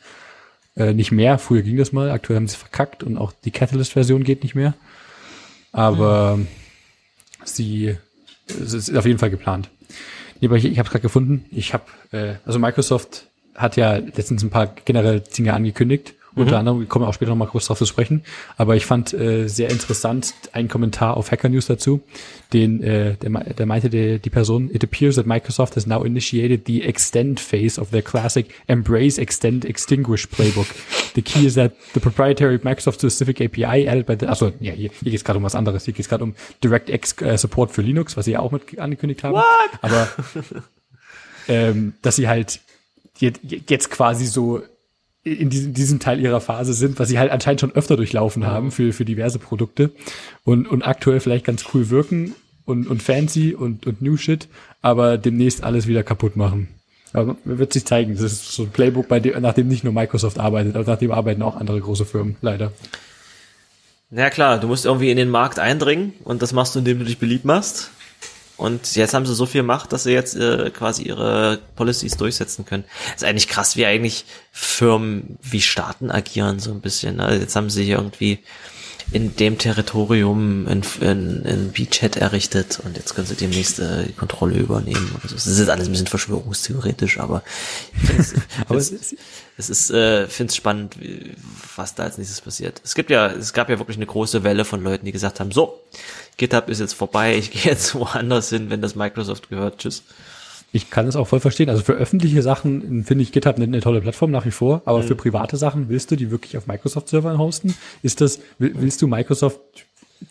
Äh, 0.77 0.95
nicht 0.95 1.13
mehr. 1.13 1.39
Früher 1.39 1.63
ging 1.63 1.77
das 1.77 1.93
mal. 1.93 2.11
Aktuell 2.11 2.39
haben 2.39 2.49
sie 2.49 2.55
es 2.55 2.61
verkackt 2.61 3.05
und 3.05 3.19
auch 3.19 3.33
die 3.45 3.53
Catalyst-Version 3.53 4.25
geht 4.25 4.43
nicht 4.43 4.57
mehr. 4.57 4.75
Aber 5.71 6.39
mhm. 6.39 6.49
sie 7.45 7.97
es 8.51 8.75
ist 8.75 8.97
auf 8.97 9.07
jeden 9.07 9.19
Fall 9.19 9.31
geplant. 9.31 9.69
Nee, 10.41 10.49
aber 10.49 10.57
ich, 10.57 10.65
ich 10.65 10.79
habe 10.79 10.87
es 10.87 10.91
gerade 10.91 11.03
gefunden. 11.03 11.45
Ich 11.51 11.75
habe, 11.75 11.85
äh, 12.13 12.35
also 12.47 12.59
Microsoft 12.59 13.27
hat 13.55 13.77
ja 13.77 13.97
letztens 13.97 14.43
ein 14.43 14.51
paar 14.51 14.75
generell 14.85 15.21
Dinge 15.21 15.53
angekündigt 15.55 16.15
unter 16.35 16.53
mhm. 16.53 16.59
anderem, 16.59 16.81
wir 16.81 16.87
kommen 16.87 17.05
auch 17.05 17.15
später 17.15 17.31
noch 17.31 17.37
mal 17.37 17.47
kurz 17.47 17.67
drauf 17.67 17.79
zu 17.79 17.87
sprechen. 17.87 18.23
Aber 18.57 18.77
ich 18.77 18.87
fand 18.87 19.13
äh, 19.13 19.49
sehr 19.49 19.71
interessant 19.71 20.35
einen 20.53 20.69
Kommentar 20.69 21.17
auf 21.17 21.31
Hacker 21.31 21.49
News 21.49 21.67
dazu, 21.67 22.01
den 22.53 22.83
äh, 22.83 23.17
der, 23.17 23.31
der 23.31 23.67
meinte 23.67 23.91
der, 23.91 24.19
die 24.19 24.31
Person, 24.31 24.71
it 24.73 24.85
appears 24.85 25.17
that 25.17 25.27
Microsoft 25.27 25.77
has 25.77 25.87
now 25.87 26.03
initiated 26.05 26.67
the 26.67 26.83
extend 26.83 27.41
phase 27.41 27.81
of 27.81 27.91
their 27.91 28.03
classic 28.03 28.47
embrace, 28.69 29.19
extend, 29.19 29.65
extinguish 29.65 30.27
playbook. 30.27 30.67
The 31.15 31.23
key 31.23 31.47
is 31.47 31.55
that 31.55 31.73
the 31.95 32.01
proprietary 32.01 32.59
Microsoft 32.63 32.99
specific 32.99 33.41
API 33.41 33.89
added 33.89 34.07
by 34.07 34.17
the, 34.19 34.27
also 34.27 34.53
ja, 34.61 34.73
hier, 34.73 34.91
hier 34.91 35.11
geht 35.11 35.15
es 35.15 35.25
gerade 35.25 35.39
um 35.39 35.45
was 35.45 35.55
anderes. 35.55 35.85
Hier 35.85 35.95
geht 35.95 36.05
es 36.05 36.09
gerade 36.09 36.25
um 36.25 36.35
DirectX 36.63 37.21
äh, 37.23 37.37
Support 37.37 37.73
für 37.73 37.83
Linux, 37.83 38.17
was 38.17 38.25
sie 38.25 38.33
ja 38.33 38.41
auch 38.41 38.53
mit 38.53 38.79
angekündigt 38.79 39.25
haben. 39.25 39.35
What? 39.35 39.45
Aber 39.83 40.09
ähm, 41.49 41.95
dass 42.03 42.17
sie 42.17 42.29
halt 42.29 42.61
jetzt 43.19 43.91
quasi 43.91 44.27
so 44.27 44.63
in 45.23 45.51
diesem, 45.51 45.75
diesem 45.75 46.01
Teil 46.01 46.21
ihrer 46.21 46.41
Phase 46.41 46.73
sind, 46.73 46.99
was 46.99 47.09
sie 47.09 47.19
halt 47.19 47.31
anscheinend 47.31 47.61
schon 47.61 47.75
öfter 47.75 47.97
durchlaufen 47.97 48.47
haben 48.47 48.71
für, 48.71 48.93
für 48.93 49.05
diverse 49.05 49.39
Produkte 49.39 49.91
und, 50.45 50.67
und 50.67 50.83
aktuell 50.83 51.21
vielleicht 51.21 51.45
ganz 51.45 51.65
cool 51.75 51.91
wirken 51.91 52.35
und, 52.65 52.87
und 52.87 53.03
fancy 53.03 53.55
und, 53.55 53.87
und 53.87 54.01
new 54.01 54.17
shit, 54.17 54.49
aber 54.81 55.19
demnächst 55.19 55.63
alles 55.63 55.87
wieder 55.87 56.03
kaputt 56.03 56.37
machen. 56.37 56.69
Aber 57.13 57.37
wird 57.45 57.73
sich 57.73 57.85
zeigen. 57.85 58.15
Das 58.15 58.23
ist 58.23 58.53
so 58.53 58.63
ein 58.63 58.71
Playbook, 58.71 59.09
bei 59.09 59.19
dem, 59.21 59.41
nach 59.43 59.53
dem 59.53 59.69
nicht 59.69 59.83
nur 59.83 59.93
Microsoft 59.93 60.39
arbeitet, 60.39 60.77
aber 60.77 60.91
nach 60.91 60.99
dem 60.99 61.11
arbeiten 61.11 61.43
auch 61.43 61.57
andere 61.57 61.81
große 61.81 62.05
Firmen, 62.05 62.37
leider. 62.41 62.73
Na 64.11 64.31
klar, 64.31 64.59
du 64.59 64.69
musst 64.69 64.87
irgendwie 64.87 65.11
in 65.11 65.17
den 65.17 65.29
Markt 65.29 65.59
eindringen 65.59 66.15
und 66.25 66.41
das 66.41 66.53
machst 66.53 66.75
du, 66.75 66.79
indem 66.79 67.01
du 67.01 67.05
dich 67.05 67.19
beliebt 67.19 67.45
machst. 67.45 67.91
Und 68.61 68.95
jetzt 68.95 69.15
haben 69.15 69.25
sie 69.25 69.35
so 69.35 69.47
viel 69.47 69.63
Macht, 69.63 69.95
dass 69.95 70.03
sie 70.03 70.13
jetzt 70.13 70.37
äh, 70.37 70.71
quasi 70.71 71.05
ihre 71.05 71.59
Policies 71.77 72.19
durchsetzen 72.19 72.67
können. 72.67 72.85
ist 73.17 73.25
eigentlich 73.25 73.49
krass, 73.49 73.75
wie 73.75 73.87
eigentlich 73.87 74.27
Firmen 74.53 75.39
wie 75.41 75.63
Staaten 75.63 76.11
agieren, 76.11 76.59
so 76.59 76.71
ein 76.71 76.83
bisschen. 76.83 77.21
Also 77.21 77.41
jetzt 77.41 77.57
haben 77.57 77.71
sie 77.71 77.85
hier 77.85 77.97
irgendwie 77.97 78.41
in 79.13 79.35
dem 79.35 79.59
Territorium 79.59 80.69
in, 80.69 80.83
in, 81.01 81.43
in 81.45 81.73
Beachhead 81.73 82.17
errichtet 82.17 82.81
und 82.85 82.97
jetzt 82.97 83.15
können 83.15 83.27
sie 83.27 83.35
demnächst 83.35 83.81
äh, 83.81 84.05
die 84.05 84.13
Kontrolle 84.13 84.57
übernehmen. 84.57 85.17
Also 85.23 85.35
es 85.35 85.47
ist 85.47 85.59
jetzt 85.59 85.71
alles 85.71 85.89
ein 85.89 85.93
bisschen 85.93 86.07
verschwörungstheoretisch, 86.07 87.19
aber, 87.19 87.43
es, 88.19 88.35
aber 88.69 88.79
es, 88.79 88.91
ist, 88.91 89.17
es 89.57 89.71
ist, 89.71 89.91
äh, 89.91 90.29
finde 90.29 90.51
es 90.51 90.57
spannend, 90.57 90.97
was 91.77 91.95
da 91.95 92.05
als 92.05 92.19
nächstes 92.19 92.41
passiert. 92.41 92.81
Es 92.85 92.95
gibt 92.95 93.11
ja, 93.11 93.29
es 93.29 93.53
gab 93.53 93.69
ja 93.69 93.79
wirklich 93.79 93.97
eine 93.97 94.07
große 94.07 94.45
Welle 94.45 94.65
von 94.65 94.83
Leuten, 94.83 95.07
die 95.07 95.13
gesagt 95.13 95.41
haben, 95.41 95.51
so, 95.51 95.81
GitHub 96.37 96.69
ist 96.69 96.81
jetzt 96.81 96.95
vorbei, 96.95 97.37
ich 97.37 97.51
gehe 97.51 97.73
jetzt 97.73 97.95
woanders 97.95 98.51
hin, 98.51 98.71
wenn 98.71 98.81
das 98.81 98.95
Microsoft 98.95 99.49
gehört. 99.49 99.79
Tschüss. 99.79 100.03
Ich 100.73 100.91
kann 100.91 101.09
es 101.09 101.17
auch 101.17 101.27
voll 101.27 101.41
verstehen. 101.41 101.69
Also 101.69 101.83
für 101.83 101.95
öffentliche 101.95 102.43
Sachen 102.43 103.05
finde 103.05 103.23
ich 103.23 103.33
GitHub 103.33 103.57
eine, 103.57 103.65
eine, 103.65 103.81
tolle 103.81 104.01
Plattform 104.01 104.31
nach 104.31 104.47
wie 104.47 104.53
vor, 104.53 104.83
aber 104.85 104.99
mhm. 104.99 105.05
für 105.05 105.17
private 105.17 105.57
Sachen 105.57 105.89
willst 105.89 106.11
du 106.11 106.17
die 106.17 106.31
wirklich 106.31 106.57
auf 106.57 106.67
Microsoft-Servern 106.67 107.39
hosten? 107.39 107.75
Ist 108.03 108.21
das, 108.21 108.41
willst 108.59 109.03
du 109.03 109.09
Microsoft 109.09 109.61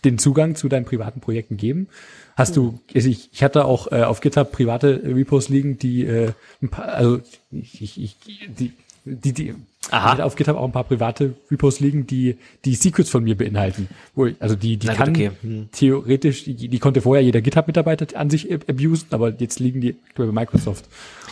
den 0.06 0.18
Zugang 0.18 0.56
zu 0.56 0.70
deinen 0.70 0.86
privaten 0.86 1.20
Projekten 1.20 1.58
geben? 1.58 1.88
Hast 2.36 2.52
mhm. 2.52 2.56
du, 2.56 2.80
also 2.96 3.10
ich, 3.10 3.30
ich 3.34 3.44
hatte 3.44 3.66
auch 3.66 3.92
äh, 3.92 4.04
auf 4.04 4.22
GitHub 4.22 4.52
private 4.52 5.02
Repos 5.04 5.50
liegen, 5.50 5.78
die, 5.78 6.06
äh, 6.06 6.32
ein 6.62 6.70
paar, 6.70 6.86
also 6.86 7.20
ich, 7.52 8.02
ich, 8.02 8.16
die, 8.48 8.74
die, 9.06 9.34
die, 9.34 9.56
Aha. 9.92 10.16
Ich 10.16 10.22
auf 10.22 10.36
GitHub 10.36 10.58
auch 10.58 10.66
ein 10.66 10.72
paar 10.72 10.84
private 10.84 11.34
Repos 11.50 11.80
liegen, 11.80 12.06
die 12.06 12.38
die 12.66 12.76
Secrets 12.76 13.10
von 13.10 13.24
mir 13.24 13.36
beinhalten. 13.36 13.88
Also 14.40 14.56
die 14.56 14.78
die 14.78 14.88
Na, 14.88 14.94
kann 14.94 15.10
okay. 15.10 15.32
hm. 15.42 15.70
theoretisch, 15.72 16.44
die, 16.44 16.68
die 16.68 16.80
konnte 16.80 17.02
vorher 17.02 17.24
jeder 17.24 17.42
GitHub-Mitarbeiter 17.42 18.20
an 18.20 18.30
sich 18.30 18.54
abusen, 18.54 19.08
aber 19.12 19.34
jetzt 19.40 19.60
liegen 19.60 19.80
die 19.80 19.96
bei 20.16 20.26
Microsoft. 20.26 20.86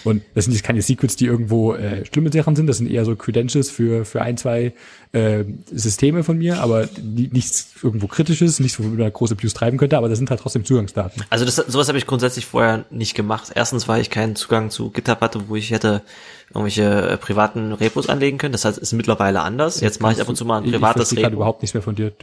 Und 0.06 0.24
das 0.34 0.46
sind 0.46 0.54
jetzt 0.54 0.64
keine 0.64 0.82
Secrets, 0.82 1.18
die 1.18 1.26
irgendwo 1.26 1.74
äh, 1.74 2.06
schlimme 2.06 2.32
Sachen 2.32 2.56
sind, 2.56 2.68
das 2.68 2.78
sind 2.78 2.90
eher 2.90 3.04
so 3.04 3.16
Credentials 3.16 3.70
für 3.70 4.06
für 4.06 4.22
ein, 4.22 4.38
zwei 4.38 4.74
äh, 5.12 5.44
Systeme 5.72 6.24
von 6.24 6.38
mir, 6.38 6.62
aber 6.62 6.88
nichts 7.04 7.72
irgendwo 7.84 8.08
kritisches, 8.08 8.60
nichts, 8.60 8.80
womit 8.80 8.98
man 8.98 9.12
große 9.12 9.34
Abuse 9.34 9.54
treiben 9.54 9.78
könnte, 9.78 9.98
aber 9.98 10.08
das 10.08 10.18
sind 10.18 10.30
halt 10.30 10.40
trotzdem 10.40 10.64
Zugangsdaten. 10.64 11.24
Also 11.30 11.44
das, 11.44 11.56
sowas 11.56 11.90
habe 11.90 11.98
ich 11.98 12.08
grundsätzlich 12.08 12.46
vorher 12.46 12.86
nicht 12.90 13.14
gemacht. 13.14 13.52
Erstens, 13.56 13.88
weil 13.88 14.02
ich 14.02 14.10
keinen 14.10 14.36
Zugang 14.36 14.70
zu 14.70 14.90
GitHub 14.90 15.20
hatte, 15.20 15.50
wo 15.50 15.56
ich 15.56 15.72
hätte 15.72 16.02
irgendwelche 16.50 16.84
äh, 16.84 17.18
privaten 17.18 17.74
Repos 17.74 18.08
anlegen 18.08 18.37
können. 18.38 18.52
Das 18.52 18.66
heißt, 18.66 18.78
ist 18.78 18.94
mittlerweile 18.94 19.42
anders. 19.42 19.80
Jetzt 19.80 20.02
mache 20.02 20.14
ich 20.14 20.22
ab 20.22 20.30
und 20.30 20.36
zu 20.36 20.46
mal 20.46 20.62
ein 20.62 20.72
privates 20.72 21.12
ich, 21.12 21.20
ich 21.20 21.26
Repo. 21.26 21.36
überhaupt 21.36 21.62
nichts 21.62 21.74
mehr 21.74 21.84
von 21.84 21.96
dir. 21.96 22.14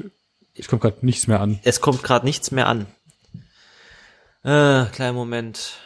Es 0.56 0.68
kommt 0.68 0.82
gerade 0.82 1.04
nichts 1.04 1.26
mehr 1.26 1.40
an. 1.40 1.58
Es 1.64 1.80
kommt 1.80 2.02
gerade 2.02 2.24
nichts 2.24 2.50
mehr 2.50 2.68
an. 2.68 2.86
Äh, 4.44 4.84
kleinen 4.92 5.14
Moment. 5.14 5.78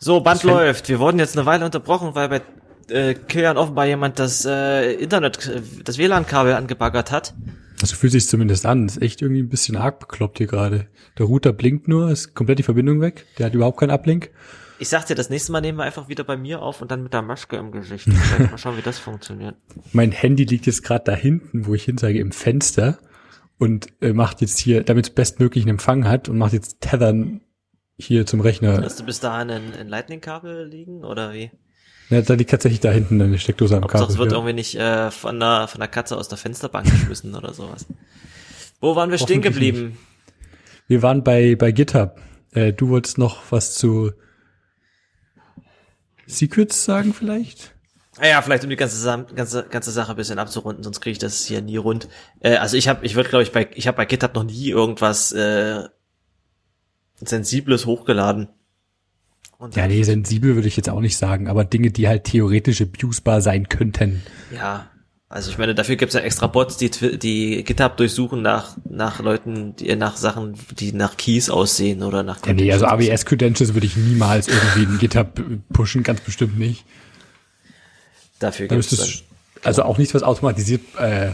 So, 0.00 0.20
Band 0.20 0.42
läuft. 0.42 0.88
Wir 0.88 0.98
wurden 0.98 1.18
jetzt 1.18 1.36
eine 1.36 1.46
Weile 1.46 1.64
unterbrochen, 1.64 2.14
weil 2.14 2.28
bei 2.28 2.42
äh, 2.88 3.14
Kilian 3.14 3.56
offenbar 3.56 3.86
jemand 3.86 4.18
das 4.18 4.44
äh, 4.44 4.92
Internet, 4.92 5.50
das 5.84 5.98
WLAN-Kabel 5.98 6.54
angebaggert 6.54 7.10
hat. 7.10 7.34
Also 7.80 7.96
fühlt 7.96 8.12
sich 8.12 8.26
zumindest 8.26 8.66
an. 8.66 8.86
Ist 8.86 9.02
echt 9.02 9.22
irgendwie 9.22 9.42
ein 9.42 9.48
bisschen 9.48 9.76
arg 9.76 9.98
bekloppt 10.00 10.38
hier 10.38 10.46
gerade. 10.46 10.86
Der 11.18 11.26
Router 11.26 11.52
blinkt 11.52 11.88
nur, 11.88 12.10
ist 12.10 12.34
komplett 12.34 12.58
die 12.58 12.62
Verbindung 12.62 13.00
weg. 13.00 13.26
Der 13.38 13.46
hat 13.46 13.54
überhaupt 13.54 13.78
keinen 13.78 13.90
Ablink. 13.90 14.30
Ich 14.78 14.88
sag 14.88 15.06
dir, 15.06 15.14
das 15.14 15.30
nächste 15.30 15.52
Mal 15.52 15.60
nehmen 15.60 15.78
wir 15.78 15.84
einfach 15.84 16.08
wieder 16.08 16.24
bei 16.24 16.36
mir 16.36 16.60
auf 16.60 16.82
und 16.82 16.90
dann 16.90 17.02
mit 17.02 17.12
der 17.12 17.22
Maske 17.22 17.56
im 17.56 17.72
Gesicht. 17.72 18.08
mal 18.08 18.58
schauen, 18.58 18.76
wie 18.76 18.82
das 18.82 18.98
funktioniert. 18.98 19.56
Mein 19.92 20.12
Handy 20.12 20.44
liegt 20.44 20.66
jetzt 20.66 20.82
gerade 20.82 21.04
da 21.04 21.12
hinten, 21.14 21.66
wo 21.66 21.74
ich 21.74 21.84
hinzeige, 21.84 22.18
im 22.18 22.32
Fenster 22.32 22.98
und 23.58 23.88
äh, 24.02 24.12
macht 24.12 24.40
jetzt 24.40 24.58
hier, 24.58 24.84
damit 24.84 25.06
es 25.06 25.14
bestmöglichen 25.14 25.70
Empfang 25.70 26.06
hat 26.06 26.28
und 26.28 26.36
macht 26.36 26.52
jetzt 26.52 26.80
Tethern 26.80 27.40
hier 27.98 28.26
zum 28.26 28.40
Rechner. 28.40 28.82
Hast 28.82 29.00
du 29.00 29.04
bis 29.04 29.20
dahin 29.20 29.50
ein, 29.50 29.72
ein 29.78 29.88
Lightning-Kabel 29.88 30.66
liegen 30.66 31.04
oder 31.04 31.32
wie? 31.32 31.50
Ja, 32.10 32.20
da 32.20 32.34
liegt 32.34 32.50
tatsächlich 32.50 32.80
da 32.80 32.90
hinten 32.90 33.20
eine 33.20 33.38
Steckdose 33.38 33.76
am 33.76 33.86
Kabel. 33.86 34.06
Sonst 34.06 34.18
wird 34.18 34.32
ja. 34.32 34.38
irgendwie 34.38 34.54
nicht 34.54 34.76
äh, 34.76 35.10
von, 35.10 35.40
der, 35.40 35.66
von 35.68 35.80
der 35.80 35.88
Katze 35.88 36.16
aus 36.16 36.28
der 36.28 36.38
Fensterbank 36.38 36.88
geschmissen 36.90 37.34
oder 37.34 37.52
sowas. 37.52 37.86
Wo 38.80 38.94
waren 38.94 39.10
wir 39.10 39.18
stehen 39.18 39.40
geblieben? 39.42 39.86
Nicht. 39.86 39.98
Wir 40.88 41.02
waren 41.02 41.24
bei, 41.24 41.56
bei 41.56 41.72
GitHub. 41.72 42.20
Äh, 42.52 42.72
du 42.72 42.90
wolltest 42.90 43.18
noch 43.18 43.40
was 43.50 43.74
zu 43.74 44.12
Secrets 46.26 46.84
sagen 46.84 47.14
vielleicht? 47.14 47.74
Ja, 48.22 48.40
vielleicht 48.40 48.64
um 48.64 48.70
die 48.70 48.76
ganze, 48.76 49.26
ganze, 49.34 49.64
ganze 49.64 49.90
Sache 49.90 50.12
ein 50.12 50.16
bisschen 50.16 50.38
abzurunden, 50.38 50.82
sonst 50.82 51.00
kriege 51.00 51.12
ich 51.12 51.18
das 51.18 51.44
hier 51.44 51.60
nie 51.60 51.76
rund. 51.76 52.08
Äh, 52.40 52.56
also 52.56 52.76
ich 52.76 52.88
habe, 52.88 53.04
ich 53.04 53.14
würde 53.14 53.28
glaube 53.28 53.42
ich 53.42 53.52
bei, 53.52 53.68
ich 53.74 53.86
habe 53.86 53.96
bei 53.96 54.06
GitHub 54.06 54.34
noch 54.34 54.44
nie 54.44 54.70
irgendwas 54.70 55.32
äh, 55.32 55.84
Sensibles 57.16 57.84
hochgeladen. 57.84 58.48
Und 59.58 59.76
ja, 59.76 59.86
nee, 59.86 60.02
sensibel 60.02 60.54
würde 60.54 60.68
ich 60.68 60.76
jetzt 60.76 60.90
auch 60.90 61.00
nicht 61.00 61.16
sagen, 61.16 61.48
aber 61.48 61.64
Dinge, 61.64 61.90
die 61.90 62.08
halt 62.08 62.24
theoretisch 62.24 62.82
abusbar 62.82 63.40
sein 63.40 63.68
könnten. 63.68 64.22
Ja, 64.54 64.90
also 65.28 65.50
ich 65.50 65.58
meine, 65.58 65.74
dafür 65.74 65.96
gibt's 65.96 66.14
ja 66.14 66.20
extra 66.20 66.46
Bots, 66.46 66.76
die, 66.76 66.88
die 66.90 67.64
GitHub 67.64 67.96
durchsuchen 67.96 68.42
nach, 68.42 68.76
nach 68.88 69.20
Leuten, 69.20 69.74
die 69.74 69.94
nach 69.96 70.16
Sachen, 70.16 70.54
die 70.78 70.92
nach 70.92 71.16
Keys 71.16 71.50
aussehen 71.50 72.04
oder 72.04 72.22
nach 72.22 72.44
ja, 72.46 72.52
Nee, 72.52 72.72
also 72.72 72.86
AWS-Credentials 72.86 73.74
würde 73.74 73.86
ich 73.86 73.96
niemals 73.96 74.46
irgendwie 74.46 74.84
in 74.84 74.98
GitHub 74.98 75.40
pushen, 75.72 76.04
ganz 76.04 76.20
bestimmt 76.20 76.56
nicht. 76.58 76.84
Dafür 78.38 78.68
gibt's 78.68 78.96
dann, 78.96 79.08
Also 79.64 79.82
auch 79.82 79.98
nichts, 79.98 80.14
was 80.14 80.22
automatisiert 80.22 80.82
äh, 80.96 81.32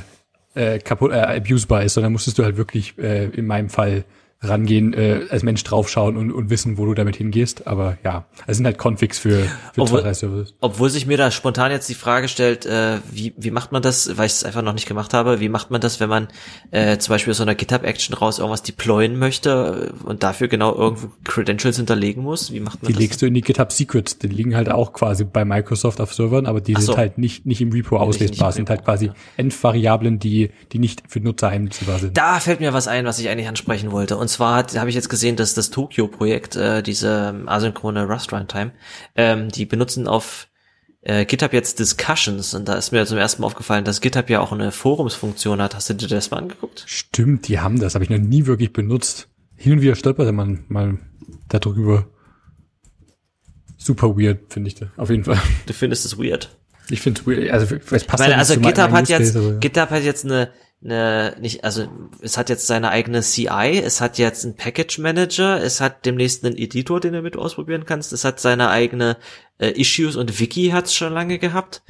äh, 0.54 0.78
kaputt, 0.78 1.12
äh, 1.12 1.16
abusbar 1.16 1.82
ist, 1.82 1.94
sondern 1.94 2.12
musstest 2.12 2.38
du 2.38 2.44
halt 2.44 2.56
wirklich 2.56 2.96
äh, 2.98 3.26
in 3.26 3.46
meinem 3.46 3.68
Fall 3.68 4.04
rangehen, 4.42 4.92
äh, 4.92 5.26
als 5.30 5.42
Mensch 5.42 5.62
draufschauen 5.62 6.16
und, 6.16 6.32
und 6.32 6.50
wissen, 6.50 6.76
wo 6.76 6.86
du 6.86 6.94
damit 6.94 7.16
hingehst. 7.16 7.66
Aber 7.66 7.96
ja, 8.04 8.24
es 8.46 8.56
sind 8.56 8.66
halt 8.66 8.78
Configs 8.78 9.18
für, 9.18 9.44
für 9.72 9.82
obwohl, 9.82 10.00
zwei, 10.00 10.00
drei 10.00 10.14
Services. 10.14 10.54
Obwohl 10.60 10.90
sich 10.90 11.06
mir 11.06 11.16
da 11.16 11.30
spontan 11.30 11.70
jetzt 11.70 11.88
die 11.88 11.94
Frage 11.94 12.28
stellt, 12.28 12.66
äh, 12.66 12.98
wie, 13.10 13.32
wie 13.36 13.50
macht 13.50 13.72
man 13.72 13.82
das, 13.82 14.16
weil 14.16 14.26
ich 14.26 14.32
es 14.32 14.44
einfach 14.44 14.62
noch 14.62 14.72
nicht 14.72 14.86
gemacht 14.86 15.14
habe, 15.14 15.40
wie 15.40 15.48
macht 15.48 15.70
man 15.70 15.80
das, 15.80 16.00
wenn 16.00 16.08
man 16.08 16.28
äh, 16.72 16.98
zum 16.98 17.12
Beispiel 17.12 17.30
aus 17.30 17.36
so 17.36 17.44
einer 17.44 17.54
GitHub-Action 17.54 18.14
raus 18.14 18.38
irgendwas 18.38 18.62
deployen 18.62 19.18
möchte 19.18 19.92
und 20.04 20.22
dafür 20.22 20.48
genau 20.48 20.74
irgendwo 20.74 21.08
Credentials 21.24 21.76
hinterlegen 21.76 22.22
muss? 22.22 22.52
Wie 22.52 22.60
macht 22.60 22.82
man 22.82 22.88
die 22.88 22.92
das? 22.94 22.98
Die 22.98 23.02
legst 23.02 23.22
du 23.22 23.26
in 23.26 23.34
die 23.34 23.42
GitHub 23.42 23.70
Secrets, 23.70 24.18
die 24.18 24.26
liegen 24.26 24.56
halt 24.56 24.70
auch 24.70 24.92
quasi 24.92 25.24
bei 25.24 25.44
Microsoft 25.44 26.00
auf 26.00 26.12
Servern, 26.12 26.46
aber 26.46 26.60
die 26.60 26.74
so. 26.74 26.80
sind 26.80 26.96
halt 26.96 27.18
nicht, 27.18 27.46
nicht 27.46 27.60
im 27.60 27.70
Repo 27.70 27.96
auslesbar, 27.98 28.50
sind 28.50 28.70
halt 28.70 28.84
quasi 28.84 29.06
ja. 29.06 29.14
Endvariablen, 29.36 30.18
die, 30.18 30.50
die 30.72 30.80
nicht 30.80 31.04
für 31.06 31.20
Nutzer 31.20 31.48
einlesbar 31.48 32.00
sind. 32.00 32.16
Da 32.16 32.40
fällt 32.40 32.60
mir 32.60 32.72
was 32.72 32.88
ein, 32.88 33.04
was 33.04 33.20
ich 33.20 33.28
eigentlich 33.28 33.48
ansprechen 33.48 33.92
wollte. 33.92 34.16
Und 34.16 34.31
zwar 34.32 34.66
habe 34.74 34.88
ich 34.88 34.94
jetzt 34.94 35.08
gesehen, 35.08 35.36
dass 35.36 35.54
das 35.54 35.70
Tokyo-Projekt, 35.70 36.56
äh, 36.56 36.82
diese 36.82 37.42
asynchrone 37.46 38.06
Rust 38.06 38.32
Runtime, 38.32 38.72
ähm, 39.14 39.48
die 39.48 39.66
benutzen 39.66 40.08
auf 40.08 40.48
äh, 41.02 41.24
GitHub 41.24 41.52
jetzt 41.52 41.78
Discussions 41.78 42.54
und 42.54 42.68
da 42.68 42.74
ist 42.74 42.92
mir 42.92 43.04
zum 43.06 43.18
ersten 43.18 43.42
Mal 43.42 43.46
aufgefallen, 43.46 43.84
dass 43.84 44.00
GitHub 44.00 44.30
ja 44.30 44.40
auch 44.40 44.52
eine 44.52 44.72
Forumsfunktion 44.72 45.60
hat. 45.60 45.74
Hast 45.74 45.90
du 45.90 45.94
dir 45.94 46.08
das 46.08 46.30
mal 46.30 46.38
angeguckt? 46.38 46.84
Stimmt, 46.86 47.48
die 47.48 47.60
haben 47.60 47.80
das, 47.80 47.94
habe 47.94 48.04
ich 48.04 48.10
noch 48.10 48.18
nie 48.18 48.46
wirklich 48.46 48.72
benutzt. 48.72 49.28
Hin 49.56 49.72
und 49.72 49.80
wieder 49.82 49.94
stolpert 49.94 50.32
man 50.32 50.64
mal 50.68 50.98
darüber. 51.48 52.06
Super 53.76 54.16
weird, 54.16 54.52
finde 54.52 54.68
ich 54.68 54.76
da, 54.76 54.86
auf 54.96 55.10
jeden 55.10 55.24
Fall. 55.24 55.40
Du 55.66 55.72
findest 55.72 56.04
es 56.04 56.18
weird? 56.18 56.56
Ich 56.88 57.00
finde 57.00 57.20
es 57.20 57.26
weird, 57.26 57.50
also 57.50 57.74
es 57.74 58.04
passt 58.04 58.20
meine, 58.20 58.38
also 58.38 58.58
GitHub 58.58 58.90
hat 58.92 59.08
jetzt, 59.08 59.36
GitHub 59.60 59.90
hat 59.90 60.02
jetzt 60.04 60.24
eine 60.24 60.50
eine, 60.84 61.36
nicht, 61.40 61.64
also 61.64 61.86
es 62.20 62.36
hat 62.36 62.48
jetzt 62.48 62.66
seine 62.66 62.90
eigene 62.90 63.20
CI, 63.20 63.80
es 63.84 64.00
hat 64.00 64.18
jetzt 64.18 64.44
einen 64.44 64.56
Package 64.56 64.98
Manager, 64.98 65.62
es 65.62 65.80
hat 65.80 66.04
demnächst 66.06 66.44
einen 66.44 66.56
Editor, 66.56 67.00
den 67.00 67.12
du 67.12 67.22
mit 67.22 67.36
ausprobieren 67.36 67.84
kannst, 67.84 68.12
es 68.12 68.24
hat 68.24 68.40
seine 68.40 68.70
eigene 68.70 69.16
äh, 69.58 69.70
Issues 69.80 70.16
und 70.16 70.40
Wiki 70.40 70.70
hat's 70.70 70.94
schon 70.94 71.12
lange 71.12 71.38
gehabt. 71.38 71.82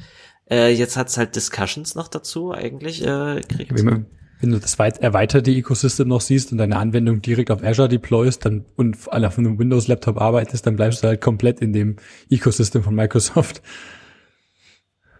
Äh, 0.49 0.73
jetzt 0.73 0.97
hat's 0.97 1.17
halt 1.17 1.35
Discussions 1.35 1.95
noch 1.95 2.07
dazu 2.07 2.51
eigentlich 2.51 3.01
äh, 3.01 3.41
kriegt. 3.41 3.73
Wenn, 3.73 4.05
wenn 4.39 4.51
du 4.51 4.59
das 4.59 4.77
weit 4.77 4.99
erweiterte 4.99 5.51
Ecosystem 5.51 6.07
noch 6.07 6.21
siehst 6.21 6.51
und 6.51 6.57
deine 6.57 6.77
Anwendung 6.77 7.21
direkt 7.21 7.49
auf 7.49 7.63
Azure 7.63 7.89
deployst 7.89 8.45
dann 8.45 8.65
und 8.75 8.97
auf 9.07 9.37
einem 9.37 9.57
Windows-Laptop 9.57 10.19
arbeitest, 10.19 10.67
dann 10.67 10.75
bleibst 10.75 11.01
du 11.01 11.07
halt 11.07 11.21
komplett 11.21 11.61
in 11.61 11.73
dem 11.73 11.95
Ecosystem 12.29 12.83
von 12.83 12.93
Microsoft. 12.93 13.61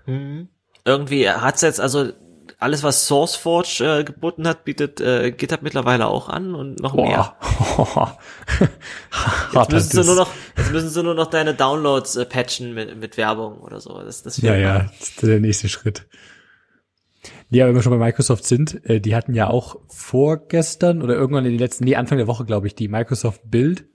Mhm. 0.06 0.50
Irgendwie 0.86 1.30
hat's 1.30 1.62
jetzt 1.62 1.80
also 1.80 2.12
alles, 2.60 2.84
was 2.84 3.08
SourceForge 3.08 4.00
äh, 4.00 4.04
geboten 4.04 4.48
hat, 4.48 4.66
bietet 4.66 5.02
äh, 5.02 5.32
GitHub 5.32 5.62
mittlerweile 5.62 6.08
auch 6.08 6.30
an 6.30 6.56
und 6.56 6.80
noch 6.80 6.96
Boah. 6.96 7.08
mehr. 7.08 8.18
jetzt, 9.54 9.72
müssen 9.72 10.04
sie 10.04 10.08
nur 10.08 10.16
noch, 10.16 10.30
jetzt 10.58 10.72
müssen 10.72 10.90
sie 10.90 11.04
nur 11.04 11.16
noch 11.16 11.28
deine 11.28 11.54
Downloads 11.54 12.16
äh, 12.16 12.26
patchen 12.26 12.74
mit, 12.74 12.98
mit 12.98 13.18
Werbung 13.18 13.60
oder 13.60 13.80
so. 13.80 14.02
Das, 14.02 14.24
das 14.24 14.38
ja, 14.38 14.56
ja, 14.56 14.90
das 15.00 15.10
ist 15.10 15.24
der 15.24 15.40
nächste 15.40 15.70
Schritt. 15.70 16.08
Ja, 17.50 17.68
wenn 17.68 17.76
wir 17.76 17.84
schon 17.84 17.98
bei 17.98 18.04
Microsoft 18.04 18.46
sind, 18.46 18.84
äh, 18.90 19.00
die 19.00 19.16
hatten 19.16 19.34
ja 19.34 19.50
auch 19.50 19.78
vorgestern 19.88 21.02
oder 21.02 21.14
irgendwann 21.14 21.46
in 21.46 21.52
den 21.52 21.60
letzten, 21.60 21.86
nee, 21.86 21.96
Anfang 21.96 22.18
der 22.18 22.28
Woche, 22.28 22.46
glaube 22.46 22.68
ich, 22.68 22.76
die 22.76 22.88
Microsoft 22.88 23.42
Build 23.50 23.86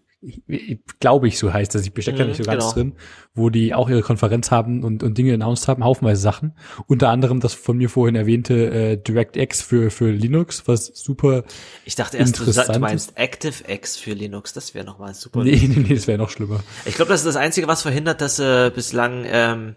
glaube 0.98 1.28
ich, 1.28 1.38
so 1.38 1.52
heißt 1.52 1.74
das. 1.74 1.82
Ich 1.82 1.92
bestecke 1.92 2.18
da 2.18 2.24
nicht 2.24 2.38
so 2.38 2.42
ganz 2.42 2.64
genau. 2.64 2.74
drin, 2.74 2.92
wo 3.34 3.50
die 3.50 3.72
auch 3.72 3.88
ihre 3.88 4.02
Konferenz 4.02 4.50
haben 4.50 4.82
und, 4.82 5.02
und 5.04 5.16
Dinge 5.16 5.34
announced 5.34 5.68
haben, 5.68 5.84
haufenweise 5.84 6.20
Sachen. 6.20 6.54
Unter 6.86 7.10
anderem 7.10 7.38
das 7.38 7.54
von 7.54 7.76
mir 7.76 7.88
vorhin 7.88 8.16
erwähnte 8.16 8.70
äh, 8.70 8.96
DirectX 8.96 9.62
für, 9.62 9.90
für 9.90 10.10
Linux, 10.10 10.66
was 10.66 10.86
super 10.86 11.44
Ich 11.84 11.94
dachte 11.94 12.16
erst, 12.16 12.40
du, 12.40 12.44
du 12.44 12.78
meinst 12.80 13.16
ActiveX 13.16 13.96
für 13.96 14.12
Linux, 14.12 14.52
das 14.52 14.74
wäre 14.74 14.84
nochmal 14.84 15.14
super. 15.14 15.44
Nee, 15.44 15.68
nee, 15.68 15.84
nee, 15.88 15.94
das 15.94 16.08
wäre 16.08 16.18
noch 16.18 16.30
schlimmer. 16.30 16.60
Ich 16.84 16.96
glaube, 16.96 17.10
das 17.10 17.20
ist 17.20 17.26
das 17.26 17.36
Einzige, 17.36 17.68
was 17.68 17.82
verhindert, 17.82 18.20
dass 18.20 18.40
äh, 18.40 18.72
bislang 18.74 19.24
ähm, 19.24 19.76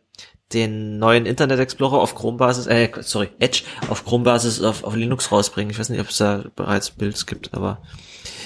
den 0.53 0.97
neuen 0.97 1.27
Internet 1.27 1.59
Explorer 1.59 1.99
auf 1.99 2.15
Chrome-Basis, 2.15 2.65
äh, 2.65 2.89
sorry, 3.01 3.29
Edge 3.39 3.61
auf 3.89 4.05
Chrome-Basis 4.05 4.61
auf, 4.61 4.83
auf 4.83 4.95
Linux 4.95 5.31
rausbringen. 5.31 5.71
Ich 5.71 5.79
weiß 5.79 5.89
nicht, 5.89 6.01
ob 6.01 6.09
es 6.09 6.17
da 6.17 6.45
bereits 6.55 6.91
Builds 6.91 7.25
gibt, 7.25 7.53
aber 7.53 7.81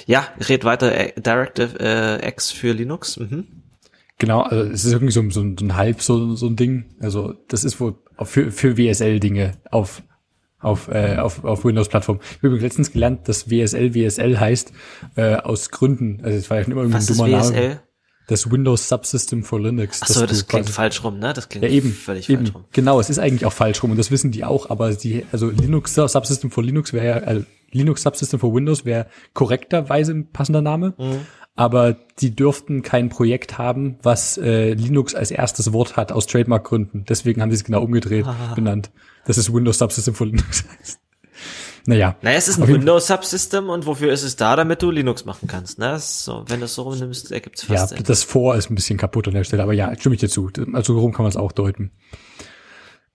ja, 0.06 0.26
red 0.48 0.64
weiter. 0.64 0.96
Äh, 0.96 1.20
Directive 1.20 1.78
äh, 1.78 2.28
X 2.28 2.52
für 2.52 2.72
Linux. 2.72 3.18
Mhm. 3.18 3.46
Genau, 4.18 4.42
also 4.42 4.70
es 4.70 4.84
ist 4.84 4.92
irgendwie 4.92 5.12
so, 5.12 5.22
so, 5.28 5.42
so 5.58 5.64
ein 5.64 5.76
Halb 5.76 6.00
so, 6.00 6.34
so 6.36 6.46
ein 6.46 6.56
Ding. 6.56 6.86
Also 7.00 7.34
das 7.48 7.64
ist 7.64 7.80
wohl 7.80 7.96
für, 8.22 8.50
für 8.50 8.78
WSL-Dinge 8.78 9.52
auf 9.70 10.02
auf, 10.58 10.88
äh, 10.88 11.18
auf, 11.18 11.44
auf 11.44 11.64
Windows-Plattform. 11.64 12.18
Ich 12.38 12.42
habe 12.42 12.56
letztens 12.56 12.90
gelernt, 12.90 13.28
dass 13.28 13.50
WSL 13.50 13.94
WSL 13.94 14.40
heißt, 14.40 14.72
äh, 15.16 15.36
aus 15.36 15.70
Gründen. 15.70 16.20
Also 16.24 16.38
es 16.38 16.50
war 16.50 16.56
ja 16.58 16.64
immer 16.64 16.80
irgendwie 16.82 16.98
ein 16.98 17.06
dummer 17.06 17.28
Name. 17.28 17.80
Das 18.26 18.50
Windows 18.50 18.88
Subsystem 18.88 19.44
for 19.44 19.60
Linux. 19.60 20.00
Ach 20.02 20.08
so, 20.08 20.26
das 20.26 20.48
klingt 20.48 20.68
falsch 20.68 21.04
rum, 21.04 21.20
ne? 21.20 21.32
Das 21.32 21.48
klingt 21.48 21.64
ja, 21.64 21.70
eben, 21.70 21.92
völlig 21.92 22.28
eben. 22.28 22.46
falsch 22.46 22.54
rum. 22.56 22.64
Genau, 22.72 22.98
es 22.98 23.08
ist 23.08 23.20
eigentlich 23.20 23.44
auch 23.44 23.52
falsch 23.52 23.80
rum 23.82 23.92
und 23.92 23.98
das 23.98 24.10
wissen 24.10 24.32
die 24.32 24.44
auch, 24.44 24.68
aber 24.70 24.94
die, 24.94 25.24
also 25.30 25.50
Linux 25.50 25.94
Subsystem 25.94 26.50
for 26.50 26.64
Linux 26.64 26.92
wäre 26.92 27.06
ja, 27.06 27.14
also 27.24 27.44
Linux 27.72 28.02
Subsystem 28.02 28.40
for 28.40 28.54
Windows 28.54 28.84
wäre 28.84 29.06
korrekterweise 29.34 30.12
ein 30.12 30.30
passender 30.32 30.62
Name. 30.62 30.94
Mhm. 30.98 31.20
aber 31.58 31.96
die 32.20 32.36
dürften 32.36 32.82
kein 32.82 33.08
Projekt 33.08 33.56
haben, 33.56 33.98
was 34.02 34.36
äh, 34.36 34.74
Linux 34.74 35.14
als 35.14 35.30
erstes 35.30 35.72
Wort 35.72 35.96
hat 35.96 36.12
aus 36.12 36.26
Trademark-Gründen. 36.26 37.06
Deswegen 37.08 37.40
haben 37.40 37.50
sie 37.50 37.56
es 37.56 37.64
genau 37.64 37.82
umgedreht 37.82 38.26
Ah. 38.26 38.52
benannt. 38.54 38.90
Das 39.24 39.38
ist 39.38 39.50
Windows 39.54 39.78
Subsystem 39.78 40.14
für 40.14 40.26
Linux 40.26 40.64
heißt. 40.78 40.98
Naja. 41.88 42.16
Naja, 42.20 42.36
es 42.36 42.48
ist 42.48 42.58
ein 42.60 42.66
Windows-Subsystem 42.66 43.68
und 43.68 43.86
wofür 43.86 44.12
ist 44.12 44.24
es 44.24 44.34
da, 44.34 44.56
damit 44.56 44.82
du 44.82 44.90
Linux 44.90 45.24
machen 45.24 45.46
kannst, 45.48 45.78
ne? 45.78 45.96
So, 46.00 46.44
wenn 46.48 46.58
du 46.58 46.64
es 46.66 46.74
so 46.74 46.82
rumnimmst, 46.82 47.30
ergibt 47.30 47.58
es 47.62 47.68
Ja, 47.68 47.76
fast 47.76 47.90
Sinn. 47.90 48.02
das 48.04 48.24
Vor 48.24 48.56
ist 48.56 48.68
ein 48.70 48.74
bisschen 48.74 48.98
kaputt 48.98 49.28
an 49.28 49.34
der 49.34 49.44
Stelle, 49.44 49.62
aber 49.62 49.72
ja, 49.72 49.94
stimme 49.96 50.16
ich 50.16 50.20
dir 50.20 50.28
zu. 50.28 50.50
Also 50.72 50.98
rum 50.98 51.12
kann 51.12 51.22
man 51.22 51.30
es 51.30 51.36
auch 51.36 51.52
deuten. 51.52 51.92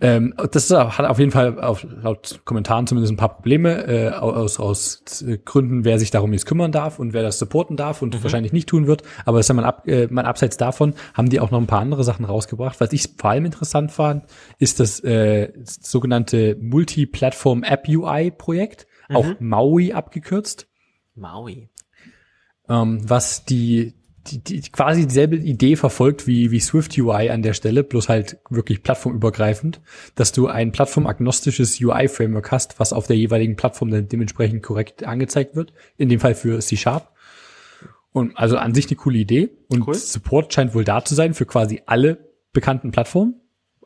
Ähm, 0.02 0.34
das 0.52 0.70
ist, 0.70 0.72
hat 0.72 1.06
auf 1.06 1.20
jeden 1.20 1.32
Fall 1.32 1.60
auf, 1.60 1.86
laut 2.02 2.42
Kommentaren 2.44 2.88
zumindest 2.88 3.14
ein 3.14 3.18
paar 3.18 3.36
Probleme 3.36 3.86
äh, 3.88 4.10
aus, 4.10 4.60
aus 4.60 5.04
Gründen, 5.46 5.86
wer 5.86 6.00
sich 6.00 6.10
darum 6.10 6.34
jetzt 6.34 6.48
kümmern 6.48 6.72
darf 6.72 6.98
und 6.98 7.14
wer 7.14 7.22
das 7.22 7.38
supporten 7.38 7.78
darf 7.78 8.02
und 8.02 8.22
wahrscheinlich 8.24 8.52
nicht 8.52 8.68
tun 8.68 8.88
wird. 8.88 9.04
Aber 9.26 9.38
das 9.38 9.46
ist 9.46 9.50
ja 9.50 9.56
mal, 9.56 9.66
ab, 9.66 9.88
äh, 9.88 10.08
mal 10.08 10.26
abseits 10.26 10.58
davon, 10.58 10.96
haben 11.14 11.30
die 11.30 11.40
auch 11.40 11.52
noch 11.52 11.60
ein 11.60 11.68
paar 11.68 11.82
andere 11.82 12.04
Sachen 12.04 12.26
rausgebracht. 12.26 12.82
Was 12.82 12.92
ich 12.94 13.10
vor 13.16 13.30
allem 13.30 13.46
interessant 13.46 13.92
fand, 13.92 14.26
ist 14.58 14.80
das 14.80 15.00
äh, 15.02 15.54
sogenannte 15.64 16.58
Multi-Platform 16.60 17.62
App 17.62 17.88
UI 17.88 18.32
Projekt, 18.32 18.88
auch 19.14 19.28
MAUI 19.40 19.94
abgekürzt 19.94 20.68
Maui. 21.14 21.70
ähm, 22.70 23.02
was 23.08 23.46
die, 23.46 23.94
die, 24.28 24.40
die 24.44 24.62
quasi 24.62 25.08
dieselbe 25.08 25.36
Idee 25.36 25.76
verfolgt 25.76 26.28
wie, 26.28 26.52
wie 26.52 26.60
Swift 26.60 26.98
UI 26.98 27.30
an 27.30 27.42
der 27.42 27.54
Stelle, 27.54 27.84
bloß 27.84 28.10
halt 28.10 28.38
wirklich 28.50 28.84
plattformübergreifend, 28.84 29.82
dass 30.16 30.32
du 30.32 30.48
ein 30.48 30.72
plattformagnostisches 30.72 31.80
UI-Framework 31.82 32.52
hast, 32.52 32.80
was 32.80 32.94
auf 32.94 33.08
der 33.08 33.18
jeweiligen 33.18 33.56
Plattform 33.56 33.92
dann 33.92 34.08
dementsprechend 34.08 34.64
korrekt 34.64 35.04
angezeigt 35.04 35.56
wird, 35.56 35.74
in 35.98 36.10
dem 36.10 36.20
Fall 36.20 36.36
für 36.36 36.60
C-Sharp. 36.60 37.12
Und 38.14 38.38
also 38.38 38.58
an 38.58 38.74
sich 38.74 38.88
eine 38.88 38.98
coole 38.98 39.20
Idee. 39.20 39.50
Und 39.70 39.88
Cool. 39.88 39.96
Support 39.96 40.54
scheint 40.54 40.76
wohl 40.76 40.84
da 40.84 41.04
zu 41.04 41.16
sein 41.16 41.34
für 41.34 41.46
quasi 41.46 41.82
alle 41.86 42.30
bekannten 42.52 42.92
Plattformen. 42.92 43.36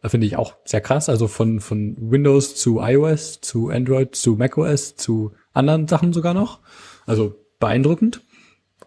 Finde 0.03 0.27
ich 0.27 0.35
auch 0.35 0.55
sehr 0.65 0.81
krass. 0.81 1.09
Also 1.09 1.27
von, 1.27 1.59
von 1.59 1.95
Windows 1.99 2.55
zu 2.55 2.79
iOS, 2.79 3.41
zu 3.41 3.69
Android, 3.69 4.15
zu 4.15 4.35
macOS, 4.35 4.95
zu 4.95 5.31
anderen 5.53 5.87
Sachen 5.87 6.13
sogar 6.13 6.33
noch. 6.33 6.59
Also 7.05 7.35
beeindruckend. 7.59 8.21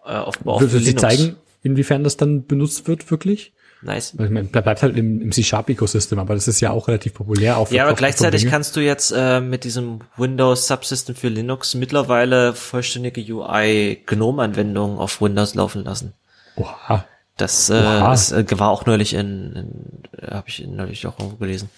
Äh, 0.09 0.17
offenbar 0.17 0.55
auch 0.55 0.61
Würde 0.61 0.71
für 0.71 0.79
sie 0.79 0.85
Linux. 0.87 1.01
zeigen, 1.01 1.35
inwiefern 1.61 2.03
das 2.03 2.17
dann 2.17 2.45
benutzt 2.45 2.87
wird, 2.87 3.09
wirklich? 3.11 3.53
Nice. 3.81 4.13
Ich 4.13 4.29
meine, 4.29 4.43
bleibt 4.43 4.81
halt 4.83 4.97
im, 4.97 5.21
im 5.21 5.31
C-Sharp-Ecosystem, 5.31 6.19
aber 6.19 6.33
das 6.33 6.49
ist 6.49 6.59
ja 6.59 6.71
auch 6.71 6.89
relativ 6.89 7.13
populär. 7.13 7.65
Für 7.65 7.73
Ja, 7.73 7.85
aber 7.85 7.93
gleichzeitig 7.93 8.45
kannst 8.47 8.75
du 8.75 8.81
jetzt 8.81 9.13
äh, 9.15 9.39
mit 9.39 9.63
diesem 9.63 10.01
Windows 10.17 10.67
Subsystem 10.67 11.15
für 11.15 11.29
Linux 11.29 11.75
mittlerweile 11.75 12.53
vollständige 12.53 13.21
UI 13.33 14.01
GNOME-Anwendungen 14.05 14.97
auf 14.97 15.21
Windows 15.21 15.55
laufen 15.55 15.85
lassen. 15.85 16.13
Oha. 16.57 17.05
Das, 17.37 17.69
äh, 17.69 17.73
Oha. 17.73 18.09
das 18.09 18.33
äh, 18.33 18.45
war 18.59 18.69
auch 18.69 18.85
neulich 18.85 19.13
in, 19.13 19.53
in 19.53 20.29
habe 20.29 20.49
ich 20.49 20.65
neulich 20.67 21.07
auch 21.07 21.17
irgendwo 21.17 21.37
gelesen. 21.37 21.69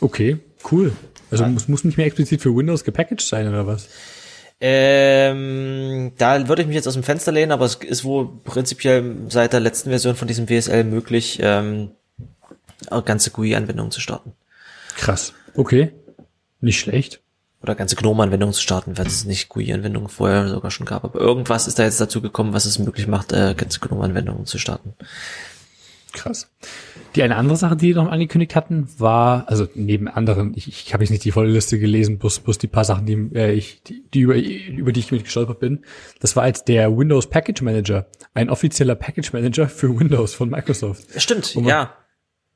Okay, 0.00 0.38
cool. 0.72 0.92
Also 1.30 1.44
muss, 1.44 1.68
muss 1.68 1.84
nicht 1.84 1.98
mehr 1.98 2.06
explizit 2.06 2.40
für 2.40 2.56
Windows 2.56 2.84
gepackaged 2.84 3.20
sein, 3.26 3.48
oder 3.48 3.66
was? 3.66 3.88
Ähm, 4.58 6.12
da 6.16 6.48
würde 6.48 6.62
ich 6.62 6.68
mich 6.68 6.76
jetzt 6.76 6.88
aus 6.88 6.94
dem 6.94 7.02
Fenster 7.02 7.30
lehnen, 7.30 7.52
aber 7.52 7.66
es 7.66 7.74
ist 7.74 8.04
wohl 8.04 8.28
prinzipiell 8.44 9.16
seit 9.28 9.52
der 9.52 9.60
letzten 9.60 9.90
Version 9.90 10.16
von 10.16 10.28
diesem 10.28 10.48
WSL 10.48 10.84
möglich, 10.84 11.38
ähm, 11.42 11.90
ganze 13.04 13.30
GUI-Anwendungen 13.30 13.92
zu 13.92 14.00
starten. 14.00 14.32
Krass. 14.96 15.34
Okay. 15.54 15.92
Nicht 16.60 16.80
schlecht. 16.80 17.20
Oder 17.62 17.74
ganze 17.74 17.96
GNOME-Anwendungen 17.96 18.54
zu 18.54 18.62
starten, 18.62 18.96
wenn 18.96 19.06
es 19.06 19.24
nicht 19.24 19.48
GUI-Anwendungen 19.48 20.08
vorher 20.08 20.48
sogar 20.48 20.70
schon 20.70 20.86
gab. 20.86 21.04
Aber 21.04 21.18
irgendwas 21.18 21.66
ist 21.66 21.78
da 21.78 21.84
jetzt 21.84 22.00
dazu 22.00 22.22
gekommen, 22.22 22.52
was 22.52 22.64
es 22.64 22.78
möglich 22.78 23.06
macht, 23.06 23.32
äh, 23.32 23.54
ganze 23.54 23.80
GNOME-Anwendungen 23.80 24.46
zu 24.46 24.58
starten. 24.58 24.94
Krass. 26.12 26.48
Die 27.16 27.22
eine 27.22 27.36
andere 27.36 27.56
Sache, 27.56 27.76
die 27.76 27.88
die 27.88 27.94
noch 27.94 28.10
angekündigt 28.10 28.54
hatten, 28.54 28.86
war, 28.98 29.48
also 29.48 29.66
neben 29.74 30.06
anderen, 30.06 30.52
ich, 30.54 30.68
ich 30.68 30.92
habe 30.92 31.02
jetzt 31.02 31.10
nicht 31.10 31.24
die 31.24 31.32
volle 31.32 31.50
Liste 31.50 31.78
gelesen, 31.78 32.18
bloß, 32.18 32.40
bloß 32.40 32.58
die 32.58 32.66
paar 32.66 32.84
Sachen, 32.84 33.06
die, 33.06 33.14
äh, 33.34 33.52
ich, 33.54 33.82
die, 33.82 34.04
die 34.12 34.20
über, 34.20 34.36
über 34.36 34.92
die 34.92 35.00
ich 35.00 35.10
mit 35.10 35.24
gestolpert 35.24 35.58
bin. 35.58 35.84
Das 36.20 36.36
war 36.36 36.46
jetzt 36.46 36.68
der 36.68 36.96
Windows 36.96 37.28
Package 37.30 37.62
Manager, 37.62 38.06
ein 38.34 38.50
offizieller 38.50 38.94
Package 38.94 39.32
Manager 39.32 39.68
für 39.68 39.98
Windows 39.98 40.34
von 40.34 40.50
Microsoft. 40.50 41.04
Stimmt, 41.20 41.54
man- 41.56 41.64
ja. 41.64 41.94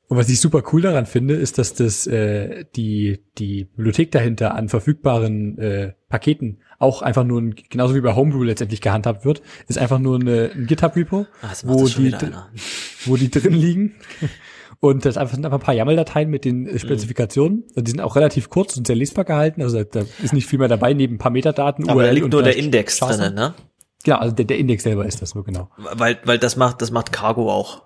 Und 0.07 0.17
was 0.17 0.27
ich 0.27 0.41
super 0.41 0.61
cool 0.73 0.81
daran 0.81 1.05
finde, 1.05 1.35
ist, 1.35 1.57
dass 1.57 1.73
das 1.73 2.05
äh, 2.05 2.65
die 2.75 3.23
die 3.37 3.63
Bibliothek 3.63 4.11
dahinter 4.11 4.53
an 4.55 4.67
verfügbaren 4.67 5.57
äh, 5.57 5.93
Paketen 6.09 6.59
auch 6.79 7.01
einfach 7.01 7.23
nur 7.23 7.39
ein, 7.41 7.55
genauso 7.69 7.95
wie 7.95 8.01
bei 8.01 8.13
Homebrew 8.13 8.43
letztendlich 8.43 8.81
gehandhabt 8.81 9.23
wird, 9.23 9.41
ist 9.69 9.77
einfach 9.77 9.99
nur 9.99 10.19
eine, 10.19 10.51
ein 10.53 10.65
GitHub-Repo, 10.65 11.27
Ah, 11.41 11.47
jetzt 11.47 11.63
macht 11.65 11.77
wo 11.79 11.85
die 11.87 12.11
wo 13.05 13.15
die 13.15 13.31
drin 13.31 13.53
liegen. 13.53 13.95
Und 14.81 15.05
das 15.05 15.15
einfach 15.15 15.35
sind 15.35 15.45
einfach 15.45 15.59
ein 15.59 15.63
paar 15.63 15.75
YAML-Dateien 15.75 16.27
mit 16.27 16.43
den 16.43 16.65
äh, 16.65 16.79
Spezifikationen. 16.79 17.65
Und 17.75 17.87
die 17.87 17.91
sind 17.91 18.01
auch 18.01 18.15
relativ 18.15 18.49
kurz 18.49 18.75
und 18.75 18.87
sehr 18.87 18.95
lesbar 18.95 19.25
gehalten. 19.25 19.61
Also 19.61 19.83
da, 19.83 20.01
da 20.01 20.05
ist 20.23 20.33
nicht 20.33 20.47
viel 20.47 20.57
mehr 20.57 20.67
dabei, 20.67 20.93
neben 20.93 21.15
ein 21.15 21.17
paar 21.19 21.31
Metadaten. 21.31 21.87
Aber 21.87 22.01
da 22.01 22.07
URL 22.07 22.15
liegt 22.15 22.25
und 22.25 22.31
nur 22.31 22.41
der 22.43 22.57
Index 22.57 22.97
drinnen, 22.97 23.35
ne? 23.35 23.53
Genau, 24.03 24.17
also 24.17 24.35
der, 24.35 24.45
der 24.45 24.57
Index 24.57 24.81
selber 24.81 25.05
ist 25.05 25.21
das 25.21 25.35
nur 25.35 25.43
genau. 25.45 25.69
Weil, 25.77 26.17
weil 26.25 26.39
das 26.39 26.55
macht, 26.55 26.81
das 26.81 26.89
macht 26.89 27.11
Cargo 27.11 27.51
auch. 27.51 27.83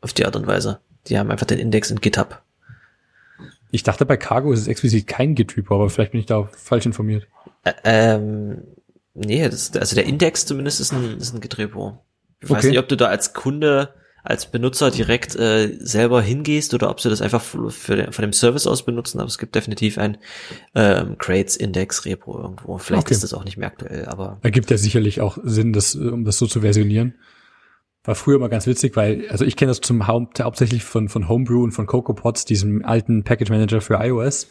Auf 0.00 0.12
die 0.12 0.26
Art 0.26 0.34
und 0.34 0.48
Weise. 0.48 0.80
Die 1.06 1.16
haben 1.16 1.30
einfach 1.30 1.46
den 1.46 1.60
Index 1.60 1.92
in 1.92 2.00
GitHub. 2.00 2.42
Ich 3.70 3.84
dachte, 3.84 4.04
bei 4.04 4.16
Cargo 4.16 4.52
ist 4.52 4.60
es 4.60 4.66
explizit 4.66 5.06
kein 5.06 5.36
Git-Repo, 5.36 5.76
aber 5.76 5.90
vielleicht 5.90 6.10
bin 6.10 6.20
ich 6.20 6.26
da 6.26 6.48
falsch 6.56 6.86
informiert. 6.86 7.28
Ä 7.64 7.72
ähm, 7.84 8.62
nee, 9.14 9.48
das, 9.48 9.76
also 9.76 9.94
der 9.94 10.06
Index 10.06 10.44
zumindest 10.46 10.80
ist 10.80 10.92
ein, 10.92 11.18
ist 11.18 11.32
ein 11.32 11.40
Git-Repo. 11.40 11.98
Ich 12.40 12.50
weiß 12.50 12.58
Okay. 12.58 12.70
nicht, 12.70 12.78
ob 12.80 12.88
du 12.88 12.96
da 12.96 13.06
als 13.06 13.32
Kunde, 13.32 13.94
als 14.22 14.50
Benutzer 14.50 14.90
direkt 14.90 15.36
äh, 15.36 15.76
selber 15.80 16.22
hingehst 16.22 16.74
oder 16.74 16.90
ob 16.90 17.00
sie 17.00 17.08
das 17.08 17.22
einfach 17.22 17.42
für, 17.42 17.96
den, 17.96 18.12
von 18.12 18.22
dem 18.22 18.32
Service 18.32 18.66
aus 18.66 18.84
benutzen, 18.84 19.18
aber 19.18 19.28
es 19.28 19.38
gibt 19.38 19.54
definitiv 19.54 19.98
ein 19.98 20.18
ähm, 20.74 21.16
Crates 21.18 21.56
Index 21.56 22.04
Repo 22.04 22.38
irgendwo. 22.40 22.78
Vielleicht 22.78 23.06
Okay. 23.06 23.14
ist 23.14 23.22
das 23.22 23.34
auch 23.34 23.44
nicht 23.44 23.56
mehr 23.56 23.68
aktuell, 23.68 24.06
aber 24.06 24.38
Ergibt 24.42 24.70
ja 24.70 24.76
sicherlich 24.76 25.20
auch 25.20 25.38
Sinn, 25.42 25.72
das, 25.72 25.94
um 25.94 26.24
das 26.24 26.38
so 26.38 26.46
zu 26.46 26.60
versionieren. 26.60 27.14
War 28.04 28.14
früher 28.14 28.36
immer 28.36 28.48
ganz 28.48 28.66
witzig, 28.66 28.96
weil, 28.96 29.28
also 29.28 29.44
ich 29.44 29.56
kenne 29.56 29.70
das 29.70 29.80
zum 29.80 30.06
Haupt, 30.06 30.40
hauptsächlich 30.40 30.84
von, 30.84 31.08
von 31.08 31.28
Homebrew 31.28 31.62
und 31.62 31.72
von 31.72 31.86
CocoaPods, 31.86 32.46
diesem 32.46 32.84
alten 32.84 33.24
Package 33.24 33.50
Manager 33.50 33.80
für 33.80 33.94
iOS, 33.94 34.48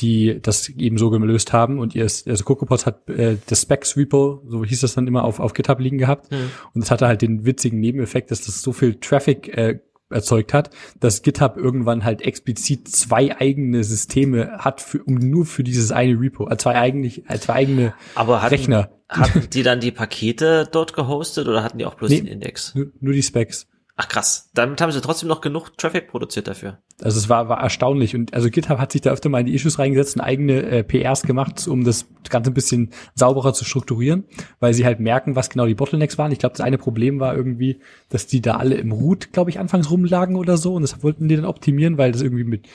die 0.00 0.40
das 0.40 0.68
eben 0.70 0.98
so 0.98 1.10
gelöst 1.10 1.52
haben 1.52 1.78
und 1.78 1.94
ihr, 1.94 2.04
also 2.04 2.44
CocoaPods 2.44 2.86
hat 2.86 3.08
äh, 3.08 3.36
das 3.46 3.62
Specs 3.62 3.96
Repo, 3.96 4.42
so 4.46 4.64
hieß 4.64 4.80
das 4.80 4.94
dann 4.94 5.06
immer, 5.06 5.24
auf, 5.24 5.40
auf 5.40 5.52
GitHub 5.54 5.80
liegen 5.80 5.98
gehabt. 5.98 6.32
Und 6.32 6.82
das 6.82 6.90
hatte 6.90 7.06
halt 7.06 7.22
den 7.22 7.44
witzigen 7.44 7.80
Nebeneffekt, 7.80 8.30
dass 8.30 8.42
das 8.42 8.62
so 8.62 8.72
viel 8.72 8.94
Traffic 8.94 9.48
äh, 9.56 9.80
erzeugt 10.10 10.52
hat, 10.52 10.70
dass 10.98 11.22
GitHub 11.22 11.56
irgendwann 11.56 12.04
halt 12.04 12.22
explizit 12.22 12.88
zwei 12.88 13.36
eigene 13.38 13.84
Systeme 13.84 14.58
hat, 14.58 14.80
für, 14.80 15.02
um 15.04 15.14
nur 15.14 15.46
für 15.46 15.62
dieses 15.62 15.92
eine 15.92 16.18
Repo, 16.20 16.48
äh, 16.50 16.56
zwei 16.56 16.74
eigentlich, 16.74 17.28
äh, 17.28 17.38
zwei 17.38 17.54
eigene 17.54 17.94
aber 18.14 18.42
hatten, 18.42 18.54
Rechner. 18.54 18.90
hatten 19.08 19.48
die 19.50 19.62
dann 19.62 19.80
die 19.80 19.92
Pakete 19.92 20.68
dort 20.70 20.94
gehostet 20.94 21.46
oder 21.48 21.62
hatten 21.62 21.78
die 21.78 21.84
auch 21.84 21.94
bloß 21.94 22.10
Nee. 22.10 22.18
den 22.22 22.26
Index? 22.26 22.74
Nur, 22.74 22.86
nur 23.00 23.12
die 23.12 23.22
Specs. 23.22 23.68
Ach 24.02 24.08
krass, 24.08 24.48
damit 24.54 24.80
haben 24.80 24.90
sie 24.90 25.02
trotzdem 25.02 25.28
noch 25.28 25.42
genug 25.42 25.76
Traffic 25.76 26.08
produziert 26.08 26.48
dafür. 26.48 26.78
Also 27.02 27.18
es 27.18 27.28
war, 27.28 27.50
war 27.50 27.60
erstaunlich. 27.60 28.16
Und 28.16 28.32
also 28.32 28.48
GitHub 28.48 28.78
hat 28.78 28.92
sich 28.92 29.02
da 29.02 29.10
öfter 29.10 29.28
mal 29.28 29.40
in 29.40 29.46
die 29.46 29.54
Issues 29.54 29.78
reingesetzt 29.78 30.16
und 30.16 30.22
eigene 30.22 30.62
äh, 30.62 30.82
PRs 30.82 31.24
gemacht, 31.24 31.68
um 31.68 31.84
das 31.84 32.06
Ganze 32.30 32.50
ein 32.50 32.54
bisschen 32.54 32.94
sauberer 33.14 33.52
zu 33.52 33.66
strukturieren, 33.66 34.24
weil 34.58 34.72
sie 34.72 34.86
halt 34.86 35.00
merken, 35.00 35.36
was 35.36 35.50
genau 35.50 35.66
die 35.66 35.74
Bottlenecks 35.74 36.16
waren. 36.16 36.32
Ich 36.32 36.38
glaube, 36.38 36.56
das 36.56 36.64
eine 36.64 36.78
Problem 36.78 37.20
war 37.20 37.36
irgendwie, 37.36 37.80
dass 38.08 38.26
die 38.26 38.40
da 38.40 38.56
alle 38.56 38.76
im 38.76 38.90
Root, 38.90 39.34
glaube 39.34 39.50
ich, 39.50 39.58
anfangs 39.58 39.90
rumlagen 39.90 40.36
oder 40.36 40.56
so. 40.56 40.72
Und 40.76 40.80
das 40.80 41.02
wollten 41.02 41.28
die 41.28 41.36
dann 41.36 41.44
optimieren, 41.44 41.98
weil 41.98 42.12
das 42.12 42.22
irgendwie 42.22 42.44
mit 42.44 42.68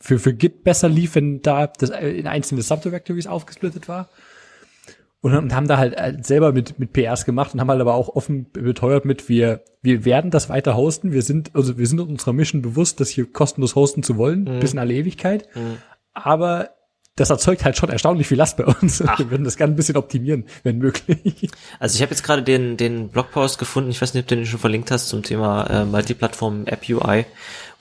für, 0.00 0.18
für 0.18 0.34
Git 0.34 0.64
besser 0.64 0.88
lief, 0.88 1.14
wenn 1.14 1.40
da 1.40 1.68
das 1.68 1.90
äh, 1.90 2.08
in 2.08 2.26
einzelne 2.26 2.62
Subdirectories 2.62 3.28
aufgesplittet 3.28 3.86
war. 3.86 4.08
Und 5.24 5.32
haben- 5.32 5.54
haben 5.54 5.68
da 5.68 5.78
halt 5.78 5.94
äh, 5.96 6.16
selber 6.22 6.52
mit, 6.52 6.78
mit 6.78 6.92
PRs 6.92 7.24
gemacht 7.24 7.54
und 7.54 7.60
haben 7.60 7.70
halt 7.70 7.80
aber 7.80 7.94
auch 7.94 8.08
offen 8.14 8.50
beteuert 8.52 9.04
mit, 9.04 9.28
wir, 9.28 9.62
wir 9.82 10.04
werden 10.04 10.30
das 10.30 10.48
weiter 10.50 10.76
hosten. 10.76 11.12
Wir 11.12 11.22
sind, 11.22 11.50
also 11.54 11.78
wir 11.78 11.86
sind 11.86 11.98
uns 12.00 12.10
unserer 12.10 12.32
Mission 12.34 12.62
bewusst, 12.62 13.00
das 13.00 13.08
hier 13.08 13.30
kostenlos 13.32 13.74
hosten 13.74 14.02
zu 14.02 14.16
wollen, 14.16 14.60
bis 14.60 14.72
in 14.74 14.78
alle 14.78 14.94
Ewigkeit. 14.94 15.48
Aber 16.12 16.70
das 17.16 17.30
erzeugt 17.30 17.64
halt 17.64 17.76
schon 17.76 17.90
erstaunlich 17.90 18.26
viel 18.26 18.38
Last 18.38 18.56
bei 18.56 18.64
uns. 18.66 19.00
Wir 19.18 19.30
würden 19.30 19.44
das 19.44 19.56
gerne 19.56 19.72
ein 19.72 19.76
bisschen 19.76 19.96
optimieren, 19.96 20.46
wenn 20.64 20.78
möglich. 20.78 21.48
Also 21.78 21.94
ich 21.94 22.02
habe 22.02 22.10
jetzt 22.10 22.24
gerade 22.24 22.42
den, 22.42 22.76
den 22.76 23.08
Blogpost 23.08 23.58
gefunden, 23.60 23.88
ich 23.90 24.02
weiß 24.02 24.14
nicht, 24.14 24.24
ob 24.24 24.28
du 24.28 24.34
den 24.34 24.46
schon 24.46 24.58
verlinkt 24.58 24.90
hast 24.90 25.08
zum 25.08 25.22
Thema 25.22 25.64
äh, 25.70 25.84
Multiplattform 25.84 26.66
App 26.66 26.80
UI. 26.88 27.24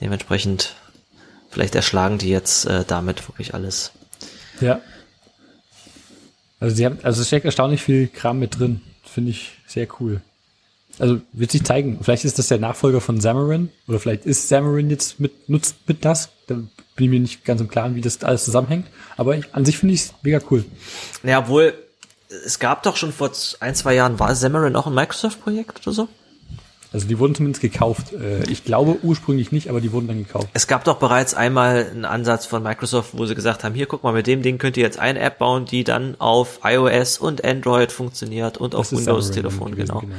Dementsprechend, 0.00 0.74
vielleicht 1.52 1.74
erschlagen 1.74 2.18
die 2.18 2.30
jetzt 2.30 2.64
äh, 2.64 2.84
damit 2.86 3.28
wirklich 3.28 3.54
alles. 3.54 3.92
Ja. 4.60 4.80
Also 6.58 6.74
sie 6.74 6.86
haben, 6.86 6.98
also 7.02 7.20
es 7.20 7.26
steckt 7.28 7.44
erstaunlich 7.44 7.82
viel 7.82 8.08
Kram 8.08 8.38
mit 8.38 8.58
drin. 8.58 8.80
Finde 9.04 9.30
ich 9.30 9.52
sehr 9.66 9.86
cool. 10.00 10.22
Also 10.98 11.20
wird 11.32 11.50
sich 11.50 11.64
zeigen. 11.64 11.98
Vielleicht 12.02 12.24
ist 12.24 12.38
das 12.38 12.48
der 12.48 12.58
Nachfolger 12.58 13.00
von 13.00 13.18
Xamarin 13.18 13.70
oder 13.88 13.98
vielleicht 13.98 14.24
ist 14.26 14.44
Xamarin 14.44 14.90
jetzt 14.90 15.20
mit 15.20 15.48
nutzt 15.48 15.76
mit 15.86 16.04
das. 16.04 16.30
Da 16.46 16.54
bin 16.54 16.70
ich 16.96 17.10
mir 17.10 17.20
nicht 17.20 17.44
ganz 17.44 17.60
im 17.60 17.68
Klaren, 17.68 17.94
wie 17.94 18.00
das 18.00 18.22
alles 18.22 18.44
zusammenhängt. 18.44 18.86
Aber 19.16 19.36
ich, 19.36 19.54
an 19.54 19.64
sich 19.64 19.78
finde 19.78 19.94
ich 19.94 20.02
es 20.02 20.14
mega 20.22 20.40
cool. 20.50 20.64
Ja, 21.22 21.40
obwohl 21.40 21.74
es 22.46 22.58
gab 22.58 22.82
doch 22.82 22.96
schon 22.96 23.12
vor 23.12 23.30
ein 23.60 23.74
zwei 23.74 23.94
Jahren 23.94 24.18
war 24.18 24.32
Xamarin 24.32 24.76
auch 24.76 24.86
ein 24.86 24.94
Microsoft-Projekt 24.94 25.86
oder 25.86 25.92
so? 25.92 26.08
Also 26.92 27.06
die 27.06 27.18
wurden 27.18 27.34
zumindest 27.34 27.62
gekauft. 27.62 28.12
Äh, 28.12 28.42
Ich 28.50 28.64
glaube 28.64 28.98
ursprünglich 29.02 29.52
nicht, 29.52 29.68
aber 29.70 29.80
die 29.80 29.92
wurden 29.92 30.08
dann 30.08 30.18
gekauft. 30.18 30.48
Es 30.52 30.66
gab 30.66 30.84
doch 30.84 30.96
bereits 30.96 31.34
einmal 31.34 31.86
einen 31.90 32.04
Ansatz 32.04 32.46
von 32.46 32.62
Microsoft, 32.62 33.10
wo 33.12 33.24
sie 33.26 33.34
gesagt 33.34 33.64
haben, 33.64 33.74
hier 33.74 33.86
guck 33.86 34.02
mal, 34.02 34.12
mit 34.12 34.26
dem 34.26 34.42
Ding 34.42 34.58
könnt 34.58 34.76
ihr 34.76 34.82
jetzt 34.82 34.98
eine 34.98 35.20
App 35.20 35.38
bauen, 35.38 35.64
die 35.64 35.84
dann 35.84 36.16
auf 36.18 36.60
iOS 36.64 37.18
und 37.18 37.44
Android 37.44 37.92
funktioniert 37.92 38.58
und 38.58 38.74
auf 38.74 38.90
Das 38.90 38.98
Windows-Telefon, 38.98 39.72
gewesen, 39.72 40.00
genau. 40.00 40.14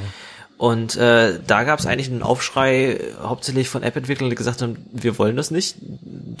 Und 0.56 0.96
äh, 0.96 1.40
da 1.44 1.64
gab 1.64 1.80
es 1.80 1.86
eigentlich 1.86 2.08
einen 2.08 2.22
Aufschrei, 2.22 3.00
hauptsächlich 3.20 3.68
von 3.68 3.82
App-Entwicklern, 3.82 4.30
die 4.30 4.36
gesagt 4.36 4.62
haben, 4.62 4.76
wir 4.92 5.18
wollen 5.18 5.36
das 5.36 5.50
nicht, 5.50 5.76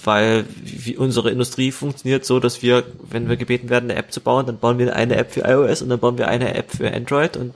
weil 0.04 0.44
wie 0.62 0.96
unsere 0.96 1.30
Industrie 1.30 1.72
funktioniert 1.72 2.24
so, 2.24 2.38
dass 2.38 2.62
wir, 2.62 2.84
wenn 3.10 3.28
wir 3.28 3.36
gebeten 3.36 3.70
werden, 3.70 3.90
eine 3.90 3.98
App 3.98 4.12
zu 4.12 4.20
bauen, 4.20 4.46
dann 4.46 4.58
bauen 4.58 4.78
wir 4.78 4.94
eine 4.94 5.16
App 5.16 5.32
für 5.32 5.40
iOS 5.40 5.82
und 5.82 5.88
dann 5.88 5.98
bauen 5.98 6.16
wir 6.16 6.28
eine 6.28 6.54
App 6.54 6.70
für 6.70 6.92
Android 6.92 7.36
und 7.36 7.54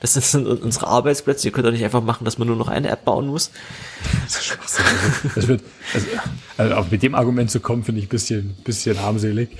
das 0.00 0.14
sind 0.14 0.46
unsere 0.46 0.86
Arbeitsplätze. 0.86 1.48
Ihr 1.48 1.52
könnt 1.52 1.66
doch 1.66 1.72
nicht 1.72 1.84
einfach 1.84 2.02
machen, 2.02 2.24
dass 2.24 2.38
man 2.38 2.46
nur 2.46 2.56
noch 2.56 2.68
eine 2.68 2.88
App 2.88 3.04
bauen 3.04 3.26
muss. 3.26 3.50
Das 5.34 5.48
wird, 5.48 5.62
also, 5.94 6.06
also 6.56 6.74
auch 6.76 6.90
mit 6.90 7.02
dem 7.02 7.16
Argument 7.16 7.50
zu 7.50 7.58
kommen, 7.58 7.82
finde 7.82 8.00
ich 8.00 8.06
ein 8.06 8.10
bisschen, 8.10 8.54
bisschen 8.62 8.96
armselig. 8.98 9.50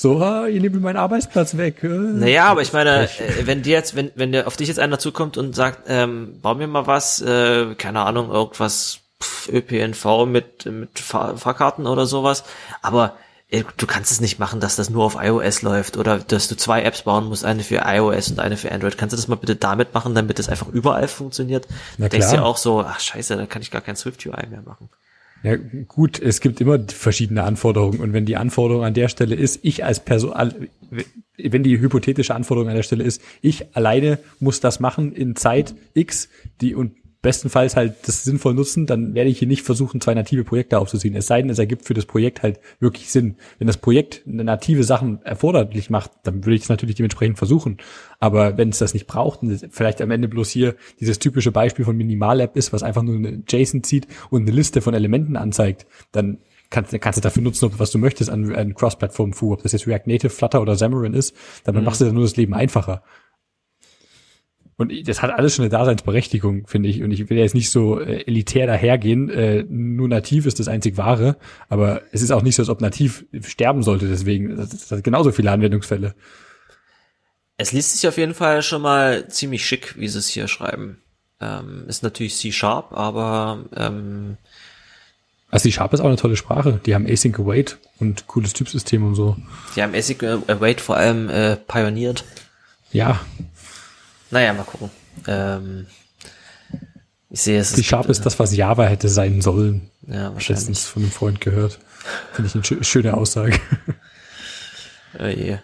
So, 0.00 0.18
ah, 0.22 0.46
ihr 0.46 0.62
nehmt 0.62 0.74
mir 0.74 0.80
meinen 0.80 0.96
Arbeitsplatz 0.96 1.58
weg. 1.58 1.84
äh. 1.84 1.88
Naja, 1.88 2.46
aber 2.46 2.62
ich 2.62 2.72
meine, 2.72 3.02
äh, 3.02 3.46
wenn 3.46 3.60
dir 3.60 3.72
jetzt, 3.72 3.94
wenn, 3.94 4.10
wenn 4.14 4.32
der 4.32 4.46
auf 4.46 4.56
dich 4.56 4.68
jetzt 4.68 4.80
einer 4.80 4.98
zukommt 4.98 5.36
und 5.36 5.54
sagt, 5.54 5.82
ähm, 5.88 6.38
bau 6.40 6.54
mir 6.54 6.68
mal 6.68 6.86
was, 6.86 7.20
äh, 7.20 7.74
keine 7.74 8.00
Ahnung, 8.00 8.30
irgendwas 8.30 9.00
pff, 9.22 9.50
ÖPNV 9.50 10.24
mit, 10.24 10.64
mit 10.64 10.98
Fahr 10.98 11.36
Fahrkarten 11.36 11.86
oder 11.86 12.06
sowas, 12.06 12.44
aber 12.80 13.18
äh, 13.50 13.62
du 13.76 13.86
kannst 13.86 14.10
es 14.10 14.22
nicht 14.22 14.38
machen, 14.38 14.58
dass 14.58 14.74
das 14.74 14.88
nur 14.88 15.04
auf 15.04 15.18
iOS 15.20 15.60
läuft 15.60 15.98
oder 15.98 16.18
dass 16.18 16.48
du 16.48 16.56
zwei 16.56 16.82
Apps 16.82 17.02
bauen 17.02 17.26
musst, 17.26 17.44
eine 17.44 17.62
für 17.62 17.82
iOS 17.84 18.30
und 18.30 18.40
eine 18.40 18.56
für 18.56 18.72
Android. 18.72 18.96
Kannst 18.96 19.12
du 19.12 19.18
das 19.18 19.28
mal 19.28 19.36
bitte 19.36 19.56
damit 19.56 19.92
machen, 19.92 20.14
damit 20.14 20.38
das 20.38 20.48
einfach 20.48 20.68
überall 20.68 21.08
funktioniert? 21.08 21.68
Na 21.98 22.08
Denkst 22.08 22.28
klar. 22.28 22.40
dir 22.40 22.46
auch 22.46 22.56
so, 22.56 22.80
ach 22.80 23.00
scheiße, 23.00 23.36
da 23.36 23.44
kann 23.44 23.60
ich 23.60 23.70
gar 23.70 23.82
kein 23.82 23.96
Swift 23.96 24.24
UI 24.24 24.46
mehr 24.48 24.62
machen. 24.62 24.88
Ja, 25.42 25.56
gut, 25.88 26.20
es 26.20 26.40
gibt 26.40 26.60
immer 26.60 26.78
verschiedene 26.86 27.44
Anforderungen. 27.44 28.00
Und 28.00 28.12
wenn 28.12 28.26
die 28.26 28.36
Anforderung 28.36 28.84
an 28.84 28.94
der 28.94 29.08
Stelle 29.08 29.34
ist, 29.34 29.60
ich 29.62 29.84
als 29.84 30.00
Person, 30.00 30.34
wenn 31.38 31.62
die 31.62 31.78
hypothetische 31.78 32.34
Anforderung 32.34 32.68
an 32.68 32.76
der 32.76 32.82
Stelle 32.82 33.04
ist, 33.04 33.22
ich 33.40 33.74
alleine 33.74 34.18
muss 34.38 34.60
das 34.60 34.80
machen 34.80 35.12
in 35.12 35.36
Zeit 35.36 35.74
X, 35.94 36.28
die 36.60 36.74
und 36.74 36.92
bestenfalls 37.22 37.76
halt 37.76 37.96
das 38.06 38.24
sinnvoll 38.24 38.54
nutzen, 38.54 38.86
dann 38.86 39.14
werde 39.14 39.28
ich 39.28 39.38
hier 39.38 39.48
nicht 39.48 39.62
versuchen, 39.62 40.00
zwei 40.00 40.14
native 40.14 40.44
Projekte 40.44 40.78
aufzuziehen. 40.78 41.14
Es 41.14 41.26
sei 41.26 41.42
denn, 41.42 41.50
es 41.50 41.58
ergibt 41.58 41.84
für 41.84 41.94
das 41.94 42.06
Projekt 42.06 42.42
halt 42.42 42.60
wirklich 42.78 43.10
Sinn. 43.10 43.36
Wenn 43.58 43.66
das 43.66 43.76
Projekt 43.76 44.22
native 44.26 44.84
Sachen 44.84 45.22
erforderlich 45.22 45.90
macht, 45.90 46.10
dann 46.22 46.44
würde 46.44 46.54
ich 46.56 46.62
es 46.62 46.68
natürlich 46.68 46.96
dementsprechend 46.96 47.36
versuchen. 47.36 47.76
Aber 48.20 48.56
wenn 48.56 48.70
es 48.70 48.78
das 48.78 48.94
nicht 48.94 49.06
braucht 49.06 49.42
und 49.42 49.66
vielleicht 49.70 50.00
am 50.00 50.10
Ende 50.10 50.28
bloß 50.28 50.48
hier 50.48 50.76
dieses 50.98 51.18
typische 51.18 51.52
Beispiel 51.52 51.84
von 51.84 51.96
Minimal-App 51.96 52.56
ist, 52.56 52.72
was 52.72 52.82
einfach 52.82 53.02
nur 53.02 53.16
eine 53.16 53.42
JSON 53.46 53.82
zieht 53.82 54.06
und 54.30 54.42
eine 54.42 54.52
Liste 54.52 54.80
von 54.80 54.94
Elementen 54.94 55.36
anzeigt, 55.36 55.86
dann 56.12 56.38
kannst, 56.70 56.98
kannst 57.00 57.18
du 57.18 57.20
dafür 57.20 57.42
nutzen, 57.42 57.66
ob, 57.66 57.78
was 57.78 57.90
du 57.90 57.98
möchtest 57.98 58.30
an, 58.30 58.54
an 58.54 58.74
Cross-Platform-Fu, 58.74 59.52
ob 59.52 59.62
das 59.62 59.72
jetzt 59.72 59.86
React 59.86 60.06
Native, 60.06 60.30
Flutter 60.30 60.62
oder 60.62 60.74
Xamarin 60.74 61.14
ist, 61.14 61.36
dann 61.64 61.82
machst 61.84 62.00
du 62.00 62.06
dann 62.06 62.14
nur 62.14 62.24
das 62.24 62.36
Leben 62.36 62.54
einfacher. 62.54 63.02
Und 64.80 65.06
das 65.06 65.20
hat 65.20 65.30
alles 65.30 65.54
schon 65.54 65.64
eine 65.64 65.68
Daseinsberechtigung, 65.68 66.66
finde 66.66 66.88
ich. 66.88 67.02
Und 67.02 67.10
ich 67.10 67.28
will 67.28 67.36
jetzt 67.36 67.54
nicht 67.54 67.68
so 67.68 68.00
äh, 68.00 68.22
elitär 68.26 68.66
dahergehen. 68.66 69.28
Äh, 69.28 69.62
nur 69.68 70.08
nativ 70.08 70.46
ist 70.46 70.58
das 70.58 70.68
einzig 70.68 70.96
wahre. 70.96 71.36
Aber 71.68 72.00
es 72.12 72.22
ist 72.22 72.30
auch 72.30 72.40
nicht 72.40 72.56
so, 72.56 72.62
als 72.62 72.70
ob 72.70 72.80
nativ 72.80 73.26
sterben 73.46 73.82
sollte. 73.82 74.08
Deswegen, 74.08 74.56
das, 74.56 74.70
das 74.70 74.90
hat 74.90 75.04
genauso 75.04 75.32
viele 75.32 75.50
Anwendungsfälle. 75.50 76.14
Es 77.58 77.72
liest 77.72 77.94
sich 77.94 78.08
auf 78.08 78.16
jeden 78.16 78.32
Fall 78.32 78.62
schon 78.62 78.80
mal 78.80 79.28
ziemlich 79.28 79.66
schick, 79.66 79.96
wie 79.98 80.08
sie 80.08 80.18
es 80.18 80.28
hier 80.28 80.48
schreiben. 80.48 81.02
Ähm, 81.42 81.84
ist 81.86 82.02
natürlich 82.02 82.38
C-Sharp, 82.38 82.94
aber 82.94 83.66
ähm, 83.76 84.38
Also 85.50 85.64
die 85.64 85.72
Sharp 85.72 85.92
ist 85.92 86.00
auch 86.00 86.06
eine 86.06 86.16
tolle 86.16 86.36
Sprache. 86.36 86.80
Die 86.86 86.94
haben 86.94 87.06
Async 87.06 87.38
Await 87.38 87.76
und 87.98 88.26
cooles 88.28 88.54
Typsystem 88.54 89.04
und 89.06 89.14
so. 89.14 89.36
die 89.76 89.82
haben 89.82 89.92
Async 89.92 90.22
Await 90.22 90.80
vor 90.80 90.96
allem 90.96 91.28
äh, 91.28 91.56
pioniert. 91.56 92.24
Ja, 92.92 93.20
Naja, 94.30 94.52
mal 94.52 94.64
gucken. 94.64 94.90
Ähm, 95.26 95.86
ich 97.30 97.40
sehe 97.42 97.60
es. 97.60 97.72
die 97.72 97.84
Sharp 97.84 98.02
gibt, 98.02 98.10
ist 98.12 98.26
das, 98.26 98.38
was 98.38 98.54
Java 98.54 98.84
hätte 98.86 99.08
sein 99.08 99.40
sollen. 99.40 99.90
Ja, 100.06 100.32
wahrscheinlich. 100.34 100.48
Letztens 100.48 100.86
von 100.86 101.02
einem 101.02 101.12
Freund 101.12 101.40
gehört. 101.40 101.78
Finde 102.32 102.48
ich 102.48 102.54
eine 102.54 102.64
schö- 102.64 102.84
schöne 102.84 103.14
Aussage. 103.16 103.58
Oh 105.18 105.26
je. 105.26 105.58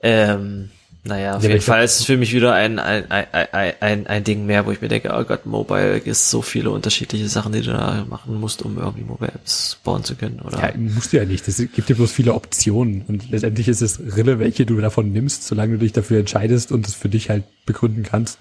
Ähm, 0.00 0.70
naja, 1.06 1.36
auf 1.36 1.42
Ja, 1.42 1.50
jeden 1.50 1.60
Fall 1.60 1.84
ist 1.84 2.00
es 2.00 2.06
für 2.06 2.16
mich 2.16 2.32
wieder 2.32 2.54
ein, 2.54 2.78
ein, 2.78 3.10
ein, 3.10 3.72
ein, 3.80 4.06
ein, 4.06 4.24
Ding 4.24 4.46
mehr, 4.46 4.64
wo 4.64 4.70
ich 4.72 4.80
mir 4.80 4.88
denke, 4.88 5.10
oh 5.14 5.22
Gott, 5.24 5.44
Mobile 5.44 5.98
ist 5.98 6.30
so 6.30 6.40
viele 6.40 6.70
unterschiedliche 6.70 7.28
Sachen, 7.28 7.52
die 7.52 7.60
du 7.60 7.72
da 7.72 8.06
machen 8.08 8.40
musst, 8.40 8.62
um 8.62 8.78
irgendwie 8.78 9.04
Mobile 9.04 9.32
Apps 9.32 9.78
bauen 9.84 10.02
zu 10.02 10.14
können, 10.14 10.40
oder? 10.40 10.58
Ja, 10.60 10.72
musst 10.78 11.12
du 11.12 11.18
ja 11.18 11.24
nicht. 11.26 11.46
Es 11.46 11.58
gibt 11.58 11.88
dir 11.88 11.94
bloß 11.94 12.10
viele 12.10 12.32
Optionen. 12.34 13.02
Und 13.06 13.30
letztendlich 13.30 13.68
ist 13.68 13.82
es 13.82 14.00
Rille, 14.16 14.38
welche 14.38 14.64
du 14.64 14.80
davon 14.80 15.12
nimmst, 15.12 15.46
solange 15.46 15.74
du 15.74 15.78
dich 15.80 15.92
dafür 15.92 16.20
entscheidest 16.20 16.72
und 16.72 16.88
es 16.88 16.94
für 16.94 17.10
dich 17.10 17.28
halt 17.28 17.44
begründen 17.66 18.02
kannst, 18.02 18.38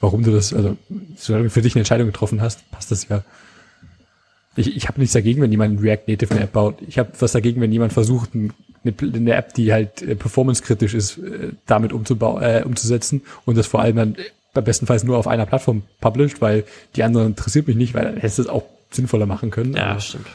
warum 0.00 0.22
du 0.22 0.30
das, 0.30 0.54
also 0.54 0.76
solange 1.16 1.44
du 1.44 1.50
für 1.50 1.62
dich 1.62 1.74
eine 1.74 1.80
Entscheidung 1.80 2.06
getroffen 2.06 2.40
hast, 2.40 2.70
passt 2.70 2.90
das 2.92 3.08
ja. 3.08 3.24
Ich, 4.58 4.74
ich 4.74 4.88
habe 4.88 5.00
nichts 5.00 5.12
dagegen, 5.12 5.42
wenn 5.42 5.50
jemand 5.50 5.82
React 5.82 6.04
Native 6.08 6.30
eine 6.34 6.44
App 6.44 6.52
baut. 6.52 6.78
Ich 6.86 6.98
habe 6.98 7.10
was 7.18 7.32
dagegen, 7.32 7.60
wenn 7.60 7.72
jemand 7.72 7.92
versucht, 7.92 8.34
ein- 8.34 8.52
eine, 9.00 9.32
App, 9.34 9.54
die 9.54 9.72
halt 9.72 10.02
äh, 10.02 10.14
performancekritisch 10.14 10.94
ist, 10.94 11.18
äh, 11.18 11.50
damit 11.66 11.92
äh, 11.92 12.62
umzusetzen 12.64 13.22
und 13.44 13.56
das 13.56 13.66
vor 13.66 13.80
allem 13.80 13.96
dann 13.96 14.16
äh, 14.54 14.62
bestenfalls 14.62 15.04
nur 15.04 15.18
auf 15.18 15.26
einer 15.26 15.46
Plattform 15.46 15.82
published, 16.00 16.40
weil 16.40 16.64
die 16.94 17.02
andere 17.02 17.26
interessiert 17.26 17.66
mich 17.66 17.76
nicht, 17.76 17.94
weil 17.94 18.04
dann 18.04 18.16
hättest 18.16 18.38
du 18.38 18.42
es 18.42 18.48
auch 18.48 18.64
sinnvoller 18.90 19.26
machen 19.26 19.50
können. 19.50 19.74
ja, 19.76 19.86
Aber- 19.92 20.00
stimmt. 20.00 20.26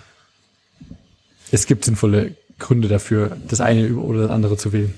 es 1.51 1.65
gibt 1.65 1.85
sinnvolle 1.85 2.35
Gründe 2.59 2.87
dafür, 2.87 3.37
das 3.47 3.61
eine 3.61 3.95
oder 3.95 4.23
das 4.23 4.31
andere 4.31 4.57
zu 4.57 4.71
wählen. 4.73 4.93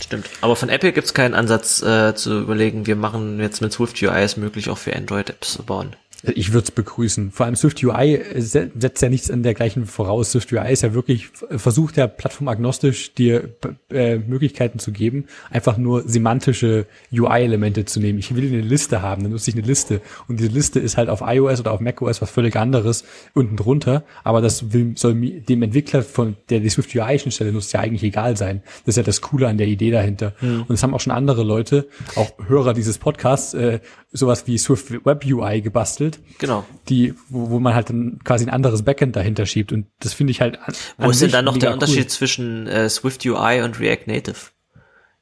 Stimmt. 0.00 0.28
Aber 0.42 0.56
von 0.56 0.68
Apple 0.68 0.92
gibt 0.92 1.06
es 1.06 1.14
keinen 1.14 1.34
Ansatz 1.34 1.82
äh, 1.82 2.14
zu 2.14 2.40
überlegen, 2.40 2.86
wir 2.86 2.96
machen 2.96 3.40
jetzt 3.40 3.62
mit 3.62 3.72
Swift 3.72 4.02
UI 4.02 4.22
es 4.22 4.36
möglich, 4.36 4.68
auch 4.68 4.76
für 4.78 4.94
Android-Apps 4.94 5.54
zu 5.54 5.62
bauen. 5.62 5.96
Ich 6.22 6.52
würde 6.52 6.64
es 6.64 6.70
begrüßen. 6.70 7.30
Vor 7.30 7.46
allem 7.46 7.56
Swift 7.56 7.82
UI 7.84 8.20
se- 8.38 8.70
setzt 8.78 9.02
ja 9.02 9.08
nichts 9.08 9.30
an 9.30 9.42
dergleichen 9.42 9.86
voraus. 9.86 10.32
Swift 10.32 10.50
UI 10.52 10.72
ist 10.72 10.82
ja 10.82 10.94
wirklich 10.94 11.28
äh, 11.50 11.58
versucht 11.58 11.96
ja 11.98 12.06
plattformagnostisch 12.06 13.12
dir 13.14 13.50
äh, 13.90 14.16
Möglichkeiten 14.16 14.78
zu 14.78 14.92
geben, 14.92 15.26
einfach 15.50 15.76
nur 15.76 16.08
semantische 16.08 16.86
UI-Elemente 17.12 17.84
zu 17.84 18.00
nehmen. 18.00 18.18
Ich 18.18 18.34
will 18.34 18.46
eine 18.48 18.62
Liste 18.62 19.02
haben, 19.02 19.22
dann 19.22 19.32
nutze 19.32 19.50
ich 19.50 19.56
eine 19.56 19.66
Liste 19.66 20.00
und 20.26 20.40
diese 20.40 20.48
Liste 20.50 20.80
ist 20.80 20.96
halt 20.96 21.10
auf 21.10 21.20
iOS 21.24 21.60
oder 21.60 21.72
auf 21.72 21.80
macOS 21.80 22.22
was 22.22 22.30
völlig 22.30 22.56
anderes 22.56 23.04
unten 23.34 23.56
drunter. 23.56 24.02
Aber 24.24 24.40
das 24.40 24.72
will, 24.72 24.92
soll 24.96 25.14
dem 25.14 25.62
Entwickler 25.62 26.02
von 26.02 26.36
der 26.48 26.60
die 26.60 26.70
Swift 26.70 26.94
UI-Schnittstelle 26.94 27.52
nutzt 27.52 27.72
ja 27.74 27.80
eigentlich 27.80 28.02
egal 28.02 28.36
sein. 28.36 28.62
Das 28.84 28.94
ist 28.94 28.96
ja 28.96 29.02
das 29.02 29.20
Coole 29.20 29.48
an 29.48 29.58
der 29.58 29.66
Idee 29.66 29.90
dahinter. 29.90 30.32
Und 30.40 30.70
es 30.70 30.82
haben 30.82 30.94
auch 30.94 31.00
schon 31.00 31.12
andere 31.12 31.42
Leute, 31.44 31.86
auch 32.16 32.32
Hörer 32.48 32.72
dieses 32.74 32.98
Podcasts, 32.98 33.54
äh, 33.54 33.80
sowas 34.12 34.46
wie 34.46 34.56
Swift 34.56 35.04
Web 35.04 35.24
UI 35.26 35.60
gebastelt 35.60 36.05
Genau. 36.38 36.64
die, 36.88 37.14
wo, 37.28 37.50
wo 37.50 37.58
man 37.60 37.74
halt 37.74 37.90
dann 37.90 38.18
quasi 38.24 38.44
ein 38.44 38.50
anderes 38.50 38.82
Backend 38.82 39.16
dahinter 39.16 39.46
schiebt. 39.46 39.72
Und 39.72 39.86
das 40.00 40.12
finde 40.14 40.30
ich 40.30 40.40
halt. 40.40 40.58
An, 40.66 40.74
Wo 40.98 41.10
ist 41.10 41.22
denn 41.22 41.30
dann 41.30 41.44
noch 41.44 41.56
der 41.58 41.72
Unterschied 41.72 42.04
Cool. 42.04 42.08
zwischen 42.08 42.66
äh, 42.66 42.88
Swift 42.88 43.24
UI 43.24 43.62
und 43.62 43.80
React 43.80 44.06
Native? 44.06 44.36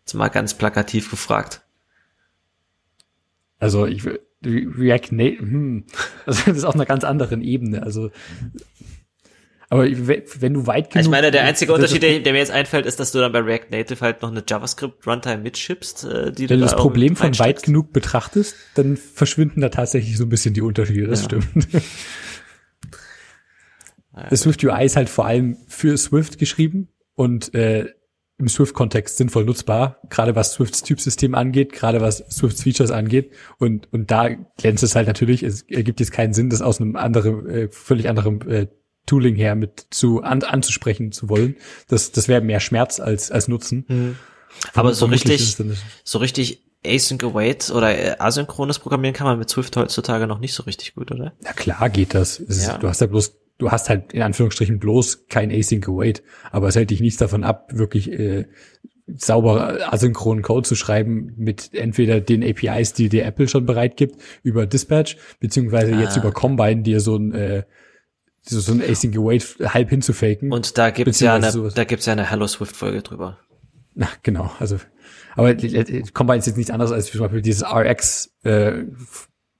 Jetzt 0.00 0.14
mal 0.14 0.28
ganz 0.28 0.54
plakativ 0.54 1.10
gefragt. 1.10 1.62
Also 3.58 3.86
ich 3.86 4.04
will- 4.04 4.20
Re- 4.44 4.66
React 4.76 5.12
Native, 5.12 5.40
hm, 5.42 5.84
also 6.26 6.42
das 6.46 6.58
ist 6.58 6.64
auf 6.64 6.74
einer 6.74 6.84
ganz 6.84 7.02
anderen 7.04 7.40
Ebene. 7.40 7.82
Also 7.82 8.10
aber 9.70 9.84
we- 9.84 10.22
wenn 10.40 10.54
du 10.54 10.66
weit 10.66 10.90
genug. 10.90 11.04
Ich 11.04 11.10
meine, 11.10 11.30
der 11.30 11.44
einzige 11.44 11.72
Unterschied, 11.72 12.02
der, 12.02 12.20
der 12.20 12.32
mir 12.32 12.38
jetzt 12.38 12.50
einfällt, 12.52 12.86
ist, 12.86 13.00
dass 13.00 13.12
du 13.12 13.18
dann 13.18 13.32
bei 13.32 13.40
React 13.40 13.70
Native 13.70 14.00
halt 14.00 14.22
noch 14.22 14.30
eine 14.30 14.42
JavaScript-Runtime 14.48 15.38
mitschippst, 15.38 16.04
äh, 16.04 16.32
die 16.32 16.48
Wenn 16.50 16.60
du 16.60 16.64
da 16.66 16.70
das 16.72 16.76
Problem 16.80 17.16
von 17.16 17.38
weit 17.38 17.62
genug 17.62 17.92
betrachtest, 17.92 18.54
dann 18.74 18.96
verschwinden 18.96 19.60
da 19.60 19.68
tatsächlich 19.68 20.16
so 20.16 20.24
ein 20.24 20.28
bisschen 20.28 20.54
die 20.54 20.62
Unterschiede, 20.62 21.06
das 21.06 21.20
Ja. 21.22 21.24
stimmt. 21.26 21.68
Das 24.30 24.42
Swift 24.42 24.62
UI 24.62 24.84
ist 24.84 24.94
halt 24.96 25.08
vor 25.08 25.26
allem 25.26 25.56
für 25.66 25.96
Swift 25.96 26.38
geschrieben 26.38 26.88
und 27.14 27.52
äh, 27.54 27.86
im 28.38 28.48
Swift-Kontext 28.48 29.16
sinnvoll 29.16 29.44
nutzbar, 29.44 30.00
gerade 30.08 30.34
was 30.36 30.52
Swifts 30.54 30.82
Typsystem 30.82 31.34
angeht, 31.34 31.72
gerade 31.72 32.00
was 32.00 32.18
Swifts 32.30 32.62
Features 32.62 32.90
angeht. 32.92 33.32
Und, 33.58 33.92
und 33.92 34.10
da 34.10 34.28
glänzt 34.56 34.82
es 34.84 34.94
halt 34.94 35.06
natürlich, 35.06 35.42
es 35.42 35.62
ergibt 35.62 36.00
jetzt 36.00 36.12
keinen 36.12 36.32
Sinn, 36.32 36.50
das 36.50 36.60
aus 36.62 36.80
einem 36.80 36.96
anderen, 36.96 37.48
äh, 37.48 37.68
völlig 37.70 38.08
anderen 38.08 38.40
äh, 38.48 38.66
Tooling 39.06 39.34
her 39.36 39.54
mit 39.54 39.86
zu 39.90 40.22
an, 40.22 40.42
anzusprechen 40.42 41.12
zu 41.12 41.28
wollen. 41.28 41.56
Das, 41.88 42.12
das 42.12 42.28
wäre 42.28 42.40
mehr 42.40 42.60
Schmerz 42.60 43.00
als, 43.00 43.30
als 43.30 43.48
Nutzen. 43.48 43.84
Mhm. 43.88 44.16
Aber 44.72 44.94
so 44.94 45.06
richtig, 45.06 45.56
so 46.04 46.18
richtig 46.18 46.62
Async 46.84 47.24
Await 47.24 47.70
oder 47.70 47.96
äh, 47.96 48.16
asynchrones 48.18 48.78
Programmieren 48.78 49.14
kann 49.14 49.26
man 49.26 49.38
mit 49.38 49.50
Swift 49.50 49.76
heutzutage 49.76 50.26
noch 50.26 50.38
nicht 50.38 50.54
so 50.54 50.62
richtig 50.64 50.94
gut, 50.94 51.10
oder? 51.10 51.32
Na 51.42 51.52
klar 51.52 51.88
geht 51.90 52.14
das. 52.14 52.42
ja. 52.48 52.78
du 52.78 52.88
hast 52.88 53.00
ja 53.00 53.06
bloß, 53.06 53.36
du 53.58 53.70
hast 53.70 53.88
halt 53.88 54.12
in 54.12 54.22
Anführungsstrichen 54.22 54.78
bloß 54.78 55.26
kein 55.28 55.50
Async 55.50 55.88
Await, 55.88 56.22
aber 56.50 56.68
es 56.68 56.76
hält 56.76 56.90
dich 56.90 57.00
nichts 57.00 57.18
davon 57.18 57.44
ab, 57.44 57.70
wirklich 57.72 58.12
äh, 58.12 58.46
sauber 59.06 59.92
asynchronen 59.92 60.42
Code 60.42 60.66
zu 60.66 60.74
schreiben 60.74 61.34
mit 61.36 61.74
entweder 61.74 62.20
den 62.20 62.42
APIs, 62.42 62.94
die 62.94 63.08
dir 63.08 63.24
Apple 63.24 63.48
schon 63.48 63.66
bereit 63.66 63.96
gibt, 63.96 64.16
über 64.42 64.66
Dispatch, 64.66 65.16
beziehungsweise 65.40 65.94
ah. 65.94 66.00
jetzt 66.00 66.16
über 66.16 66.32
Combine, 66.32 66.82
dir 66.82 67.00
so 67.00 67.16
ein 67.16 67.32
äh, 67.32 67.64
so 68.44 68.72
ein 68.72 68.82
Async 68.82 69.16
Await 69.16 69.56
halb 69.64 69.90
hinzufaken. 69.90 70.52
Und 70.52 70.76
da 70.78 70.90
gibt's 70.90 71.20
ja 71.20 71.34
eine, 71.34 71.50
sowas. 71.50 71.74
da 71.74 71.84
gibt's 71.84 72.06
ja 72.06 72.12
eine 72.12 72.30
Hello 72.30 72.46
Swift 72.46 72.76
Folge 72.76 73.02
drüber. 73.02 73.38
Na, 73.94 74.08
genau. 74.22 74.50
Also 74.58 74.78
aber 75.36 75.54
Combine 75.54 76.38
ist 76.38 76.46
jetzt 76.46 76.56
nichts 76.56 76.70
anderes 76.70 76.92
als 76.92 77.10
zum 77.10 77.20
Beispiel 77.20 77.42
dieses 77.42 77.64
RX 77.64 78.32
äh, 78.44 78.84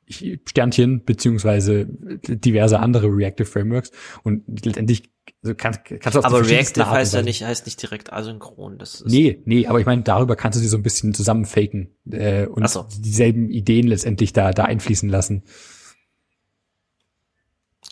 Sternchen 0.09 1.05
beziehungsweise 1.05 1.87
diverse 1.89 2.79
andere 2.79 3.09
Reactive 3.09 3.47
Frameworks 3.47 3.91
und 4.23 4.45
letztendlich 4.65 5.11
also 5.43 5.55
kannst, 5.55 5.85
kannst 5.85 6.15
du 6.15 6.19
auf 6.19 6.25
Aber 6.27 6.47
Reactive 6.47 6.89
heißt 6.89 7.15
ja 7.15 7.23
nicht 7.23 7.45
heißt 7.45 7.65
nicht 7.65 7.81
direkt 7.81 8.13
asynchron. 8.13 8.79
Das 8.79 9.01
ist 9.01 9.11
nee, 9.11 9.41
nee, 9.47 9.67
aber 9.67 9.81
ich 9.81 9.87
meine, 9.87 10.03
darüber 10.03 10.37
kannst 10.37 10.59
du 10.59 10.61
sie 10.61 10.69
so 10.69 10.77
ein 10.77 10.83
bisschen 10.83 11.15
zusammenfaken 11.15 11.97
äh, 12.11 12.47
und 12.47 12.69
so. 12.69 12.87
dieselben 12.99 13.51
Ideen 13.51 13.87
letztendlich 13.87 14.35
da 14.35 14.53
da 14.53 14.65
einfließen 14.65 15.09
lassen. 15.09 15.45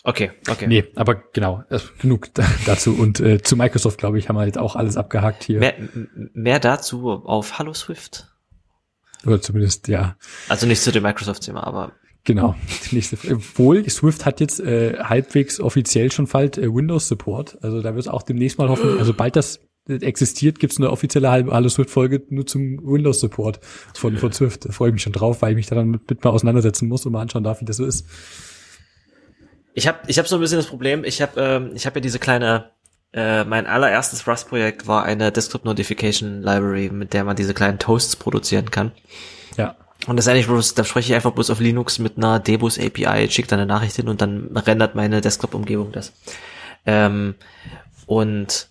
Okay, 0.05 0.31
okay. 0.49 0.67
Nee, 0.67 0.83
aber 0.95 1.15
genau, 1.31 1.63
genug 1.99 2.27
dazu. 2.65 2.93
Und 2.93 3.21
äh, 3.21 3.41
zu 3.41 3.55
Microsoft, 3.55 3.97
glaube 3.97 4.19
ich, 4.19 4.27
haben 4.27 4.35
wir 4.35 4.45
jetzt 4.45 4.57
auch 4.57 4.75
alles 4.75 4.97
abgehakt 4.97 5.43
hier. 5.43 5.59
Mehr, 5.59 5.75
mehr 6.33 6.59
dazu 6.59 7.09
auf 7.09 7.57
Hallo 7.57 7.73
Swift. 7.73 8.27
Oder 9.25 9.41
zumindest, 9.41 9.87
ja. 9.87 10.17
Also 10.49 10.67
nicht 10.67 10.81
zu 10.81 10.91
dem 10.91 11.03
Microsoft-Thema, 11.03 11.65
aber. 11.65 11.93
Genau. 12.25 12.55
Nächste, 12.91 13.17
obwohl 13.33 13.89
Swift 13.89 14.25
hat 14.25 14.41
jetzt 14.41 14.59
äh, 14.59 14.97
halbwegs 14.99 15.61
offiziell 15.61 16.11
schon 16.11 16.27
bald 16.27 16.57
äh, 16.57 16.73
Windows-Support. 16.73 17.59
Also 17.61 17.81
da 17.81 17.95
wird 17.95 18.05
es 18.05 18.11
auch 18.11 18.23
demnächst 18.23 18.57
mal 18.57 18.67
hoffen, 18.67 18.99
also 18.99 19.13
bald 19.13 19.37
das 19.37 19.61
existiert, 19.87 20.59
gibt 20.59 20.71
es 20.71 20.79
eine 20.79 20.89
offizielle 20.89 21.29
Hallo 21.29 21.67
Swift-Folge 21.67 22.23
nur 22.29 22.45
zum 22.45 22.79
Windows-Support 22.83 23.59
von, 23.93 24.17
von 24.17 24.31
Swift. 24.31 24.65
Da 24.65 24.71
freue 24.71 24.89
ich 24.89 24.93
mich 24.93 25.03
schon 25.03 25.13
drauf, 25.13 25.41
weil 25.41 25.51
ich 25.51 25.55
mich 25.57 25.67
da 25.67 25.75
dann 25.75 25.89
mit, 25.89 26.09
mit 26.09 26.23
mal 26.23 26.29
auseinandersetzen 26.29 26.87
muss 26.87 27.05
und 27.05 27.11
mal 27.11 27.21
anschauen 27.21 27.43
darf, 27.43 27.59
wie 27.59 27.65
das 27.65 27.77
so 27.77 27.85
ist. 27.85 28.05
Ich 29.73 29.87
habe 29.87 29.99
ich 30.07 30.19
hab 30.19 30.27
so 30.27 30.35
ein 30.35 30.41
bisschen 30.41 30.57
das 30.57 30.67
Problem, 30.67 31.03
ich 31.03 31.21
habe 31.21 31.41
ähm, 31.41 31.71
ich 31.73 31.85
hab 31.85 31.95
ja 31.95 32.01
diese 32.01 32.19
kleine, 32.19 32.71
äh, 33.11 33.43
mein 33.43 33.65
allererstes 33.65 34.27
Rust-Projekt 34.27 34.87
war 34.87 35.03
eine 35.03 35.31
Desktop 35.31 35.65
Notification 35.65 36.41
Library, 36.41 36.89
mit 36.89 37.13
der 37.13 37.23
man 37.23 37.35
diese 37.35 37.53
kleinen 37.53 37.79
Toasts 37.79 38.15
produzieren 38.15 38.71
kann. 38.71 38.91
Ja. 39.57 39.75
Und 40.05 40.17
das 40.17 40.25
ist 40.25 40.31
eigentlich 40.31 40.47
bloß, 40.47 40.75
da 40.75 40.83
spreche 40.83 41.11
ich 41.11 41.15
einfach 41.15 41.31
bloß 41.31 41.49
auf 41.49 41.59
Linux 41.59 41.97
mit 41.97 42.17
einer 42.17 42.39
Debus 42.39 42.77
API, 42.77 43.29
schicke 43.29 43.47
da 43.47 43.55
eine 43.55 43.65
Nachricht 43.65 43.95
hin 43.95 44.09
und 44.09 44.21
dann 44.21 44.55
rendert 44.55 44.95
meine 44.95 45.21
Desktop-Umgebung 45.21 45.91
das. 45.91 46.11
Ähm, 46.85 47.35
und 48.05 48.67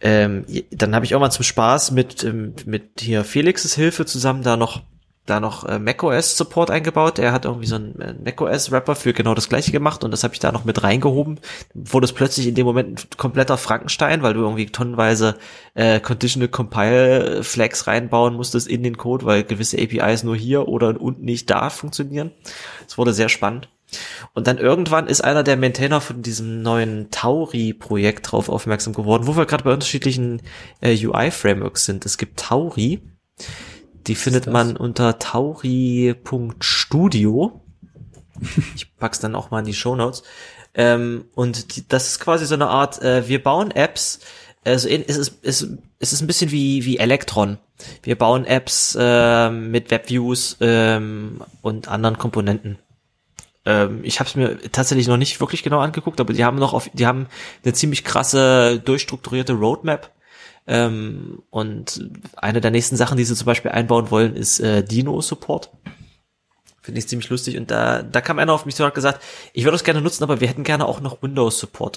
ähm, 0.00 0.44
dann 0.70 0.94
habe 0.94 1.04
ich 1.06 1.14
auch 1.14 1.20
mal 1.20 1.30
zum 1.30 1.44
Spaß 1.44 1.92
mit, 1.92 2.24
ähm, 2.24 2.54
mit 2.66 3.00
hier 3.00 3.24
Felixes 3.24 3.74
Hilfe 3.74 4.04
zusammen 4.04 4.42
da 4.42 4.56
noch 4.56 4.82
da 5.26 5.40
noch 5.40 5.64
äh, 5.64 5.78
macOS 5.78 6.36
Support 6.36 6.70
eingebaut. 6.70 7.18
Er 7.18 7.32
hat 7.32 7.44
irgendwie 7.46 7.66
so 7.66 7.76
einen 7.76 8.00
äh, 8.00 8.14
macOS 8.22 8.70
Wrapper 8.70 8.94
für 8.94 9.12
genau 9.12 9.34
das 9.34 9.48
gleiche 9.48 9.72
gemacht 9.72 10.04
und 10.04 10.10
das 10.10 10.22
habe 10.22 10.34
ich 10.34 10.40
da 10.40 10.52
noch 10.52 10.64
mit 10.64 10.82
reingehoben. 10.82 11.40
Wurde 11.72 12.04
es 12.04 12.12
plötzlich 12.12 12.46
in 12.46 12.54
dem 12.54 12.66
Moment 12.66 13.04
ein 13.04 13.16
kompletter 13.16 13.56
Frankenstein, 13.56 14.22
weil 14.22 14.34
du 14.34 14.40
irgendwie 14.40 14.66
tonnenweise 14.66 15.36
äh, 15.74 16.00
Conditional 16.00 16.48
Compile 16.48 17.42
Flags 17.42 17.86
reinbauen 17.86 18.34
musstest 18.34 18.68
in 18.68 18.82
den 18.82 18.98
Code, 18.98 19.24
weil 19.24 19.44
gewisse 19.44 19.78
APIs 19.78 20.24
nur 20.24 20.36
hier 20.36 20.68
oder 20.68 21.00
und 21.00 21.22
nicht 21.22 21.48
da 21.48 21.70
funktionieren. 21.70 22.30
Es 22.86 22.98
wurde 22.98 23.14
sehr 23.14 23.28
spannend. 23.30 23.68
Und 24.32 24.46
dann 24.46 24.58
irgendwann 24.58 25.06
ist 25.06 25.22
einer 25.22 25.42
der 25.42 25.56
Maintainer 25.56 26.00
von 26.00 26.22
diesem 26.22 26.62
neuen 26.62 27.10
Tauri-Projekt 27.10 28.32
drauf 28.32 28.48
aufmerksam 28.48 28.92
geworden, 28.92 29.26
wo 29.26 29.36
wir 29.36 29.46
gerade 29.46 29.64
bei 29.64 29.72
unterschiedlichen 29.72 30.42
äh, 30.80 30.94
UI-Frameworks 30.94 31.84
sind. 31.84 32.04
Es 32.04 32.18
gibt 32.18 32.40
Tauri, 32.40 33.00
die 34.06 34.14
findet 34.14 34.46
man 34.46 34.76
unter 34.76 35.18
tauri.studio. 35.18 36.20
Ich 38.74 38.96
pack's 38.96 39.20
dann 39.20 39.36
auch 39.36 39.50
mal 39.50 39.60
in 39.60 39.64
die 39.64 39.74
Show 39.74 39.94
Notes. 39.94 40.24
Ähm, 40.74 41.26
und 41.34 41.76
die, 41.76 41.86
das 41.86 42.08
ist 42.08 42.18
quasi 42.18 42.46
so 42.46 42.54
eine 42.54 42.66
Art, 42.66 43.00
äh, 43.00 43.28
wir 43.28 43.40
bauen 43.42 43.70
Apps, 43.70 44.18
also 44.64 44.88
es 44.88 45.18
ist, 45.18 45.38
es, 45.42 45.68
es 45.98 46.12
ist 46.12 46.20
ein 46.20 46.26
bisschen 46.26 46.50
wie, 46.50 46.84
wie 46.84 46.98
Electron. 46.98 47.58
Wir 48.02 48.16
bauen 48.16 48.44
Apps 48.44 48.96
äh, 48.98 49.50
mit 49.50 49.90
Webviews 49.90 50.56
ähm, 50.60 51.42
und 51.60 51.88
anderen 51.88 52.18
Komponenten. 52.18 52.78
Ähm, 53.66 54.00
ich 54.04 54.20
habe 54.20 54.28
es 54.28 54.36
mir 54.36 54.58
tatsächlich 54.72 55.06
noch 55.06 55.16
nicht 55.16 55.40
wirklich 55.40 55.62
genau 55.62 55.80
angeguckt, 55.80 56.20
aber 56.20 56.32
die 56.32 56.44
haben 56.44 56.58
noch 56.58 56.72
auf, 56.72 56.88
die 56.92 57.06
haben 57.06 57.26
eine 57.62 57.74
ziemlich 57.74 58.04
krasse 58.04 58.80
durchstrukturierte 58.84 59.52
Roadmap 59.52 60.10
ähm, 60.66 61.42
und 61.50 62.10
eine 62.36 62.60
der 62.60 62.70
nächsten 62.70 62.96
Sachen, 62.96 63.16
die 63.16 63.24
sie 63.24 63.34
zum 63.34 63.46
Beispiel 63.46 63.70
einbauen 63.70 64.10
wollen, 64.10 64.34
ist 64.34 64.60
äh, 64.60 64.82
Dino-Support. 64.82 65.70
Finde 66.84 66.98
ich 66.98 67.08
ziemlich 67.08 67.30
lustig. 67.30 67.56
Und 67.56 67.70
da, 67.70 68.02
da 68.02 68.20
kam 68.20 68.38
einer 68.38 68.52
auf 68.52 68.66
mich 68.66 68.74
zu 68.74 68.82
und 68.82 68.88
hat 68.88 68.94
gesagt, 68.94 69.22
ich 69.54 69.64
würde 69.64 69.74
es 69.74 69.84
gerne 69.84 70.02
nutzen, 70.02 70.22
aber 70.22 70.42
wir 70.42 70.48
hätten 70.48 70.64
gerne 70.64 70.84
auch 70.84 71.00
noch 71.00 71.22
Windows-Support. 71.22 71.96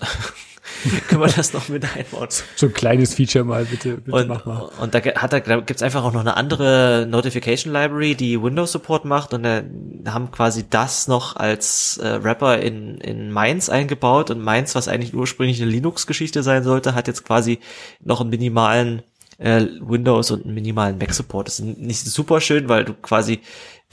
Können 1.09 1.21
wir 1.21 1.27
das 1.27 1.51
noch 1.51 1.67
mit 1.67 1.83
einbauen? 1.83 2.29
So 2.55 2.67
ein 2.67 2.73
kleines 2.73 3.13
Feature 3.13 3.43
mal, 3.43 3.65
bitte, 3.65 3.97
bitte 3.97 4.15
und, 4.15 4.29
mach 4.29 4.45
mal. 4.45 4.69
Und 4.79 4.95
da 4.95 4.99
hat 4.99 5.33
er, 5.33 5.41
da 5.41 5.59
gibt's 5.59 5.83
einfach 5.83 6.05
auch 6.05 6.13
noch 6.13 6.21
eine 6.21 6.37
andere 6.37 7.05
Notification 7.09 7.73
Library, 7.73 8.15
die 8.15 8.41
Windows 8.41 8.71
Support 8.71 9.03
macht 9.03 9.33
und 9.33 9.43
da 9.43 9.61
haben 10.07 10.31
quasi 10.31 10.63
das 10.69 11.09
noch 11.09 11.35
als 11.35 11.97
äh, 11.97 12.23
Wrapper 12.23 12.59
in, 12.59 12.99
in 12.99 13.29
Mainz 13.29 13.67
eingebaut 13.67 14.31
und 14.31 14.39
Mainz, 14.39 14.73
was 14.73 14.87
eigentlich 14.87 15.13
ursprünglich 15.13 15.61
eine 15.61 15.69
Linux-Geschichte 15.69 16.43
sein 16.43 16.63
sollte, 16.63 16.95
hat 16.95 17.07
jetzt 17.07 17.25
quasi 17.25 17.59
noch 18.01 18.21
einen 18.21 18.29
minimalen 18.29 19.03
äh, 19.37 19.65
Windows 19.81 20.31
und 20.31 20.45
einen 20.45 20.53
minimalen 20.53 20.97
Mac 20.97 21.13
Support. 21.13 21.47
Das 21.47 21.59
ist 21.59 21.77
nicht 21.77 21.99
super 21.99 22.41
schön, 22.41 22.69
weil 22.69 22.85
du 22.85 22.93
quasi 22.93 23.41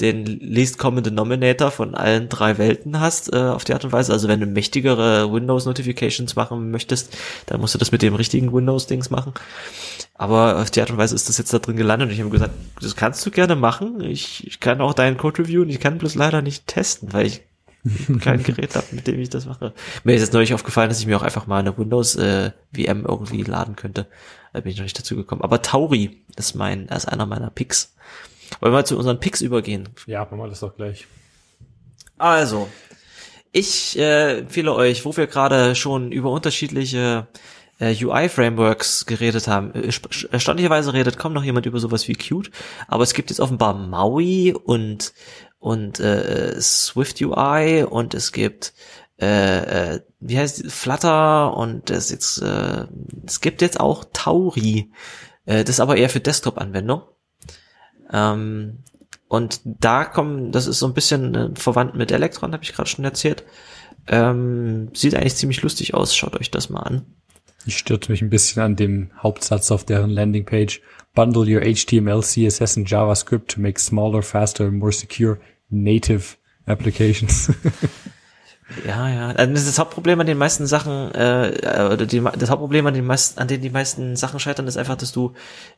den 0.00 0.26
least 0.26 0.78
common 0.78 1.04
denominator 1.04 1.70
von 1.70 1.94
allen 1.94 2.28
drei 2.28 2.58
Welten 2.58 2.98
hast 2.98 3.32
äh, 3.32 3.36
auf 3.36 3.62
die 3.62 3.74
Art 3.74 3.84
und 3.84 3.92
Weise. 3.92 4.12
Also 4.12 4.26
wenn 4.26 4.40
du 4.40 4.46
mächtigere 4.46 5.32
Windows 5.32 5.66
Notifications 5.66 6.34
machen 6.34 6.72
möchtest, 6.72 7.16
dann 7.46 7.60
musst 7.60 7.74
du 7.74 7.78
das 7.78 7.92
mit 7.92 8.02
dem 8.02 8.14
richtigen 8.14 8.52
Windows 8.52 8.88
Dings 8.88 9.10
machen. 9.10 9.34
Aber 10.14 10.60
auf 10.60 10.70
die 10.70 10.80
Art 10.80 10.90
und 10.90 10.96
Weise 10.96 11.14
ist 11.14 11.28
das 11.28 11.38
jetzt 11.38 11.52
da 11.52 11.60
drin 11.60 11.76
gelandet 11.76 12.08
und 12.08 12.14
ich 12.14 12.20
habe 12.20 12.30
gesagt, 12.30 12.54
das 12.80 12.96
kannst 12.96 13.24
du 13.24 13.30
gerne 13.30 13.54
machen. 13.54 14.00
Ich, 14.00 14.44
ich 14.46 14.58
kann 14.58 14.80
auch 14.80 14.94
deinen 14.94 15.16
Code 15.16 15.42
reviewen. 15.42 15.70
Ich 15.70 15.80
kann 15.80 15.98
bloß 15.98 16.16
leider 16.16 16.42
nicht 16.42 16.66
testen, 16.66 17.12
weil 17.12 17.26
ich 17.26 17.42
kein 18.20 18.42
Gerät 18.42 18.74
habe, 18.74 18.86
mit 18.92 19.06
dem 19.06 19.20
ich 19.20 19.30
das 19.30 19.46
mache. 19.46 19.74
Mir 20.02 20.14
ist 20.14 20.22
jetzt 20.22 20.32
neulich 20.32 20.54
aufgefallen, 20.54 20.88
dass 20.88 21.00
ich 21.00 21.06
mir 21.06 21.16
auch 21.16 21.22
einfach 21.22 21.46
mal 21.46 21.58
eine 21.58 21.76
Windows 21.78 22.16
äh, 22.16 22.50
VM 22.74 23.04
irgendwie 23.06 23.42
laden 23.42 23.76
könnte. 23.76 24.06
Da 24.52 24.60
bin 24.60 24.72
ich 24.72 24.78
noch 24.78 24.84
nicht 24.84 24.98
dazu 24.98 25.14
gekommen. 25.14 25.42
Aber 25.42 25.62
Tauri 25.62 26.22
ist 26.36 26.54
mein, 26.54 26.88
er 26.88 26.96
ist 26.96 27.06
einer 27.06 27.26
meiner 27.26 27.50
Picks. 27.50 27.94
Wollen 28.64 28.72
wir 28.72 28.86
zu 28.86 28.96
unseren 28.96 29.20
Picks 29.20 29.42
übergehen? 29.42 29.90
Ja, 30.06 30.20
machen 30.20 30.38
wir 30.38 30.48
das 30.48 30.60
doch 30.60 30.74
gleich. 30.74 31.06
Also, 32.16 32.66
ich 33.52 33.98
äh, 33.98 34.38
empfehle 34.38 34.74
euch, 34.74 35.04
wo 35.04 35.14
wir 35.14 35.26
gerade 35.26 35.74
schon 35.74 36.12
über 36.12 36.30
unterschiedliche 36.30 37.26
äh, 37.78 37.94
UI-Frameworks 37.94 39.04
geredet 39.04 39.48
haben. 39.48 39.74
Äh, 39.74 39.92
erstaunlicherweise 40.30 40.94
redet 40.94 41.18
kaum 41.18 41.34
noch 41.34 41.44
jemand 41.44 41.66
über 41.66 41.78
sowas 41.78 42.08
wie 42.08 42.14
Qt, 42.14 42.50
aber 42.88 43.02
es 43.02 43.12
gibt 43.12 43.28
jetzt 43.28 43.40
offenbar 43.40 43.74
Maui 43.74 44.54
und 44.54 45.12
und 45.58 46.00
äh, 46.00 46.58
Swift 46.58 47.20
UI 47.20 47.82
und 47.82 48.14
es 48.14 48.32
gibt 48.32 48.72
äh, 49.20 49.96
äh, 49.96 50.00
wie 50.20 50.38
heißt 50.38 50.72
Flutter 50.72 51.54
und 51.54 51.90
es 51.90 52.08
jetzt 52.08 52.40
äh, 52.40 52.86
es 53.26 53.42
gibt 53.42 53.60
jetzt 53.60 53.78
auch 53.78 54.06
Tauri. 54.14 54.90
Äh, 55.44 55.64
das 55.64 55.76
ist 55.76 55.80
aber 55.80 55.98
eher 55.98 56.08
für 56.08 56.20
Desktop-Anwendung. 56.20 57.02
Ähm, 58.14 58.78
und 59.28 59.60
da 59.64 60.04
kommen, 60.04 60.52
das 60.52 60.68
ist 60.68 60.78
so 60.78 60.86
ein 60.86 60.94
bisschen 60.94 61.34
äh, 61.34 61.50
verwandt 61.54 61.96
mit 61.96 62.12
Electron, 62.12 62.52
habe 62.52 62.62
ich 62.62 62.72
gerade 62.72 62.88
schon 62.88 63.04
erzählt. 63.04 63.44
Ähm, 64.06 64.90
sieht 64.94 65.14
eigentlich 65.14 65.34
ziemlich 65.34 65.62
lustig 65.62 65.94
aus, 65.94 66.14
schaut 66.14 66.38
euch 66.38 66.50
das 66.50 66.70
mal 66.70 66.82
an. 66.82 67.04
Ich 67.66 67.76
stürze 67.78 68.12
mich 68.12 68.22
ein 68.22 68.30
bisschen 68.30 68.62
an 68.62 68.76
dem 68.76 69.10
Hauptsatz 69.18 69.70
auf 69.70 69.84
deren 69.84 70.10
Landingpage. 70.10 70.82
Bundle 71.14 71.42
your 71.42 71.62
HTML, 71.62 72.22
CSS 72.22 72.76
and 72.76 72.88
JavaScript 72.88 73.48
to 73.54 73.60
make 73.60 73.80
smaller, 73.80 74.22
faster 74.22 74.66
and 74.66 74.78
more 74.78 74.92
secure 74.92 75.38
native 75.70 76.36
applications. 76.66 77.50
Ja, 78.86 79.08
ja. 79.08 79.28
Also 79.28 79.52
das 79.52 79.78
Hauptproblem 79.78 80.20
an 80.20 80.26
den 80.26 80.38
meisten 80.38 80.66
Sachen, 80.66 81.14
äh, 81.14 81.88
oder 81.92 82.06
die, 82.06 82.22
das 82.38 82.48
Hauptproblem 82.48 82.86
an 82.86 82.94
den 82.94 83.04
meisten, 83.04 83.38
an 83.38 83.46
denen 83.46 83.62
die 83.62 83.70
meisten 83.70 84.16
Sachen 84.16 84.40
scheitern, 84.40 84.66
ist 84.66 84.78
einfach, 84.78 84.96
dass 84.96 85.12
du 85.12 85.34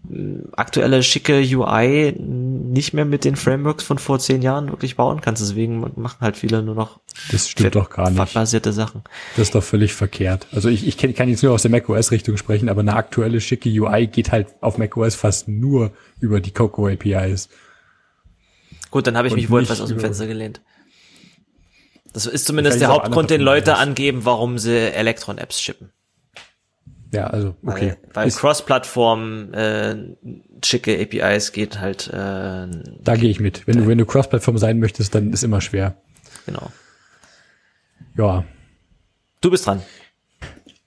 äh, 0.08 0.38
aktuelle 0.52 1.02
schicke 1.02 1.40
UI 1.40 2.14
nicht 2.16 2.94
mehr 2.94 3.04
mit 3.04 3.24
den 3.24 3.34
Frameworks 3.34 3.82
von 3.82 3.98
vor 3.98 4.20
zehn 4.20 4.40
Jahren 4.40 4.70
wirklich 4.70 4.94
bauen 4.94 5.20
kannst. 5.20 5.42
Deswegen 5.42 5.80
machen 5.80 6.18
halt 6.20 6.36
viele 6.36 6.62
nur 6.62 6.76
noch 6.76 7.00
das 7.32 7.48
stimmt 7.48 7.74
doch 7.74 7.90
gar 7.90 8.10
nicht. 8.10 8.34
basierte 8.34 8.72
Sachen. 8.72 9.02
Das 9.36 9.48
ist 9.48 9.54
doch 9.54 9.64
völlig 9.64 9.92
verkehrt. 9.92 10.46
Also 10.52 10.68
ich, 10.68 10.86
ich 10.86 10.96
kann 10.96 11.28
jetzt 11.28 11.42
nur 11.42 11.52
aus 11.52 11.62
der 11.62 11.72
macOS-Richtung 11.72 12.36
sprechen, 12.36 12.68
aber 12.68 12.82
eine 12.82 12.94
aktuelle 12.94 13.40
schicke 13.40 13.68
UI 13.68 14.06
geht 14.06 14.30
halt 14.30 14.48
auf 14.60 14.78
macOS 14.78 15.16
fast 15.16 15.48
nur 15.48 15.90
über 16.20 16.40
die 16.40 16.52
Cocoa 16.52 16.90
APIs. 16.90 17.48
Gut, 18.90 19.06
dann 19.08 19.16
habe 19.16 19.26
ich 19.26 19.34
Und 19.34 19.40
mich 19.40 19.50
wohl 19.50 19.62
etwas 19.62 19.80
aus 19.80 19.88
dem 19.88 19.98
Fenster 19.98 20.26
gelehnt. 20.26 20.60
Das 22.16 22.24
ist 22.24 22.47
zumindest 22.47 22.80
der 22.80 22.88
Hauptgrund, 22.88 23.28
den 23.28 23.43
Leute 23.43 23.76
angeben, 23.76 24.24
warum 24.24 24.59
sie 24.59 24.74
Electron-Apps 24.74 25.60
shippen. 25.60 25.90
Ja, 27.12 27.26
also 27.26 27.55
okay. 27.62 27.97
Weil, 28.14 28.24
weil 28.24 28.30
Cross-Plattform 28.30 29.52
äh, 29.52 29.97
schicke 30.64 30.98
APIs 30.98 31.52
geht 31.52 31.78
halt. 31.78 32.09
Äh, 32.09 32.12
da 32.14 33.16
gehe 33.16 33.28
ich 33.28 33.38
mit. 33.38 33.66
Wenn 33.66 33.76
du 33.76 33.86
wenn 33.86 33.98
du 33.98 34.06
Cross-Plattform 34.06 34.56
sein 34.56 34.78
möchtest, 34.78 35.14
dann 35.14 35.30
ist 35.30 35.44
immer 35.44 35.60
schwer. 35.60 35.98
Genau. 36.47 36.72
Ja. 38.16 38.47
Du 39.43 39.51
bist 39.51 39.66
dran. 39.66 39.82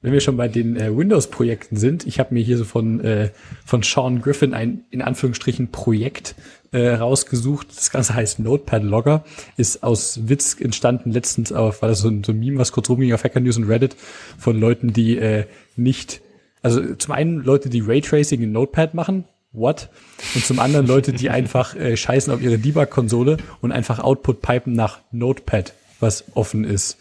Wenn 0.02 0.14
wir 0.14 0.22
schon 0.22 0.36
bei 0.36 0.48
den 0.48 0.78
äh, 0.78 0.98
Windows-Projekten 0.98 1.78
sind, 1.78 2.08
ich 2.08 2.20
habe 2.20 2.34
mir 2.34 2.42
hier 2.42 2.58
so 2.58 2.66
von 2.66 3.02
äh, 3.02 3.30
von 3.64 3.84
Sean 3.84 4.20
Griffin 4.20 4.56
ein 4.56 4.84
in 4.90 5.04
Anführungsstrichen 5.04 5.70
Projekt 5.70 6.34
äh, 6.72 6.90
rausgesucht. 6.90 7.68
Das 7.76 7.92
Ganze 7.92 8.14
heißt 8.14 8.40
Notepad 8.40 8.84
Logger, 8.84 9.24
ist 9.58 9.84
aus 9.84 10.28
Witz 10.30 10.60
entstanden 10.60 11.12
letztens 11.12 11.52
auf, 11.52 11.82
war 11.82 11.90
das 11.90 12.00
so 12.00 12.10
ein, 12.10 12.24
so 12.24 12.32
ein 12.32 12.40
Meme, 12.40 12.58
was 12.58 12.72
kurz 12.72 12.90
rumging 12.90 13.14
auf 13.14 13.24
Hacker 13.24 13.40
News 13.40 13.58
und 13.58 13.66
Reddit 13.66 13.96
von 14.38 14.60
Leuten, 14.60 14.94
die 14.94 15.18
äh, 15.18 15.46
nicht, 15.76 16.22
also 16.62 16.96
zum 16.96 17.14
einen 17.14 17.44
Leute, 17.44 17.70
die 17.70 17.82
Raytracing 17.82 18.42
in 18.42 18.52
Notepad 18.52 18.94
machen, 18.94 19.26
what? 19.52 19.90
Und 20.36 20.46
zum 20.46 20.60
anderen 20.60 20.88
Leute, 20.88 21.14
die 21.14 21.30
einfach 21.30 21.76
äh, 21.76 21.98
scheißen 21.98 22.34
auf 22.34 22.42
ihre 22.42 22.58
Debug-Konsole 22.58 23.38
und 23.62 23.72
einfach 23.72 24.00
Output 24.00 24.42
pipen 24.42 24.74
nach 24.74 25.00
Notepad, 25.12 25.74
was 26.00 26.26
offen 26.36 26.64
ist. 26.64 26.98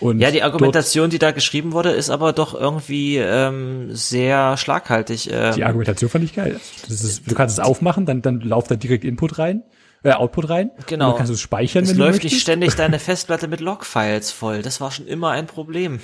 Und 0.00 0.20
ja, 0.20 0.30
die 0.30 0.42
Argumentation, 0.42 1.10
die 1.10 1.18
da 1.18 1.32
geschrieben 1.32 1.72
wurde, 1.72 1.90
ist 1.90 2.10
aber 2.10 2.32
doch 2.32 2.54
irgendwie 2.54 3.16
ähm, 3.16 3.88
sehr 3.94 4.56
schlaghaltig. 4.56 5.30
Ähm. 5.32 5.54
Die 5.54 5.64
Argumentation 5.64 6.08
fand 6.10 6.24
ich 6.24 6.34
geil. 6.34 6.60
Ist, 6.88 7.28
du 7.28 7.34
kannst 7.34 7.58
es 7.58 7.64
aufmachen, 7.64 8.06
dann, 8.06 8.22
dann 8.22 8.40
lauft 8.40 8.70
da 8.70 8.76
direkt 8.76 9.04
Input 9.04 9.38
rein, 9.38 9.62
äh, 10.04 10.12
Output 10.12 10.48
rein. 10.48 10.70
Genau. 10.86 11.06
Und 11.06 11.10
dann 11.10 11.18
kannst 11.18 11.30
du 11.30 11.34
es 11.34 11.40
speichern, 11.40 11.84
es 11.84 11.90
wenn 11.90 11.96
läuft 11.96 12.08
du 12.10 12.14
möchtest. 12.14 12.32
nicht 12.34 12.42
ständig 12.42 12.74
deine 12.76 12.98
Festplatte 12.98 13.48
mit 13.48 13.60
Logfiles 13.60 14.30
voll. 14.30 14.62
Das 14.62 14.80
war 14.80 14.90
schon 14.90 15.06
immer 15.06 15.30
ein 15.30 15.46
Problem. 15.46 16.00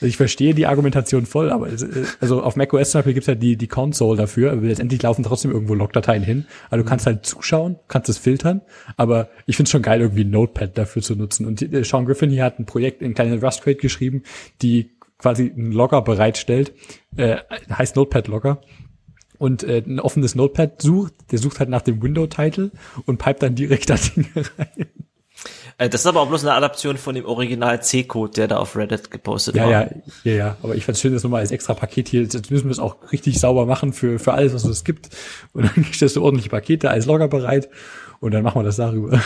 Ich 0.00 0.16
verstehe 0.16 0.54
die 0.54 0.66
Argumentation 0.66 1.26
voll, 1.26 1.50
aber 1.50 1.68
also 2.20 2.42
auf 2.42 2.56
macOS 2.56 2.90
zum 2.90 3.00
Beispiel 3.00 3.14
gibt's 3.14 3.26
ja 3.26 3.34
die, 3.34 3.56
die 3.56 3.66
Console 3.66 4.16
dafür, 4.16 4.52
aber 4.52 4.62
letztendlich 4.62 5.02
laufen 5.02 5.24
trotzdem 5.24 5.50
irgendwo 5.50 5.74
Logdateien 5.74 6.22
hin. 6.22 6.46
Also 6.70 6.84
du 6.84 6.88
kannst 6.88 7.06
halt 7.06 7.26
zuschauen, 7.26 7.76
kannst 7.88 8.08
es 8.08 8.16
filtern, 8.18 8.62
aber 8.96 9.28
ich 9.46 9.56
finde 9.56 9.68
es 9.68 9.72
schon 9.72 9.82
geil, 9.82 10.00
irgendwie 10.00 10.24
Notepad 10.24 10.78
dafür 10.78 11.02
zu 11.02 11.16
nutzen. 11.16 11.46
Und 11.46 11.60
äh, 11.62 11.84
Sean 11.84 12.06
Griffin 12.06 12.30
hier 12.30 12.44
hat 12.44 12.58
ein 12.58 12.66
Projekt 12.66 13.02
in 13.02 13.14
kleinen 13.14 13.40
Rust 13.40 13.62
Crate 13.62 13.78
geschrieben, 13.78 14.22
die 14.62 14.92
quasi 15.18 15.52
einen 15.54 15.72
Logger 15.72 16.02
bereitstellt, 16.02 16.72
äh, 17.16 17.38
heißt 17.70 17.96
Notepad 17.96 18.28
Logger 18.28 18.60
und 19.38 19.62
äh, 19.62 19.82
ein 19.86 20.00
offenes 20.00 20.34
Notepad 20.34 20.82
sucht, 20.82 21.14
der 21.30 21.38
sucht 21.38 21.60
halt 21.60 21.68
nach 21.68 21.82
dem 21.82 22.02
Window-Title 22.02 22.70
und 23.06 23.18
pipet 23.18 23.42
dann 23.42 23.54
direkt 23.54 23.90
da 23.90 23.96
Dinge 23.96 24.28
rein. 24.58 24.86
Äh, 25.78 25.88
das 25.88 26.02
ist 26.02 26.06
aber 26.06 26.20
auch 26.20 26.28
bloß 26.28 26.44
eine 26.44 26.54
Adaption 26.54 26.98
von 26.98 27.14
dem 27.14 27.24
Original 27.24 27.82
C-Code, 27.82 28.32
der 28.32 28.48
da 28.48 28.58
auf 28.58 28.76
Reddit 28.76 29.10
gepostet 29.10 29.54
ja, 29.54 29.64
war. 29.64 29.70
Ja, 29.70 29.88
ja, 30.24 30.32
ja. 30.32 30.56
Aber 30.62 30.74
ich 30.74 30.84
fand 30.84 30.96
es 30.96 31.00
schön, 31.00 31.14
das 31.14 31.22
nochmal 31.22 31.40
als 31.40 31.52
extra 31.52 31.72
Paket 31.72 32.08
hier. 32.08 32.22
Jetzt 32.22 32.50
müssen 32.50 32.64
wir 32.64 32.72
es 32.72 32.80
auch 32.80 32.96
richtig 33.12 33.38
sauber 33.38 33.64
machen 33.64 33.92
für, 33.92 34.18
für 34.18 34.34
alles, 34.34 34.52
was 34.52 34.64
es 34.64 34.84
gibt. 34.84 35.08
Und 35.52 35.64
dann 35.64 35.84
stellst 35.92 36.16
du 36.16 36.22
ordentliche 36.22 36.50
Pakete 36.50 36.90
als 36.90 37.06
Logger 37.06 37.28
bereit. 37.28 37.70
Und 38.20 38.32
dann 38.34 38.42
machen 38.42 38.60
wir 38.60 38.64
das 38.64 38.76
darüber. 38.76 39.22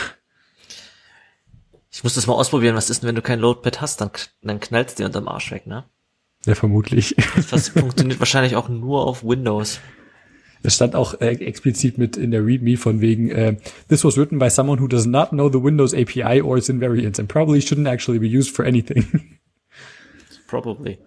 Ich 1.91 2.03
muss 2.03 2.13
das 2.13 2.27
mal 2.27 2.33
ausprobieren. 2.33 2.75
Was 2.75 2.89
ist 2.89 3.01
denn, 3.01 3.07
wenn 3.07 3.15
du 3.15 3.23
kein 3.23 3.39
Loadpad 3.39 3.81
hast? 3.81 4.01
Dann, 4.01 4.11
dann 4.43 4.59
knallst 4.59 4.99
dir 4.99 5.05
unterm 5.05 5.27
Arsch 5.27 5.51
weg, 5.51 5.65
ne? 5.65 5.85
Ja, 6.45 6.55
vermutlich. 6.55 7.15
Das 7.49 7.69
funktioniert 7.69 8.19
wahrscheinlich 8.19 8.55
auch 8.55 8.69
nur 8.69 9.07
auf 9.07 9.23
Windows. 9.23 9.79
Es 10.63 10.75
stand 10.75 10.95
auch 10.95 11.19
äh, 11.19 11.33
explizit 11.35 11.97
mit 11.97 12.17
in 12.17 12.31
der 12.31 12.45
README 12.45 12.77
von 12.77 13.01
wegen, 13.01 13.29
äh, 13.29 13.57
this 13.89 14.03
was 14.03 14.17
written 14.17 14.39
by 14.39 14.49
someone 14.49 14.81
who 14.81 14.87
does 14.87 15.05
not 15.05 15.29
know 15.29 15.49
the 15.49 15.61
Windows 15.61 15.93
API 15.93 16.41
or 16.41 16.57
its 16.57 16.69
invariants 16.69 17.19
and 17.19 17.27
probably 17.27 17.59
shouldn't 17.59 17.87
actually 17.87 18.19
be 18.19 18.27
used 18.27 18.55
for 18.55 18.65
anything. 18.65 19.05
Probably. 20.47 20.99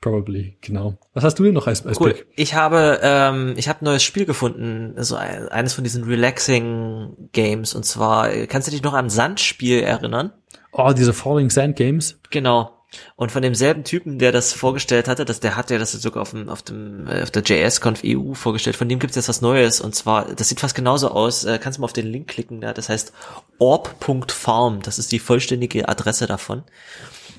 Probably, 0.00 0.56
genau. 0.60 0.96
Was 1.14 1.24
hast 1.24 1.38
du 1.38 1.44
denn 1.44 1.54
noch 1.54 1.66
als, 1.66 1.84
als 1.84 2.00
cool. 2.00 2.12
Pick? 2.12 2.26
Ich 2.36 2.54
habe, 2.54 3.00
ähm, 3.02 3.54
ich 3.56 3.68
habe 3.68 3.82
ein 3.82 3.84
neues 3.84 4.04
Spiel 4.04 4.26
gefunden, 4.26 4.94
also 4.96 5.16
eines 5.16 5.74
von 5.74 5.82
diesen 5.82 6.04
relaxing 6.04 7.30
Games 7.32 7.74
und 7.74 7.84
zwar, 7.84 8.28
kannst 8.46 8.68
du 8.68 8.72
dich 8.72 8.82
noch 8.82 8.94
an 8.94 9.10
Sandspiel 9.10 9.80
erinnern? 9.80 10.32
Oh, 10.72 10.92
diese 10.96 11.12
Falling 11.12 11.50
Sand 11.50 11.76
Games? 11.76 12.20
Genau. 12.30 12.77
Und 13.16 13.30
von 13.30 13.42
demselben 13.42 13.84
Typen, 13.84 14.18
der 14.18 14.32
das 14.32 14.54
vorgestellt 14.54 15.08
hatte, 15.08 15.26
dass 15.26 15.40
der 15.40 15.56
hat 15.56 15.70
ja 15.70 15.78
das 15.78 15.92
sogar 15.92 16.22
auf 16.22 16.30
dem 16.30 16.48
auf 16.48 16.62
dem 16.62 17.06
äh, 17.06 17.22
auf 17.22 17.30
der 17.30 17.42
JS-Conf 17.42 18.00
EU 18.04 18.32
vorgestellt. 18.32 18.76
Von 18.76 18.88
dem 18.88 18.98
gibt's 18.98 19.16
jetzt 19.16 19.28
was 19.28 19.42
Neues 19.42 19.80
und 19.80 19.94
zwar, 19.94 20.34
das 20.34 20.48
sieht 20.48 20.60
fast 20.60 20.74
genauso 20.74 21.10
aus. 21.10 21.44
Äh, 21.44 21.58
kannst 21.58 21.76
du 21.76 21.82
mal 21.82 21.86
auf 21.86 21.92
den 21.92 22.06
Link 22.06 22.28
klicken, 22.28 22.62
ja, 22.62 22.72
das 22.72 22.88
heißt 22.88 23.12
orb.farm. 23.58 24.80
Das 24.82 24.98
ist 24.98 25.12
die 25.12 25.18
vollständige 25.18 25.88
Adresse 25.88 26.26
davon. 26.26 26.64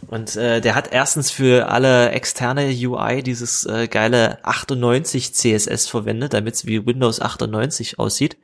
Und 0.07 0.35
äh, 0.35 0.61
der 0.61 0.75
hat 0.75 0.91
erstens 0.91 1.31
für 1.31 1.69
alle 1.69 2.11
externe 2.11 2.67
UI 2.67 3.23
dieses 3.23 3.65
äh, 3.65 3.87
geile 3.87 4.43
98 4.45 5.33
CSS 5.33 5.87
verwendet, 5.87 6.33
damit 6.33 6.55
es 6.55 6.65
wie 6.65 6.85
Windows 6.85 7.19
98 7.19 7.99
aussieht. 7.99 8.37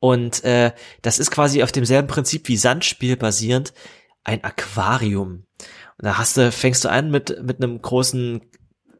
Und 0.00 0.44
äh, 0.44 0.72
das 1.02 1.18
ist 1.18 1.30
quasi 1.30 1.62
auf 1.62 1.72
demselben 1.72 2.08
Prinzip 2.08 2.48
wie 2.48 2.56
Sandspiel 2.56 3.16
basierend 3.16 3.72
ein 4.24 4.44
Aquarium. 4.44 5.47
Und 5.98 6.06
da 6.06 6.18
hast 6.18 6.36
du, 6.36 6.52
fängst 6.52 6.84
du 6.84 6.90
an 6.90 7.10
mit, 7.10 7.42
mit 7.42 7.62
einem 7.62 7.82
großen, 7.82 8.40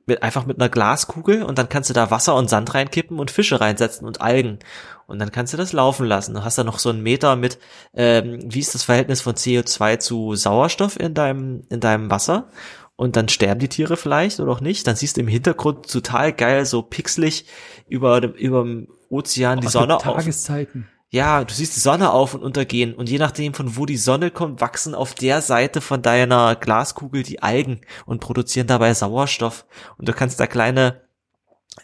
mit, 0.07 0.23
einfach 0.23 0.47
mit 0.47 0.61
einer 0.61 0.69
Glaskugel 0.69 1.45
und 1.45 1.59
dann 1.59 1.69
kannst 1.69 1.91
du 1.91 1.95
da 1.95 2.11
Wasser 2.11 2.35
und 2.35 2.51
Sand 2.51 2.75
reinkippen 2.75 3.21
und 3.21 3.31
Fische 3.31 3.61
reinsetzen 3.61 4.07
und 4.07 4.21
Algen. 4.21 4.59
Und 5.07 5.21
dann 5.21 5.31
kannst 5.31 5.53
du 5.53 5.57
das 5.57 5.73
laufen 5.73 6.07
lassen. 6.07 6.35
Du 6.35 6.45
hast 6.45 6.59
da 6.59 6.65
noch 6.65 6.81
so 6.81 6.91
einen 6.91 7.03
Meter 7.03 7.37
mit, 7.37 7.59
ähm, 7.95 8.41
wie 8.45 8.59
ist 8.59 8.75
das 8.75 8.83
Verhältnis 8.83 9.21
von 9.21 9.35
CO2 9.35 9.99
zu 9.99 10.35
Sauerstoff 10.35 10.99
in 10.99 11.15
deinem, 11.15 11.63
in 11.71 11.81
deinem 11.81 12.11
Wasser? 12.11 12.49
Und 12.97 13.15
dann 13.15 13.29
sterben 13.29 13.61
die 13.61 13.69
Tiere 13.69 13.97
vielleicht 13.97 14.41
oder 14.41 14.51
auch 14.51 14.61
nicht. 14.61 14.89
Dann 14.89 14.97
siehst 14.97 15.17
du 15.17 15.21
im 15.21 15.29
Hintergrund 15.29 15.89
total 15.89 16.33
geil, 16.33 16.67
so 16.67 16.83
pixelig 16.83 17.47
über 17.87 18.21
dem, 18.21 18.33
über 18.33 18.65
dem 18.65 18.89
Ozean 19.09 19.61
die 19.61 19.69
Sonne 19.69 19.97
auf. 19.97 20.03
Tageszeiten 20.03 20.89
ja, 21.11 21.43
du 21.43 21.55
siehst 21.55 21.75
die 21.75 21.81
Sonne 21.81 22.11
auf 22.13 22.35
und 22.35 22.43
untergehen 22.43 22.95
und 22.95 23.09
je 23.09 23.19
nachdem 23.19 23.55
von 23.55 23.77
wo 23.77 23.87
die 23.87 23.97
Sonne 23.97 24.31
kommt, 24.31 24.61
wachsen 24.61 24.95
auf 24.95 25.15
der 25.15 25.41
Seite 25.41 25.81
von 25.81 26.03
deiner 26.03 26.55
Glaskugel 26.55 27.23
die 27.23 27.43
Algen 27.43 27.81
und 28.05 28.21
produzieren 28.21 28.67
dabei 28.67 28.93
Sauerstoff 28.93 29.67
und 29.97 30.07
du 30.09 30.13
kannst 30.13 30.39
da 30.39 30.47
kleine 30.47 31.01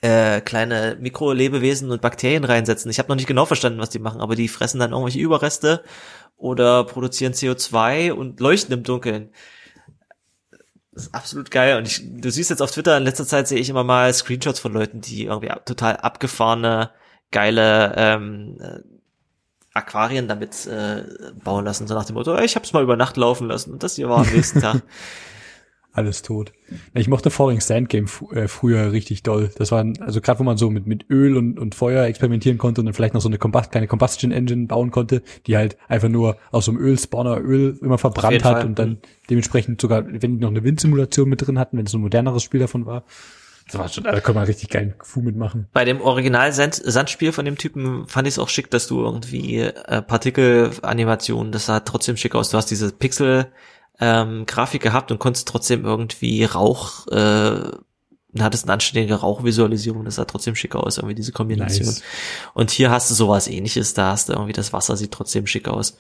äh, 0.02 0.40
kleine 0.40 0.96
Mikrolebewesen 1.00 1.90
und 1.90 2.02
Bakterien 2.02 2.44
reinsetzen. 2.44 2.90
Ich 2.90 2.98
habe 2.98 3.08
noch 3.08 3.16
nicht 3.16 3.26
genau 3.26 3.46
verstanden, 3.46 3.78
was 3.78 3.90
die 3.90 3.98
machen, 3.98 4.20
aber 4.20 4.34
die 4.34 4.48
fressen 4.48 4.80
dann 4.80 4.90
irgendwelche 4.90 5.20
Überreste 5.20 5.84
oder 6.36 6.84
produzieren 6.84 7.32
CO2 7.32 8.12
und 8.12 8.40
leuchten 8.40 8.74
im 8.74 8.82
Dunkeln. 8.82 9.30
Das 10.92 11.04
ist 11.04 11.14
absolut 11.14 11.50
geil. 11.50 11.78
Und 11.78 11.86
ich, 11.86 12.02
du 12.04 12.30
siehst 12.30 12.50
jetzt 12.50 12.60
auf 12.60 12.72
Twitter, 12.72 12.96
in 12.96 13.04
letzter 13.04 13.26
Zeit 13.26 13.48
sehe 13.48 13.58
ich 13.58 13.68
immer 13.68 13.84
mal 13.84 14.12
Screenshots 14.12 14.60
von 14.60 14.72
Leuten, 14.72 15.00
die 15.00 15.24
irgendwie 15.24 15.52
total 15.64 15.96
abgefahrene, 15.96 16.90
geile 17.30 17.94
ähm, 17.96 18.58
Aquarien 19.74 20.28
damit 20.28 20.66
äh, 20.66 21.02
bauen 21.42 21.64
lassen, 21.64 21.86
so 21.88 21.94
nach 21.94 22.04
dem 22.04 22.14
Motto, 22.14 22.38
ich 22.38 22.54
hab's 22.54 22.72
mal 22.72 22.82
über 22.82 22.96
Nacht 22.96 23.16
laufen 23.16 23.48
lassen 23.48 23.72
und 23.72 23.82
das 23.82 23.96
hier 23.96 24.08
war 24.08 24.18
am 24.18 24.32
nächsten 24.32 24.60
Tag. 24.60 24.82
Alles 25.92 26.22
tot. 26.22 26.52
Ich 26.92 27.06
mochte 27.06 27.30
Falling 27.30 27.60
Sand 27.60 27.88
Game 27.88 28.06
äh, 28.32 28.48
früher 28.48 28.90
richtig 28.90 29.22
doll. 29.22 29.50
Das 29.56 29.70
war 29.70 29.84
also 30.00 30.20
gerade, 30.20 30.40
wo 30.40 30.44
man 30.44 30.56
so 30.56 30.68
mit 30.68 30.88
mit 30.88 31.08
Öl 31.08 31.36
und, 31.36 31.56
und 31.56 31.76
Feuer 31.76 32.04
experimentieren 32.06 32.58
konnte 32.58 32.80
und 32.80 32.86
dann 32.86 32.94
vielleicht 32.94 33.14
noch 33.14 33.20
so 33.20 33.28
eine 33.28 33.38
Combust 33.38 33.70
kleine 33.70 33.86
Combustion 33.86 34.32
Engine 34.32 34.66
bauen 34.66 34.90
konnte, 34.90 35.22
die 35.46 35.56
halt 35.56 35.76
einfach 35.86 36.08
nur 36.08 36.36
aus 36.50 36.64
so 36.64 36.72
einem 36.72 36.80
Ölspawner 36.80 37.40
Öl 37.40 37.78
immer 37.80 37.98
verbrannt 37.98 38.42
hat 38.42 38.56
Fall. 38.58 38.66
und 38.66 38.76
dann 38.76 38.98
dementsprechend 39.30 39.80
sogar, 39.80 40.04
wenn 40.04 40.38
die 40.38 40.40
noch 40.40 40.50
eine 40.50 40.64
Windsimulation 40.64 41.28
mit 41.28 41.46
drin 41.46 41.60
hatten, 41.60 41.78
wenn 41.78 41.86
es 41.86 41.92
so 41.92 41.98
ein 41.98 42.02
moderneres 42.02 42.42
Spiel 42.42 42.58
davon 42.58 42.86
war, 42.86 43.04
das 43.66 43.78
war 43.78 43.88
schon, 43.88 44.04
da 44.04 44.20
kann 44.20 44.34
man 44.34 44.44
richtig 44.44 44.68
geilen 44.68 44.94
Fu 45.02 45.20
mitmachen. 45.20 45.68
Bei 45.72 45.84
dem 45.84 46.00
Original 46.00 46.50
-Sand 46.50 46.82
Sandspiel 46.84 47.32
von 47.32 47.44
dem 47.44 47.56
Typen 47.56 48.06
fand 48.06 48.28
ich 48.28 48.34
es 48.34 48.38
auch 48.38 48.48
schick, 48.48 48.70
dass 48.70 48.86
du 48.86 49.00
irgendwie 49.00 49.60
äh, 49.60 50.02
Partikelanimationen, 50.02 51.52
das 51.52 51.66
sah 51.66 51.80
trotzdem 51.80 52.16
schick 52.16 52.34
aus. 52.34 52.50
Du 52.50 52.58
hast 52.58 52.70
diese 52.70 52.92
Pixel 52.92 53.46
ähm, 54.00 54.44
Grafik 54.46 54.82
gehabt 54.82 55.10
und 55.10 55.18
konntest 55.18 55.48
trotzdem 55.48 55.84
irgendwie 55.84 56.44
Rauch 56.44 57.06
äh, 57.08 57.70
hattest 58.42 58.64
eine 58.64 58.72
anständige 58.72 59.14
Rauchvisualisierung, 59.14 60.04
das 60.04 60.16
sah 60.16 60.24
trotzdem 60.24 60.56
schick 60.56 60.74
aus, 60.74 60.98
irgendwie 60.98 61.14
diese 61.14 61.32
Kombination. 61.32 61.86
Nice. 61.86 62.02
Und 62.52 62.70
hier 62.70 62.90
hast 62.90 63.10
du 63.10 63.14
sowas 63.14 63.46
ähnliches, 63.46 63.94
da 63.94 64.10
hast 64.10 64.28
du 64.28 64.32
irgendwie 64.32 64.52
das 64.52 64.72
Wasser 64.72 64.96
sieht 64.96 65.12
trotzdem 65.12 65.46
schick 65.46 65.68
aus. 65.68 65.96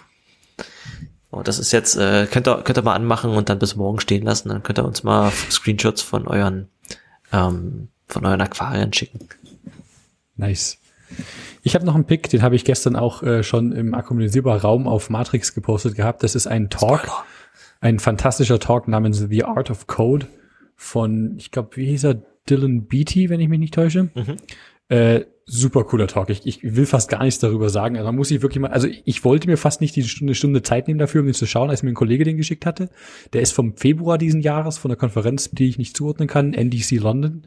So, 1.30 1.42
das 1.42 1.58
ist 1.58 1.72
jetzt, 1.72 1.96
äh, 1.96 2.26
könnt 2.26 2.48
ihr, 2.48 2.62
könnt 2.62 2.78
ihr 2.78 2.82
mal 2.82 2.94
anmachen 2.94 3.30
und 3.30 3.48
dann 3.48 3.58
bis 3.58 3.76
morgen 3.76 4.00
stehen 4.00 4.24
lassen. 4.24 4.48
Dann 4.48 4.62
könnt 4.62 4.78
ihr 4.78 4.84
uns 4.84 5.02
mal 5.02 5.30
Screenshots 5.50 6.02
von 6.02 6.26
euren, 6.26 6.68
ähm, 7.34 7.88
von 8.06 8.24
euren 8.24 8.40
Aquarien 8.40 8.92
schicken. 8.92 9.28
Nice. 10.36 10.78
Ich 11.62 11.74
habe 11.74 11.84
noch 11.84 11.94
einen 11.94 12.06
Pick, 12.06 12.28
den 12.30 12.42
habe 12.42 12.56
ich 12.56 12.64
gestern 12.64 12.96
auch 12.96 13.22
äh, 13.22 13.42
schon 13.42 13.72
im 13.72 13.94
akkumulisierbaren 13.94 14.60
Raum 14.60 14.88
auf 14.88 15.10
Matrix 15.10 15.54
gepostet 15.54 15.94
gehabt. 15.94 16.22
Das 16.22 16.34
ist 16.34 16.46
ein 16.46 16.70
Talk, 16.70 17.08
ein 17.80 17.98
fantastischer 17.98 18.58
Talk 18.58 18.88
namens 18.88 19.18
The 19.18 19.44
Art 19.44 19.70
of 19.70 19.86
Code 19.86 20.26
von, 20.76 21.36
ich 21.38 21.50
glaube, 21.50 21.76
wie 21.76 21.86
hieß 21.86 22.04
er, 22.04 22.22
Dylan 22.48 22.86
Beatty, 22.86 23.30
wenn 23.30 23.40
ich 23.40 23.48
mich 23.48 23.58
nicht 23.58 23.74
täusche. 23.74 24.10
Mhm. 24.14 24.36
Äh, 24.88 25.24
super 25.46 25.84
cooler 25.84 26.06
Talk. 26.06 26.30
Ich, 26.30 26.46
ich 26.46 26.62
will 26.62 26.86
fast 26.86 27.10
gar 27.10 27.22
nichts 27.22 27.40
darüber 27.40 27.68
sagen. 27.68 27.96
Also 27.96 28.06
man 28.06 28.16
muss 28.16 28.28
sich 28.28 28.42
wirklich 28.42 28.60
mal, 28.60 28.70
also 28.70 28.88
ich 29.04 29.24
wollte 29.24 29.48
mir 29.48 29.56
fast 29.56 29.80
nicht 29.80 29.94
die 29.94 30.02
Stunde, 30.02 30.34
Stunde 30.34 30.62
Zeit 30.62 30.88
nehmen 30.88 30.98
dafür, 30.98 31.20
um 31.20 31.26
den 31.26 31.34
zu 31.34 31.46
schauen, 31.46 31.70
als 31.70 31.82
mir 31.82 31.90
ein 31.90 31.94
Kollege 31.94 32.24
den 32.24 32.36
geschickt 32.36 32.66
hatte. 32.66 32.88
Der 33.32 33.42
ist 33.42 33.52
vom 33.52 33.76
Februar 33.76 34.18
diesen 34.18 34.40
Jahres, 34.40 34.78
von 34.78 34.88
der 34.88 34.96
Konferenz, 34.96 35.50
die 35.50 35.68
ich 35.68 35.78
nicht 35.78 35.96
zuordnen 35.96 36.28
kann, 36.28 36.54
NDC 36.54 36.92
London. 36.92 37.42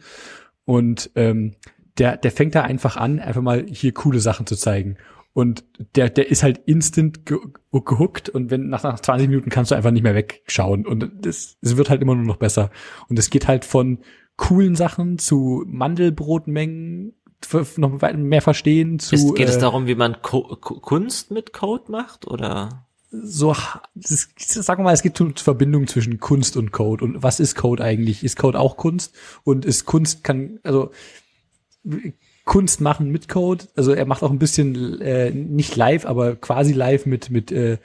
Und 0.65 1.09
ähm, 1.15 1.55
der, 1.97 2.17
der 2.17 2.31
fängt 2.31 2.55
da 2.55 2.61
einfach 2.61 2.97
an, 2.97 3.19
einfach 3.19 3.41
mal 3.41 3.65
hier 3.67 3.93
coole 3.93 4.19
Sachen 4.19 4.45
zu 4.45 4.55
zeigen. 4.55 4.97
Und 5.33 5.65
der, 5.95 6.09
der 6.09 6.29
ist 6.29 6.43
halt 6.43 6.61
instant 6.65 7.25
ge 7.25 7.37
gehuckt 7.71 8.27
und 8.27 8.49
wenn 8.49 8.69
nach, 8.69 8.81
nach 8.81 8.99
20 8.99 9.29
Minuten 9.29 9.51
kannst 9.51 9.69
du 9.69 9.75
einfach 9.75 9.91
nicht 9.91 10.01
mehr 10.01 10.15
wegschauen. 10.15 10.85
Und 10.85 11.11
das, 11.21 11.57
es 11.61 11.77
wird 11.77 11.91
halt 11.91 12.01
immer 12.01 12.15
nur 12.15 12.25
noch 12.25 12.37
besser. 12.37 12.71
Und 13.07 13.19
es 13.19 13.29
geht 13.29 13.47
halt 13.47 13.65
von 13.65 13.99
coolen 14.35 14.75
Sachen 14.75 15.19
zu 15.19 15.63
Mandelbrotmengen 15.67 17.13
noch 17.77 18.01
mehr 18.15 18.41
verstehen 18.41 18.99
zu. 18.99 19.15
Ist, 19.15 19.35
geht 19.35 19.47
äh, 19.47 19.51
es 19.51 19.57
darum, 19.57 19.87
wie 19.87 19.95
man 19.95 20.21
Co 20.21 20.57
Kunst 20.57 21.31
mit 21.31 21.53
Code 21.53 21.91
macht 21.91 22.27
oder? 22.27 22.87
So, 23.09 23.55
das, 23.95 24.29
sagen 24.37 24.81
wir 24.81 24.85
mal, 24.85 24.93
es 24.93 25.01
gibt 25.01 25.19
eine 25.21 25.33
Verbindung 25.35 25.87
zwischen 25.87 26.19
Kunst 26.19 26.57
und 26.57 26.71
Code. 26.71 27.05
Und 27.05 27.23
was 27.23 27.39
ist 27.39 27.55
Code 27.55 27.83
eigentlich? 27.83 28.23
Ist 28.23 28.37
Code 28.37 28.59
auch 28.59 28.75
Kunst? 28.75 29.15
Und 29.43 29.63
ist 29.63 29.85
Kunst 29.85 30.25
kann, 30.25 30.59
also 30.63 30.91
Kunst 32.43 32.81
machen 32.81 33.11
mit 33.11 33.29
Code. 33.29 33.65
Also 33.75 33.93
er 33.93 34.05
macht 34.05 34.23
auch 34.23 34.31
ein 34.31 34.39
bisschen 34.39 34.99
äh, 35.01 35.31
nicht 35.31 35.75
live, 35.75 36.05
aber 36.05 36.35
quasi 36.35 36.73
live 36.73 37.05
mit 37.05 37.29
mit, 37.29 37.51
äh, 37.51 37.77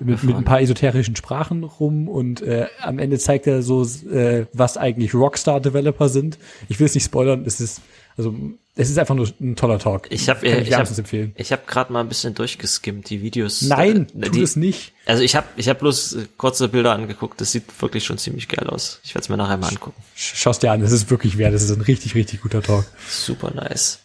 mit 0.00 0.22
mit 0.22 0.36
ein 0.36 0.44
paar 0.44 0.60
esoterischen 0.60 1.16
Sprachen 1.16 1.64
rum 1.64 2.08
und 2.08 2.40
äh, 2.40 2.66
am 2.80 2.98
Ende 2.98 3.18
zeigt 3.18 3.46
er 3.46 3.62
so, 3.62 3.82
äh, 3.82 4.46
was 4.52 4.76
eigentlich 4.76 5.14
Rockstar 5.14 5.60
Developer 5.60 6.08
sind. 6.08 6.38
Ich 6.68 6.78
will 6.78 6.86
es 6.86 6.94
nicht 6.94 7.04
spoilern. 7.04 7.44
Es 7.44 7.60
ist 7.60 7.80
also 8.16 8.34
es 8.76 8.90
ist 8.90 8.98
einfach 8.98 9.14
nur 9.14 9.28
ein 9.40 9.54
toller 9.54 9.78
Talk. 9.78 10.08
Ich 10.10 10.28
habe 10.28 10.44
ich, 10.46 10.68
ich 10.68 10.74
hab, 10.74 10.98
empfehlen. 10.98 11.32
Ich 11.36 11.52
habe 11.52 11.62
gerade 11.66 11.92
mal 11.92 12.00
ein 12.00 12.08
bisschen 12.08 12.34
durchgeskimmt 12.34 13.08
die 13.08 13.22
Videos. 13.22 13.62
Nein, 13.62 14.08
äh, 14.20 14.30
tu 14.30 14.42
es 14.42 14.56
nicht. 14.56 14.92
Also 15.06 15.22
ich 15.22 15.36
habe 15.36 15.46
ich 15.56 15.68
habe 15.68 15.78
bloß 15.78 16.18
kurze 16.36 16.68
Bilder 16.68 16.92
angeguckt. 16.92 17.40
Das 17.40 17.52
sieht 17.52 17.64
wirklich 17.80 18.04
schon 18.04 18.18
ziemlich 18.18 18.48
geil 18.48 18.68
aus. 18.68 19.00
Ich 19.04 19.14
werde 19.14 19.22
es 19.22 19.28
mir 19.28 19.36
nachher 19.36 19.58
mal 19.58 19.68
angucken. 19.68 20.02
Schau's 20.16 20.58
dir 20.58 20.72
an. 20.72 20.80
Das 20.80 20.90
ist 20.90 21.08
wirklich 21.08 21.38
wert. 21.38 21.54
Das 21.54 21.62
ist 21.62 21.70
ein 21.70 21.82
richtig 21.82 22.16
richtig 22.16 22.40
guter 22.42 22.62
Talk. 22.62 22.84
Super 23.08 23.52
nice. 23.54 24.00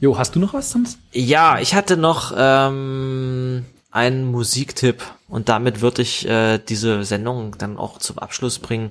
Jo, 0.00 0.16
hast 0.18 0.36
du 0.36 0.40
noch 0.40 0.54
was 0.54 0.70
sonst? 0.70 0.98
Ja, 1.12 1.58
ich 1.58 1.74
hatte 1.74 1.96
noch 1.96 2.32
ähm, 2.36 3.64
einen 3.90 4.30
Musiktipp 4.30 5.02
und 5.28 5.48
damit 5.48 5.80
würde 5.80 6.02
ich 6.02 6.28
äh, 6.28 6.58
diese 6.58 7.02
Sendung 7.04 7.56
dann 7.58 7.78
auch 7.78 7.98
zum 7.98 8.18
Abschluss 8.18 8.58
bringen. 8.58 8.90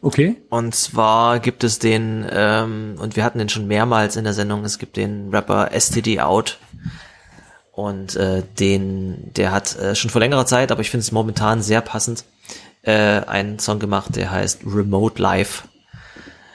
Okay. 0.00 0.36
Und 0.48 0.74
zwar 0.74 1.40
gibt 1.40 1.64
es 1.64 1.78
den, 1.78 2.26
ähm, 2.30 2.96
und 2.98 3.16
wir 3.16 3.24
hatten 3.24 3.38
den 3.38 3.48
schon 3.48 3.66
mehrmals 3.66 4.16
in 4.16 4.24
der 4.24 4.32
Sendung, 4.32 4.64
es 4.64 4.78
gibt 4.78 4.96
den 4.96 5.30
Rapper 5.30 5.70
STD 5.72 6.20
Out. 6.20 6.58
Und 7.72 8.16
äh, 8.16 8.42
den, 8.58 9.32
der 9.34 9.52
hat 9.52 9.76
äh, 9.78 9.94
schon 9.94 10.10
vor 10.10 10.20
längerer 10.20 10.46
Zeit, 10.46 10.72
aber 10.72 10.80
ich 10.80 10.90
finde 10.90 11.02
es 11.02 11.12
momentan 11.12 11.62
sehr 11.62 11.80
passend, 11.80 12.24
äh, 12.82 12.92
einen 12.92 13.58
Song 13.58 13.78
gemacht, 13.78 14.16
der 14.16 14.30
heißt 14.30 14.62
Remote 14.66 15.20
Life. 15.20 15.68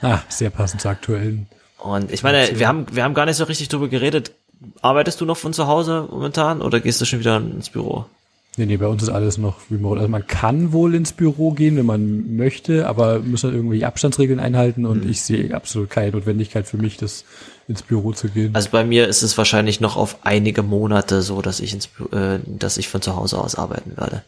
Ah, 0.02 0.20
sehr 0.28 0.50
passend 0.50 0.82
zur 0.82 0.90
aktuellen. 0.90 1.46
Und 1.78 2.10
ich 2.10 2.22
meine, 2.22 2.58
wir 2.58 2.68
haben, 2.68 2.86
wir 2.90 3.04
haben 3.04 3.14
gar 3.14 3.26
nicht 3.26 3.36
so 3.36 3.44
richtig 3.44 3.68
drüber 3.68 3.88
geredet. 3.88 4.32
Arbeitest 4.80 5.20
du 5.20 5.26
noch 5.26 5.36
von 5.36 5.52
zu 5.52 5.66
Hause 5.66 6.08
momentan 6.10 6.62
oder 6.62 6.80
gehst 6.80 7.00
du 7.00 7.04
schon 7.04 7.20
wieder 7.20 7.36
ins 7.36 7.70
Büro? 7.70 8.06
Nee, 8.56 8.66
nee, 8.66 8.76
bei 8.76 8.86
uns 8.86 9.02
ist 9.02 9.08
alles 9.08 9.36
noch 9.36 9.56
remote. 9.70 9.98
Also 9.98 10.08
man 10.08 10.26
kann 10.26 10.72
wohl 10.72 10.94
ins 10.94 11.12
Büro 11.12 11.50
gehen, 11.50 11.76
wenn 11.76 11.86
man 11.86 12.36
möchte, 12.36 12.86
aber 12.86 13.18
müssen 13.18 13.48
halt 13.48 13.56
irgendwie 13.56 13.84
Abstandsregeln 13.84 14.38
einhalten 14.38 14.86
und 14.86 15.04
mhm. 15.04 15.10
ich 15.10 15.22
sehe 15.22 15.54
absolut 15.54 15.90
keine 15.90 16.12
Notwendigkeit 16.12 16.66
für 16.68 16.76
mich, 16.76 16.96
das 16.96 17.24
ins 17.66 17.82
Büro 17.82 18.12
zu 18.12 18.28
gehen. 18.28 18.54
Also 18.54 18.70
bei 18.70 18.84
mir 18.84 19.08
ist 19.08 19.22
es 19.22 19.36
wahrscheinlich 19.36 19.80
noch 19.80 19.96
auf 19.96 20.18
einige 20.22 20.62
Monate 20.62 21.22
so, 21.22 21.42
dass 21.42 21.60
ich 21.60 21.72
ins, 21.72 21.86
äh, 22.12 22.38
dass 22.46 22.78
ich 22.78 22.88
von 22.88 23.02
zu 23.02 23.16
Hause 23.16 23.38
aus 23.38 23.56
arbeiten 23.56 23.96
werde. 23.96 24.22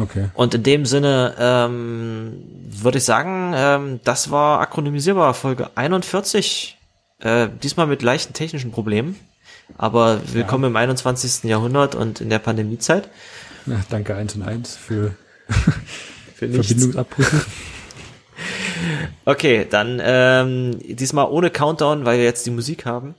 Okay. 0.00 0.30
Und 0.34 0.54
in 0.54 0.62
dem 0.62 0.86
Sinne 0.86 1.34
ähm, 1.38 2.32
würde 2.70 2.98
ich 2.98 3.04
sagen, 3.04 3.52
ähm, 3.54 4.00
das 4.04 4.30
war 4.30 4.60
akronymisierbar 4.60 5.34
Folge 5.34 5.70
41. 5.74 6.78
Äh, 7.18 7.48
diesmal 7.62 7.86
mit 7.86 8.02
leichten 8.02 8.32
technischen 8.32 8.70
Problemen. 8.70 9.16
Aber 9.76 10.20
willkommen 10.32 10.64
ja. 10.64 10.70
im 10.70 10.76
21. 10.76 11.44
Jahrhundert 11.44 11.94
und 11.94 12.20
in 12.20 12.30
der 12.30 12.38
Pandemiezeit. 12.38 13.08
Ja, 13.66 13.80
danke 13.90 14.16
eins 14.16 14.34
und 14.34 14.42
eins 14.42 14.76
für, 14.76 15.14
für 16.34 16.48
Verbindungsabbrüche. 16.48 17.40
Okay, 19.24 19.66
dann 19.68 20.00
ähm, 20.02 20.78
diesmal 20.82 21.26
ohne 21.26 21.50
Countdown, 21.50 22.04
weil 22.04 22.18
wir 22.18 22.24
jetzt 22.24 22.46
die 22.46 22.50
Musik 22.50 22.86
haben. 22.86 23.14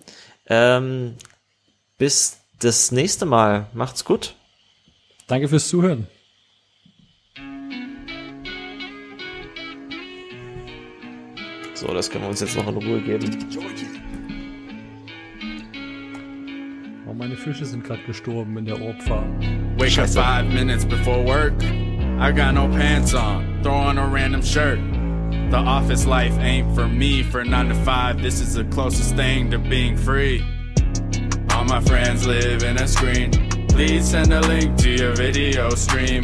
Ähm, 0.47 1.15
bis 1.97 2.39
das 2.59 2.91
nächste 2.91 3.25
Mal. 3.25 3.67
Macht's 3.73 4.05
gut. 4.05 4.35
Danke 5.27 5.47
fürs 5.47 5.67
Zuhören. 5.67 6.07
So, 11.75 11.87
das 11.93 12.09
können 12.09 12.25
wir 12.25 12.29
uns 12.29 12.41
jetzt 12.41 12.55
noch 12.55 12.67
in 12.67 12.77
Ruhe 12.77 13.01
geben. 13.01 14.00
Meine 17.21 17.37
Fische 17.37 17.65
sind 17.65 17.83
gerade 17.83 18.01
gestorben 18.07 18.57
in 18.57 18.65
der 18.65 18.81
Orpfarm. 18.81 19.37
Wake 19.77 19.99
up 19.99 20.09
five 20.09 20.43
minutes 20.51 20.83
before 20.83 21.23
work. 21.23 21.53
I 22.19 22.31
got 22.31 22.55
no 22.55 22.67
pants 22.67 23.13
on. 23.13 23.61
Throw 23.61 23.75
on 23.75 23.99
a 23.99 24.07
random 24.07 24.41
shirt. 24.41 24.79
The 25.51 25.57
office 25.57 26.07
life 26.07 26.35
ain't 26.39 26.73
for 26.73 26.87
me. 26.87 27.21
For 27.21 27.43
nine 27.43 27.69
to 27.69 27.75
five, 27.85 28.23
this 28.23 28.41
is 28.41 28.55
the 28.55 28.63
closest 28.63 29.15
thing 29.15 29.51
to 29.51 29.59
being 29.59 29.95
free. 29.95 30.43
All 31.51 31.63
my 31.65 31.79
friends 31.81 32.25
live 32.25 32.63
in 32.63 32.77
a 32.77 32.87
screen. 32.87 33.29
Please 33.67 34.09
send 34.09 34.33
a 34.33 34.41
link 34.41 34.75
to 34.77 34.89
your 34.89 35.13
video 35.13 35.69
stream. 35.75 36.23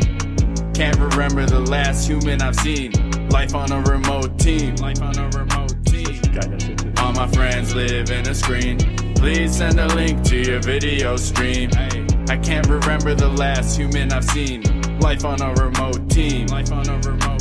Can't 0.74 0.98
remember 0.98 1.45
the 1.45 1.60
last 1.60 2.07
human 2.07 2.41
I've 2.41 2.56
seen. 2.56 2.91
Life 3.30 3.53
on 3.53 3.72
a 3.72 3.82
remote 3.82 4.40
team. 4.40 4.76
Life 4.78 5.03
on 5.03 5.15
a 5.15 5.30
remote 5.30 5.76
team. 5.86 6.19
All 6.98 7.14
my 7.14 7.28
friends 7.28 7.76
live 7.76 8.10
in 8.10 8.28
a 8.28 8.34
screen. 8.34 9.07
Please 9.18 9.57
send 9.57 9.80
a 9.80 9.88
link 9.95 10.23
to 10.26 10.38
your 10.38 10.60
video 10.61 11.18
stream. 11.18 11.69
I 12.30 12.38
can't 12.38 12.68
remember 12.68 13.15
the 13.15 13.27
last 13.27 13.77
human 13.77 14.14
I've 14.14 14.23
seen. 14.23 14.61
Life 14.99 15.26
on 15.26 15.41
a 15.41 15.53
remote 15.56 16.10
team. 16.10 16.48
Life 16.48 16.72
on 16.72 16.88
a 16.88 16.98
remote 16.99 17.36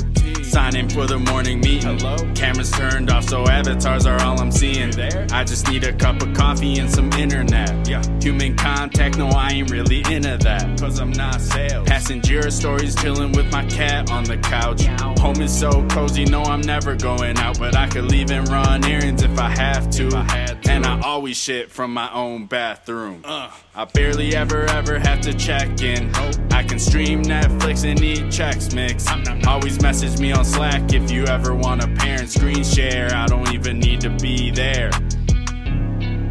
Signing 0.48 0.88
for 0.88 1.06
the 1.06 1.18
morning 1.18 1.60
meeting. 1.60 1.98
Hello? 1.98 2.16
Cameras 2.34 2.70
turned 2.70 3.10
off, 3.10 3.24
so 3.24 3.46
avatars 3.46 4.06
are 4.06 4.20
all 4.22 4.40
I'm 4.40 4.52
seeing. 4.52 4.90
There? 4.92 5.26
I 5.32 5.44
just 5.44 5.68
need 5.68 5.84
a 5.84 5.92
cup 5.92 6.22
of 6.22 6.32
coffee 6.34 6.78
and 6.78 6.90
some 6.90 7.12
internet. 7.14 7.86
Yeah. 7.88 8.02
Human 8.20 8.56
contact, 8.56 9.18
no, 9.18 9.28
I 9.28 9.50
ain't 9.50 9.70
really 9.70 10.02
into 10.10 10.38
that. 10.38 10.80
Cause 10.80 11.00
I'm 11.00 11.10
not 11.10 11.40
sales. 11.40 11.88
Passenger 11.88 12.50
stories, 12.50 12.94
chilling 12.94 13.32
with 13.32 13.50
my 13.52 13.66
cat 13.66 14.10
on 14.10 14.24
the 14.24 14.38
couch. 14.38 14.84
Home 15.20 15.40
is 15.42 15.56
so 15.56 15.86
cozy, 15.88 16.24
no, 16.24 16.42
I'm 16.42 16.60
never 16.60 16.94
going 16.94 17.36
out. 17.38 17.58
But 17.58 17.76
I 17.76 17.88
could 17.88 18.04
leave 18.04 18.30
and 18.30 18.48
run 18.48 18.84
errands 18.84 19.22
if 19.22 19.38
I 19.38 19.50
have 19.50 19.90
to. 19.90 20.10
I 20.14 20.46
to. 20.66 20.72
And 20.72 20.86
I 20.86 21.00
always 21.00 21.36
shit 21.36 21.70
from 21.70 21.92
my 21.92 22.12
own 22.12 22.46
bathroom. 22.46 23.22
Uh. 23.24 23.50
I 23.74 23.84
barely 23.84 24.34
ever 24.34 24.64
ever 24.66 24.98
have 24.98 25.20
to 25.22 25.34
check 25.34 25.82
in. 25.82 26.10
I 26.50 26.62
can 26.62 26.78
stream 26.78 27.22
Netflix 27.22 27.84
and 27.84 28.00
eat 28.02 28.24
Chex 28.26 28.74
Mix. 28.74 29.06
Always 29.46 29.82
message 29.82 30.18
me 30.18 30.32
on 30.32 30.45
Slack 30.46 30.94
if 30.94 31.10
you 31.10 31.26
ever 31.26 31.54
want 31.54 31.82
a 31.82 31.88
parent 31.88 32.30
screen 32.30 32.62
share. 32.62 33.12
I 33.12 33.26
don't 33.26 33.52
even 33.52 33.78
need 33.78 34.00
to 34.02 34.10
be 34.10 34.50
there. 34.50 34.90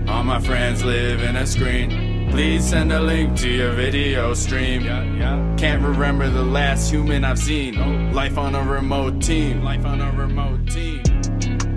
All 0.07 0.23
my 0.23 0.39
friends 0.39 0.83
live 0.83 1.21
in 1.21 1.35
a 1.35 1.45
screen. 1.45 2.31
Please 2.31 2.67
send 2.67 2.91
a 2.91 2.99
link 2.99 3.37
to 3.39 3.49
your 3.49 3.73
video 3.73 4.33
stream. 4.33 4.83
Can't 5.57 5.83
remember 5.83 6.29
the 6.29 6.43
last 6.43 6.89
human 6.89 7.23
I've 7.23 7.37
seen. 7.37 8.13
Life 8.13 8.37
on 8.37 8.55
a 8.55 8.63
remote 8.63 9.21
team. 9.21 9.61
Life 9.63 9.85
on 9.85 10.01
a 10.01 10.11
remote 10.13 10.65
team. 10.71 11.03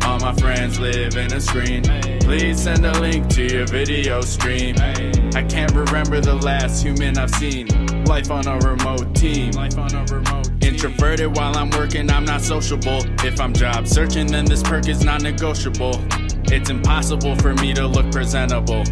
All 0.05 0.19
my 0.21 0.35
friends 0.35 0.79
live 0.79 1.17
in 1.17 1.33
a 1.33 1.41
screen. 1.41 1.83
Please 2.21 2.63
send 2.63 2.87
a 2.87 2.99
link 3.01 3.29
to 3.31 3.43
your 3.45 3.67
video 3.67 4.21
stream. 4.21 4.77
I 4.79 5.43
can't 5.43 5.73
remember 5.73 6.21
the 6.21 6.35
last 6.35 6.83
human 6.83 7.19
I've 7.19 7.31
seen. 7.31 7.69
Life 8.07 8.31
on 8.31 8.47
a 8.47 8.59
remote 8.59 9.15
team. 9.15 9.53
Life 9.53 9.79
on 9.79 9.95
a 9.95 10.05
remote. 10.05 10.49
Introverted 10.63 11.37
while 11.37 11.57
I'm 11.57 11.71
working, 11.71 12.11
I'm 12.11 12.25
not 12.25 12.41
sociable. 12.43 13.01
If 13.25 13.41
I'm 13.41 13.53
job 13.53 13.87
searching, 13.87 14.27
then 14.27 14.45
this 14.45 14.63
perk 14.63 14.89
is 14.89 15.05
not 15.05 15.23
negotiable. 15.23 16.05
It's 16.51 16.71
impossible 16.71 17.37
for 17.37 17.55
me 17.55 17.75
to 17.75 17.87
look 17.87 18.11
presentable. 18.11 18.85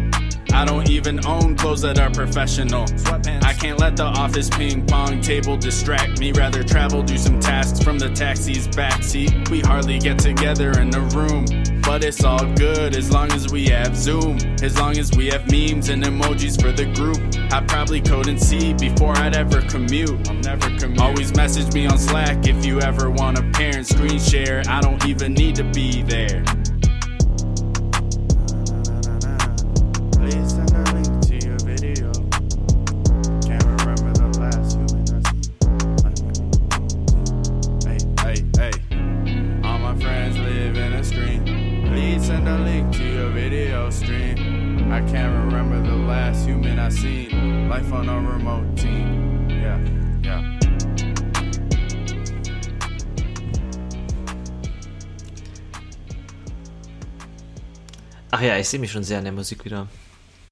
I 0.53 0.65
don't 0.65 0.89
even 0.89 1.25
own 1.25 1.55
clothes 1.55 1.81
that 1.81 1.99
are 1.99 2.09
professional. 2.09 2.85
Sweatpants. 2.85 3.43
I 3.43 3.53
can't 3.53 3.79
let 3.79 3.95
the 3.95 4.05
office 4.05 4.49
ping 4.49 4.85
pong 4.85 5.21
table 5.21 5.57
distract 5.57 6.19
me. 6.19 6.31
Rather 6.31 6.63
travel, 6.63 7.03
do 7.03 7.17
some 7.17 7.39
tasks 7.39 7.83
from 7.83 7.99
the 7.99 8.09
taxi's 8.09 8.67
backseat. 8.67 9.49
We 9.49 9.61
hardly 9.61 9.99
get 9.99 10.19
together 10.19 10.71
in 10.79 10.93
a 10.95 11.01
room. 11.15 11.45
But 11.81 12.03
it's 12.03 12.23
all 12.23 12.45
good 12.55 12.95
as 12.95 13.11
long 13.11 13.31
as 13.31 13.49
we 13.49 13.67
have 13.67 13.95
Zoom. 13.95 14.37
As 14.61 14.77
long 14.77 14.97
as 14.97 15.11
we 15.15 15.27
have 15.27 15.49
memes 15.49 15.89
and 15.89 16.03
emojis 16.03 16.61
for 16.61 16.71
the 16.71 16.85
group. 16.93 17.17
I'd 17.53 17.67
probably 17.67 18.01
code 18.01 18.27
in 18.27 18.37
see 18.37 18.73
before 18.73 19.15
I'd 19.17 19.35
ever 19.35 19.61
commute. 19.61 20.27
I'll 20.27 20.35
never 20.35 20.69
commute. 20.77 20.99
Always 20.99 21.33
message 21.35 21.73
me 21.73 21.87
on 21.87 21.97
Slack 21.97 22.45
if 22.45 22.65
you 22.65 22.81
ever 22.81 23.09
want 23.09 23.39
a 23.39 23.43
parent 23.51 23.87
screen 23.87 24.19
share. 24.19 24.63
I 24.67 24.81
don't 24.81 25.05
even 25.05 25.33
need 25.33 25.55
to 25.55 25.63
be 25.63 26.01
there. 26.01 26.43
Ach 58.37 58.41
ja, 58.43 58.55
ich 58.55 58.69
sehe 58.69 58.79
mich 58.79 58.91
schon 58.91 59.03
sehr 59.03 59.17
in 59.17 59.23
der 59.23 59.33
Musik 59.33 59.65
wieder. 59.65 59.87